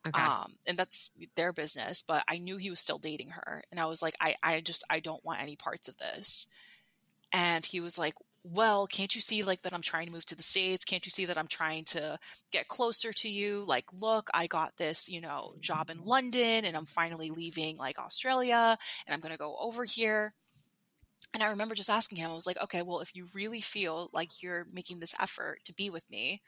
Okay. 0.07 0.21
Um, 0.21 0.55
and 0.67 0.79
that's 0.79 1.11
their 1.35 1.53
business, 1.53 2.03
but 2.03 2.25
I 2.29 2.39
knew 2.39 2.57
he 2.57 2.71
was 2.71 2.81
still 2.81 2.99
dating 2.99 3.31
her. 3.31 3.63
And 3.71 3.81
I 3.81 3.87
was 3.87 4.03
like, 4.03 4.15
I, 4.21 4.37
I 4.43 4.61
just, 4.61 4.85
I 4.91 5.01
don't 5.01 5.25
want 5.25 5.41
any 5.41 5.57
parts 5.57 5.89
of 5.89 5.97
this. 5.97 6.47
And 7.33 7.65
he 7.65 7.81
was 7.81 7.99
like, 7.99 8.15
well, 8.45 8.87
can't 8.87 9.15
you 9.15 9.23
see 9.23 9.43
like 9.43 9.63
that 9.63 9.73
I'm 9.73 9.83
trying 9.83 10.07
to 10.07 10.13
move 10.13 10.27
to 10.27 10.37
the 10.37 10.43
States? 10.43 10.85
Can't 10.85 11.05
you 11.07 11.11
see 11.11 11.25
that 11.25 11.39
I'm 11.39 11.49
trying 11.49 11.85
to 11.87 12.19
get 12.53 12.69
closer 12.69 13.13
to 13.15 13.29
you? 13.29 13.65
Like, 13.67 13.87
look, 13.95 14.29
I 14.35 14.47
got 14.47 14.77
this, 14.77 15.09
you 15.09 15.23
know, 15.23 15.55
job 15.61 15.89
in 15.89 16.05
London 16.05 16.67
and 16.67 16.77
I'm 16.77 16.85
finally 16.85 17.31
leaving 17.31 17.79
like 17.79 17.99
Australia 17.99 18.77
and 19.07 19.15
I'm 19.15 19.21
going 19.21 19.33
to 19.33 19.39
go 19.39 19.57
over 19.59 19.85
here. 19.85 20.35
And 21.33 21.43
I 21.43 21.49
remember 21.49 21.75
just 21.75 21.89
asking 21.89 22.19
him, 22.19 22.31
I 22.31 22.35
was 22.35 22.47
like, 22.47 22.63
okay, 22.63 22.83
well, 22.83 23.01
if 23.01 23.17
you 23.17 23.27
really 23.35 23.63
feel 23.63 24.11
like 24.13 24.43
you're 24.43 24.67
making 24.71 25.01
this 25.01 25.15
effort 25.19 25.61
to 25.65 25.75
be 25.75 25.89
with 25.89 26.09
me, 26.11 26.43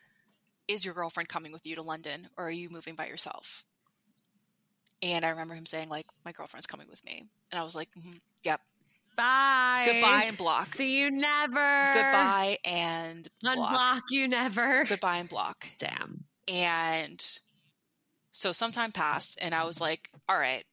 is 0.69 0.85
your 0.85 0.95
girlfriend 0.95 1.29
coming 1.29 1.53
with 1.53 1.67
you 1.67 1.77
to 1.77 1.83
London 1.83 2.29
or 2.37 2.47
are 2.49 2.51
you 2.51 2.71
moving 2.71 2.95
by 2.95 3.07
yourself? 3.07 3.65
And 5.03 5.25
I 5.25 5.31
remember 5.31 5.55
him 5.55 5.67
saying, 5.67 5.89
like, 5.89 6.07
my 6.25 6.33
girlfriend's 6.33 6.67
coming 6.67 6.89
with 6.89 7.05
me. 7.05 7.25
And 7.53 7.61
I 7.61 7.65
was 7.65 7.75
like, 7.75 7.91
mm-hmm, 7.99 8.17
yep. 8.43 8.61
Bye. 9.17 9.85
Goodbye 9.87 10.25
and 10.27 10.37
block. 10.37 10.67
See 10.69 11.01
you 11.01 11.11
never. 11.11 11.91
Goodbye 11.93 12.59
and 12.65 13.29
block. 13.43 13.59
Unblock 13.59 14.01
you 14.11 14.29
never. 14.29 14.85
Goodbye 14.85 15.17
and 15.17 15.29
block. 15.29 15.67
Damn. 15.79 16.25
And 16.49 17.25
so 18.31 18.53
some 18.53 18.73
time 18.73 18.93
passed 18.93 19.39
and 19.41 19.55
I 19.55 19.65
was 19.65 19.81
like, 19.81 20.11
all 20.29 20.39
right, 20.39 20.65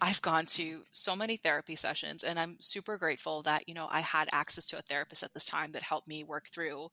I've 0.00 0.22
gone 0.22 0.46
to 0.46 0.82
so 0.90 1.16
many 1.16 1.36
therapy 1.36 1.74
sessions 1.74 2.22
and 2.22 2.38
I'm 2.38 2.56
super 2.60 2.96
grateful 2.96 3.42
that, 3.42 3.68
you 3.68 3.74
know, 3.74 3.88
I 3.90 4.00
had 4.00 4.28
access 4.32 4.66
to 4.68 4.78
a 4.78 4.82
therapist 4.82 5.22
at 5.22 5.34
this 5.34 5.46
time 5.46 5.72
that 5.72 5.82
helped 5.82 6.06
me 6.06 6.22
work 6.22 6.48
through 6.48 6.90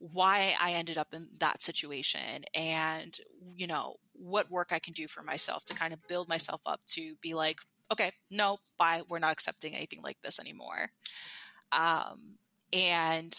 why 0.00 0.54
I 0.58 0.72
ended 0.72 0.96
up 0.96 1.12
in 1.12 1.28
that 1.38 1.62
situation 1.62 2.44
and, 2.54 3.16
you 3.54 3.66
know, 3.66 3.96
what 4.14 4.50
work 4.50 4.68
I 4.72 4.78
can 4.78 4.94
do 4.94 5.06
for 5.06 5.22
myself 5.22 5.64
to 5.66 5.74
kind 5.74 5.92
of 5.92 6.06
build 6.08 6.28
myself 6.28 6.62
up 6.66 6.80
to 6.88 7.14
be 7.20 7.34
like, 7.34 7.58
okay, 7.92 8.12
no, 8.30 8.58
bye, 8.78 9.02
we're 9.08 9.18
not 9.18 9.32
accepting 9.32 9.74
anything 9.74 10.00
like 10.02 10.16
this 10.22 10.40
anymore. 10.40 10.90
Um, 11.72 12.38
and 12.72 13.36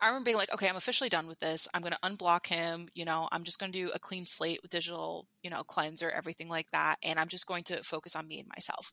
I 0.00 0.08
remember 0.08 0.24
being 0.24 0.36
like, 0.38 0.52
okay, 0.52 0.68
I'm 0.68 0.76
officially 0.76 1.10
done 1.10 1.26
with 1.26 1.40
this. 1.40 1.68
I'm 1.72 1.82
going 1.82 1.92
to 1.92 1.98
unblock 2.08 2.46
him. 2.46 2.88
You 2.94 3.04
know, 3.04 3.28
I'm 3.30 3.44
just 3.44 3.60
going 3.60 3.70
to 3.70 3.78
do 3.78 3.90
a 3.94 3.98
clean 3.98 4.24
slate 4.24 4.60
with 4.62 4.70
digital, 4.70 5.26
you 5.42 5.50
know, 5.50 5.62
cleanser, 5.62 6.10
everything 6.10 6.48
like 6.48 6.70
that. 6.70 6.96
And 7.02 7.20
I'm 7.20 7.28
just 7.28 7.46
going 7.46 7.64
to 7.64 7.82
focus 7.84 8.16
on 8.16 8.26
me 8.26 8.40
and 8.40 8.48
myself. 8.48 8.92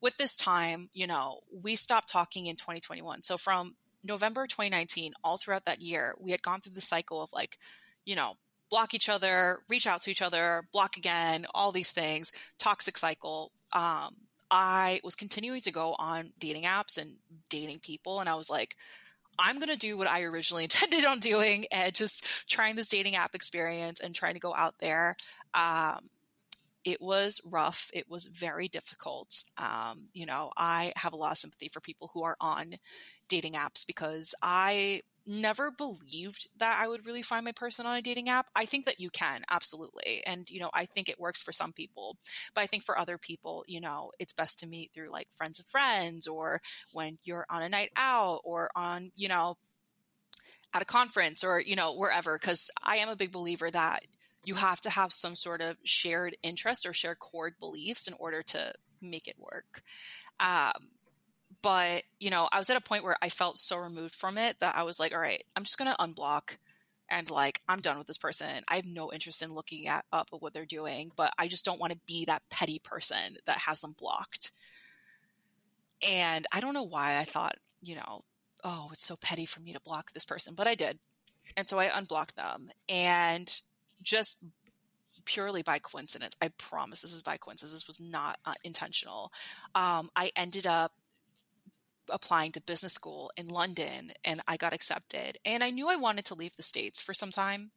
With 0.00 0.16
this 0.16 0.36
time, 0.36 0.88
you 0.92 1.06
know, 1.06 1.40
we 1.62 1.76
stopped 1.76 2.08
talking 2.08 2.46
in 2.46 2.56
2021. 2.56 3.22
So 3.22 3.36
from 3.36 3.76
November 4.06 4.46
2019, 4.46 5.12
all 5.22 5.36
throughout 5.36 5.64
that 5.66 5.82
year, 5.82 6.14
we 6.18 6.30
had 6.30 6.42
gone 6.42 6.60
through 6.60 6.74
the 6.74 6.80
cycle 6.80 7.22
of 7.22 7.32
like, 7.32 7.58
you 8.04 8.16
know, 8.16 8.34
block 8.70 8.94
each 8.94 9.08
other, 9.08 9.60
reach 9.68 9.86
out 9.86 10.02
to 10.02 10.10
each 10.10 10.22
other, 10.22 10.66
block 10.72 10.96
again, 10.96 11.46
all 11.54 11.72
these 11.72 11.92
things, 11.92 12.32
toxic 12.58 12.98
cycle. 12.98 13.52
Um, 13.72 14.14
I 14.50 15.00
was 15.04 15.14
continuing 15.14 15.60
to 15.62 15.72
go 15.72 15.94
on 15.98 16.32
dating 16.38 16.64
apps 16.64 16.98
and 16.98 17.16
dating 17.48 17.80
people, 17.80 18.20
and 18.20 18.28
I 18.28 18.34
was 18.34 18.50
like, 18.50 18.76
I'm 19.38 19.58
going 19.58 19.68
to 19.68 19.76
do 19.76 19.98
what 19.98 20.08
I 20.08 20.22
originally 20.22 20.64
intended 20.64 21.04
on 21.04 21.18
doing 21.18 21.66
and 21.70 21.94
just 21.94 22.48
trying 22.48 22.76
this 22.76 22.88
dating 22.88 23.16
app 23.16 23.34
experience 23.34 24.00
and 24.00 24.14
trying 24.14 24.34
to 24.34 24.40
go 24.40 24.54
out 24.54 24.74
there. 24.78 25.16
Um, 25.54 26.08
it 26.86 27.02
was 27.02 27.40
rough. 27.44 27.90
It 27.92 28.08
was 28.08 28.26
very 28.26 28.68
difficult. 28.68 29.42
Um, 29.58 30.06
you 30.12 30.24
know, 30.24 30.52
I 30.56 30.92
have 30.96 31.12
a 31.12 31.16
lot 31.16 31.32
of 31.32 31.38
sympathy 31.38 31.68
for 31.68 31.80
people 31.80 32.12
who 32.14 32.22
are 32.22 32.36
on 32.40 32.76
dating 33.28 33.54
apps 33.54 33.84
because 33.84 34.36
I 34.40 35.02
never 35.26 35.72
believed 35.72 36.48
that 36.58 36.78
I 36.80 36.86
would 36.86 37.04
really 37.04 37.22
find 37.22 37.44
my 37.44 37.50
person 37.50 37.86
on 37.86 37.96
a 37.96 38.02
dating 38.02 38.28
app. 38.28 38.46
I 38.54 38.66
think 38.66 38.84
that 38.84 39.00
you 39.00 39.10
can, 39.10 39.42
absolutely. 39.50 40.22
And, 40.24 40.48
you 40.48 40.60
know, 40.60 40.70
I 40.72 40.84
think 40.84 41.08
it 41.08 41.18
works 41.18 41.42
for 41.42 41.50
some 41.50 41.72
people. 41.72 42.18
But 42.54 42.60
I 42.60 42.68
think 42.68 42.84
for 42.84 42.96
other 42.96 43.18
people, 43.18 43.64
you 43.66 43.80
know, 43.80 44.12
it's 44.20 44.32
best 44.32 44.60
to 44.60 44.68
meet 44.68 44.92
through 44.92 45.10
like 45.10 45.26
friends 45.36 45.58
of 45.58 45.66
friends 45.66 46.28
or 46.28 46.60
when 46.92 47.18
you're 47.24 47.46
on 47.50 47.62
a 47.62 47.68
night 47.68 47.90
out 47.96 48.42
or 48.44 48.70
on, 48.76 49.10
you 49.16 49.26
know, 49.26 49.56
at 50.72 50.82
a 50.82 50.84
conference 50.84 51.42
or, 51.42 51.60
you 51.60 51.74
know, 51.74 51.92
wherever. 51.96 52.38
Cause 52.38 52.70
I 52.80 52.98
am 52.98 53.08
a 53.08 53.16
big 53.16 53.32
believer 53.32 53.70
that 53.72 54.04
you 54.46 54.54
have 54.54 54.80
to 54.80 54.90
have 54.90 55.12
some 55.12 55.34
sort 55.34 55.60
of 55.60 55.76
shared 55.84 56.36
interest 56.42 56.86
or 56.86 56.92
shared 56.92 57.18
core 57.18 57.52
beliefs 57.58 58.06
in 58.06 58.14
order 58.18 58.42
to 58.42 58.72
make 59.02 59.26
it 59.28 59.36
work. 59.38 59.82
Um, 60.40 60.88
but 61.62 62.04
you 62.20 62.30
know, 62.30 62.48
I 62.50 62.58
was 62.58 62.70
at 62.70 62.76
a 62.76 62.80
point 62.80 63.02
where 63.02 63.16
I 63.20 63.28
felt 63.28 63.58
so 63.58 63.76
removed 63.76 64.14
from 64.14 64.38
it 64.38 64.60
that 64.60 64.76
I 64.76 64.84
was 64.84 65.00
like, 65.00 65.12
all 65.12 65.20
right, 65.20 65.44
I'm 65.56 65.64
just 65.64 65.76
gonna 65.76 65.96
unblock 65.98 66.58
and 67.10 67.28
like 67.28 67.60
I'm 67.68 67.80
done 67.80 67.98
with 67.98 68.06
this 68.06 68.18
person. 68.18 68.62
I 68.68 68.76
have 68.76 68.86
no 68.86 69.12
interest 69.12 69.42
in 69.42 69.52
looking 69.52 69.88
at 69.88 70.04
up 70.12 70.28
at 70.32 70.40
what 70.40 70.54
they're 70.54 70.64
doing, 70.64 71.10
but 71.16 71.32
I 71.38 71.48
just 71.48 71.64
don't 71.64 71.80
want 71.80 71.92
to 71.92 71.98
be 72.06 72.24
that 72.26 72.42
petty 72.48 72.78
person 72.78 73.36
that 73.46 73.58
has 73.58 73.80
them 73.80 73.96
blocked. 73.98 74.52
And 76.08 76.46
I 76.52 76.60
don't 76.60 76.74
know 76.74 76.84
why 76.84 77.18
I 77.18 77.24
thought, 77.24 77.56
you 77.80 77.96
know, 77.96 78.22
oh, 78.62 78.90
it's 78.92 79.04
so 79.04 79.16
petty 79.16 79.46
for 79.46 79.60
me 79.60 79.72
to 79.72 79.80
block 79.80 80.12
this 80.12 80.24
person, 80.24 80.54
but 80.54 80.68
I 80.68 80.76
did. 80.76 80.98
And 81.56 81.68
so 81.68 81.78
I 81.78 81.96
unblocked 81.96 82.36
them. 82.36 82.70
And 82.88 83.48
just 84.02 84.44
purely 85.24 85.62
by 85.62 85.78
coincidence, 85.78 86.36
I 86.40 86.48
promise 86.56 87.02
this 87.02 87.12
is 87.12 87.22
by 87.22 87.36
coincidence, 87.36 87.72
this 87.72 87.86
was 87.86 88.00
not 88.00 88.38
uh, 88.44 88.54
intentional. 88.64 89.32
Um, 89.74 90.10
I 90.16 90.30
ended 90.36 90.66
up 90.66 90.92
applying 92.10 92.52
to 92.52 92.60
business 92.60 92.92
school 92.92 93.30
in 93.36 93.48
London 93.48 94.12
and 94.24 94.40
I 94.46 94.56
got 94.56 94.72
accepted. 94.72 95.38
And 95.44 95.62
I 95.64 95.70
knew 95.70 95.88
I 95.88 95.96
wanted 95.96 96.24
to 96.26 96.34
leave 96.34 96.56
the 96.56 96.62
States 96.62 97.02
for 97.02 97.14
some 97.14 97.30
time. 97.30 97.72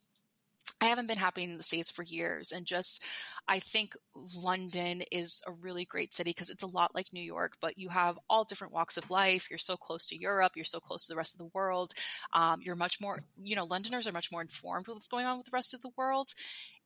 I 0.80 0.86
haven't 0.86 1.08
been 1.08 1.18
happy 1.18 1.44
in 1.44 1.56
the 1.58 1.62
States 1.62 1.90
for 1.90 2.02
years. 2.02 2.52
And 2.52 2.64
just, 2.64 3.04
I 3.46 3.58
think 3.58 3.94
London 4.34 5.02
is 5.12 5.42
a 5.46 5.52
really 5.52 5.84
great 5.84 6.14
city 6.14 6.30
because 6.30 6.48
it's 6.48 6.62
a 6.62 6.68
lot 6.68 6.94
like 6.94 7.12
New 7.12 7.22
York, 7.22 7.54
but 7.60 7.78
you 7.78 7.90
have 7.90 8.18
all 8.30 8.44
different 8.44 8.72
walks 8.72 8.96
of 8.96 9.10
life. 9.10 9.50
You're 9.50 9.58
so 9.58 9.76
close 9.76 10.06
to 10.08 10.16
Europe. 10.16 10.52
You're 10.56 10.64
so 10.64 10.80
close 10.80 11.06
to 11.06 11.12
the 11.12 11.18
rest 11.18 11.34
of 11.34 11.38
the 11.38 11.50
world. 11.52 11.92
Um, 12.32 12.60
you're 12.62 12.76
much 12.76 12.98
more, 13.00 13.20
you 13.42 13.56
know, 13.56 13.66
Londoners 13.66 14.06
are 14.06 14.12
much 14.12 14.32
more 14.32 14.40
informed 14.40 14.86
with 14.86 14.96
what's 14.96 15.08
going 15.08 15.26
on 15.26 15.36
with 15.36 15.46
the 15.46 15.54
rest 15.54 15.74
of 15.74 15.82
the 15.82 15.92
world. 15.98 16.32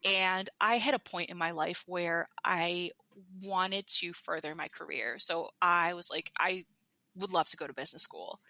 And 0.04 0.50
I 0.60 0.74
had 0.76 0.94
a 0.94 0.98
point 0.98 1.30
in 1.30 1.38
my 1.38 1.52
life 1.52 1.84
where 1.86 2.28
I 2.44 2.90
wanted 3.40 3.86
to 3.86 4.12
further 4.12 4.56
my 4.56 4.68
career. 4.68 5.18
So 5.18 5.50
I 5.62 5.94
was 5.94 6.10
like, 6.10 6.32
I 6.38 6.64
would 7.14 7.32
love 7.32 7.46
to 7.46 7.56
go 7.56 7.68
to 7.68 7.72
business 7.72 8.02
school. 8.02 8.40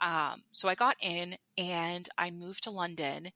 Um, 0.00 0.42
so 0.52 0.68
I 0.68 0.74
got 0.74 0.96
in 1.00 1.36
and 1.58 2.08
I 2.16 2.30
moved 2.30 2.64
to 2.64 2.70
London 2.70 3.30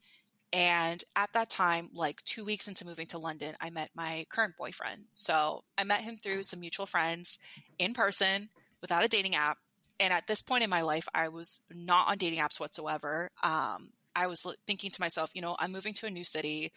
and 0.52 1.02
at 1.14 1.32
that 1.34 1.48
time, 1.48 1.90
like 1.94 2.22
two 2.24 2.44
weeks 2.44 2.66
into 2.66 2.86
moving 2.86 3.06
to 3.08 3.18
London, 3.18 3.54
I 3.60 3.70
met 3.70 3.90
my 3.94 4.26
current 4.28 4.56
boyfriend. 4.56 5.04
So 5.14 5.62
I 5.78 5.84
met 5.84 6.00
him 6.00 6.16
through 6.16 6.42
some 6.42 6.60
mutual 6.60 6.86
friends 6.86 7.38
in 7.78 7.94
person 7.94 8.48
without 8.80 9.04
a 9.04 9.08
dating 9.08 9.36
app. 9.36 9.58
And 10.00 10.12
at 10.12 10.26
this 10.26 10.40
point 10.40 10.64
in 10.64 10.70
my 10.70 10.82
life, 10.82 11.06
I 11.14 11.28
was 11.28 11.60
not 11.72 12.08
on 12.08 12.16
dating 12.16 12.40
apps 12.40 12.58
whatsoever. 12.58 13.30
Um, 13.42 13.90
I 14.16 14.26
was 14.26 14.44
thinking 14.66 14.90
to 14.90 15.00
myself, 15.00 15.30
you 15.34 15.42
know, 15.42 15.56
I'm 15.58 15.72
moving 15.72 15.94
to 15.94 16.06
a 16.06 16.10
new 16.10 16.24
city. 16.24 16.72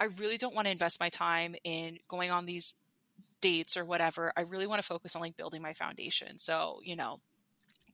I 0.00 0.04
really 0.04 0.38
don't 0.38 0.54
want 0.54 0.66
to 0.66 0.72
invest 0.72 1.00
my 1.00 1.08
time 1.08 1.54
in 1.64 1.98
going 2.08 2.30
on 2.30 2.46
these 2.46 2.74
dates 3.40 3.76
or 3.76 3.84
whatever. 3.84 4.32
I 4.36 4.42
really 4.42 4.66
want 4.66 4.80
to 4.80 4.86
focus 4.86 5.14
on 5.16 5.22
like 5.22 5.36
building 5.36 5.60
my 5.60 5.72
foundation. 5.74 6.38
So, 6.38 6.80
you 6.82 6.96
know, 6.96 7.20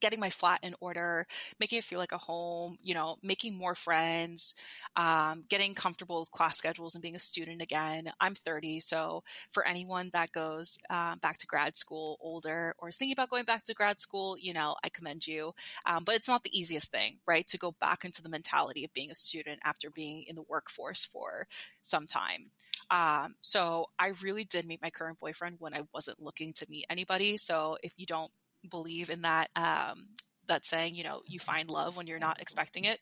getting 0.05 0.21
my 0.21 0.29
flat 0.29 0.61
in 0.63 0.75
order, 0.81 1.27
making 1.59 1.79
it 1.79 1.85
feel 1.85 1.99
like 1.99 2.13
a 2.13 2.19
home, 2.19 2.77
you 2.83 2.93
know, 2.93 3.17
making 3.23 3.57
more 3.57 3.75
friends, 3.75 4.55
um, 4.97 5.45
getting 5.49 5.73
comfortable 5.73 6.21
with 6.21 6.31
class 6.31 6.59
schedules 6.59 6.95
and 6.95 7.01
being 7.01 7.17
a 7.17 7.19
student 7.19 7.63
again. 7.63 8.13
I'm 8.21 8.35
30, 8.35 8.81
so 8.81 9.23
for 9.51 9.67
anyone 9.67 10.11
that 10.13 10.31
goes 10.31 10.77
uh, 10.91 11.17
back 11.17 11.39
to 11.39 11.47
grad 11.47 11.75
school 11.75 12.19
older 12.21 12.75
or 12.77 12.91
is 12.91 12.99
thinking 12.99 13.15
about 13.15 13.31
going 13.31 13.47
back 13.47 13.65
to 13.65 13.73
grad 13.73 13.99
school, 13.99 14.37
you 14.39 14.53
know, 14.53 14.77
I 14.85 14.91
commend 14.91 15.27
you. 15.27 15.55
Um, 15.87 16.05
but 16.05 16.17
it's 16.17 16.29
not 16.29 16.43
the 16.43 16.55
easiest 16.55 16.93
thing, 16.93 17.17
right? 17.27 17.47
To 17.47 17.57
go 17.57 17.75
back 17.81 18.05
into 18.05 18.21
the 18.21 18.29
mentality 18.29 18.85
of 18.85 18.93
being 18.93 19.11
a 19.11 19.15
student 19.15 19.61
after 19.65 19.89
being 19.89 20.25
in 20.29 20.37
the 20.37 20.43
workforce 20.43 21.07
for 21.07 21.47
some 21.83 22.07
time. 22.07 22.51
Um, 22.91 23.37
so 23.41 23.87
I 23.99 24.13
really 24.23 24.45
did 24.45 24.67
meet 24.67 24.83
my 24.83 24.91
current 24.91 25.19
boyfriend 25.19 25.57
when 25.61 25.73
I 25.73 25.85
wasn't 25.95 26.23
looking 26.23 26.53
to 26.55 26.67
meet 26.69 26.85
anybody. 26.91 27.39
So 27.39 27.79
if 27.83 27.95
you 27.97 28.05
don't 28.05 28.31
believe 28.71 29.11
in 29.11 29.23
that 29.23 29.49
um, 29.57 30.09
that 30.47 30.67
saying, 30.67 30.95
you 30.95 31.05
know, 31.05 31.23
you 31.27 31.39
find 31.39 31.71
love 31.71 31.97
when 31.97 32.07
you're 32.07 32.19
not 32.19 32.41
expecting 32.41 32.85
it. 32.85 32.99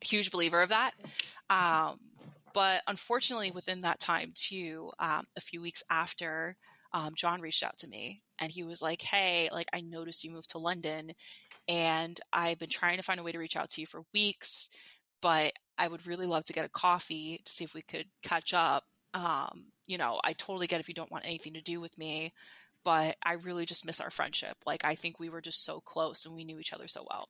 Huge 0.00 0.30
believer 0.30 0.62
of 0.62 0.68
that. 0.68 0.92
Um, 1.50 1.98
but 2.54 2.82
unfortunately, 2.86 3.50
within 3.50 3.82
that 3.82 4.00
time 4.00 4.32
too, 4.34 4.90
um, 4.98 5.26
a 5.36 5.40
few 5.40 5.60
weeks 5.60 5.82
after, 5.90 6.56
um, 6.92 7.14
John 7.14 7.40
reached 7.40 7.62
out 7.62 7.76
to 7.78 7.88
me 7.88 8.22
and 8.38 8.50
he 8.50 8.62
was 8.64 8.80
like, 8.80 9.02
"Hey, 9.02 9.48
like 9.52 9.68
I 9.72 9.80
noticed 9.80 10.24
you 10.24 10.30
moved 10.30 10.50
to 10.50 10.58
London, 10.58 11.12
and 11.68 12.18
I've 12.32 12.58
been 12.58 12.70
trying 12.70 12.96
to 12.96 13.02
find 13.02 13.20
a 13.20 13.22
way 13.22 13.32
to 13.32 13.38
reach 13.38 13.56
out 13.56 13.70
to 13.70 13.80
you 13.80 13.86
for 13.86 14.04
weeks, 14.14 14.70
but 15.20 15.52
I 15.76 15.88
would 15.88 16.06
really 16.06 16.26
love 16.26 16.44
to 16.46 16.52
get 16.52 16.64
a 16.64 16.70
coffee 16.70 17.40
to 17.44 17.52
see 17.52 17.64
if 17.64 17.74
we 17.74 17.82
could 17.82 18.06
catch 18.22 18.54
up." 18.54 18.84
Um, 19.14 19.66
you 19.86 19.98
know, 19.98 20.20
I 20.24 20.34
totally 20.34 20.66
get 20.66 20.80
if 20.80 20.88
you 20.88 20.94
don't 20.94 21.10
want 21.10 21.24
anything 21.24 21.54
to 21.54 21.62
do 21.62 21.80
with 21.80 21.96
me, 21.98 22.32
but 22.84 23.16
I 23.22 23.34
really 23.34 23.66
just 23.66 23.86
miss 23.86 24.00
our 24.00 24.10
friendship. 24.10 24.56
Like 24.66 24.84
I 24.84 24.94
think 24.94 25.18
we 25.18 25.28
were 25.28 25.40
just 25.40 25.64
so 25.64 25.80
close 25.80 26.24
and 26.24 26.34
we 26.34 26.44
knew 26.44 26.58
each 26.58 26.72
other 26.72 26.88
so 26.88 27.06
well. 27.08 27.28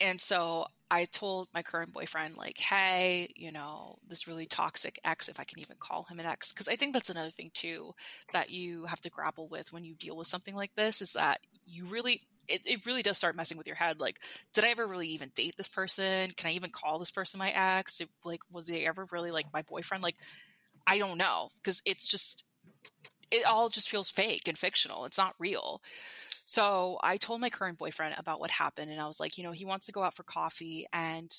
And 0.00 0.20
so 0.20 0.66
I 0.90 1.04
told 1.04 1.48
my 1.52 1.62
current 1.62 1.92
boyfriend, 1.92 2.36
like, 2.36 2.58
hey, 2.58 3.28
you 3.36 3.52
know, 3.52 3.98
this 4.08 4.26
really 4.26 4.46
toxic 4.46 4.98
ex, 5.04 5.28
if 5.28 5.38
I 5.38 5.44
can 5.44 5.58
even 5.58 5.76
call 5.78 6.04
him 6.04 6.18
an 6.18 6.26
ex, 6.26 6.52
because 6.52 6.68
I 6.68 6.76
think 6.76 6.94
that's 6.94 7.10
another 7.10 7.30
thing 7.30 7.50
too 7.52 7.94
that 8.32 8.50
you 8.50 8.84
have 8.84 9.00
to 9.02 9.10
grapple 9.10 9.48
with 9.48 9.72
when 9.72 9.84
you 9.84 9.94
deal 9.94 10.16
with 10.16 10.26
something 10.26 10.54
like 10.54 10.74
this 10.74 11.02
is 11.02 11.12
that 11.12 11.40
you 11.66 11.84
really, 11.86 12.22
it, 12.48 12.62
it 12.64 12.86
really 12.86 13.02
does 13.02 13.18
start 13.18 13.36
messing 13.36 13.58
with 13.58 13.66
your 13.66 13.76
head. 13.76 14.00
Like, 14.00 14.20
did 14.54 14.64
I 14.64 14.68
ever 14.70 14.86
really 14.86 15.08
even 15.08 15.30
date 15.34 15.54
this 15.56 15.68
person? 15.68 16.32
Can 16.36 16.50
I 16.50 16.54
even 16.54 16.70
call 16.70 16.98
this 16.98 17.10
person 17.10 17.38
my 17.38 17.50
ex? 17.50 18.00
If, 18.00 18.08
like, 18.24 18.40
was 18.50 18.68
he 18.68 18.86
ever 18.86 19.06
really 19.12 19.30
like 19.30 19.52
my 19.52 19.62
boyfriend? 19.62 20.02
Like, 20.02 20.16
I 20.86 20.98
don't 20.98 21.18
know 21.18 21.50
because 21.56 21.82
it's 21.84 22.08
just 22.08 22.44
it 23.30 23.46
all 23.46 23.68
just 23.68 23.88
feels 23.88 24.10
fake 24.10 24.48
and 24.48 24.58
fictional. 24.58 25.04
It's 25.04 25.18
not 25.18 25.34
real. 25.38 25.80
So 26.44 26.98
I 27.02 27.16
told 27.18 27.40
my 27.40 27.50
current 27.50 27.78
boyfriend 27.78 28.14
about 28.18 28.40
what 28.40 28.50
happened, 28.50 28.90
and 28.90 29.00
I 29.00 29.06
was 29.06 29.20
like, 29.20 29.36
you 29.36 29.44
know, 29.44 29.52
he 29.52 29.64
wants 29.64 29.86
to 29.86 29.92
go 29.92 30.02
out 30.02 30.14
for 30.14 30.22
coffee, 30.22 30.86
and 30.92 31.30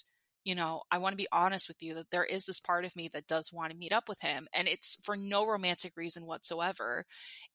you 0.46 0.56
know, 0.56 0.84
I 0.90 1.00
want 1.00 1.14
to 1.14 1.18
be 1.18 1.28
honest 1.32 1.68
with 1.68 1.82
you 1.84 1.96
that 1.96 2.12
there 2.12 2.24
is 2.24 2.46
this 2.46 2.60
part 2.60 2.86
of 2.86 2.96
me 2.96 3.10
that 3.10 3.28
does 3.28 3.52
want 3.52 3.72
to 3.72 3.78
meet 3.78 3.92
up 3.92 4.08
with 4.08 4.22
him, 4.22 4.48
and 4.54 4.68
it's 4.68 4.98
for 5.04 5.18
no 5.18 5.46
romantic 5.46 5.94
reason 5.98 6.26
whatsoever. 6.26 7.06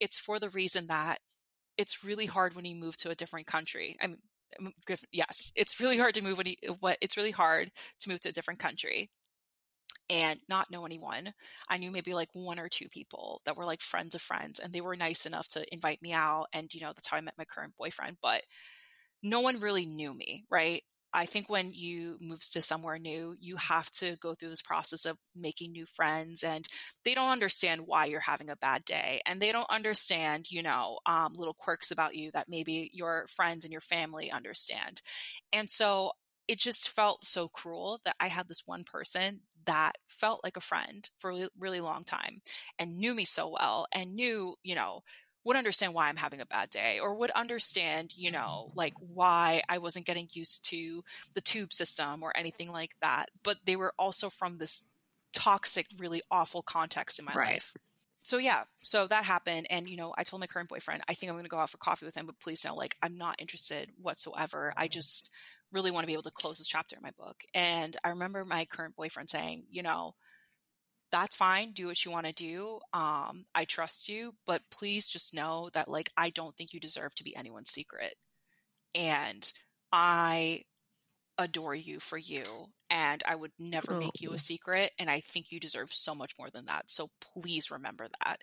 It's 0.01 0.19
for 0.19 0.39
the 0.39 0.51
reason 0.51 0.89
that 0.89 1.19
it's 1.79 2.05
really 2.05 2.27
hard 2.27 2.55
when 2.55 2.65
you 2.65 2.77
move 2.77 2.97
to 2.99 3.11
a 3.11 3.15
different 3.15 3.47
country. 3.47 3.97
I 4.01 4.09
mean, 4.09 4.19
yes, 5.13 5.53
it's 5.57 5.81
really 5.81 5.99
hard 5.99 6.15
to 6.15 6.23
move 6.23 6.39
when 6.39 6.47
you, 6.47 6.75
what 6.81 6.99
it's 7.01 7.17
really 7.17 7.33
hard 7.33 7.71
to 8.01 8.09
move 8.09 8.21
to 8.21 8.29
a 8.29 8.33
different 8.33 8.61
country 8.61 9.11
and 10.11 10.41
not 10.49 10.71
know 10.71 10.85
anyone. 10.85 11.33
I 11.69 11.79
knew 11.79 11.91
maybe 11.91 12.15
like 12.15 12.31
one 12.33 12.59
or 12.59 12.69
two 12.69 12.89
people 12.89 13.41
that 13.45 13.57
were 13.57 13.65
like 13.65 13.81
friends 13.81 14.15
of 14.15 14.23
friends, 14.23 14.59
and 14.59 14.73
they 14.73 14.81
were 14.81 14.97
nice 14.97 15.27
enough 15.27 15.49
to 15.49 15.65
invite 15.73 16.03
me 16.03 16.13
out. 16.13 16.47
And, 16.53 16.73
you 16.75 16.81
know, 16.81 16.93
that's 16.95 17.09
how 17.09 17.17
I 17.17 17.23
met 17.23 17.39
my 17.39 17.45
current 17.45 17.75
boyfriend, 17.79 18.19
but 18.23 18.43
no 19.23 19.41
one 19.41 19.61
really 19.61 19.87
knew 19.87 20.13
me, 20.13 20.45
right? 20.51 20.83
I 21.17 21.27
think 21.27 21.49
when 21.49 21.71
you 21.73 22.19
move 22.21 22.41
to 22.51 22.61
somewhere 22.61 22.99
new, 22.99 23.37
you 23.41 23.57
have 23.57 23.89
to 23.93 24.17
go 24.17 24.35
through 24.35 24.49
this 24.49 24.63
process 24.63 25.05
of 25.05 25.17
making 25.37 25.71
new 25.71 25.87
friends, 25.87 26.43
and 26.43 26.67
they 27.05 27.15
don't 27.15 27.31
understand 27.31 27.83
why 27.87 28.07
you're 28.07 28.19
having 28.19 28.51
a 28.51 28.57
bad 28.57 28.85
day, 28.85 29.23
and 29.25 29.41
they 29.41 29.53
don't 29.53 29.71
understand, 29.71 30.51
you 30.51 30.61
know, 30.63 30.99
um, 31.07 31.35
little 31.37 31.55
quirks 31.55 31.93
about 31.93 32.17
you 32.17 32.33
that 32.33 32.49
maybe 32.49 32.91
your 32.93 33.27
friends 33.29 33.65
and 33.65 33.71
your 33.71 33.81
family 33.81 34.31
understand. 34.31 35.01
And 35.53 35.71
so 35.71 36.13
it 36.49 36.59
just 36.59 36.89
felt 36.89 37.25
so 37.25 37.49
cruel 37.49 38.01
that 38.05 38.17
I 38.21 38.27
had 38.27 38.49
this 38.49 38.65
one 38.67 38.83
person 38.85 39.41
that 39.67 39.93
felt 40.09 40.43
like 40.45 40.57
a 40.57 40.61
friend 40.61 41.09
for 41.19 41.33
a 41.33 41.49
really 41.59 41.81
long 41.81 42.05
time 42.05 42.41
and 42.79 42.99
knew 42.99 43.15
me 43.15 43.25
so 43.25 43.49
well 43.49 43.87
and 43.93 44.15
knew, 44.15 44.55
you 44.63 44.75
know, 44.75 45.03
would 45.45 45.57
understand 45.57 45.93
why 45.93 46.09
I'm 46.09 46.17
having 46.17 46.41
a 46.41 46.47
bad 46.47 46.71
day 46.71 46.99
or 47.01 47.15
would 47.15 47.31
understand, 47.33 48.15
you 48.17 48.31
know, 48.31 48.71
mm. 48.71 48.77
like 48.77 48.95
why 48.99 49.63
I 49.69 49.79
wasn't 49.79 50.07
getting 50.07 50.29
used 50.33 50.65
to 50.71 51.05
the 51.35 51.41
tube 51.41 51.73
system 51.73 52.23
or 52.23 52.33
anything 52.35 52.71
like 52.73 52.95
that. 53.03 53.27
But 53.43 53.59
they 53.65 53.77
were 53.77 53.93
also 53.99 54.31
from 54.31 54.59
this 54.59 54.89
toxic, 55.33 55.87
really 55.99 56.23
awful 56.31 56.63
context 56.63 57.19
in 57.19 57.27
my 57.27 57.35
right. 57.35 57.53
life. 57.55 57.75
So 58.23 58.39
yeah, 58.39 58.65
so 58.83 59.07
that 59.07 59.27
happened 59.27 59.67
and 59.69 59.87
you 59.87 59.99
know, 59.99 60.15
I 60.17 60.25
told 60.25 60.41
my 60.41 60.47
current 60.47 60.71
boyfriend, 60.71 61.03
I 61.09 61.15
think 61.15 61.29
I'm 61.29 61.37
going 61.37 61.45
to 61.45 61.51
go 61.51 61.59
out 61.59 61.69
for 61.69 61.77
coffee 61.77 62.07
with 62.07 62.17
him, 62.17 62.25
but 62.25 62.41
please 62.41 62.65
know 62.65 62.75
like 62.75 62.97
I'm 63.03 63.19
not 63.19 63.39
interested 63.39 63.91
whatsoever. 64.01 64.73
I 64.79 64.89
mm. 64.89 64.93
just 64.93 65.31
really 65.73 65.91
want 65.91 66.05
to 66.05 66.07
be 66.07 66.13
able 66.13 66.23
to 66.23 66.31
close 66.31 66.59
this 66.59 66.69
chapter 66.69 66.97
in 66.97 67.03
my 67.03 67.13
book. 67.19 67.43
And 67.55 67.97
I 68.05 68.11
remember 68.11 68.45
my 68.45 68.65
current 68.65 68.97
boyfriend 68.97 69.31
saying, 69.31 69.65
you 69.71 69.83
know, 69.83 70.15
that's 71.11 71.37
fine. 71.37 71.73
Do 71.73 71.87
what 71.87 72.05
you 72.05 72.11
want 72.11 72.27
to 72.27 72.33
do. 72.33 72.81
Um, 72.93 73.47
I 73.55 73.65
trust 73.67 74.09
you, 74.09 74.33
but 74.47 74.63
please 74.71 75.09
just 75.09 75.35
know 75.35 75.71
that 75.73 75.89
like 75.89 76.11
I 76.17 76.31
don't 76.31 76.57
think 76.57 76.73
you 76.73 76.81
deserve 76.81 77.15
to 77.17 77.25
be 77.25 77.37
anyone's 77.37 77.71
secret. 77.71 78.15
And 78.95 79.51
I 79.93 80.63
adore 81.39 81.75
you 81.75 82.01
for 82.01 82.19
you 82.19 82.45
and 82.91 83.23
I 83.27 83.35
would 83.35 83.53
never 83.59 83.95
oh. 83.95 83.99
make 83.99 84.21
you 84.21 84.33
a 84.33 84.39
secret 84.39 84.93
and 84.99 85.11
I 85.11 85.21
think 85.21 85.51
you 85.51 85.61
deserve 85.61 85.93
so 85.93 86.15
much 86.15 86.33
more 86.39 86.51
than 86.51 86.67
that. 86.67 86.91
So 86.91 87.09
please 87.21 87.71
remember 87.71 88.09
that. 88.25 88.43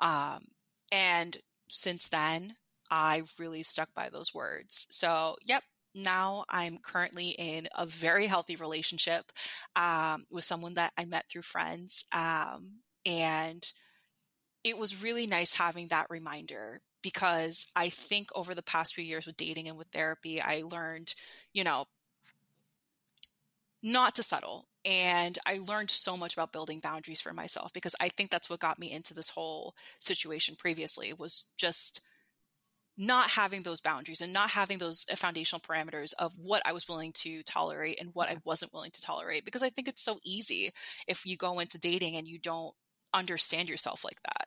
Um, 0.00 0.44
and 0.90 1.36
since 1.68 2.08
then, 2.08 2.54
I 2.90 3.22
really 3.38 3.62
stuck 3.62 3.94
by 3.94 4.08
those 4.10 4.34
words. 4.34 4.86
So, 4.90 5.36
yep, 5.44 5.62
now 5.94 6.44
I'm 6.48 6.78
currently 6.78 7.30
in 7.30 7.68
a 7.76 7.86
very 7.86 8.26
healthy 8.26 8.56
relationship 8.56 9.30
um, 9.76 10.26
with 10.30 10.44
someone 10.44 10.74
that 10.74 10.92
I 10.98 11.04
met 11.04 11.26
through 11.28 11.42
friends. 11.42 12.04
Um, 12.12 12.80
and 13.06 13.64
it 14.64 14.78
was 14.78 15.02
really 15.02 15.26
nice 15.26 15.54
having 15.54 15.88
that 15.88 16.06
reminder 16.10 16.80
because 17.02 17.66
I 17.76 17.90
think 17.90 18.30
over 18.34 18.54
the 18.54 18.62
past 18.62 18.94
few 18.94 19.04
years 19.04 19.26
with 19.26 19.36
dating 19.36 19.68
and 19.68 19.76
with 19.76 19.88
therapy, 19.88 20.40
I 20.40 20.62
learned, 20.68 21.14
you 21.52 21.62
know, 21.62 21.84
not 23.82 24.14
to 24.14 24.22
settle. 24.22 24.66
And 24.86 25.38
I 25.46 25.60
learned 25.66 25.90
so 25.90 26.16
much 26.16 26.32
about 26.34 26.52
building 26.52 26.80
boundaries 26.80 27.20
for 27.20 27.32
myself 27.32 27.72
because 27.72 27.94
I 28.00 28.08
think 28.08 28.30
that's 28.30 28.48
what 28.48 28.60
got 28.60 28.78
me 28.78 28.90
into 28.90 29.14
this 29.14 29.30
whole 29.30 29.74
situation 29.98 30.56
previously 30.56 31.12
was 31.12 31.48
just 31.58 32.00
not 32.96 33.30
having 33.30 33.62
those 33.62 33.80
boundaries 33.80 34.20
and 34.20 34.32
not 34.32 34.50
having 34.50 34.78
those 34.78 35.04
uh, 35.10 35.16
foundational 35.16 35.60
parameters 35.60 36.12
of 36.18 36.32
what 36.38 36.62
I 36.64 36.72
was 36.72 36.88
willing 36.88 37.12
to 37.22 37.42
tolerate 37.42 38.00
and 38.00 38.10
what 38.14 38.28
I 38.28 38.36
wasn't 38.44 38.72
willing 38.72 38.92
to 38.92 39.02
tolerate. 39.02 39.44
Because 39.44 39.62
I 39.62 39.70
think 39.70 39.88
it's 39.88 40.02
so 40.02 40.18
easy 40.24 40.70
if 41.08 41.26
you 41.26 41.36
go 41.36 41.58
into 41.58 41.78
dating 41.78 42.16
and 42.16 42.28
you 42.28 42.38
don't 42.38 42.74
understand 43.12 43.68
yourself 43.68 44.04
like 44.04 44.20
that. 44.22 44.46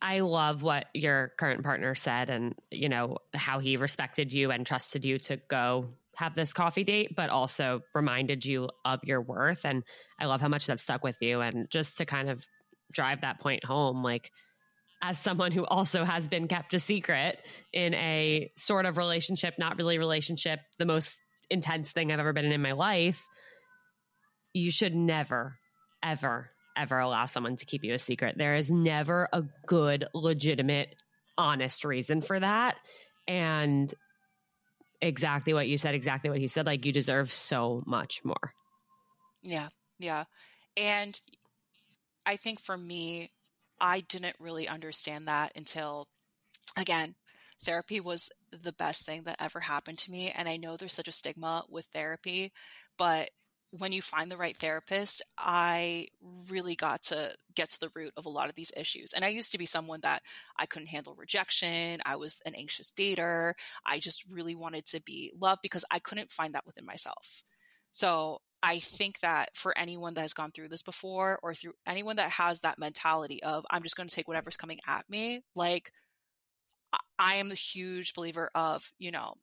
I 0.00 0.20
love 0.20 0.62
what 0.62 0.86
your 0.94 1.32
current 1.38 1.64
partner 1.64 1.94
said 1.94 2.30
and, 2.30 2.54
you 2.70 2.88
know, 2.88 3.18
how 3.34 3.58
he 3.58 3.76
respected 3.76 4.32
you 4.32 4.50
and 4.50 4.66
trusted 4.66 5.04
you 5.04 5.18
to 5.20 5.38
go 5.48 5.88
have 6.16 6.34
this 6.34 6.52
coffee 6.52 6.84
date, 6.84 7.14
but 7.16 7.30
also 7.30 7.82
reminded 7.94 8.44
you 8.44 8.68
of 8.84 9.00
your 9.04 9.20
worth. 9.20 9.64
And 9.64 9.82
I 10.20 10.26
love 10.26 10.40
how 10.40 10.48
much 10.48 10.66
that 10.66 10.80
stuck 10.80 11.04
with 11.04 11.16
you. 11.20 11.40
And 11.40 11.70
just 11.70 11.98
to 11.98 12.06
kind 12.06 12.28
of 12.28 12.44
drive 12.92 13.20
that 13.20 13.40
point 13.40 13.64
home, 13.64 14.02
like, 14.02 14.30
as 15.02 15.18
someone 15.18 15.52
who 15.52 15.64
also 15.64 16.04
has 16.04 16.26
been 16.28 16.48
kept 16.48 16.74
a 16.74 16.78
secret 16.78 17.38
in 17.72 17.94
a 17.94 18.50
sort 18.56 18.86
of 18.86 18.96
relationship, 18.96 19.54
not 19.58 19.76
really 19.78 19.98
relationship, 19.98 20.60
the 20.78 20.86
most 20.86 21.20
intense 21.50 21.92
thing 21.92 22.10
I've 22.10 22.18
ever 22.18 22.32
been 22.32 22.44
in 22.44 22.52
in 22.52 22.62
my 22.62 22.72
life, 22.72 23.24
you 24.52 24.70
should 24.70 24.94
never, 24.94 25.56
ever, 26.02 26.50
ever 26.76 26.98
allow 26.98 27.26
someone 27.26 27.56
to 27.56 27.64
keep 27.64 27.84
you 27.84 27.94
a 27.94 27.98
secret. 27.98 28.36
There 28.36 28.56
is 28.56 28.70
never 28.70 29.28
a 29.32 29.44
good, 29.66 30.04
legitimate, 30.14 30.94
honest 31.36 31.84
reason 31.84 32.20
for 32.20 32.38
that. 32.38 32.76
And 33.28 33.92
exactly 35.00 35.54
what 35.54 35.68
you 35.68 35.78
said, 35.78 35.94
exactly 35.94 36.30
what 36.30 36.40
he 36.40 36.48
said, 36.48 36.66
like 36.66 36.84
you 36.84 36.92
deserve 36.92 37.32
so 37.32 37.82
much 37.86 38.20
more. 38.24 38.52
Yeah. 39.42 39.68
Yeah. 39.98 40.24
And 40.76 41.18
I 42.26 42.36
think 42.36 42.60
for 42.60 42.76
me, 42.76 43.30
I 43.80 44.00
didn't 44.00 44.36
really 44.38 44.68
understand 44.68 45.28
that 45.28 45.52
until, 45.56 46.08
again, 46.76 47.14
therapy 47.60 48.00
was 48.00 48.30
the 48.50 48.72
best 48.72 49.04
thing 49.04 49.22
that 49.24 49.36
ever 49.40 49.60
happened 49.60 49.98
to 49.98 50.10
me. 50.10 50.30
And 50.30 50.48
I 50.48 50.56
know 50.56 50.76
there's 50.76 50.92
such 50.92 51.08
a 51.08 51.12
stigma 51.12 51.64
with 51.68 51.86
therapy, 51.86 52.52
but 52.96 53.30
when 53.70 53.92
you 53.92 54.00
find 54.00 54.30
the 54.30 54.36
right 54.36 54.56
therapist, 54.56 55.22
I 55.36 56.08
really 56.50 56.74
got 56.74 57.02
to 57.02 57.34
get 57.54 57.68
to 57.70 57.80
the 57.80 57.90
root 57.94 58.12
of 58.16 58.24
a 58.24 58.30
lot 58.30 58.48
of 58.48 58.54
these 58.54 58.72
issues. 58.76 59.12
And 59.12 59.24
I 59.24 59.28
used 59.28 59.52
to 59.52 59.58
be 59.58 59.66
someone 59.66 60.00
that 60.02 60.22
I 60.58 60.64
couldn't 60.64 60.88
handle 60.88 61.14
rejection. 61.14 62.00
I 62.06 62.16
was 62.16 62.40
an 62.46 62.54
anxious 62.54 62.90
dater. 62.90 63.52
I 63.84 63.98
just 63.98 64.24
really 64.30 64.54
wanted 64.54 64.86
to 64.86 65.02
be 65.02 65.32
loved 65.38 65.60
because 65.62 65.84
I 65.90 65.98
couldn't 65.98 66.32
find 66.32 66.54
that 66.54 66.64
within 66.64 66.86
myself. 66.86 67.42
So 67.92 68.40
I 68.62 68.80
think 68.80 69.20
that 69.20 69.50
for 69.54 69.76
anyone 69.76 70.14
that 70.14 70.22
has 70.22 70.32
gone 70.32 70.50
through 70.50 70.68
this 70.68 70.82
before 70.82 71.38
or 71.42 71.54
through 71.54 71.74
anyone 71.86 72.16
that 72.16 72.30
has 72.30 72.60
that 72.60 72.78
mentality 72.78 73.42
of 73.42 73.64
I'm 73.70 73.82
just 73.82 73.96
going 73.96 74.08
to 74.08 74.14
take 74.14 74.28
whatever's 74.28 74.56
coming 74.56 74.80
at 74.86 75.08
me, 75.08 75.42
like 75.54 75.92
I 77.18 77.36
am 77.36 77.50
a 77.50 77.54
huge 77.54 78.14
believer 78.14 78.50
of, 78.54 78.90
you 78.98 79.10
know, 79.10 79.34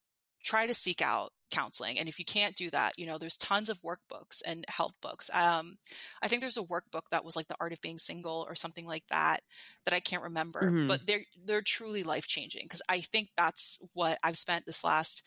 try 0.44 0.68
to 0.68 0.74
seek 0.74 1.02
out 1.02 1.32
counseling. 1.52 1.98
And 1.98 2.08
if 2.08 2.20
you 2.20 2.26
can't 2.26 2.56
do 2.56 2.70
that, 2.72 2.94
you 2.98 3.06
know, 3.06 3.18
there's 3.18 3.38
tons 3.38 3.70
of 3.70 3.82
workbooks 3.82 4.42
and 4.46 4.66
help 4.68 4.94
books. 5.02 5.30
Um, 5.34 5.78
I 6.22 6.28
think 6.28 6.42
there's 6.42 6.58
a 6.58 6.64
workbook 6.64 7.10
that 7.12 7.26
was 7.26 7.36
like 7.36 7.48
the 7.48 7.56
art 7.60 7.74
of 7.74 7.82
being 7.82 7.98
single 7.98 8.46
or 8.48 8.56
something 8.56 8.86
like 8.86 9.06
that 9.10 9.42
that 9.86 9.94
I 9.94 10.00
can't 10.00 10.24
remember, 10.24 10.62
mm-hmm. 10.62 10.88
but 10.88 11.06
they're 11.06 11.26
they're 11.46 11.62
truly 11.62 12.04
life 12.04 12.28
changing 12.28 12.64
because 12.66 12.82
I 12.90 13.02
think 13.02 13.30
that's 13.38 13.80
what 13.94 14.18
I've 14.24 14.38
spent 14.38 14.66
this 14.66 14.84
last 14.84 15.24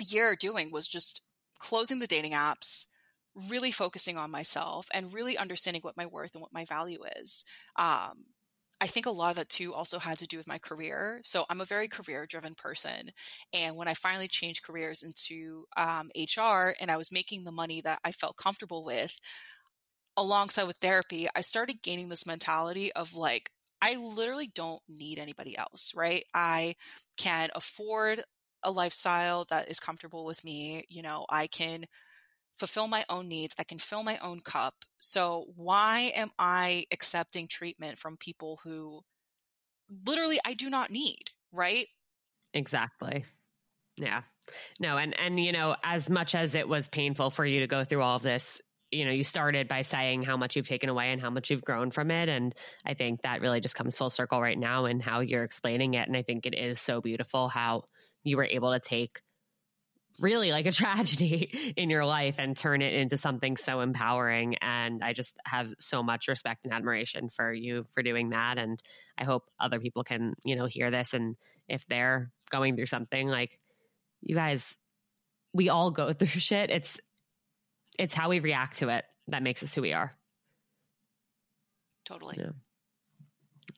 year 0.00 0.36
doing 0.36 0.70
was 0.70 0.88
just 0.88 1.22
closing 1.58 1.98
the 1.98 2.06
dating 2.06 2.32
apps, 2.32 2.86
really 3.50 3.70
focusing 3.70 4.16
on 4.16 4.30
myself 4.30 4.88
and 4.92 5.12
really 5.12 5.36
understanding 5.36 5.82
what 5.82 5.96
my 5.96 6.06
worth 6.06 6.34
and 6.34 6.42
what 6.42 6.52
my 6.52 6.64
value 6.64 7.00
is. 7.16 7.44
Um, 7.76 8.24
I 8.80 8.86
think 8.86 9.06
a 9.06 9.10
lot 9.10 9.30
of 9.30 9.36
that 9.36 9.48
too 9.48 9.72
also 9.72 9.98
had 9.98 10.18
to 10.18 10.26
do 10.26 10.36
with 10.36 10.46
my 10.46 10.58
career. 10.58 11.20
So 11.24 11.46
I'm 11.48 11.62
a 11.62 11.66
very 11.66 11.88
career 11.88 12.26
driven 12.26 12.54
person. 12.54 13.10
And 13.52 13.76
when 13.76 13.88
I 13.88 13.94
finally 13.94 14.28
changed 14.28 14.62
careers 14.62 15.02
into 15.02 15.64
um, 15.76 16.10
HR 16.14 16.74
and 16.78 16.90
I 16.90 16.98
was 16.98 17.12
making 17.12 17.44
the 17.44 17.52
money 17.52 17.80
that 17.82 18.00
I 18.04 18.12
felt 18.12 18.36
comfortable 18.36 18.84
with, 18.84 19.18
alongside 20.16 20.64
with 20.64 20.76
therapy, 20.76 21.26
I 21.34 21.40
started 21.40 21.82
gaining 21.82 22.08
this 22.08 22.26
mentality 22.26 22.92
of 22.92 23.14
like, 23.14 23.50
I 23.80 23.96
literally 23.96 24.50
don't 24.54 24.80
need 24.88 25.18
anybody 25.18 25.56
else, 25.56 25.92
right? 25.94 26.24
I 26.34 26.74
can 27.16 27.50
afford 27.54 28.22
a 28.62 28.70
lifestyle 28.70 29.44
that 29.50 29.68
is 29.68 29.80
comfortable 29.80 30.24
with 30.24 30.44
me. 30.44 30.84
You 30.88 31.02
know, 31.02 31.26
I 31.28 31.46
can 31.46 31.86
fulfill 32.56 32.88
my 32.88 33.04
own 33.08 33.28
needs. 33.28 33.54
I 33.58 33.64
can 33.64 33.78
fill 33.78 34.02
my 34.02 34.18
own 34.18 34.40
cup. 34.40 34.74
So 34.98 35.46
why 35.54 36.12
am 36.14 36.30
I 36.38 36.86
accepting 36.90 37.48
treatment 37.48 37.98
from 37.98 38.16
people 38.16 38.60
who 38.64 39.00
literally 40.06 40.38
I 40.44 40.54
do 40.54 40.70
not 40.70 40.90
need, 40.90 41.24
right? 41.52 41.86
Exactly. 42.54 43.24
Yeah. 43.96 44.22
No, 44.78 44.98
and 44.98 45.18
and 45.18 45.42
you 45.42 45.52
know, 45.52 45.76
as 45.82 46.08
much 46.08 46.34
as 46.34 46.54
it 46.54 46.68
was 46.68 46.88
painful 46.88 47.30
for 47.30 47.44
you 47.44 47.60
to 47.60 47.66
go 47.66 47.84
through 47.84 48.02
all 48.02 48.16
of 48.16 48.22
this, 48.22 48.60
you 48.90 49.04
know, 49.04 49.10
you 49.10 49.24
started 49.24 49.68
by 49.68 49.82
saying 49.82 50.22
how 50.22 50.36
much 50.36 50.56
you've 50.56 50.68
taken 50.68 50.88
away 50.88 51.12
and 51.12 51.20
how 51.20 51.30
much 51.30 51.50
you've 51.50 51.64
grown 51.64 51.90
from 51.90 52.10
it. 52.10 52.28
And 52.28 52.54
I 52.84 52.94
think 52.94 53.22
that 53.22 53.40
really 53.40 53.60
just 53.60 53.74
comes 53.74 53.96
full 53.96 54.10
circle 54.10 54.40
right 54.40 54.58
now 54.58 54.84
and 54.84 55.02
how 55.02 55.20
you're 55.20 55.44
explaining 55.44 55.94
it. 55.94 56.06
And 56.06 56.16
I 56.16 56.22
think 56.22 56.46
it 56.46 56.54
is 56.54 56.80
so 56.80 57.00
beautiful 57.00 57.48
how 57.48 57.84
you 58.26 58.36
were 58.36 58.44
able 58.44 58.72
to 58.72 58.80
take 58.80 59.20
really 60.18 60.50
like 60.50 60.66
a 60.66 60.72
tragedy 60.82 61.74
in 61.76 61.90
your 61.90 62.04
life 62.04 62.36
and 62.38 62.56
turn 62.56 62.82
it 62.82 62.92
into 62.92 63.16
something 63.16 63.56
so 63.56 63.80
empowering. 63.80 64.56
And 64.60 65.02
I 65.02 65.12
just 65.12 65.36
have 65.44 65.72
so 65.78 66.02
much 66.02 66.28
respect 66.28 66.64
and 66.64 66.74
admiration 66.74 67.28
for 67.28 67.52
you 67.52 67.84
for 67.94 68.02
doing 68.02 68.30
that. 68.30 68.58
And 68.58 68.82
I 69.16 69.24
hope 69.24 69.44
other 69.60 69.78
people 69.78 70.02
can, 70.02 70.34
you 70.44 70.56
know, 70.56 70.66
hear 70.66 70.90
this. 70.90 71.14
And 71.14 71.36
if 71.68 71.86
they're 71.86 72.32
going 72.50 72.74
through 72.74 72.86
something 72.86 73.28
like 73.28 73.58
you 74.22 74.34
guys, 74.34 74.76
we 75.54 75.68
all 75.68 75.92
go 75.92 76.12
through 76.12 76.26
shit. 76.26 76.70
It's, 76.70 76.98
it's 77.98 78.14
how 78.14 78.28
we 78.28 78.40
react 78.40 78.78
to 78.78 78.88
it 78.88 79.04
that 79.28 79.42
makes 79.42 79.62
us 79.62 79.72
who 79.72 79.82
we 79.82 79.92
are. 79.92 80.16
Totally. 82.04 82.36
Yeah. 82.38 82.50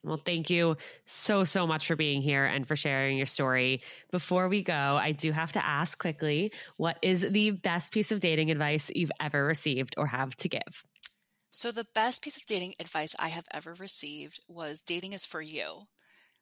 Well, 0.03 0.17
thank 0.17 0.49
you 0.49 0.77
so, 1.05 1.43
so 1.43 1.67
much 1.67 1.87
for 1.87 1.95
being 1.95 2.21
here 2.21 2.45
and 2.45 2.67
for 2.67 2.75
sharing 2.75 3.17
your 3.17 3.25
story. 3.25 3.81
Before 4.11 4.47
we 4.47 4.63
go, 4.63 4.73
I 4.73 5.11
do 5.11 5.31
have 5.31 5.51
to 5.53 5.65
ask 5.65 5.97
quickly 5.97 6.53
what 6.77 6.97
is 7.01 7.21
the 7.21 7.51
best 7.51 7.91
piece 7.91 8.11
of 8.11 8.19
dating 8.19 8.51
advice 8.51 8.89
you've 8.93 9.11
ever 9.19 9.43
received 9.45 9.95
or 9.97 10.07
have 10.07 10.35
to 10.37 10.49
give? 10.49 10.85
So, 11.51 11.71
the 11.71 11.87
best 11.95 12.23
piece 12.23 12.37
of 12.37 12.45
dating 12.45 12.75
advice 12.79 13.15
I 13.17 13.29
have 13.29 13.47
ever 13.51 13.73
received 13.73 14.39
was 14.47 14.81
dating 14.81 15.13
is 15.13 15.25
for 15.25 15.41
you. 15.41 15.87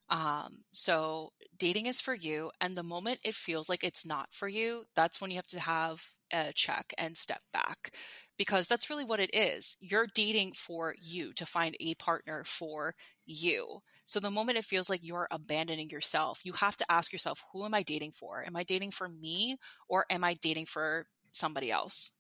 Um, 0.10 0.66
so, 0.74 1.34
dating 1.58 1.88
is 1.88 2.02
for 2.02 2.14
you. 2.16 2.52
And 2.62 2.78
the 2.78 2.84
moment 2.84 3.20
it 3.24 3.36
feels 3.36 3.70
like 3.70 3.84
it's 3.84 4.06
not 4.06 4.34
for 4.34 4.48
you, 4.48 4.86
that's 4.96 5.22
when 5.22 5.32
you 5.32 5.38
have 5.38 5.48
to 5.48 5.60
have 5.60 6.14
a 6.34 6.54
check 6.54 6.94
and 6.98 7.18
step 7.18 7.42
back 7.54 7.92
because 8.38 8.68
that's 8.68 8.90
really 8.90 9.04
what 9.04 9.20
it 9.20 9.32
is. 9.34 9.78
You're 9.80 10.08
dating 10.14 10.54
for 10.54 10.96
you 11.02 11.34
to 11.34 11.46
find 11.46 11.76
a 11.80 11.96
partner 11.96 12.44
for 12.46 12.96
you. 13.26 13.80
So 14.06 14.20
the 14.20 14.32
moment 14.32 14.58
it 14.58 14.66
feels 14.66 14.90
like 14.90 15.04
you're 15.04 15.28
abandoning 15.32 15.90
yourself, 15.90 16.42
you 16.44 16.54
have 16.54 16.78
to 16.78 16.86
ask 16.90 17.12
yourself, 17.12 17.44
who 17.52 17.66
am 17.66 17.74
I 17.74 17.84
dating 17.84 18.12
for? 18.12 18.44
Am 18.46 18.56
I 18.56 18.64
dating 18.64 18.92
for 18.92 19.10
me 19.10 19.58
or 19.88 20.06
am 20.10 20.24
I 20.24 20.36
dating 20.36 20.68
for 20.68 21.08
somebody 21.32 21.72
else? 21.72 22.12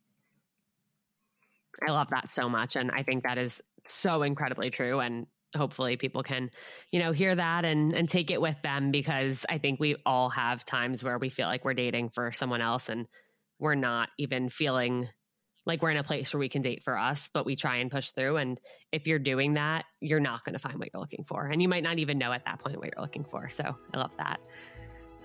I 1.88 1.92
love 1.92 2.08
that 2.10 2.34
so 2.34 2.50
much. 2.50 2.76
And 2.76 2.92
I 2.92 3.04
think 3.04 3.24
that 3.24 3.38
is 3.38 3.62
so 3.86 4.24
incredibly 4.24 4.72
true. 4.72 5.00
And 5.00 5.28
hopefully 5.56 5.96
people 5.98 6.24
can, 6.24 6.50
you 6.92 7.00
know, 7.00 7.12
hear 7.12 7.36
that 7.36 7.66
and, 7.66 7.94
and 7.94 8.10
take 8.10 8.32
it 8.32 8.42
with 8.42 8.60
them 8.64 8.92
because 8.92 9.46
I 9.48 9.60
think 9.60 9.80
we 9.80 9.96
all 10.06 10.30
have 10.30 10.66
times 10.66 11.04
where 11.04 11.18
we 11.18 11.30
feel 11.30 11.48
like 11.48 11.64
we're 11.64 11.74
dating 11.74 12.10
for 12.10 12.32
someone 12.32 12.62
else 12.62 12.90
and 12.90 13.08
we're 13.60 13.76
not 13.76 14.10
even 14.18 14.50
feeling 14.50 15.08
like 15.68 15.82
we're 15.82 15.92
in 15.92 15.98
a 15.98 16.04
place 16.04 16.34
where 16.34 16.40
we 16.40 16.50
can 16.50 16.62
date 16.62 16.82
for 16.84 16.98
us, 16.98 17.30
but 17.34 17.46
we 17.46 17.56
try 17.56 17.78
and 17.78 17.92
push 17.92 18.10
through. 18.12 18.38
And 18.38 18.60
if 18.92 19.06
you're 19.06 19.20
doing 19.20 19.56
that, 19.56 19.86
you're 20.00 20.22
not 20.22 20.44
going 20.46 20.54
to 20.54 20.60
find 20.60 20.80
what 20.80 20.90
you're 20.94 21.02
looking 21.02 21.26
for. 21.26 21.46
And 21.46 21.62
you 21.62 21.68
might 21.68 21.84
not 21.84 22.00
even 22.00 22.18
know 22.18 22.32
at 22.32 22.46
that 22.46 22.60
point 22.60 22.78
what 22.78 22.86
you're 22.86 23.02
looking 23.02 23.26
for. 23.26 23.50
So 23.50 23.76
I 23.94 23.98
love 23.98 24.16
that. 24.18 24.40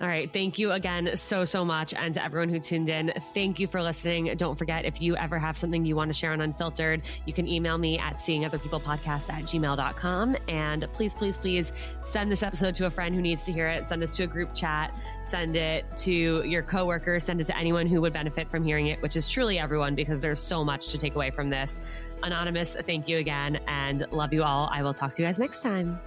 All 0.01 0.07
right. 0.07 0.31
Thank 0.33 0.59
you 0.59 0.71
again 0.71 1.15
so, 1.15 1.45
so 1.45 1.63
much. 1.63 1.93
And 1.93 2.13
to 2.15 2.23
everyone 2.23 2.49
who 2.49 2.59
tuned 2.59 2.89
in, 2.89 3.13
thank 3.33 3.59
you 3.59 3.67
for 3.67 3.81
listening. 3.81 4.33
Don't 4.35 4.57
forget, 4.57 4.85
if 4.85 5.01
you 5.01 5.15
ever 5.15 5.37
have 5.37 5.55
something 5.55 5.85
you 5.85 5.95
want 5.95 6.09
to 6.09 6.13
share 6.13 6.33
on 6.33 6.41
Unfiltered, 6.41 7.03
you 7.25 7.31
can 7.31 7.47
email 7.47 7.77
me 7.77 7.99
at 7.99 8.17
seeingotherpeoplepodcast 8.17 9.31
at 9.31 9.43
gmail.com. 9.43 10.35
And 10.49 10.87
please, 10.93 11.13
please, 11.13 11.37
please 11.37 11.71
send 12.03 12.31
this 12.31 12.43
episode 12.43 12.75
to 12.75 12.87
a 12.87 12.89
friend 12.89 13.13
who 13.13 13.21
needs 13.21 13.45
to 13.45 13.53
hear 13.53 13.67
it. 13.67 13.87
Send 13.87 14.01
this 14.01 14.15
to 14.15 14.23
a 14.23 14.27
group 14.27 14.53
chat. 14.53 14.93
Send 15.23 15.55
it 15.55 15.85
to 15.97 16.43
your 16.43 16.63
coworkers. 16.63 17.23
Send 17.23 17.39
it 17.39 17.47
to 17.47 17.57
anyone 17.57 17.87
who 17.87 18.01
would 18.01 18.13
benefit 18.13 18.49
from 18.49 18.65
hearing 18.65 18.87
it, 18.87 19.01
which 19.01 19.15
is 19.15 19.29
truly 19.29 19.59
everyone 19.59 19.95
because 19.95 20.21
there's 20.21 20.41
so 20.41 20.65
much 20.65 20.89
to 20.89 20.97
take 20.97 21.15
away 21.15 21.29
from 21.29 21.49
this. 21.49 21.79
Anonymous, 22.23 22.75
thank 22.85 23.07
you 23.07 23.19
again 23.19 23.59
and 23.67 24.05
love 24.11 24.33
you 24.33 24.43
all. 24.43 24.69
I 24.71 24.81
will 24.81 24.93
talk 24.93 25.13
to 25.13 25.21
you 25.21 25.27
guys 25.27 25.39
next 25.39 25.61
time. 25.61 25.99